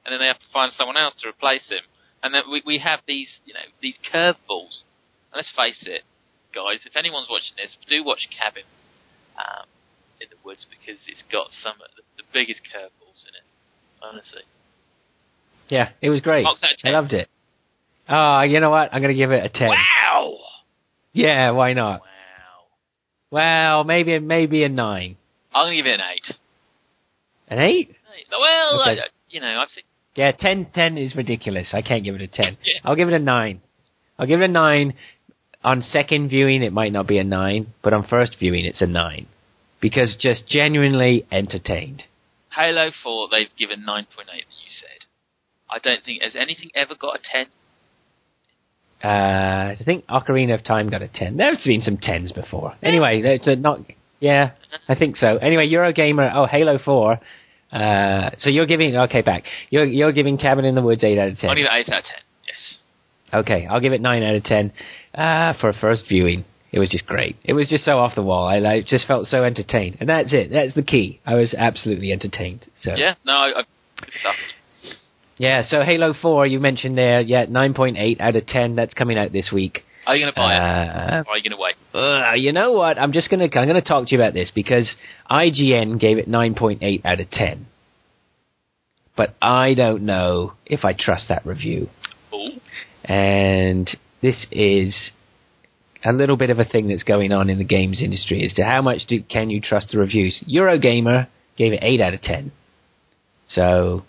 And 0.05 0.13
then 0.13 0.21
they 0.21 0.27
have 0.27 0.41
to 0.41 0.53
find 0.53 0.73
someone 0.73 0.97
else 0.97 1.15
to 1.23 1.29
replace 1.29 1.69
him. 1.69 1.87
And 2.23 2.33
then 2.35 2.43
we, 2.51 2.63
we 2.65 2.79
have 2.79 3.01
these, 3.07 3.29
you 3.45 3.55
know, 3.55 3.67
these 3.81 3.99
curveballs. 4.13 4.85
And 5.33 5.37
let's 5.37 5.51
face 5.57 5.83
it, 5.87 6.03
guys, 6.55 6.81
if 6.87 6.97
anyone's 6.97 7.27
watching 7.29 7.57
this, 7.57 7.77
do 7.89 8.05
watch 8.05 8.29
Cabin 8.31 8.63
um, 9.37 9.67
in 10.21 10.29
the 10.31 10.37
Woods 10.45 10.67
because 10.71 11.01
it's 11.09 11.25
got 11.33 11.49
some 11.63 11.75
of 11.81 11.89
the, 11.97 12.03
the 12.19 12.29
biggest 12.33 12.61
curveballs 12.63 13.27
in 13.27 13.35
it. 13.35 13.45
Honestly. 14.03 14.43
Yeah, 15.69 15.91
it 16.01 16.11
was 16.11 16.21
great. 16.21 16.43
Marks 16.45 16.63
out 16.63 16.71
of 16.73 16.79
I 16.85 16.91
loved 16.91 17.13
it. 17.13 17.29
Oh, 18.09 18.43
you 18.43 18.61
know 18.61 18.71
what? 18.71 18.93
I'm 18.93 19.01
going 19.01 19.15
to 19.15 19.19
give 19.19 19.31
it 19.31 19.45
a 19.45 19.49
10. 19.49 19.69
Wow! 19.69 20.37
Yeah, 21.13 21.51
why 21.53 21.73
not? 21.73 22.01
Wow. 22.01 22.07
Well, 23.31 23.85
maybe 23.85 24.19
maybe 24.19 24.65
a 24.65 24.69
9. 24.69 25.17
I'm 25.55 25.65
going 25.67 25.71
to 25.73 25.77
give 25.77 25.87
it 25.87 26.01
an 26.01 26.07
8. 26.11 26.37
An 27.49 27.59
8? 27.59 27.69
Eight. 27.69 28.27
Well, 28.31 28.83
Okay. 28.83 29.01
I, 29.01 29.05
you 29.31 29.41
know, 29.41 29.61
I've 29.61 29.69
seen. 29.69 29.85
Yeah, 30.15 30.33
10, 30.33 30.67
10 30.75 30.99
is 30.99 31.17
ridiculous. 31.17 31.71
I 31.73 31.83
can't 31.83 32.05
give 32.05 32.15
it 32.15 32.21
a 32.21 32.27
10. 32.29 32.59
Yeah. 32.65 32.81
I'll 32.85 32.97
give 32.97 33.09
it 33.09 33.15
a 33.15 33.19
9. 33.19 33.61
I'll 34.19 34.27
give 34.27 34.41
it 34.41 34.51
a 34.51 34.53
9. 34.53 34.95
On 35.65 35.81
second 35.81 36.29
viewing, 36.29 36.63
it 36.63 36.73
might 36.73 36.93
not 36.93 37.07
be 37.07 37.19
a 37.19 37.25
9, 37.25 37.73
but 37.83 37.93
on 37.93 38.07
first 38.07 38.37
viewing, 38.39 38.65
it's 38.65 38.83
a 38.83 38.87
9. 38.87 39.27
Because 39.81 40.17
just 40.21 40.47
genuinely 40.49 41.27
entertained. 41.31 42.03
Halo 42.55 42.91
4, 43.03 43.29
they've 43.31 43.57
given 43.59 43.81
9.8 43.81 44.07
that 44.27 44.37
you 44.37 44.71
said. 44.81 45.07
I 45.71 45.79
don't 45.79 46.05
think 46.05 46.23
has 46.23 46.37
anything 46.37 46.71
ever 46.75 46.95
got 46.95 47.17
a 47.17 47.21
10. 47.23 47.47
Uh, 49.03 49.09
I 49.09 49.77
think 49.85 50.07
Ocarina 50.07 50.55
of 50.55 50.65
Time 50.65 50.91
got 50.91 51.03
a 51.03 51.09
10. 51.09 51.37
There's 51.37 51.63
been 51.65 51.81
some 51.81 51.97
10s 51.97 52.35
before. 52.35 52.75
Anyway, 52.83 53.21
it's 53.25 53.47
a 53.49 53.57
not. 53.57 53.81
Yeah, 54.21 54.53
I 54.89 54.95
think 54.95 55.17
so. 55.17 55.39
Anyway, 55.39 55.69
Eurogamer. 55.69 56.31
Oh, 56.35 56.47
Halo 56.47 56.79
4. 56.79 57.19
Uh, 57.73 58.31
so 58.39 58.51
you're 58.51 58.67
giving. 58.67 58.95
Okay, 58.97 59.23
back. 59.23 59.45
You're 59.71 59.85
you're 59.85 60.13
giving 60.13 60.37
Cabin 60.37 60.65
in 60.65 60.75
the 60.75 60.83
Woods 60.83 61.03
8 61.03 61.19
out 61.19 61.29
of 61.29 61.39
10. 61.39 61.51
I'll 61.51 61.57
give 61.57 61.65
it 61.65 61.71
8 61.73 61.93
out 61.93 61.99
of 62.01 62.05
10. 62.05 62.15
Yes. 62.47 62.79
Okay, 63.33 63.67
I'll 63.67 63.81
give 63.81 63.93
it 63.93 64.01
9 64.01 64.23
out 64.23 64.35
of 64.35 64.45
10. 64.45 64.73
Uh, 65.15 65.55
for 65.59 65.71
a 65.71 65.75
first 65.75 66.05
viewing, 66.09 66.45
it 66.71 66.79
was 66.79 66.91
just 66.91 67.07
great. 67.07 67.37
It 67.45 67.55
was 67.55 67.69
just 67.69 67.85
so 67.85 67.99
off 67.99 68.15
the 68.15 68.23
wall. 68.23 68.47
I 68.47 68.59
like, 68.59 68.87
just 68.87 69.07
felt 69.07 69.27
so 69.27 69.45
entertained. 69.45 69.97
And 70.01 70.09
that's 70.09 70.33
it. 70.33 70.51
That's 70.51 70.75
the 70.75 70.83
key. 70.83 71.21
I 71.25 71.35
was 71.35 71.55
absolutely 71.57 72.13
entertained. 72.13 72.67
So 72.83 72.95
Yeah, 72.95 73.15
no, 73.25 73.33
I, 73.33 73.61
I. 73.61 73.65
Yeah, 75.39 75.63
so 75.67 75.83
Halo 75.83 76.13
4, 76.21 76.47
you 76.47 76.61
mentioned 76.61 76.97
there, 76.97 77.21
yeah, 77.21 77.47
9.8 77.47 78.21
out 78.21 78.37
of 78.37 78.47
10. 78.47 78.77
That's 78.77 78.95
coming 78.95 79.19
out 79.19 79.33
this 79.33 79.51
week. 79.53 79.83
Are 80.07 80.17
you 80.17 80.25
going 80.25 80.33
to 80.33 80.39
buy 80.41 80.55
it? 80.55 80.59
Uh, 80.59 81.23
Or 81.27 81.33
are 81.33 81.37
you 81.39 81.43
going 81.49 81.57
to 81.57 81.63
wait? 81.63 81.75
uh, 81.95 82.35
you 82.35 82.53
know 82.53 82.73
what? 82.73 82.99
I'm 82.99 83.13
just 83.13 83.31
gonna 83.31 83.45
I'm 83.45 83.67
gonna 83.69 83.83
talk 83.83 84.07
to 84.09 84.15
you 84.15 84.21
about 84.21 84.35
this 84.35 84.51
because 84.55 84.93
IGN 85.31 86.01
gave 86.01 86.19
it 86.19 86.29
9.8 86.29 87.05
out 87.05 87.21
of 87.21 87.31
10. 87.31 87.67
But 89.17 89.35
I 89.43 89.75
don't 89.75 90.05
know 90.05 90.55
if 90.67 90.85
I 90.85 90.95
trust 90.99 91.27
that 91.29 91.45
review. 91.45 91.89
Ooh. 92.35 92.59
And 93.05 93.89
this 94.23 94.47
is 94.51 95.13
a 96.05 96.13
little 96.13 96.37
bit 96.37 96.51
of 96.51 96.59
a 96.59 96.65
thing 96.65 96.89
that's 96.89 97.03
going 97.05 97.31
on 97.31 97.51
in 97.51 97.59
the 97.59 97.65
games 97.65 98.01
industry 98.03 98.45
as 98.45 98.53
to 98.55 98.63
how 98.65 98.83
much 98.83 99.03
do, 99.07 99.23
can 99.23 99.51
you 99.51 99.61
trust 99.61 99.91
the 99.93 99.99
reviews. 99.99 100.43
Eurogamer 100.49 101.29
gave 101.57 101.73
it 101.73 101.81
8 101.83 102.01
out 102.01 102.15
of 102.15 102.23
10. 102.23 102.53
So 103.49 104.03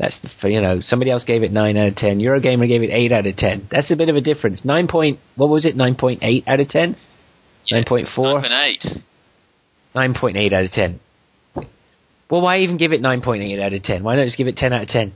that's 0.00 0.16
the, 0.22 0.48
you 0.48 0.62
know 0.62 0.80
somebody 0.80 1.10
else 1.10 1.24
gave 1.24 1.42
it 1.42 1.52
9 1.52 1.76
out 1.76 1.88
of 1.88 1.96
10. 1.96 2.18
Eurogamer 2.20 2.66
gave 2.66 2.82
it 2.82 2.90
8 2.90 3.12
out 3.12 3.26
of 3.26 3.36
10. 3.36 3.68
That's 3.70 3.90
a 3.90 3.96
bit 3.96 4.08
of 4.08 4.16
a 4.16 4.22
difference. 4.22 4.64
9 4.64 4.88
point 4.88 5.20
what 5.36 5.50
was 5.50 5.66
it? 5.66 5.76
9.8 5.76 6.48
out 6.48 6.60
of 6.60 6.68
10? 6.68 6.96
Yeah, 7.66 7.82
9.4? 7.82 8.06
9.8. 8.16 9.02
9.8 9.94 10.52
out 10.52 10.64
of 10.64 10.70
10. 10.70 11.00
Well, 12.30 12.40
why 12.40 12.60
even 12.60 12.78
give 12.78 12.92
it 12.92 13.02
9.8 13.02 13.60
out 13.60 13.74
of 13.74 13.82
10? 13.82 14.02
Why 14.02 14.16
not 14.16 14.24
just 14.24 14.38
give 14.38 14.46
it 14.46 14.56
10 14.56 14.72
out 14.72 14.82
of 14.82 14.88
10? 14.88 15.12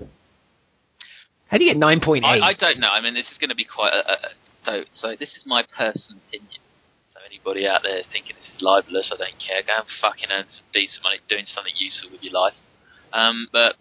How 1.48 1.56
do 1.56 1.64
you 1.64 1.72
get 1.72 1.80
9.8? 1.80 2.22
I, 2.22 2.48
I 2.48 2.52
don't 2.52 2.80
know. 2.80 2.88
I 2.88 3.00
mean, 3.00 3.14
this 3.14 3.30
is 3.30 3.38
going 3.38 3.50
to 3.50 3.56
be 3.56 3.64
quite 3.64 3.92
a, 3.94 4.04
a, 4.04 4.12
a 4.12 4.30
so. 4.64 4.84
So 4.92 5.16
this 5.18 5.30
is 5.30 5.44
my 5.46 5.62
personal 5.62 6.20
opinion. 6.28 6.60
So 7.14 7.20
anybody 7.24 7.66
out 7.66 7.80
there 7.84 8.02
thinking 8.12 8.36
this 8.36 8.52
is 8.56 8.60
libelous, 8.60 9.10
I 9.14 9.16
don't 9.16 9.38
care. 9.40 9.62
Go 9.64 9.80
and 9.80 9.86
fucking 10.02 10.28
earn 10.30 10.44
some 10.48 10.64
decent 10.74 11.02
money 11.04 11.20
doing 11.28 11.44
something 11.46 11.72
useful 11.78 12.10
with 12.10 12.22
your 12.22 12.34
life. 12.34 12.58
Um, 13.12 13.48
but 13.52 13.76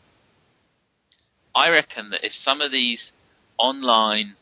I 1.56 1.70
reckon 1.70 2.10
that 2.10 2.26
if 2.26 2.34
some 2.34 2.62
of 2.62 2.72
these 2.72 3.12
online 3.58 4.36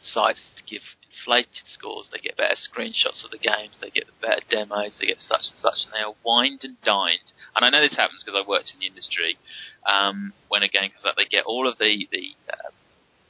sites 0.00 0.40
give 0.68 0.82
inflated 1.08 1.64
scores, 1.66 2.10
they 2.12 2.18
get 2.18 2.36
better 2.36 2.56
screenshots 2.56 3.24
of 3.24 3.30
the 3.30 3.38
games, 3.38 3.78
they 3.80 3.90
get 3.90 4.06
better 4.20 4.42
demos, 4.50 4.92
they 4.98 5.06
get 5.06 5.20
such 5.20 5.46
and 5.50 5.60
such, 5.60 5.84
and 5.84 5.92
they 5.94 6.04
are 6.04 6.14
wined 6.24 6.60
and 6.64 6.80
dined. 6.82 7.32
And 7.54 7.64
I 7.64 7.70
know 7.70 7.80
this 7.80 7.96
happens 7.96 8.22
because 8.24 8.38
I 8.38 8.48
worked 8.48 8.72
in 8.74 8.80
the 8.80 8.86
industry. 8.86 9.38
Um, 9.86 10.32
when 10.48 10.62
a 10.62 10.68
game 10.68 10.90
comes 10.90 11.04
out, 11.06 11.14
they 11.16 11.24
get 11.24 11.44
all 11.44 11.68
of 11.68 11.78
the 11.78 12.08
the 12.10 12.34
uh, 12.50 12.70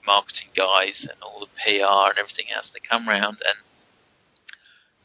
marketing 0.07 0.48
guys 0.57 1.07
and 1.09 1.20
all 1.22 1.40
the 1.40 1.52
PR 1.61 2.11
and 2.11 2.18
everything 2.18 2.46
else. 2.55 2.70
They 2.72 2.80
come 2.80 3.09
round 3.09 3.38
and 3.44 3.61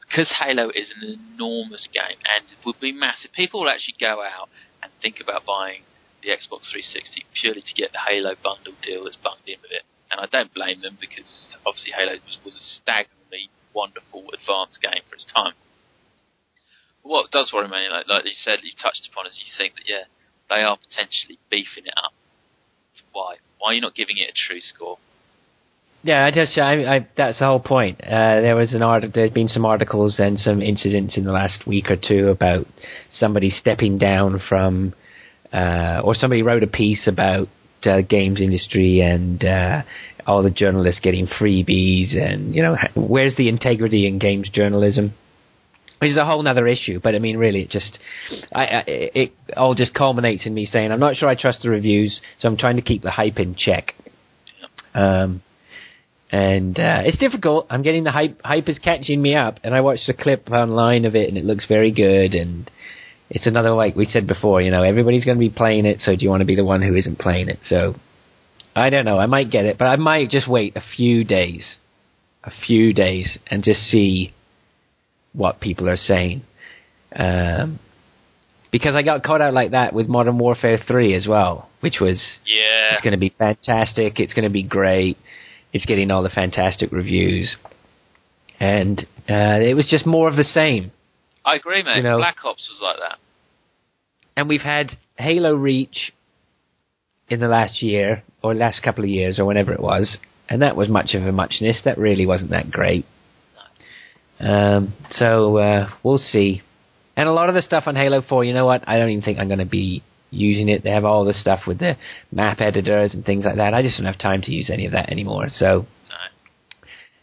because 0.00 0.32
Halo 0.40 0.70
is 0.70 0.92
an 1.00 1.06
enormous 1.06 1.88
game 1.92 2.18
and 2.26 2.44
would 2.66 2.80
be 2.80 2.90
massive, 2.90 3.30
people 3.32 3.60
will 3.60 3.70
actually 3.70 3.94
go 4.00 4.22
out 4.22 4.48
and 4.82 4.90
think 5.00 5.20
about 5.20 5.46
buying 5.46 5.82
the 6.22 6.30
Xbox 6.30 6.68
360 6.70 7.24
purely 7.34 7.62
to 7.62 7.74
get 7.74 7.92
the 7.92 8.02
Halo 8.02 8.34
bundle 8.42 8.76
deal 8.82 9.04
that's 9.04 9.16
bundled 9.16 9.48
in 9.48 9.60
with 9.62 9.72
it. 9.72 9.84
And 10.10 10.20
I 10.20 10.26
don't 10.26 10.52
blame 10.52 10.80
them 10.82 10.98
because 11.00 11.54
obviously 11.64 11.92
Halo 11.92 12.18
was, 12.24 12.38
was 12.44 12.56
a 12.58 12.66
staggeringly 12.82 13.48
wonderful, 13.72 14.26
advanced 14.34 14.82
game 14.82 15.02
for 15.08 15.14
its 15.14 15.26
time. 15.30 15.54
But 17.02 17.10
What 17.10 17.30
does 17.30 17.52
worry 17.54 17.68
me, 17.68 17.88
like, 17.88 18.08
like 18.08 18.24
you 18.24 18.36
said, 18.36 18.60
you 18.62 18.74
touched 18.76 19.08
upon, 19.10 19.26
is 19.26 19.38
you 19.38 19.52
think 19.56 19.74
that 19.78 19.86
yeah, 19.86 20.10
they 20.50 20.62
are 20.62 20.76
potentially 20.76 21.38
beefing 21.50 21.86
it 21.86 21.94
up. 21.96 22.12
Why? 23.12 23.36
Why 23.58 23.70
are 23.70 23.74
you 23.74 23.80
not 23.80 23.94
giving 23.94 24.18
it 24.18 24.30
a 24.30 24.36
true 24.36 24.60
score? 24.60 24.98
Yeah, 26.02 26.24
I 26.24 26.30
just 26.30 26.56
I, 26.56 26.96
I 26.96 27.08
that's 27.14 27.40
the 27.40 27.46
whole 27.46 27.60
point. 27.60 28.00
Uh, 28.02 28.40
there 28.40 28.56
was 28.56 28.72
an 28.72 28.82
art. 28.82 29.04
There's 29.14 29.32
been 29.32 29.48
some 29.48 29.66
articles 29.66 30.18
and 30.18 30.38
some 30.38 30.62
incidents 30.62 31.18
in 31.18 31.24
the 31.24 31.32
last 31.32 31.66
week 31.66 31.90
or 31.90 31.96
two 31.96 32.28
about 32.28 32.66
somebody 33.10 33.50
stepping 33.50 33.98
down 33.98 34.40
from, 34.48 34.94
uh, 35.52 36.00
or 36.04 36.14
somebody 36.14 36.42
wrote 36.42 36.62
a 36.62 36.66
piece 36.66 37.06
about 37.06 37.48
uh, 37.84 38.00
games 38.02 38.40
industry 38.40 39.00
and 39.00 39.44
uh, 39.44 39.82
all 40.26 40.42
the 40.42 40.50
journalists 40.50 41.00
getting 41.00 41.26
freebies 41.26 42.16
and 42.16 42.54
you 42.54 42.62
know 42.62 42.76
where's 42.94 43.36
the 43.36 43.48
integrity 43.48 44.06
in 44.06 44.18
games 44.18 44.48
journalism. 44.48 45.14
Which 46.00 46.12
is 46.12 46.16
a 46.16 46.24
whole 46.24 46.48
other 46.48 46.66
issue, 46.66 46.98
but 46.98 47.14
I 47.14 47.18
mean, 47.18 47.36
really, 47.36 47.60
it 47.60 47.68
just, 47.68 47.98
I, 48.54 48.64
I, 48.64 48.84
it 48.86 49.32
all 49.54 49.74
just 49.74 49.92
culminates 49.92 50.46
in 50.46 50.54
me 50.54 50.64
saying, 50.64 50.90
I'm 50.90 50.98
not 50.98 51.16
sure 51.16 51.28
I 51.28 51.34
trust 51.34 51.60
the 51.60 51.68
reviews, 51.68 52.22
so 52.38 52.48
I'm 52.48 52.56
trying 52.56 52.76
to 52.76 52.82
keep 52.82 53.02
the 53.02 53.10
hype 53.10 53.38
in 53.38 53.54
check. 53.54 53.92
Um, 54.94 55.42
and 56.32 56.78
uh, 56.78 57.02
it's 57.04 57.18
difficult. 57.18 57.66
I'm 57.70 57.82
getting 57.82 58.04
the 58.04 58.12
hype. 58.12 58.40
Hype 58.44 58.68
is 58.68 58.78
catching 58.78 59.20
me 59.20 59.34
up, 59.34 59.58
and 59.64 59.74
I 59.74 59.80
watched 59.80 60.08
a 60.08 60.14
clip 60.14 60.50
online 60.50 61.04
of 61.04 61.16
it, 61.16 61.28
and 61.28 61.36
it 61.36 61.44
looks 61.44 61.66
very 61.66 61.90
good. 61.90 62.34
And 62.34 62.70
it's 63.30 63.46
another 63.46 63.70
like 63.70 63.94
we 63.96 64.06
said 64.06 64.26
before. 64.26 64.60
You 64.60 64.70
know, 64.70 64.82
everybody's 64.82 65.24
going 65.24 65.36
to 65.36 65.40
be 65.40 65.50
playing 65.50 65.86
it, 65.86 66.00
so 66.00 66.14
do 66.16 66.22
you 66.24 66.30
want 66.30 66.40
to 66.40 66.46
be 66.46 66.56
the 66.56 66.64
one 66.64 66.82
who 66.82 66.94
isn't 66.96 67.18
playing 67.18 67.48
it? 67.48 67.60
So 67.62 67.94
I 68.74 68.90
don't 68.90 69.04
know. 69.04 69.18
I 69.18 69.26
might 69.26 69.50
get 69.50 69.64
it, 69.64 69.78
but 69.78 69.86
I 69.86 69.96
might 69.96 70.30
just 70.30 70.48
wait 70.48 70.76
a 70.76 70.82
few 70.96 71.24
days, 71.24 71.76
a 72.44 72.50
few 72.66 72.92
days, 72.92 73.38
and 73.48 73.62
just 73.62 73.80
see 73.88 74.32
what 75.32 75.60
people 75.60 75.88
are 75.88 75.96
saying. 75.96 76.42
Um, 77.14 77.78
because 78.72 78.94
I 78.94 79.02
got 79.02 79.22
caught 79.24 79.40
out 79.40 79.52
like 79.54 79.72
that 79.72 79.92
with 79.92 80.06
Modern 80.08 80.38
Warfare 80.38 80.78
3 80.86 81.14
as 81.14 81.26
well, 81.26 81.68
which 81.80 81.98
was 82.00 82.20
Yeah. 82.46 82.92
it's 82.94 83.02
going 83.02 83.12
to 83.12 83.18
be 83.18 83.34
fantastic. 83.36 84.20
It's 84.20 84.32
going 84.32 84.44
to 84.44 84.50
be 84.50 84.62
great. 84.62 85.16
it's 85.72 85.86
getting 85.86 86.10
all 86.10 86.22
the 86.24 86.28
fantastic 86.30 86.90
reviews, 86.92 87.56
and 88.58 89.00
uh, 89.28 89.58
it 89.62 89.74
was 89.74 89.86
just 89.86 90.04
more 90.06 90.28
of 90.28 90.36
the 90.36 90.44
same. 90.44 90.90
I 91.44 91.56
agree, 91.56 91.82
mate. 91.82 91.96
You 91.98 92.02
know- 92.02 92.18
Black 92.18 92.36
Ops 92.44 92.68
was 92.68 92.80
like 92.82 92.96
that. 92.98 93.18
And 94.36 94.48
we've 94.48 94.60
had 94.60 94.92
Halo 95.16 95.54
Reach 95.54 96.12
in 97.28 97.40
the 97.40 97.48
last 97.48 97.82
year 97.82 98.22
or 98.42 98.54
last 98.54 98.82
couple 98.82 99.04
of 99.04 99.10
years 99.10 99.38
or 99.38 99.44
whenever 99.44 99.72
it 99.72 99.80
was, 99.80 100.18
and 100.48 100.62
that 100.62 100.76
was 100.76 100.88
much 100.88 101.14
of 101.14 101.26
a 101.26 101.32
muchness. 101.32 101.80
That 101.84 101.98
really 101.98 102.26
wasn't 102.26 102.50
that 102.50 102.70
great. 102.70 103.04
Um, 104.38 104.94
so 105.10 105.56
uh, 105.58 105.90
we'll 106.02 106.18
see. 106.18 106.62
And 107.16 107.28
a 107.28 107.32
lot 107.32 107.48
of 107.48 107.54
the 107.54 107.62
stuff 107.62 107.84
on 107.86 107.96
Halo 107.96 108.22
4, 108.22 108.44
you 108.44 108.54
know 108.54 108.64
what? 108.64 108.82
I 108.88 108.98
don't 108.98 109.10
even 109.10 109.22
think 109.22 109.38
I'm 109.38 109.48
going 109.48 109.58
to 109.58 109.66
be 109.66 110.02
using 110.30 110.68
it. 110.68 110.82
They 110.82 110.90
have 110.90 111.04
all 111.04 111.24
the 111.24 111.34
stuff 111.34 111.60
with 111.66 111.78
the 111.78 111.96
map 112.32 112.60
editors 112.60 113.12
and 113.12 113.24
things 113.24 113.44
like 113.44 113.56
that. 113.56 113.74
I 113.74 113.82
just 113.82 113.98
don't 113.98 114.06
have 114.06 114.18
time 114.18 114.40
to 114.42 114.52
use 114.52 114.70
any 114.72 114.86
of 114.86 114.92
that 114.92 115.10
anymore. 115.10 115.48
So 115.50 115.86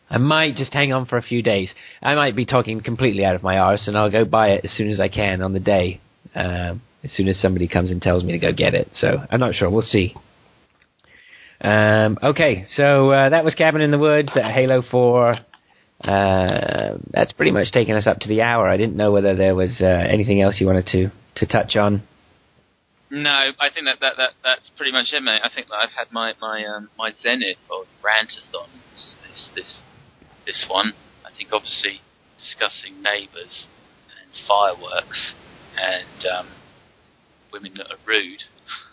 I 0.09 0.17
might 0.17 0.55
just 0.55 0.73
hang 0.73 0.93
on 0.93 1.05
for 1.05 1.17
a 1.17 1.21
few 1.21 1.43
days. 1.43 1.73
I 2.01 2.15
might 2.15 2.35
be 2.35 2.45
talking 2.45 2.81
completely 2.81 3.25
out 3.25 3.35
of 3.35 3.43
my 3.43 3.57
arse, 3.57 3.87
and 3.87 3.97
I'll 3.97 4.11
go 4.11 4.25
buy 4.25 4.51
it 4.51 4.65
as 4.65 4.71
soon 4.71 4.89
as 4.89 4.99
I 4.99 5.09
can 5.09 5.41
on 5.41 5.53
the 5.53 5.59
day. 5.59 6.01
Um, 6.35 6.81
as 7.03 7.11
soon 7.11 7.27
as 7.27 7.39
somebody 7.39 7.67
comes 7.67 7.91
and 7.91 8.01
tells 8.01 8.23
me 8.23 8.33
to 8.33 8.39
go 8.39 8.51
get 8.51 8.73
it. 8.73 8.89
So 8.93 9.17
I'm 9.29 9.39
not 9.39 9.55
sure. 9.55 9.69
We'll 9.69 9.81
see. 9.81 10.15
Um, 11.61 12.17
okay, 12.21 12.65
so 12.75 13.09
uh, 13.11 13.29
that 13.29 13.43
was 13.43 13.55
Cabin 13.55 13.81
in 13.81 13.91
the 13.91 13.97
Woods. 13.97 14.29
That 14.35 14.51
Halo 14.51 14.81
Four. 14.81 15.35
Uh, 16.03 16.97
that's 17.11 17.31
pretty 17.31 17.51
much 17.51 17.71
taken 17.71 17.95
us 17.95 18.05
up 18.05 18.19
to 18.19 18.27
the 18.27 18.41
hour. 18.41 18.67
I 18.67 18.77
didn't 18.77 18.95
know 18.95 19.11
whether 19.11 19.35
there 19.35 19.55
was 19.55 19.79
uh, 19.81 19.85
anything 19.85 20.41
else 20.41 20.57
you 20.59 20.67
wanted 20.67 20.85
to 20.87 21.11
to 21.37 21.45
touch 21.47 21.75
on. 21.75 22.03
No, 23.09 23.29
I 23.29 23.69
think 23.73 23.85
that, 23.85 23.99
that, 24.01 24.17
that 24.17 24.31
that's 24.43 24.69
pretty 24.75 24.91
much 24.91 25.07
it, 25.13 25.23
mate. 25.23 25.41
I 25.43 25.49
think 25.53 25.67
that 25.69 25.75
I've 25.81 25.95
had 25.97 26.11
my 26.11 26.33
my 26.39 26.65
um, 26.65 26.89
my 26.97 27.11
zenith 27.11 27.57
of 27.71 27.87
rantathons 28.03 29.15
this 29.27 29.49
this 29.55 29.83
this 30.47 30.65
one. 30.69 30.93
I 31.23 31.29
think 31.37 31.49
obviously 31.53 32.01
discussing 32.39 33.03
neighbours 33.03 33.67
and 34.09 34.31
fireworks 34.47 35.35
and 35.77 36.25
um, 36.25 36.47
women 37.53 37.73
that 37.77 37.85
are 37.91 37.99
rude 38.07 38.41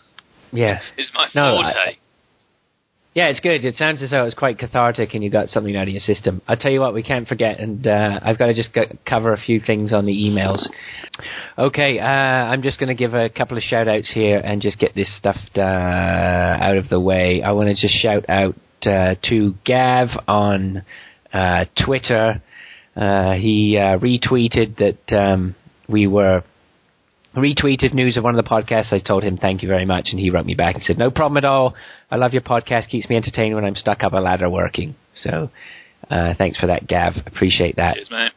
Yeah, 0.51 0.79
is 0.97 1.09
my 1.15 1.27
No, 1.33 1.55
forte. 1.55 1.67
I- 1.75 1.97
yeah, 3.13 3.27
it's 3.29 3.39
good. 3.39 3.63
It 3.63 3.75
sounds 3.75 4.01
as 4.01 4.09
though 4.11 4.25
it's 4.25 4.35
quite 4.35 4.57
cathartic, 4.59 5.13
and 5.13 5.23
you 5.23 5.29
got 5.29 5.47
something 5.47 5.73
out 5.77 5.83
of 5.83 5.87
your 5.93 6.01
system. 6.01 6.41
I'll 6.49 6.57
tell 6.57 6.69
you 6.69 6.81
what, 6.81 6.93
we 6.93 7.01
can't 7.01 7.25
forget, 7.25 7.61
and 7.61 7.87
uh, 7.87 8.19
I've 8.21 8.37
got 8.37 8.47
to 8.47 8.53
just 8.53 8.73
go- 8.73 8.91
cover 9.07 9.31
a 9.31 9.37
few 9.37 9.61
things 9.61 9.93
on 9.93 10.05
the 10.05 10.11
emails. 10.11 10.61
Okay, 11.57 11.97
uh, 11.97 12.03
I'm 12.03 12.61
just 12.61 12.77
going 12.77 12.89
to 12.89 12.93
give 12.93 13.13
a 13.13 13.29
couple 13.29 13.55
of 13.55 13.63
shout 13.63 13.87
outs 13.87 14.11
here 14.13 14.39
and 14.39 14.61
just 14.61 14.79
get 14.79 14.95
this 14.95 15.09
stuff 15.17 15.37
uh, 15.55 15.61
out 15.61 16.75
of 16.75 16.89
the 16.89 16.99
way. 16.99 17.41
I 17.41 17.53
want 17.53 17.69
to 17.69 17.75
just 17.75 17.93
shout 18.01 18.25
out 18.27 18.55
uh, 18.85 19.15
to 19.29 19.53
Gav 19.63 20.09
on 20.27 20.83
Twitter. 21.85 22.41
Uh, 22.95 23.33
he 23.33 23.77
uh, 23.77 23.99
retweeted 23.99 24.77
that 24.77 25.17
um, 25.17 25.55
we 25.87 26.07
were 26.07 26.43
retweeted 27.35 27.93
news 27.93 28.17
of 28.17 28.23
one 28.23 28.37
of 28.37 28.43
the 28.43 28.49
podcasts. 28.49 28.93
I 28.93 28.99
told 28.99 29.23
him 29.23 29.37
thank 29.37 29.61
you 29.61 29.67
very 29.67 29.85
much, 29.85 30.07
and 30.11 30.19
he 30.19 30.29
wrote 30.29 30.45
me 30.45 30.55
back 30.55 30.75
and 30.75 30.83
said 30.83 30.97
no 30.97 31.11
problem 31.11 31.37
at 31.37 31.45
all. 31.45 31.75
I 32.09 32.15
love 32.15 32.33
your 32.33 32.41
podcast; 32.41 32.89
keeps 32.89 33.09
me 33.09 33.17
entertained 33.17 33.55
when 33.55 33.65
I'm 33.65 33.75
stuck 33.75 34.03
up 34.03 34.13
a 34.13 34.17
ladder 34.17 34.49
working. 34.49 34.95
So, 35.13 35.49
uh, 36.09 36.33
thanks 36.37 36.57
for 36.57 36.67
that, 36.67 36.87
Gav. 36.87 37.13
Appreciate 37.25 37.75
that. 37.75 37.95
Cheers, 37.95 38.11
mate. 38.11 38.31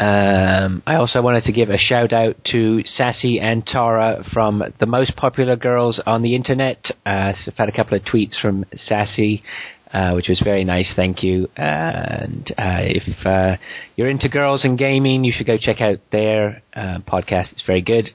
Um, 0.00 0.82
I 0.84 0.96
also 0.96 1.22
wanted 1.22 1.44
to 1.44 1.52
give 1.52 1.68
a 1.70 1.78
shout 1.78 2.12
out 2.12 2.36
to 2.50 2.82
Sassy 2.84 3.38
and 3.38 3.64
Tara 3.64 4.24
from 4.32 4.64
the 4.80 4.86
most 4.86 5.14
popular 5.14 5.54
girls 5.54 6.00
on 6.04 6.22
the 6.22 6.34
internet. 6.34 6.84
Uh, 7.06 7.34
so 7.34 7.52
I've 7.52 7.56
had 7.56 7.68
a 7.68 7.72
couple 7.72 7.96
of 7.96 8.02
tweets 8.04 8.40
from 8.40 8.64
Sassy, 8.74 9.44
uh, 9.92 10.12
which 10.12 10.28
was 10.28 10.40
very 10.42 10.64
nice. 10.64 10.92
Thank 10.96 11.22
you. 11.22 11.48
And 11.56 12.50
uh, 12.56 12.80
if 12.80 13.26
uh, 13.26 13.56
you're 13.96 14.08
into 14.08 14.28
girls 14.28 14.64
and 14.64 14.78
gaming, 14.78 15.24
you 15.24 15.32
should 15.36 15.46
go 15.46 15.58
check 15.60 15.80
out 15.80 15.98
their 16.10 16.62
uh, 16.74 16.98
podcast. 17.06 17.52
It's 17.52 17.64
very 17.66 17.82
good. 17.82 18.08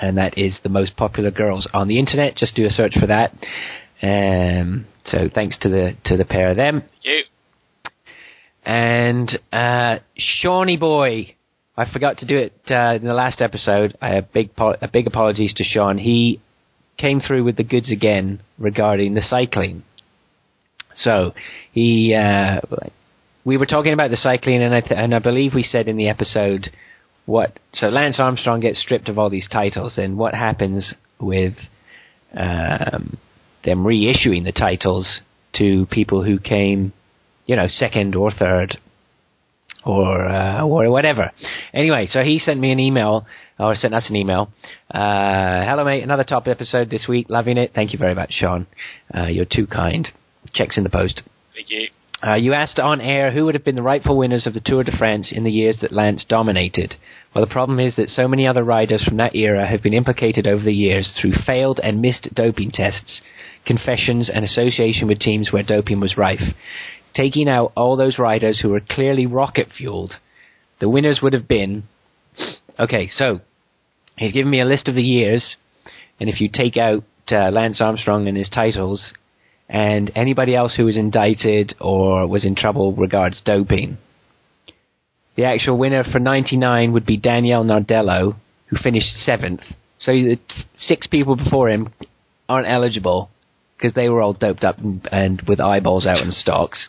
And 0.00 0.16
that 0.16 0.38
is 0.38 0.58
the 0.62 0.68
most 0.68 0.96
popular 0.96 1.30
girls 1.30 1.68
on 1.74 1.88
the 1.88 1.98
internet. 1.98 2.36
Just 2.36 2.54
do 2.54 2.64
a 2.64 2.70
search 2.70 2.94
for 2.98 3.06
that. 3.08 3.32
Um, 4.00 4.86
so 5.06 5.28
thanks 5.34 5.58
to 5.58 5.68
the 5.68 5.96
to 6.04 6.16
the 6.16 6.24
pair 6.24 6.50
of 6.50 6.56
them. 6.56 6.80
Thank 6.80 7.04
you. 7.04 7.22
And 8.64 9.38
uh, 9.52 9.98
Shawnee 10.16 10.76
Boy, 10.76 11.34
I 11.76 11.90
forgot 11.90 12.18
to 12.18 12.26
do 12.26 12.36
it 12.36 12.52
uh, 12.70 12.94
in 12.94 13.04
the 13.04 13.14
last 13.14 13.40
episode. 13.40 13.96
I 14.00 14.14
have 14.14 14.32
big 14.32 14.50
a 14.58 14.88
big 14.92 15.06
apologies 15.06 15.52
to 15.54 15.64
Sean. 15.64 15.98
He 15.98 16.40
came 16.96 17.20
through 17.20 17.44
with 17.44 17.56
the 17.56 17.64
goods 17.64 17.90
again 17.90 18.42
regarding 18.58 19.14
the 19.14 19.22
cycling. 19.22 19.82
So 20.98 21.34
he, 21.72 22.14
uh, 22.14 22.60
we 23.44 23.56
were 23.56 23.66
talking 23.66 23.92
about 23.92 24.10
the 24.10 24.16
cycling, 24.16 24.62
and 24.62 24.74
I 24.74 24.80
th- 24.80 24.92
and 24.96 25.14
I 25.14 25.18
believe 25.18 25.54
we 25.54 25.62
said 25.62 25.88
in 25.88 25.96
the 25.96 26.08
episode 26.08 26.70
what. 27.26 27.58
So 27.72 27.88
Lance 27.88 28.18
Armstrong 28.18 28.60
gets 28.60 28.80
stripped 28.80 29.08
of 29.08 29.18
all 29.18 29.30
these 29.30 29.48
titles, 29.48 29.98
and 29.98 30.18
what 30.18 30.34
happens 30.34 30.94
with 31.20 31.54
um, 32.34 33.18
them 33.64 33.84
reissuing 33.84 34.44
the 34.44 34.52
titles 34.52 35.20
to 35.54 35.86
people 35.86 36.22
who 36.24 36.38
came 36.38 36.92
you 37.48 37.56
know, 37.56 37.66
second 37.66 38.14
or 38.14 38.30
third 38.30 38.78
or 39.84 40.28
uh, 40.28 40.62
or 40.62 40.90
whatever. 40.90 41.32
Anyway, 41.72 42.06
so 42.06 42.22
he 42.22 42.38
sent 42.38 42.60
me 42.60 42.70
an 42.70 42.78
email 42.78 43.26
or 43.58 43.74
sent 43.74 43.94
us 43.94 44.08
an 44.10 44.16
email. 44.16 44.50
Uh, 44.90 45.64
hello, 45.64 45.82
mate. 45.82 46.04
Another 46.04 46.24
top 46.24 46.46
episode 46.46 46.90
this 46.90 47.06
week. 47.08 47.26
Loving 47.30 47.56
it. 47.56 47.72
Thank 47.74 47.92
you 47.92 47.98
very 47.98 48.14
much, 48.14 48.32
Sean. 48.32 48.66
Uh, 49.12 49.26
you're 49.26 49.46
too 49.50 49.66
kind. 49.66 50.06
Checks 50.58 50.76
in 50.76 50.82
the 50.82 50.90
post. 50.90 51.22
Thank 51.54 51.70
you. 51.70 51.88
Uh, 52.20 52.34
you 52.34 52.52
asked 52.52 52.80
on 52.80 53.00
air 53.00 53.30
who 53.30 53.44
would 53.44 53.54
have 53.54 53.64
been 53.64 53.76
the 53.76 53.82
rightful 53.82 54.18
winners 54.18 54.44
of 54.44 54.54
the 54.54 54.60
Tour 54.64 54.82
de 54.82 54.96
France 54.96 55.30
in 55.32 55.44
the 55.44 55.52
years 55.52 55.78
that 55.80 55.92
Lance 55.92 56.24
dominated. 56.28 56.96
Well, 57.32 57.46
the 57.46 57.52
problem 57.52 57.78
is 57.78 57.94
that 57.94 58.08
so 58.08 58.26
many 58.26 58.44
other 58.44 58.64
riders 58.64 59.04
from 59.04 59.18
that 59.18 59.36
era 59.36 59.68
have 59.68 59.84
been 59.84 59.94
implicated 59.94 60.48
over 60.48 60.64
the 60.64 60.72
years 60.72 61.12
through 61.20 61.34
failed 61.46 61.78
and 61.80 62.02
missed 62.02 62.34
doping 62.34 62.72
tests, 62.72 63.20
confessions, 63.64 64.28
and 64.28 64.44
association 64.44 65.06
with 65.06 65.20
teams 65.20 65.52
where 65.52 65.62
doping 65.62 66.00
was 66.00 66.16
rife. 66.16 66.42
Taking 67.14 67.48
out 67.48 67.70
all 67.76 67.96
those 67.96 68.18
riders 68.18 68.58
who 68.60 68.70
were 68.70 68.80
clearly 68.80 69.26
rocket 69.26 69.68
fueled, 69.70 70.14
the 70.80 70.88
winners 70.88 71.20
would 71.22 71.34
have 71.34 71.46
been. 71.46 71.84
Okay, 72.80 73.06
so 73.06 73.42
he's 74.16 74.32
given 74.32 74.50
me 74.50 74.60
a 74.60 74.66
list 74.66 74.88
of 74.88 74.96
the 74.96 75.02
years, 75.02 75.54
and 76.18 76.28
if 76.28 76.40
you 76.40 76.48
take 76.52 76.76
out 76.76 77.04
uh, 77.30 77.50
Lance 77.52 77.80
Armstrong 77.80 78.26
and 78.26 78.36
his 78.36 78.50
titles, 78.50 79.12
and 79.68 80.10
anybody 80.14 80.54
else 80.54 80.74
who 80.76 80.84
was 80.84 80.96
indicted 80.96 81.74
or 81.80 82.26
was 82.26 82.44
in 82.44 82.54
trouble 82.54 82.94
regards 82.94 83.42
doping. 83.44 83.98
The 85.36 85.44
actual 85.44 85.78
winner 85.78 86.04
for 86.04 86.18
99 86.18 86.92
would 86.92 87.06
be 87.06 87.16
Daniele 87.16 87.64
Nardello, 87.64 88.36
who 88.66 88.76
finished 88.76 89.16
seventh. 89.24 89.60
So 90.00 90.12
the 90.12 90.38
six 90.76 91.06
people 91.06 91.36
before 91.36 91.68
him 91.68 91.92
aren't 92.48 92.68
eligible 92.68 93.30
because 93.76 93.94
they 93.94 94.08
were 94.08 94.22
all 94.22 94.32
doped 94.32 94.64
up 94.64 94.78
and, 94.78 95.06
and 95.12 95.42
with 95.46 95.60
eyeballs 95.60 96.06
out 96.06 96.22
in 96.22 96.32
stocks. 96.32 96.88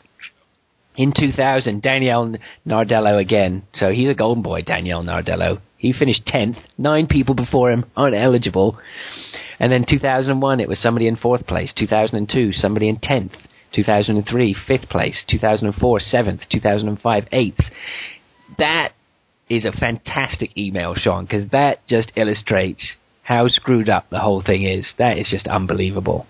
In 0.95 1.13
2000, 1.17 1.81
Daniele 1.81 2.35
Nardello 2.65 3.21
again. 3.21 3.63
So 3.73 3.91
he's 3.91 4.09
a 4.09 4.15
golden 4.15 4.41
boy, 4.41 4.63
Daniele 4.63 5.03
Nardello. 5.03 5.61
He 5.77 5.93
finished 5.93 6.25
10th. 6.25 6.57
Nine 6.77 7.07
people 7.07 7.35
before 7.35 7.71
him 7.71 7.85
aren't 7.95 8.15
eligible. 8.15 8.79
And 9.59 9.71
then 9.71 9.85
2001, 9.87 10.59
it 10.59 10.69
was 10.69 10.79
somebody 10.79 11.07
in 11.07 11.17
fourth 11.17 11.45
place. 11.45 11.73
2002, 11.77 12.53
somebody 12.53 12.87
in 12.87 12.97
10th. 12.97 13.35
2003, 13.73 14.55
fifth 14.67 14.89
place. 14.89 15.23
2004, 15.29 15.99
seventh. 15.99 16.41
2005, 16.49 17.23
eighth. 17.31 17.59
That 18.57 18.93
is 19.49 19.65
a 19.65 19.71
fantastic 19.71 20.57
email, 20.57 20.95
Sean, 20.95 21.25
because 21.25 21.49
that 21.51 21.85
just 21.87 22.11
illustrates 22.15 22.95
how 23.23 23.47
screwed 23.47 23.89
up 23.89 24.09
the 24.09 24.19
whole 24.19 24.41
thing 24.41 24.63
is. 24.63 24.93
That 24.97 25.17
is 25.17 25.27
just 25.29 25.47
unbelievable. 25.47 26.25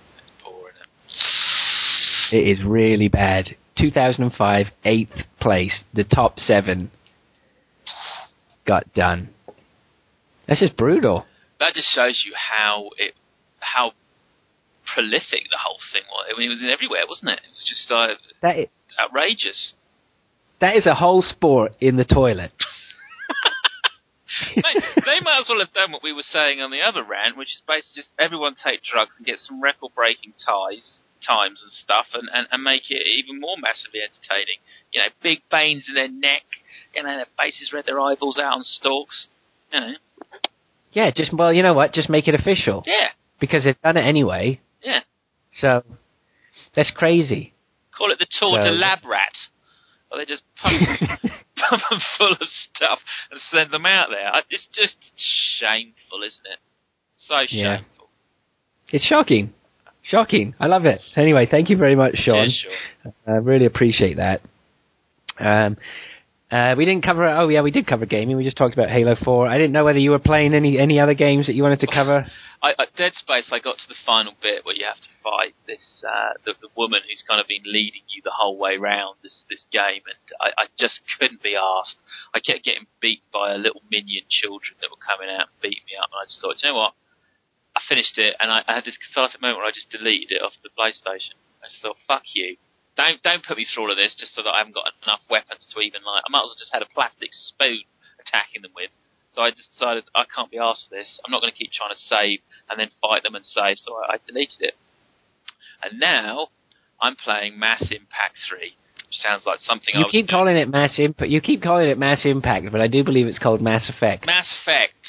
It 2.32 2.60
is 2.60 2.64
really 2.64 3.08
bad. 3.08 3.56
2005, 3.78 4.68
eighth 4.84 5.16
place. 5.40 5.84
The 5.94 6.04
top 6.04 6.40
seven 6.40 6.92
got 8.68 8.94
done. 8.94 9.30
That's 10.48 10.60
just 10.60 10.78
brutal. 10.78 11.26
That 11.60 11.74
just 11.74 11.88
shows 11.94 12.24
you 12.26 12.34
how 12.36 12.90
it, 12.98 13.14
how 13.62 13.94
prolific 14.94 15.50
the 15.52 15.58
whole 15.62 15.78
thing 15.94 16.04
was. 16.10 16.26
I 16.34 16.38
mean, 16.38 16.48
it 16.48 16.54
was 16.54 16.62
in 16.64 16.70
everywhere, 16.70 17.04
wasn't 17.08 17.32
it? 17.32 17.40
It 17.44 17.54
was 17.54 17.66
just 17.68 17.92
uh, 17.92 18.16
That 18.42 18.58
is, 18.60 18.68
outrageous. 19.00 19.74
that 20.62 20.76
is 20.76 20.86
a 20.86 20.96
whole 20.96 21.22
sport 21.22 21.76
in 21.80 21.96
the 21.98 22.06
toilet. 22.06 22.52
Mate, 24.56 24.84
they 25.06 25.20
might 25.22 25.40
as 25.42 25.48
well 25.50 25.60
have 25.60 25.74
done 25.74 25.92
what 25.92 26.04
we 26.04 26.14
were 26.14 26.24
saying 26.24 26.62
on 26.62 26.72
the 26.72 26.82
other 26.82 27.04
rant, 27.04 27.36
which 27.36 27.50
is 27.56 27.62
basically 27.68 28.02
just 28.02 28.14
everyone 28.20 28.56
take 28.56 28.82
drugs 28.84 29.16
and 29.18 29.26
get 29.26 29.38
some 29.40 29.60
record-breaking 29.62 30.34
ties, 30.46 31.00
times 31.26 31.62
and 31.64 31.72
stuff, 31.72 32.06
and, 32.14 32.30
and, 32.34 32.48
and 32.52 32.64
make 32.64 32.90
it 32.90 33.06
even 33.06 33.40
more 33.40 33.58
massively 33.60 34.00
entertaining. 34.02 34.62
You 34.94 35.02
know, 35.02 35.08
big 35.22 35.42
veins 35.52 35.86
in 35.90 35.96
their 35.96 36.08
neck, 36.10 36.44
you 36.96 37.04
know, 37.04 37.18
their 37.18 37.26
faces 37.38 37.72
red, 37.74 37.86
their 37.86 38.00
eyeballs 38.00 38.38
out 38.38 38.54
on 38.54 38.64
stalks. 38.64 39.28
You 39.74 39.80
know, 39.80 39.94
Yeah, 40.94 41.12
just 41.12 41.34
well, 41.34 41.52
you 41.52 41.64
know 41.64 41.74
what? 41.74 41.92
Just 41.94 42.10
make 42.10 42.28
it 42.28 42.36
official 42.36 42.84
yeah, 42.86 43.10
because 43.40 43.64
they've 43.64 43.82
done 43.82 43.98
it 43.98 44.06
anyway. 44.06 44.60
yeah. 44.84 45.00
So, 45.54 45.84
That's 46.76 46.92
crazy. 46.92 47.54
Call 47.98 48.12
it 48.12 48.20
the 48.20 48.28
Tour 48.40 48.62
So- 48.62 48.70
de 48.70 48.72
Lab 48.72 49.00
Rat. 49.06 49.34
Or 50.12 50.18
they 50.18 50.26
just 50.26 50.42
pump, 50.62 50.80
pump 51.22 51.82
them 51.90 52.00
full 52.18 52.32
of 52.32 52.48
stuff 52.74 53.00
and 53.30 53.40
send 53.52 53.70
them 53.72 53.86
out 53.86 54.10
there. 54.10 54.32
It's 54.50 54.68
just 54.74 54.96
shameful, 55.60 56.24
isn't 56.26 56.46
it? 56.52 56.60
So 57.18 57.40
Yeah. 57.50 57.78
shameful. 57.78 58.10
It's 58.92 59.06
shocking. 59.06 59.54
Shocking. 60.02 60.56
I 60.60 60.66
love 60.68 60.86
it. 60.86 61.00
Anyway, 61.16 61.46
thank 61.50 61.70
you 61.70 61.78
very 61.78 61.96
much, 61.96 62.16
Sean. 62.16 62.50
Yeah, 62.50 62.72
sure. 63.06 63.14
I 63.28 63.32
really 63.38 63.66
appreciate 63.68 64.18
that. 64.18 64.42
Um, 65.40 65.78
uh, 66.52 66.74
we 66.76 66.86
didn't 66.86 67.04
cover. 67.04 67.28
Oh 67.28 67.48
yeah, 67.48 67.62
we 67.62 67.70
did 67.70 67.86
cover 67.86 68.08
gaming. 68.08 68.36
We 68.36 68.44
just 68.44 68.58
talked 68.58 68.74
about 68.74 68.90
Halo 68.90 69.16
Four. 69.24 69.48
I 69.48 69.58
didn't 69.58 69.72
know 69.72 69.86
whether 69.86 70.00
you 70.00 70.10
were 70.10 70.20
playing 70.20 70.56
any 70.56 70.80
any 70.80 71.00
other 71.00 71.14
games 71.14 71.46
that 71.46 71.54
you 71.54 71.62
wanted 71.62 71.82
to 71.82 71.88
cover. 71.88 72.26
I, 72.62 72.74
I, 72.78 72.86
Dead 72.98 73.14
Space, 73.14 73.48
I 73.54 73.60
got 73.60 73.78
to 73.78 73.88
the 73.88 73.96
final 74.06 74.34
bit 74.42 74.66
where 74.66 74.76
you 74.76 74.84
have 74.84 75.00
to 75.00 75.14
fight 75.24 75.56
this 75.66 76.04
uh, 76.04 76.34
the, 76.44 76.54
the 76.60 76.68
woman 76.76 77.00
who's 77.08 77.24
kind 77.24 77.40
of 77.40 77.48
been 77.48 77.64
leading 77.64 78.02
you 78.10 78.22
the 78.26 78.34
whole 78.34 78.58
way 78.58 78.78
round 78.78 79.18
this 79.22 79.46
this 79.48 79.66
game, 79.72 80.02
and 80.10 80.18
I, 80.42 80.64
I 80.64 80.66
just 80.78 81.02
couldn't 81.20 81.44
be 81.44 81.56
asked. 81.56 82.02
I 82.34 82.40
kept 82.42 82.66
getting 82.66 82.88
beaten 83.00 83.30
by 83.32 83.54
a 83.54 83.62
little 83.62 83.84
minion 83.92 84.26
children 84.28 84.74
that 84.82 84.90
were 84.90 85.00
coming 85.00 85.30
out 85.30 85.54
and 85.54 85.62
beating 85.62 85.86
me 85.86 85.96
up, 86.02 86.10
and 86.12 86.20
I 86.20 86.26
just 86.26 86.42
thought, 86.42 86.58
you 86.64 86.74
know 86.74 86.82
what? 86.82 86.98
I 87.78 87.82
finished 87.88 88.18
it, 88.18 88.36
and 88.42 88.50
I, 88.50 88.66
I 88.68 88.74
had 88.82 88.86
this 88.90 88.98
cathartic 88.98 89.40
moment 89.40 89.62
where 89.62 89.70
I 89.70 89.72
just 89.72 89.94
deleted 89.94 90.34
it 90.34 90.42
off 90.42 90.58
the 90.66 90.74
PlayStation. 90.74 91.38
I 91.62 91.70
just 91.70 91.86
thought, 91.86 91.96
fuck 92.10 92.26
you. 92.34 92.58
Don't 93.00 93.24
don't 93.24 93.46
put 93.48 93.56
me 93.56 93.64
through 93.64 93.88
all 93.88 93.92
of 93.92 93.96
this 93.96 94.12
just 94.20 94.36
so 94.36 94.44
that 94.44 94.52
I 94.52 94.60
haven't 94.60 94.76
got 94.76 94.92
enough 95.08 95.24
weapons 95.32 95.64
to 95.72 95.80
even 95.80 96.04
like. 96.04 96.20
I 96.28 96.30
might 96.30 96.44
as 96.44 96.52
well 96.52 96.60
just 96.60 96.76
had 96.76 96.84
a 96.84 96.92
plastic 96.92 97.32
spoon 97.32 97.88
attacking 98.20 98.60
them 98.62 98.76
with. 98.76 98.92
So 99.32 99.40
I 99.40 99.56
just 99.56 99.72
decided 99.72 100.04
I 100.12 100.28
can't 100.28 100.52
be 100.52 100.60
asked 100.60 100.92
for 100.92 101.00
this. 101.00 101.08
I'm 101.24 101.32
not 101.32 101.40
going 101.40 101.54
to 101.54 101.56
keep 101.56 101.72
trying 101.72 101.96
to 101.96 102.02
save 102.12 102.44
and 102.68 102.76
then 102.76 102.92
fight 103.00 103.24
them 103.24 103.40
and 103.40 103.46
save. 103.48 103.80
So 103.80 103.96
I, 103.96 104.16
I 104.16 104.16
deleted 104.28 104.60
it. 104.60 104.76
And 105.80 106.00
now 106.00 106.52
I'm 107.00 107.16
playing 107.16 107.58
Mass 107.58 107.88
Impact 107.88 108.36
3, 108.52 108.76
which 109.08 109.16
sounds 109.24 109.44
like 109.46 109.60
something 109.64 109.96
You 109.96 110.04
was 110.04 110.12
keep 110.12 110.28
calling 110.28 110.58
it 110.58 110.68
Mass 110.68 111.00
Impact. 111.00 111.32
You 111.32 111.40
keep 111.40 111.64
calling 111.64 111.88
it 111.88 111.98
Mass 111.98 112.26
Impact, 112.26 112.68
but 112.70 112.82
I 112.82 112.88
do 112.88 113.06
believe 113.06 113.28
it's 113.28 113.40
called 113.40 113.62
Mass 113.62 113.88
Effect. 113.88 114.26
Mass 114.26 114.52
Effect. 114.62 115.00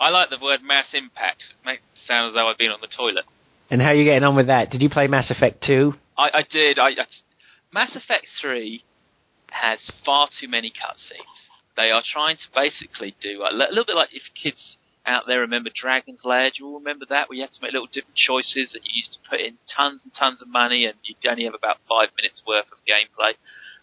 I 0.00 0.10
like 0.10 0.30
the 0.30 0.42
word 0.42 0.66
Mass 0.66 0.90
Impact. 0.92 1.44
It 1.54 1.64
makes 1.64 1.82
it 1.94 2.02
sound 2.08 2.28
as 2.28 2.34
though 2.34 2.48
I've 2.48 2.58
been 2.58 2.72
on 2.72 2.80
the 2.80 2.90
toilet. 2.90 3.26
And 3.70 3.80
how 3.80 3.88
are 3.88 3.94
you 3.94 4.02
getting 4.02 4.24
on 4.24 4.34
with 4.34 4.48
that? 4.48 4.70
Did 4.70 4.82
you 4.82 4.90
play 4.90 5.06
Mass 5.06 5.30
Effect 5.30 5.62
Two? 5.62 5.94
I, 6.20 6.40
I 6.40 6.42
did. 6.48 6.78
I, 6.78 6.88
I 6.90 7.06
Mass 7.72 7.96
Effect 7.96 8.26
Three 8.40 8.84
has 9.50 9.90
far 10.04 10.28
too 10.28 10.48
many 10.48 10.70
cutscenes. 10.70 11.48
They 11.76 11.90
are 11.90 12.02
trying 12.04 12.36
to 12.36 12.48
basically 12.54 13.16
do 13.22 13.42
a, 13.42 13.50
a 13.50 13.72
little 13.72 13.86
bit 13.86 13.96
like 13.96 14.10
if 14.12 14.22
kids 14.40 14.76
out 15.06 15.24
there 15.26 15.40
remember 15.40 15.70
Dragon's 15.74 16.20
Lair. 16.24 16.50
Do 16.50 16.62
you 16.62 16.66
all 16.68 16.78
remember 16.78 17.06
that? 17.08 17.28
Where 17.28 17.36
you 17.36 17.42
have 17.42 17.52
to 17.52 17.62
make 17.62 17.72
little 17.72 17.88
different 17.88 18.16
choices 18.16 18.70
that 18.76 18.84
you 18.84 18.92
used 18.94 19.16
to 19.16 19.20
put 19.28 19.40
in 19.40 19.56
tons 19.64 20.02
and 20.04 20.12
tons 20.12 20.42
of 20.42 20.48
money 20.48 20.84
and 20.84 20.94
you'd 21.02 21.24
only 21.24 21.44
have 21.44 21.54
about 21.56 21.78
five 21.88 22.12
minutes 22.20 22.42
worth 22.46 22.68
of 22.70 22.78
gameplay. 22.84 23.32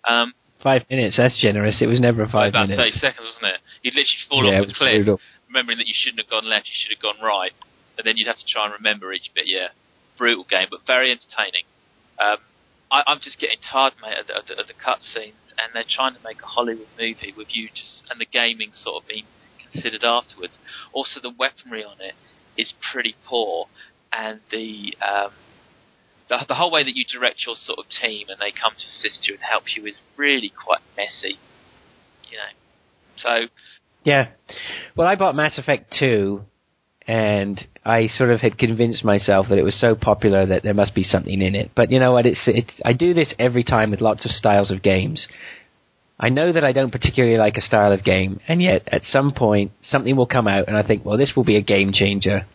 Um, 0.05 0.33
Five 0.61 0.89
minutes. 0.89 1.17
That's 1.17 1.37
generous. 1.37 1.81
It 1.81 1.85
was 1.85 1.99
never 1.99 2.25
five 2.25 2.49
about 2.49 2.69
minutes. 2.69 2.97
30 2.97 3.01
seconds, 3.01 3.25
wasn't 3.29 3.53
it? 3.53 3.61
You'd 3.85 3.93
literally 3.93 4.25
fall 4.29 4.41
yeah, 4.45 4.57
off 4.57 4.67
the 4.67 4.73
cliff, 4.73 5.05
brutal. 5.05 5.19
remembering 5.47 5.77
that 5.77 5.85
you 5.85 5.93
shouldn't 5.93 6.17
have 6.17 6.29
gone 6.33 6.49
left, 6.49 6.65
you 6.65 6.73
should 6.73 6.97
have 6.97 7.03
gone 7.03 7.21
right, 7.21 7.53
and 7.97 8.05
then 8.05 8.17
you'd 8.17 8.25
have 8.25 8.41
to 8.41 8.47
try 8.49 8.65
and 8.65 8.73
remember 8.73 9.13
each 9.13 9.29
bit. 9.37 9.45
Yeah, 9.45 9.69
brutal 10.17 10.49
game, 10.49 10.67
but 10.73 10.81
very 10.89 11.13
entertaining. 11.13 11.66
Um, 12.19 12.37
I, 12.91 13.03
I'm 13.07 13.19
just 13.21 13.39
getting 13.39 13.57
tired, 13.59 13.93
mate, 14.01 14.17
of 14.19 14.27
the, 14.47 14.59
of 14.59 14.67
the, 14.67 14.73
cutscenes, 14.73 15.51
and 15.57 15.73
they're 15.73 15.83
trying 15.87 16.13
to 16.15 16.19
make 16.23 16.41
a 16.41 16.45
Hollywood 16.45 16.87
movie 16.97 17.33
with 17.35 17.47
you 17.51 17.69
just 17.73 18.03
and 18.09 18.19
the 18.19 18.25
gaming 18.25 18.71
sort 18.73 19.03
of 19.03 19.07
being 19.07 19.25
considered 19.71 20.03
afterwards. 20.03 20.57
Also, 20.93 21.19
the 21.21 21.33
weaponry 21.37 21.83
on 21.83 21.97
it 21.99 22.15
is 22.57 22.73
pretty 22.91 23.15
poor, 23.27 23.67
and 24.11 24.39
the 24.51 24.95
um, 25.05 25.31
the, 26.29 26.45
the 26.47 26.55
whole 26.55 26.71
way 26.71 26.83
that 26.83 26.95
you 26.95 27.05
direct 27.05 27.45
your 27.45 27.55
sort 27.55 27.79
of 27.79 27.85
team 27.89 28.27
and 28.29 28.39
they 28.39 28.51
come 28.51 28.73
to 28.77 28.85
assist 28.85 29.27
you 29.27 29.35
and 29.35 29.43
help 29.43 29.63
you 29.75 29.85
is 29.85 29.99
really 30.15 30.49
quite 30.49 30.81
messy. 30.95 31.37
You 32.29 32.37
know, 32.37 32.53
so 33.17 33.47
Yeah. 34.03 34.29
Well, 34.95 35.07
I 35.07 35.15
bought 35.15 35.35
Mass 35.35 35.57
Effect 35.57 35.93
2, 35.99 36.41
and 37.07 37.65
I 37.85 38.07
sort 38.07 38.31
of 38.31 38.41
had 38.41 38.57
convinced 38.57 39.05
myself 39.05 39.47
that 39.49 39.57
it 39.57 39.63
was 39.63 39.79
so 39.79 39.95
popular 39.95 40.45
that 40.45 40.63
there 40.63 40.73
must 40.73 40.93
be 40.93 41.03
something 41.03 41.41
in 41.41 41.55
it. 41.55 41.71
But 41.73 41.89
you 41.89 41.99
know 41.99 42.11
what? 42.11 42.25
It's, 42.25 42.41
it's 42.47 42.73
I 42.83 42.91
do 42.91 43.13
this 43.13 43.33
every 43.39 43.63
time 43.63 43.91
with 43.91 44.01
lots 44.01 44.25
of 44.25 44.31
styles 44.31 44.71
of 44.71 44.83
games. 44.83 45.25
I 46.19 46.29
know 46.29 46.51
that 46.51 46.65
I 46.65 46.73
don't 46.73 46.91
particularly 46.91 47.37
like 47.37 47.55
a 47.55 47.61
style 47.61 47.93
of 47.93 48.03
game, 48.03 48.41
and 48.47 48.61
yet 48.61 48.87
at 48.91 49.03
some 49.03 49.33
point 49.33 49.71
something 49.83 50.15
will 50.15 50.25
come 50.25 50.47
out, 50.47 50.67
and 50.67 50.75
I 50.75 50.85
think, 50.85 51.05
well, 51.05 51.17
this 51.17 51.33
will 51.35 51.45
be 51.45 51.57
a 51.57 51.61
game 51.61 51.91
changer, 51.93 52.45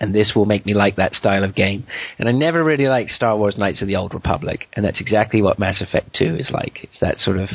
and 0.00 0.14
this 0.14 0.32
will 0.34 0.46
make 0.46 0.64
me 0.64 0.72
like 0.72 0.96
that 0.96 1.12
style 1.12 1.42
of 1.44 1.54
game. 1.54 1.84
And 2.18 2.28
I 2.28 2.32
never 2.32 2.62
really 2.62 2.86
liked 2.86 3.10
Star 3.10 3.36
Wars: 3.36 3.58
Knights 3.58 3.82
of 3.82 3.88
the 3.88 3.96
Old 3.96 4.14
Republic, 4.14 4.68
and 4.72 4.86
that's 4.86 5.00
exactly 5.00 5.42
what 5.42 5.58
Mass 5.58 5.82
Effect 5.82 6.14
2 6.14 6.36
is 6.36 6.50
like. 6.50 6.84
It's 6.84 7.00
that 7.00 7.18
sort 7.18 7.38
of 7.38 7.50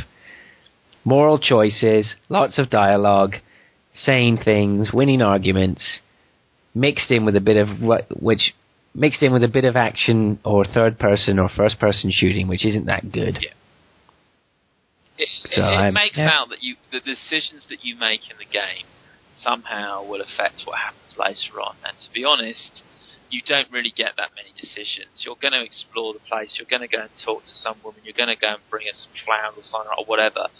moral 1.04 1.40
choices, 1.40 2.14
lots 2.30 2.60
of 2.60 2.70
dialogue, 2.70 3.36
saying 3.94 4.38
things, 4.44 4.92
winning 4.94 5.22
arguments, 5.22 6.02
mixed 6.74 7.12
in 7.12 7.26
with 7.26 7.36
a 7.36 7.42
bit 7.42 7.58
of 7.58 7.82
what, 7.82 8.08
which 8.22 8.54
mixed 8.94 9.24
in 9.24 9.34
with 9.34 9.44
a 9.44 9.48
bit 9.48 9.66
of 9.66 9.76
action 9.76 10.40
or 10.44 10.66
third 10.66 11.00
person 11.00 11.40
or 11.40 11.50
first 11.50 11.80
person 11.80 12.12
shooting, 12.12 12.48
which 12.48 12.66
isn't 12.66 12.86
that 12.86 13.12
good. 13.12 13.38
Yeah. 13.42 13.50
it, 15.18 15.30
So 15.56 15.64
it, 15.64 15.88
it 15.88 15.94
makes 15.94 16.18
yeah. 16.18 16.30
out 16.32 16.50
that 16.50 16.62
you 16.62 16.76
the 16.92 17.00
decisions 17.00 17.66
that 17.70 17.84
you 17.84 17.96
make 17.96 18.30
in 18.30 18.38
the 18.38 18.46
game 18.46 18.86
somehow 19.42 20.04
will 20.04 20.22
affect 20.22 20.62
what 20.66 20.78
happens 20.80 21.18
later 21.18 21.62
on. 21.62 21.76
And 21.86 21.98
to 21.98 22.14
be 22.14 22.24
honest, 22.24 22.84
you 23.30 23.42
don't 23.48 23.72
really 23.72 23.94
get 23.96 24.14
that 24.18 24.30
many 24.36 24.52
decisions. 24.60 25.24
You're 25.26 25.40
going 25.42 25.54
to 25.54 25.64
explore 25.64 26.14
the 26.14 26.20
place. 26.20 26.60
You're 26.60 26.70
going 26.70 26.88
to 26.88 26.92
go 26.92 27.02
and 27.02 27.10
talk 27.26 27.44
to 27.44 27.56
some 27.56 27.78
woman. 27.84 28.02
You're 28.04 28.18
going 28.18 28.30
to 28.30 28.40
go 28.40 28.60
and 28.60 28.64
bring 28.70 28.86
her 28.86 28.94
some 28.94 29.12
flowers 29.26 29.56
or 29.58 29.64
something 29.64 29.92
or 29.98 30.06
whatever. 30.06 30.52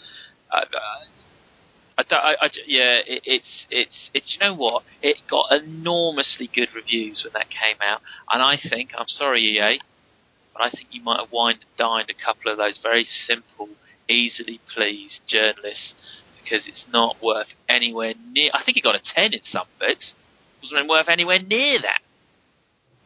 Uh, 0.50 0.66
uh, 0.66 1.04
I, 1.98 2.02
don't- 2.04 2.24
I, 2.24 2.34
I 2.40 2.48
yeah, 2.66 2.98
it, 3.06 3.22
it's 3.24 3.66
it's 3.70 4.10
it's. 4.14 4.34
You 4.38 4.46
know 4.46 4.54
what? 4.54 4.82
It 5.02 5.18
got 5.30 5.52
enormously 5.52 6.48
good 6.52 6.68
reviews 6.74 7.22
when 7.24 7.32
that 7.34 7.48
came 7.50 7.76
out, 7.82 8.00
and 8.32 8.42
I 8.42 8.56
think 8.56 8.90
I'm 8.96 9.08
sorry, 9.08 9.42
EA, 9.42 9.80
but 10.54 10.62
I 10.62 10.70
think 10.70 10.88
you 10.90 11.02
might 11.02 11.20
have 11.20 11.32
wined 11.32 11.58
and 11.60 11.76
dined 11.78 12.10
a 12.10 12.14
couple 12.24 12.50
of 12.50 12.58
those 12.58 12.78
very 12.82 13.04
simple, 13.04 13.68
easily 14.08 14.60
pleased 14.74 15.20
journalists 15.26 15.94
because 16.42 16.66
it's 16.66 16.84
not 16.92 17.16
worth 17.22 17.48
anywhere 17.68 18.14
near. 18.32 18.50
I 18.54 18.64
think 18.64 18.76
it 18.76 18.82
got 18.82 18.94
a 18.94 19.00
ten 19.14 19.32
in 19.32 19.40
some 19.44 19.66
bits. 19.78 20.14
Wasn't 20.62 20.88
worth 20.88 21.08
anywhere 21.08 21.40
near 21.40 21.80
that. 21.82 22.00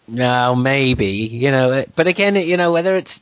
No, 0.08 0.54
maybe 0.54 1.28
you 1.32 1.50
know, 1.50 1.84
but 1.96 2.06
again, 2.06 2.36
you 2.36 2.56
know, 2.56 2.70
whether 2.72 2.96
it's 2.96 3.18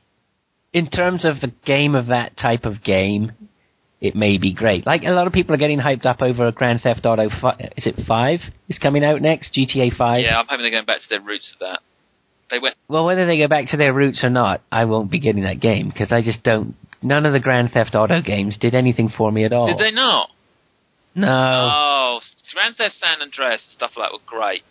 in 0.73 0.91
terms 0.91 1.25
of 1.25 1.41
the 1.41 1.53
game 1.65 1.95
of 1.95 2.07
that 2.09 2.37
type 2.37 2.65
of 2.65 2.83
game, 2.85 3.33
it 4.05 4.15
may 4.15 4.39
be 4.39 4.53
great. 4.53 4.87
Like 4.87 5.03
a 5.05 5.11
lot 5.11 5.27
of 5.27 5.33
people 5.33 5.55
are 5.55 5.59
getting 5.59 5.79
hyped 5.81 6.07
up 6.07 6.23
over 6.23 6.51
Grand 6.53 6.83
Theft 6.83 7.05
Auto. 7.07 7.29
Fi- 7.41 7.71
is 7.77 7.87
it 7.87 8.07
five? 8.07 8.41
Is 8.69 8.79
coming 8.79 9.05
out 9.05 9.23
next 9.23 9.55
GTA 9.55 9.97
Five. 9.97 10.23
Yeah, 10.23 10.39
I'm 10.39 10.47
hoping 10.47 10.63
they're 10.63 10.71
going 10.71 10.87
back 10.87 11.01
to 11.01 11.09
their 11.09 11.21
roots 11.21 11.51
of 11.55 11.61
that. 11.61 11.81
They 12.51 12.59
went. 12.59 12.77
Well, 12.89 13.07
whether 13.07 13.27
they 13.27 13.39
go 13.39 13.49
back 13.49 13.71
to 13.71 13.77
their 13.77 13.93
roots 13.93 14.23
or 14.23 14.31
not, 14.31 14.61
I 14.71 14.85
won't 14.85 15.11
be 15.11 15.19
getting 15.19 15.45
that 15.45 15.61
game 15.61 15.89
because 15.89 16.13
I 16.13 16.23
just 16.23 16.43
don't. 16.43 16.75
None 17.03 17.27
of 17.27 17.33
the 17.33 17.41
Grand 17.41 17.73
Theft 17.73 17.95
Auto 17.95 18.23
games 18.23 18.57
did 18.59 18.75
anything 18.75 19.11
for 19.17 19.31
me 19.33 19.45
at 19.45 19.53
all. 19.53 19.67
Did 19.67 19.79
they 19.79 19.91
not? 19.91 20.31
No. 21.15 21.29
Oh, 21.29 22.21
Grand 22.53 22.77
Theft 22.77 22.97
San 23.01 23.23
Andreas 23.23 23.63
and 23.67 23.77
stuff 23.77 23.93
like 23.97 24.11
that 24.11 24.13
were 24.13 24.25
great, 24.27 24.63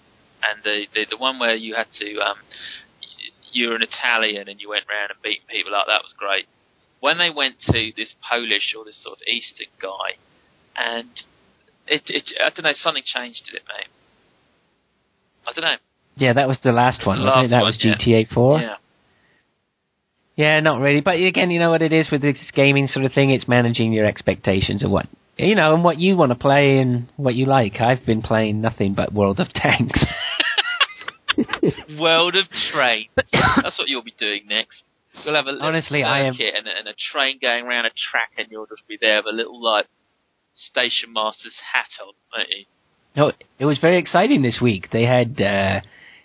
and 0.42 0.64
the 0.64 0.86
the, 0.94 1.06
the 1.12 1.18
one 1.18 1.40
where 1.40 1.56
you 1.56 1.76
had 1.76 1.88
to 2.00 2.20
um, 2.22 2.38
you 3.52 3.70
were 3.70 3.76
an 3.76 3.84
Italian 3.84 4.50
and 4.50 4.60
you 4.60 4.70
went 4.70 4.86
round 4.90 5.12
and 5.12 5.22
beating 5.22 5.46
people 5.48 5.74
up, 5.76 5.86
that 5.88 6.02
was 6.02 6.14
great. 6.18 6.46
When 7.04 7.18
they 7.18 7.30
went 7.30 7.56
to 7.68 7.92
this 7.98 8.14
Polish 8.32 8.74
or 8.78 8.86
this 8.86 8.96
sort 9.04 9.18
of 9.20 9.28
Eastern 9.28 9.68
guy, 9.82 10.16
and 10.78 11.10
it, 11.86 12.04
it 12.08 12.24
I 12.40 12.48
don't 12.50 12.64
know, 12.64 12.72
something 12.82 13.04
changed 13.06 13.42
to 13.52 13.58
it, 13.58 13.64
mate. 13.68 13.90
I 15.46 15.52
don't 15.52 15.66
know. 15.66 15.76
Yeah, 16.16 16.32
that 16.32 16.48
was 16.48 16.60
the 16.64 16.72
last 16.72 17.06
one, 17.06 17.20
The 17.20 17.26
wasn't 17.26 17.36
last 17.36 17.46
it? 17.46 17.50
That 17.50 17.62
one, 17.62 17.66
was 17.66 17.80
yeah. 18.08 18.24
GTA 18.24 18.34
Four. 18.34 18.60
Yeah. 18.62 18.76
Yeah, 20.38 20.60
not 20.62 20.80
really. 20.80 21.02
But 21.02 21.16
again, 21.20 21.52
you 21.52 21.60
know 21.60 21.72
what 21.72 21.82
it 21.82 21.92
is 21.92 22.08
with 22.10 22.22
this 22.22 22.38
gaming 22.54 22.88
sort 22.88 23.06
of 23.06 23.12
thing. 23.12 23.32
It's 23.32 23.50
managing 23.50 23.92
your 23.92 24.06
expectations 24.06 24.82
and 24.82 24.90
what 24.90 25.08
you 25.38 25.56
know 25.56 25.74
and 25.74 25.84
what 25.84 26.00
you 26.00 26.16
want 26.16 26.32
to 26.32 26.38
play 26.38 26.78
and 26.78 27.10
what 27.18 27.36
you 27.36 27.48
like. 27.48 27.82
I've 27.82 28.06
been 28.06 28.22
playing 28.22 28.62
nothing 28.62 28.94
but 28.94 29.12
World 29.14 29.42
of 29.42 29.50
Tanks. 29.54 30.00
World 32.00 32.38
of 32.38 32.46
Trains. 32.72 33.10
That's 33.18 33.78
what 33.78 33.90
you'll 33.90 34.04
be 34.06 34.16
doing 34.18 34.44
next. 34.48 34.84
You'll 35.26 35.36
have 35.36 35.46
a 35.46 35.52
little 35.52 35.68
Honestly, 35.68 36.04
I 36.04 36.22
am- 36.22 36.34
and, 36.34 36.68
a- 36.68 36.78
and 36.80 36.88
a 36.88 36.94
train 37.12 37.40
going 37.42 37.66
around 37.66 37.86
a 37.86 37.92
track, 38.12 38.32
and 38.38 38.48
you'll 38.50 38.66
just 38.68 38.88
be 38.88 38.98
there 39.00 39.18
with 39.24 39.34
a 39.34 39.36
little 39.36 39.62
like 39.62 39.88
station 40.54 41.14
master's 41.14 41.56
hat 41.74 41.88
on, 42.02 42.14
won't 42.36 42.50
you? 42.50 42.66
no, 43.16 43.32
it 43.60 43.66
was 43.66 43.78
very 43.80 43.98
exciting 43.98 44.42
this 44.42 44.60
week. 44.62 44.90
They 44.92 45.04
had 45.04 45.40
uh, 45.42 45.82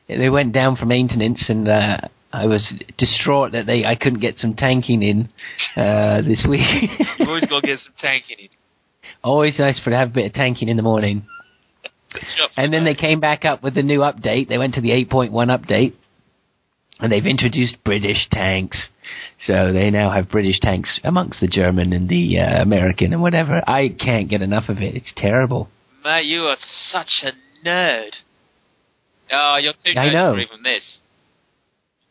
they 0.08 0.30
went 0.30 0.52
down 0.52 0.76
for 0.76 0.86
maintenance 0.86 1.46
and. 1.48 1.68
Uh, 1.68 1.98
I 2.30 2.44
was 2.44 2.74
distraught 2.98 3.52
that 3.52 3.64
they 3.64 3.86
I 3.86 3.94
couldn't 3.96 4.20
get 4.20 4.36
some 4.36 4.52
tanking 4.52 5.02
in 5.02 5.30
uh, 5.76 6.20
this 6.20 6.44
week. 6.46 6.60
You've 7.18 7.26
always 7.26 7.46
got 7.46 7.60
to 7.60 7.66
get 7.66 7.78
some 7.78 7.94
tanking 7.98 8.36
in. 8.38 8.48
Always 9.24 9.58
nice 9.58 9.80
for 9.82 9.88
to 9.88 9.96
have 9.96 10.10
a 10.10 10.12
bit 10.12 10.26
of 10.26 10.32
tanking 10.34 10.68
in 10.68 10.76
the 10.76 10.82
morning. 10.82 11.26
And 12.56 12.72
then 12.72 12.84
they 12.84 12.94
came 12.94 13.18
back 13.18 13.46
up 13.46 13.62
with 13.62 13.74
the 13.74 13.82
new 13.82 14.00
update. 14.00 14.48
They 14.48 14.58
went 14.58 14.74
to 14.74 14.80
the 14.82 14.90
8.1 14.90 15.30
update. 15.32 15.94
And 17.00 17.12
they've 17.12 17.26
introduced 17.26 17.82
British 17.84 18.28
tanks. 18.30 18.88
So 19.46 19.72
they 19.72 19.90
now 19.90 20.10
have 20.10 20.28
British 20.28 20.60
tanks 20.60 21.00
amongst 21.04 21.40
the 21.40 21.48
German 21.48 21.92
and 21.92 22.08
the 22.08 22.40
uh, 22.40 22.62
American 22.62 23.12
and 23.12 23.22
whatever. 23.22 23.62
I 23.66 23.88
can't 23.88 24.28
get 24.28 24.42
enough 24.42 24.68
of 24.68 24.78
it. 24.78 24.94
It's 24.94 25.12
terrible. 25.16 25.68
Mate, 26.04 26.26
you 26.26 26.42
are 26.42 26.56
such 26.90 27.22
a 27.22 27.32
nerd. 27.66 28.10
Oh, 29.30 29.58
you're 29.60 29.74
too 29.74 29.98
I 29.98 30.12
know. 30.12 30.34
for 30.34 30.40
even 30.40 30.62
this. 30.62 31.00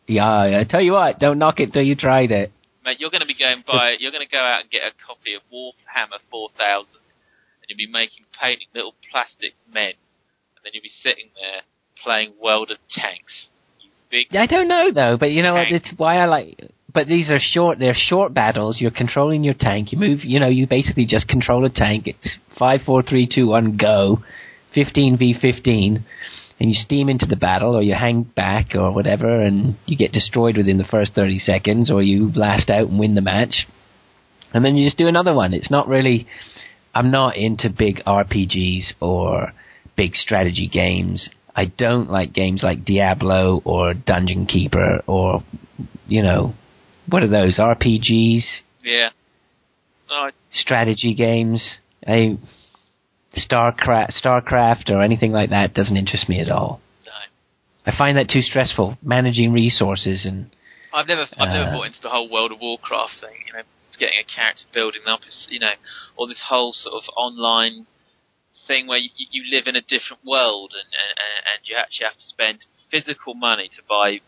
Yeah, 0.08 0.60
I 0.60 0.64
tell 0.64 0.82
you 0.82 0.94
what, 0.94 1.20
don't 1.20 1.38
knock 1.40 1.60
it 1.60 1.74
till 1.74 1.82
you 1.82 1.96
tried 1.96 2.32
it. 2.32 2.52
Mate, 2.86 3.00
you're 3.00 3.10
going 3.10 3.22
to 3.22 3.28
be 3.28 3.36
going 3.38 3.64
by. 3.68 3.96
You're 4.00 4.12
going 4.12 4.26
to 4.26 4.32
go 4.32 4.40
out 4.40 4.62
and 4.62 4.72
get 4.72 4.84
a 4.84 4.96
copy 5.06 5.34
of 5.34 5.42
Warhammer 5.52 6.24
4000, 6.32 6.56
and 6.96 7.68
you'll 7.68 7.76
be 7.76 7.92
making 7.92 8.24
painting 8.40 8.68
little 8.74 8.96
plastic 9.12 9.54
men, 9.68 10.00
and 10.56 10.64
then 10.64 10.72
you'll 10.74 10.84
be 10.84 10.96
sitting 11.04 11.32
there 11.36 11.64
playing 12.02 12.34
World 12.42 12.72
of 12.72 12.78
Tanks. 12.90 13.50
Big. 14.10 14.36
I 14.36 14.46
don't 14.46 14.68
know 14.68 14.92
though, 14.92 15.18
but 15.18 15.32
you 15.32 15.44
know 15.44 15.54
what? 15.54 15.72
It's 15.72 15.92
why 15.98 16.18
I 16.18 16.26
like. 16.26 16.62
But 16.94 17.08
these 17.08 17.30
are 17.30 17.40
short. 17.40 17.80
They're 17.80 17.96
short 17.96 18.34
battles. 18.34 18.80
You're 18.80 18.92
controlling 18.92 19.44
your 19.44 19.54
tank. 19.54 19.92
You 19.92 20.00
move. 20.00 20.24
You 20.24 20.40
know, 20.40 20.48
you 20.48 20.66
basically 20.68 21.06
just 21.06 21.28
control 21.28 21.66
a 21.66 21.70
tank. 21.70 22.08
It's 22.08 22.38
five, 22.58 22.82
four, 22.86 23.04
three, 23.04 23.28
two, 23.32 23.48
one, 23.48 23.78
go. 23.78 24.20
Fifteen 24.74 25.18
v 25.18 25.36
fifteen, 25.40 26.06
and 26.60 26.70
you 26.70 26.76
steam 26.76 27.10
into 27.10 27.26
the 27.26 27.36
battle, 27.36 27.76
or 27.76 27.82
you 27.82 27.94
hang 27.94 28.24
back, 28.24 28.76
or 28.76 28.92
whatever, 28.94 29.42
and 29.42 29.76
you 29.86 29.98
get 29.98 30.12
destroyed 30.12 30.58
within 30.58 30.78
the 30.78 30.84
first 30.84 31.14
thirty 31.14 31.40
seconds, 31.40 31.92
or 31.92 32.02
you 32.02 32.30
blast 32.30 32.70
out 32.70 32.90
and 32.90 33.00
win 33.00 33.16
the 33.16 33.22
match, 33.22 33.68
and 34.54 34.64
then 34.64 34.76
you 34.76 34.86
just 34.88 34.98
do 34.98 35.08
another 35.08 35.34
one. 35.34 35.54
It's 35.54 35.72
not 35.72 35.88
really. 35.88 36.28
I'm 36.94 37.12
not 37.12 37.38
into 37.38 37.70
big 37.70 38.02
RPGs 38.06 38.94
or 39.00 39.54
big 39.96 40.16
strategy 40.16 40.68
games. 40.72 41.30
I 41.58 41.66
don't 41.66 42.10
like 42.12 42.34
games 42.34 42.62
like 42.62 42.86
Diablo 42.86 43.62
or 43.66 43.94
Dungeon 43.96 44.46
Keeper 44.46 45.02
or, 45.08 45.44
you 46.08 46.22
know, 46.22 46.54
what 47.10 47.24
are 47.24 47.28
those 47.28 47.58
RPGs, 47.58 48.44
Yeah. 48.84 49.10
Oh, 50.10 50.30
strategy 50.52 51.14
games? 51.16 51.80
I 52.08 52.38
Starcraft, 53.36 54.14
Starcraft 54.24 54.90
or 54.90 55.02
anything 55.02 55.32
like 55.32 55.50
that 55.50 55.74
doesn't 55.74 55.98
interest 55.98 56.30
me 56.30 56.40
at 56.40 56.50
all. 56.50 56.80
no. 57.06 57.12
I 57.92 57.98
find 57.98 58.18
that 58.18 58.30
too 58.30 58.42
stressful 58.42 58.98
managing 59.02 59.52
resources 59.52 60.26
and 60.26 60.50
I've 60.94 61.08
never, 61.08 61.26
I've 61.38 61.50
never 61.50 61.70
Uh, 61.70 61.74
bought 61.74 61.88
into 61.88 62.02
the 62.02 62.10
whole 62.10 62.30
World 62.30 62.52
of 62.52 62.60
Warcraft 62.62 63.16
thing. 63.20 63.36
You 63.48 63.54
know, 63.54 63.62
getting 64.00 64.20
a 64.20 64.24
character 64.24 64.64
building 64.74 65.02
up 65.08 65.22
is, 65.28 65.46
you 65.50 65.60
know, 65.60 65.74
or 66.16 66.28
this 66.28 66.44
whole 66.50 66.72
sort 66.74 66.96
of 66.96 67.04
online 67.18 67.86
thing 68.68 68.88
where 68.88 69.00
you, 69.00 69.10
you 69.16 69.44
live 69.50 69.68
in 69.68 69.76
a 69.76 69.82
different 69.82 70.24
world 70.26 70.74
and, 70.76 70.92
and 70.92 71.18
and 71.48 71.60
you 71.64 71.76
actually 71.76 72.06
have 72.06 72.20
to 72.20 72.28
spend 72.28 72.66
physical 72.92 73.34
money 73.34 73.70
to 73.70 73.82
buy 73.88 74.20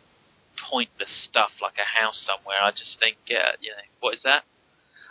pointless 0.70 1.12
stuff 1.30 1.52
like 1.62 1.76
a 1.80 1.88
house 1.88 2.20
somewhere. 2.26 2.58
I 2.62 2.72
just 2.72 3.00
think, 3.00 3.18
yeah, 3.28 3.56
you 3.62 3.72
know, 3.72 3.86
what 4.00 4.16
is 4.16 4.24
that? 4.24 4.44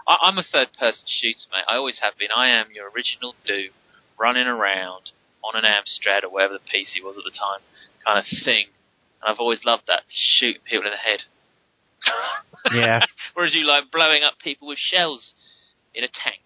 I, 0.06 0.16
I'm 0.22 0.38
a 0.38 0.44
third-person 0.44 1.04
shooter, 1.06 1.48
mate. 1.52 1.64
I 1.68 1.76
always 1.76 2.00
have 2.02 2.18
been. 2.18 2.28
I 2.34 2.48
am 2.48 2.68
your 2.74 2.90
original 2.90 3.34
Doom, 3.46 3.72
running 4.18 4.46
around 4.46 5.12
on 5.44 5.56
an 5.56 5.64
Amstrad 5.64 6.24
or 6.24 6.30
whatever 6.30 6.54
the 6.54 6.68
PC 6.68 7.02
was 7.02 7.16
at 7.16 7.24
the 7.24 7.36
time, 7.36 7.60
kind 8.04 8.18
of 8.18 8.26
thing. 8.44 8.66
And 9.22 9.32
I've 9.32 9.40
always 9.40 9.64
loved 9.64 9.84
that, 9.88 10.02
shooting 10.08 10.62
people 10.64 10.86
in 10.86 10.92
the 10.92 10.96
head. 10.96 11.20
Yeah. 12.72 13.04
Whereas 13.34 13.54
you 13.54 13.66
like 13.66 13.90
blowing 13.90 14.22
up 14.22 14.34
people 14.42 14.68
with 14.68 14.78
shells 14.78 15.34
in 15.94 16.04
a 16.04 16.08
tank. 16.08 16.40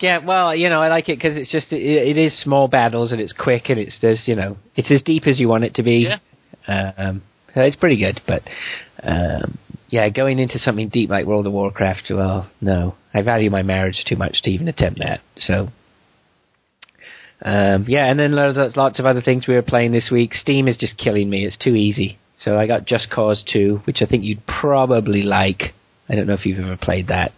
Yeah. 0.00 0.18
Well, 0.24 0.54
you 0.54 0.68
know, 0.68 0.80
I 0.80 0.88
like 0.88 1.08
it 1.08 1.18
because 1.18 1.36
it's 1.36 1.50
just 1.50 1.72
it, 1.72 1.82
it 1.82 2.18
is 2.18 2.38
small 2.40 2.68
battles 2.68 3.12
and 3.12 3.20
it's 3.20 3.32
quick 3.32 3.68
and 3.68 3.78
it's 3.78 3.98
just 4.00 4.26
you 4.28 4.36
know 4.36 4.56
it's 4.76 4.90
as 4.90 5.02
deep 5.02 5.26
as 5.26 5.38
you 5.38 5.48
want 5.48 5.64
it 5.64 5.74
to 5.74 5.82
be. 5.82 6.08
Yeah. 6.08 6.92
Um, 6.96 7.22
it's 7.56 7.76
pretty 7.76 7.98
good, 7.98 8.20
but 8.26 8.42
um, 9.02 9.58
yeah, 9.88 10.08
going 10.08 10.38
into 10.38 10.58
something 10.58 10.88
deep 10.88 11.10
like 11.10 11.26
World 11.26 11.46
of 11.46 11.52
Warcraft, 11.52 12.10
well, 12.10 12.50
no, 12.60 12.94
I 13.12 13.22
value 13.22 13.50
my 13.50 13.62
marriage 13.62 14.04
too 14.06 14.16
much 14.16 14.42
to 14.42 14.50
even 14.50 14.68
attempt 14.68 15.00
that. 15.00 15.20
So, 15.36 15.68
um, 17.42 17.86
yeah, 17.88 18.06
and 18.06 18.18
then 18.18 18.32
lots, 18.32 18.76
lots 18.76 19.00
of 19.00 19.06
other 19.06 19.20
things 19.20 19.48
we 19.48 19.54
were 19.54 19.62
playing 19.62 19.92
this 19.92 20.10
week. 20.12 20.34
Steam 20.34 20.68
is 20.68 20.76
just 20.76 20.96
killing 20.96 21.28
me; 21.28 21.44
it's 21.44 21.56
too 21.56 21.74
easy. 21.74 22.18
So 22.36 22.56
I 22.56 22.66
got 22.66 22.86
Just 22.86 23.10
Cause 23.10 23.44
2, 23.52 23.82
which 23.84 24.00
I 24.00 24.06
think 24.06 24.24
you'd 24.24 24.46
probably 24.46 25.22
like. 25.22 25.74
I 26.08 26.14
don't 26.14 26.26
know 26.26 26.34
if 26.34 26.46
you've 26.46 26.58
ever 26.58 26.78
played 26.80 27.08
that. 27.08 27.32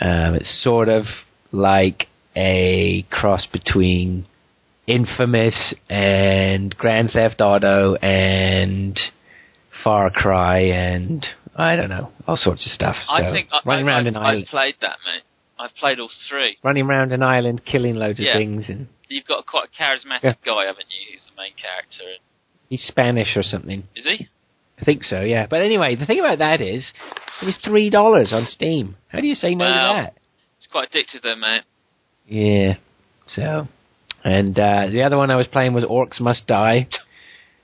Um, 0.00 0.34
it's 0.34 0.62
sort 0.62 0.88
of 0.88 1.04
like 1.52 2.06
a 2.36 3.02
cross 3.10 3.46
between 3.46 4.26
Infamous 4.86 5.74
and 5.88 6.76
Grand 6.76 7.10
Theft 7.12 7.40
Auto 7.40 7.94
and 7.96 8.98
Far 9.84 10.10
Cry 10.10 10.58
and 10.60 11.24
I 11.56 11.76
don't 11.76 11.88
know 11.90 12.10
all 12.26 12.36
sorts 12.36 12.66
of 12.66 12.72
stuff. 12.72 12.96
I 13.08 13.22
So, 13.22 13.32
think 13.32 13.48
I, 13.52 13.60
running 13.64 13.88
I, 13.88 13.92
around 13.92 14.00
I've, 14.06 14.14
an 14.14 14.16
I've 14.16 14.46
played 14.46 14.74
that, 14.80 14.96
mate. 15.06 15.22
I've 15.58 15.74
played 15.74 16.00
all 16.00 16.10
three. 16.28 16.56
running 16.62 16.86
around 16.86 17.12
an 17.12 17.22
island, 17.22 17.62
killing 17.64 17.94
loads 17.94 18.18
Yeah. 18.20 18.32
of 18.32 18.38
things, 18.40 18.68
and 18.68 18.88
You've 19.08 19.26
got 19.26 19.44
quite 19.46 19.66
a 19.66 19.82
charismatic 19.82 20.22
Yeah. 20.22 20.34
guy, 20.44 20.64
haven't 20.66 20.86
you? 20.88 21.12
Who's 21.12 21.24
the 21.26 21.36
main 21.40 21.52
character? 21.60 22.04
And, 22.04 22.18
he's 22.68 22.82
Spanish 22.84 23.36
or 23.36 23.42
something. 23.42 23.82
is 23.96 24.04
he? 24.04 24.28
I 24.80 24.84
think 24.84 25.02
so, 25.04 25.20
yeah. 25.20 25.46
But 25.50 25.60
anyway, 25.62 25.96
the 25.96 26.06
thing 26.06 26.20
about 26.20 26.38
that 26.38 26.60
is, 26.62 26.90
it 27.42 27.44
was 27.44 27.56
three 27.62 27.90
dollars 27.90 28.32
on 28.32 28.46
Steam. 28.46 28.96
How 29.08 29.20
do 29.20 29.26
you 29.26 29.34
say 29.34 29.54
no 29.54 29.64
Wow. 29.66 29.92
to 29.92 30.02
that? 30.02 30.14
Quite 30.70 30.90
addictive, 30.92 31.22
though, 31.22 31.36
mate. 31.36 31.62
Yeah. 32.26 32.74
So, 33.26 33.68
and 34.24 34.58
uh, 34.58 34.88
the 34.90 35.02
other 35.02 35.16
one 35.16 35.30
I 35.30 35.36
was 35.36 35.46
playing 35.46 35.74
was 35.74 35.84
Orcs 35.84 36.20
Must 36.20 36.46
Die, 36.46 36.88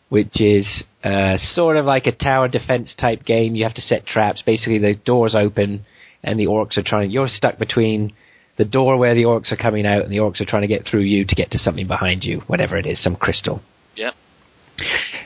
which 0.08 0.40
is 0.40 0.84
uh, 1.04 1.36
sort 1.38 1.76
of 1.76 1.84
like 1.84 2.06
a 2.06 2.12
tower 2.12 2.48
defense 2.48 2.94
type 2.98 3.24
game. 3.24 3.54
You 3.54 3.64
have 3.64 3.74
to 3.74 3.80
set 3.80 4.06
traps. 4.06 4.42
Basically, 4.44 4.78
the 4.78 4.94
doors 4.94 5.34
open, 5.34 5.84
and 6.22 6.38
the 6.38 6.46
orcs 6.46 6.76
are 6.76 6.82
trying. 6.82 7.10
You're 7.10 7.28
stuck 7.28 7.58
between 7.58 8.12
the 8.58 8.64
door 8.64 8.96
where 8.96 9.14
the 9.14 9.24
orcs 9.24 9.52
are 9.52 9.56
coming 9.56 9.86
out, 9.86 10.02
and 10.02 10.12
the 10.12 10.18
orcs 10.18 10.40
are 10.40 10.46
trying 10.46 10.62
to 10.62 10.68
get 10.68 10.86
through 10.86 11.02
you 11.02 11.24
to 11.24 11.34
get 11.34 11.50
to 11.52 11.58
something 11.58 11.86
behind 11.86 12.24
you, 12.24 12.40
whatever 12.46 12.76
it 12.76 12.86
is, 12.86 13.02
some 13.02 13.16
crystal. 13.16 13.60
Yeah. 13.94 14.12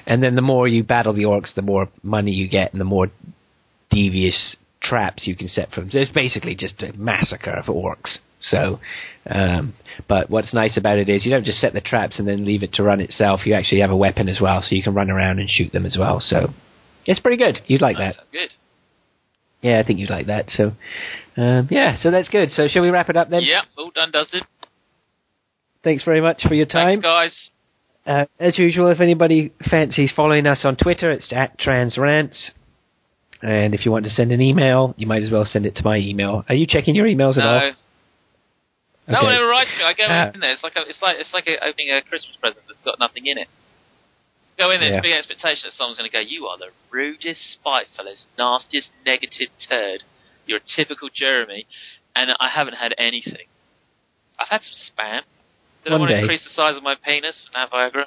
And 0.06 0.22
then 0.22 0.34
the 0.34 0.42
more 0.42 0.68
you 0.68 0.84
battle 0.84 1.12
the 1.12 1.24
orcs, 1.24 1.54
the 1.54 1.62
more 1.62 1.88
money 2.02 2.32
you 2.32 2.48
get, 2.48 2.72
and 2.72 2.80
the 2.80 2.84
more 2.84 3.08
devious 3.90 4.56
traps 4.80 5.26
you 5.26 5.36
can 5.36 5.48
set 5.48 5.70
for 5.70 5.80
them. 5.80 5.90
So 5.90 5.98
it's 5.98 6.10
basically 6.10 6.54
just 6.54 6.82
a 6.82 6.92
massacre 6.94 7.50
of 7.52 7.66
orcs. 7.66 8.18
So, 8.42 8.80
um, 9.28 9.74
but 10.08 10.30
what's 10.30 10.54
nice 10.54 10.78
about 10.78 10.98
it 10.98 11.08
is 11.08 11.26
you 11.26 11.30
don't 11.30 11.44
just 11.44 11.60
set 11.60 11.74
the 11.74 11.80
traps 11.80 12.18
and 12.18 12.26
then 12.26 12.46
leave 12.46 12.62
it 12.62 12.72
to 12.74 12.82
run 12.82 13.00
itself. 13.00 13.44
You 13.44 13.54
actually 13.54 13.82
have 13.82 13.90
a 13.90 13.96
weapon 13.96 14.28
as 14.28 14.40
well, 14.40 14.62
so 14.62 14.74
you 14.74 14.82
can 14.82 14.94
run 14.94 15.10
around 15.10 15.40
and 15.40 15.48
shoot 15.48 15.72
them 15.72 15.84
as 15.84 15.96
well. 15.98 16.20
So 16.20 16.48
it's 17.06 17.20
pretty 17.20 17.36
good. 17.36 17.58
You'd 17.66 17.82
like 17.82 17.98
that. 17.98 18.16
Good. 18.32 18.50
Yeah, 19.60 19.78
I 19.78 19.82
think 19.82 19.98
you'd 19.98 20.10
like 20.10 20.28
that. 20.28 20.48
So, 20.48 20.72
um, 21.36 21.68
yeah, 21.70 21.98
so 22.00 22.10
that's 22.10 22.30
good. 22.30 22.50
So 22.52 22.66
shall 22.68 22.82
we 22.82 22.88
wrap 22.88 23.10
it 23.10 23.16
up 23.16 23.28
then? 23.28 23.42
Yeah, 23.42 23.60
all 23.76 23.90
done, 23.94 24.10
dusted. 24.10 24.42
Thanks 25.84 26.02
very 26.04 26.22
much 26.22 26.42
for 26.46 26.54
your 26.54 26.66
time. 26.66 27.02
Thanks, 27.02 27.04
guys. 27.04 27.50
Uh, 28.06 28.24
as 28.38 28.58
usual, 28.58 28.88
if 28.88 29.00
anybody 29.00 29.52
fancies 29.70 30.12
following 30.16 30.46
us 30.46 30.60
on 30.64 30.76
Twitter, 30.76 31.10
it's 31.10 31.30
at 31.32 31.58
TransRants. 31.58 32.50
And 33.42 33.74
if 33.74 33.86
you 33.86 33.90
want 33.92 34.04
to 34.04 34.10
send 34.10 34.32
an 34.32 34.40
email, 34.40 34.94
you 34.98 35.06
might 35.06 35.22
as 35.22 35.30
well 35.30 35.44
send 35.46 35.64
it 35.66 35.76
to 35.76 35.84
my 35.84 35.96
email. 35.96 36.44
Are 36.48 36.54
you 36.54 36.66
checking 36.66 36.94
your 36.94 37.06
emails 37.06 37.36
at 37.38 37.44
all? 37.46 37.60
No. 37.60 37.72
No 39.08 39.22
one 39.24 39.34
ever 39.34 39.46
writes 39.48 39.70
me. 39.76 39.82
I 39.82 39.92
go 39.94 40.04
Ah. 40.08 40.30
in 40.32 40.40
there. 40.40 40.52
It's 40.52 40.62
like 40.62 40.76
a, 40.76 40.82
it's 40.88 41.00
like 41.02 41.16
it's 41.18 41.32
like 41.32 41.46
a, 41.48 41.56
opening 41.64 41.90
a 41.90 42.02
Christmas 42.02 42.36
present 42.36 42.64
that's 42.68 42.78
got 42.84 42.98
nothing 43.00 43.26
in 43.26 43.38
it. 43.38 43.48
Go 44.58 44.70
in 44.70 44.78
there, 44.80 44.90
Yeah. 44.90 44.96
it's 44.98 45.02
big 45.02 45.12
expectation 45.16 45.62
that 45.64 45.72
someone's 45.72 45.96
going 45.98 46.08
to 46.10 46.12
go. 46.12 46.20
You 46.20 46.46
are 46.46 46.58
the 46.58 46.68
rudest, 46.90 47.40
spitefulest, 47.58 48.26
nastiest, 48.38 48.90
negative 49.06 49.48
turd. 49.68 50.04
You're 50.46 50.58
a 50.58 50.76
typical 50.76 51.08
Jeremy, 51.12 51.66
and 52.14 52.30
I 52.38 52.48
haven't 52.50 52.74
had 52.74 52.94
anything. 52.98 53.46
I've 54.38 54.48
had 54.48 54.60
some 54.62 54.76
spam. 54.76 55.22
Did 55.82 55.90
I 55.92 55.96
One 55.96 56.00
want 56.02 56.10
to 56.12 56.18
increase 56.20 56.44
the 56.44 56.50
size 56.54 56.76
of 56.76 56.82
my 56.82 56.94
penis 56.94 57.46
and 57.46 57.56
have 57.56 57.70
Viagra? 57.70 58.04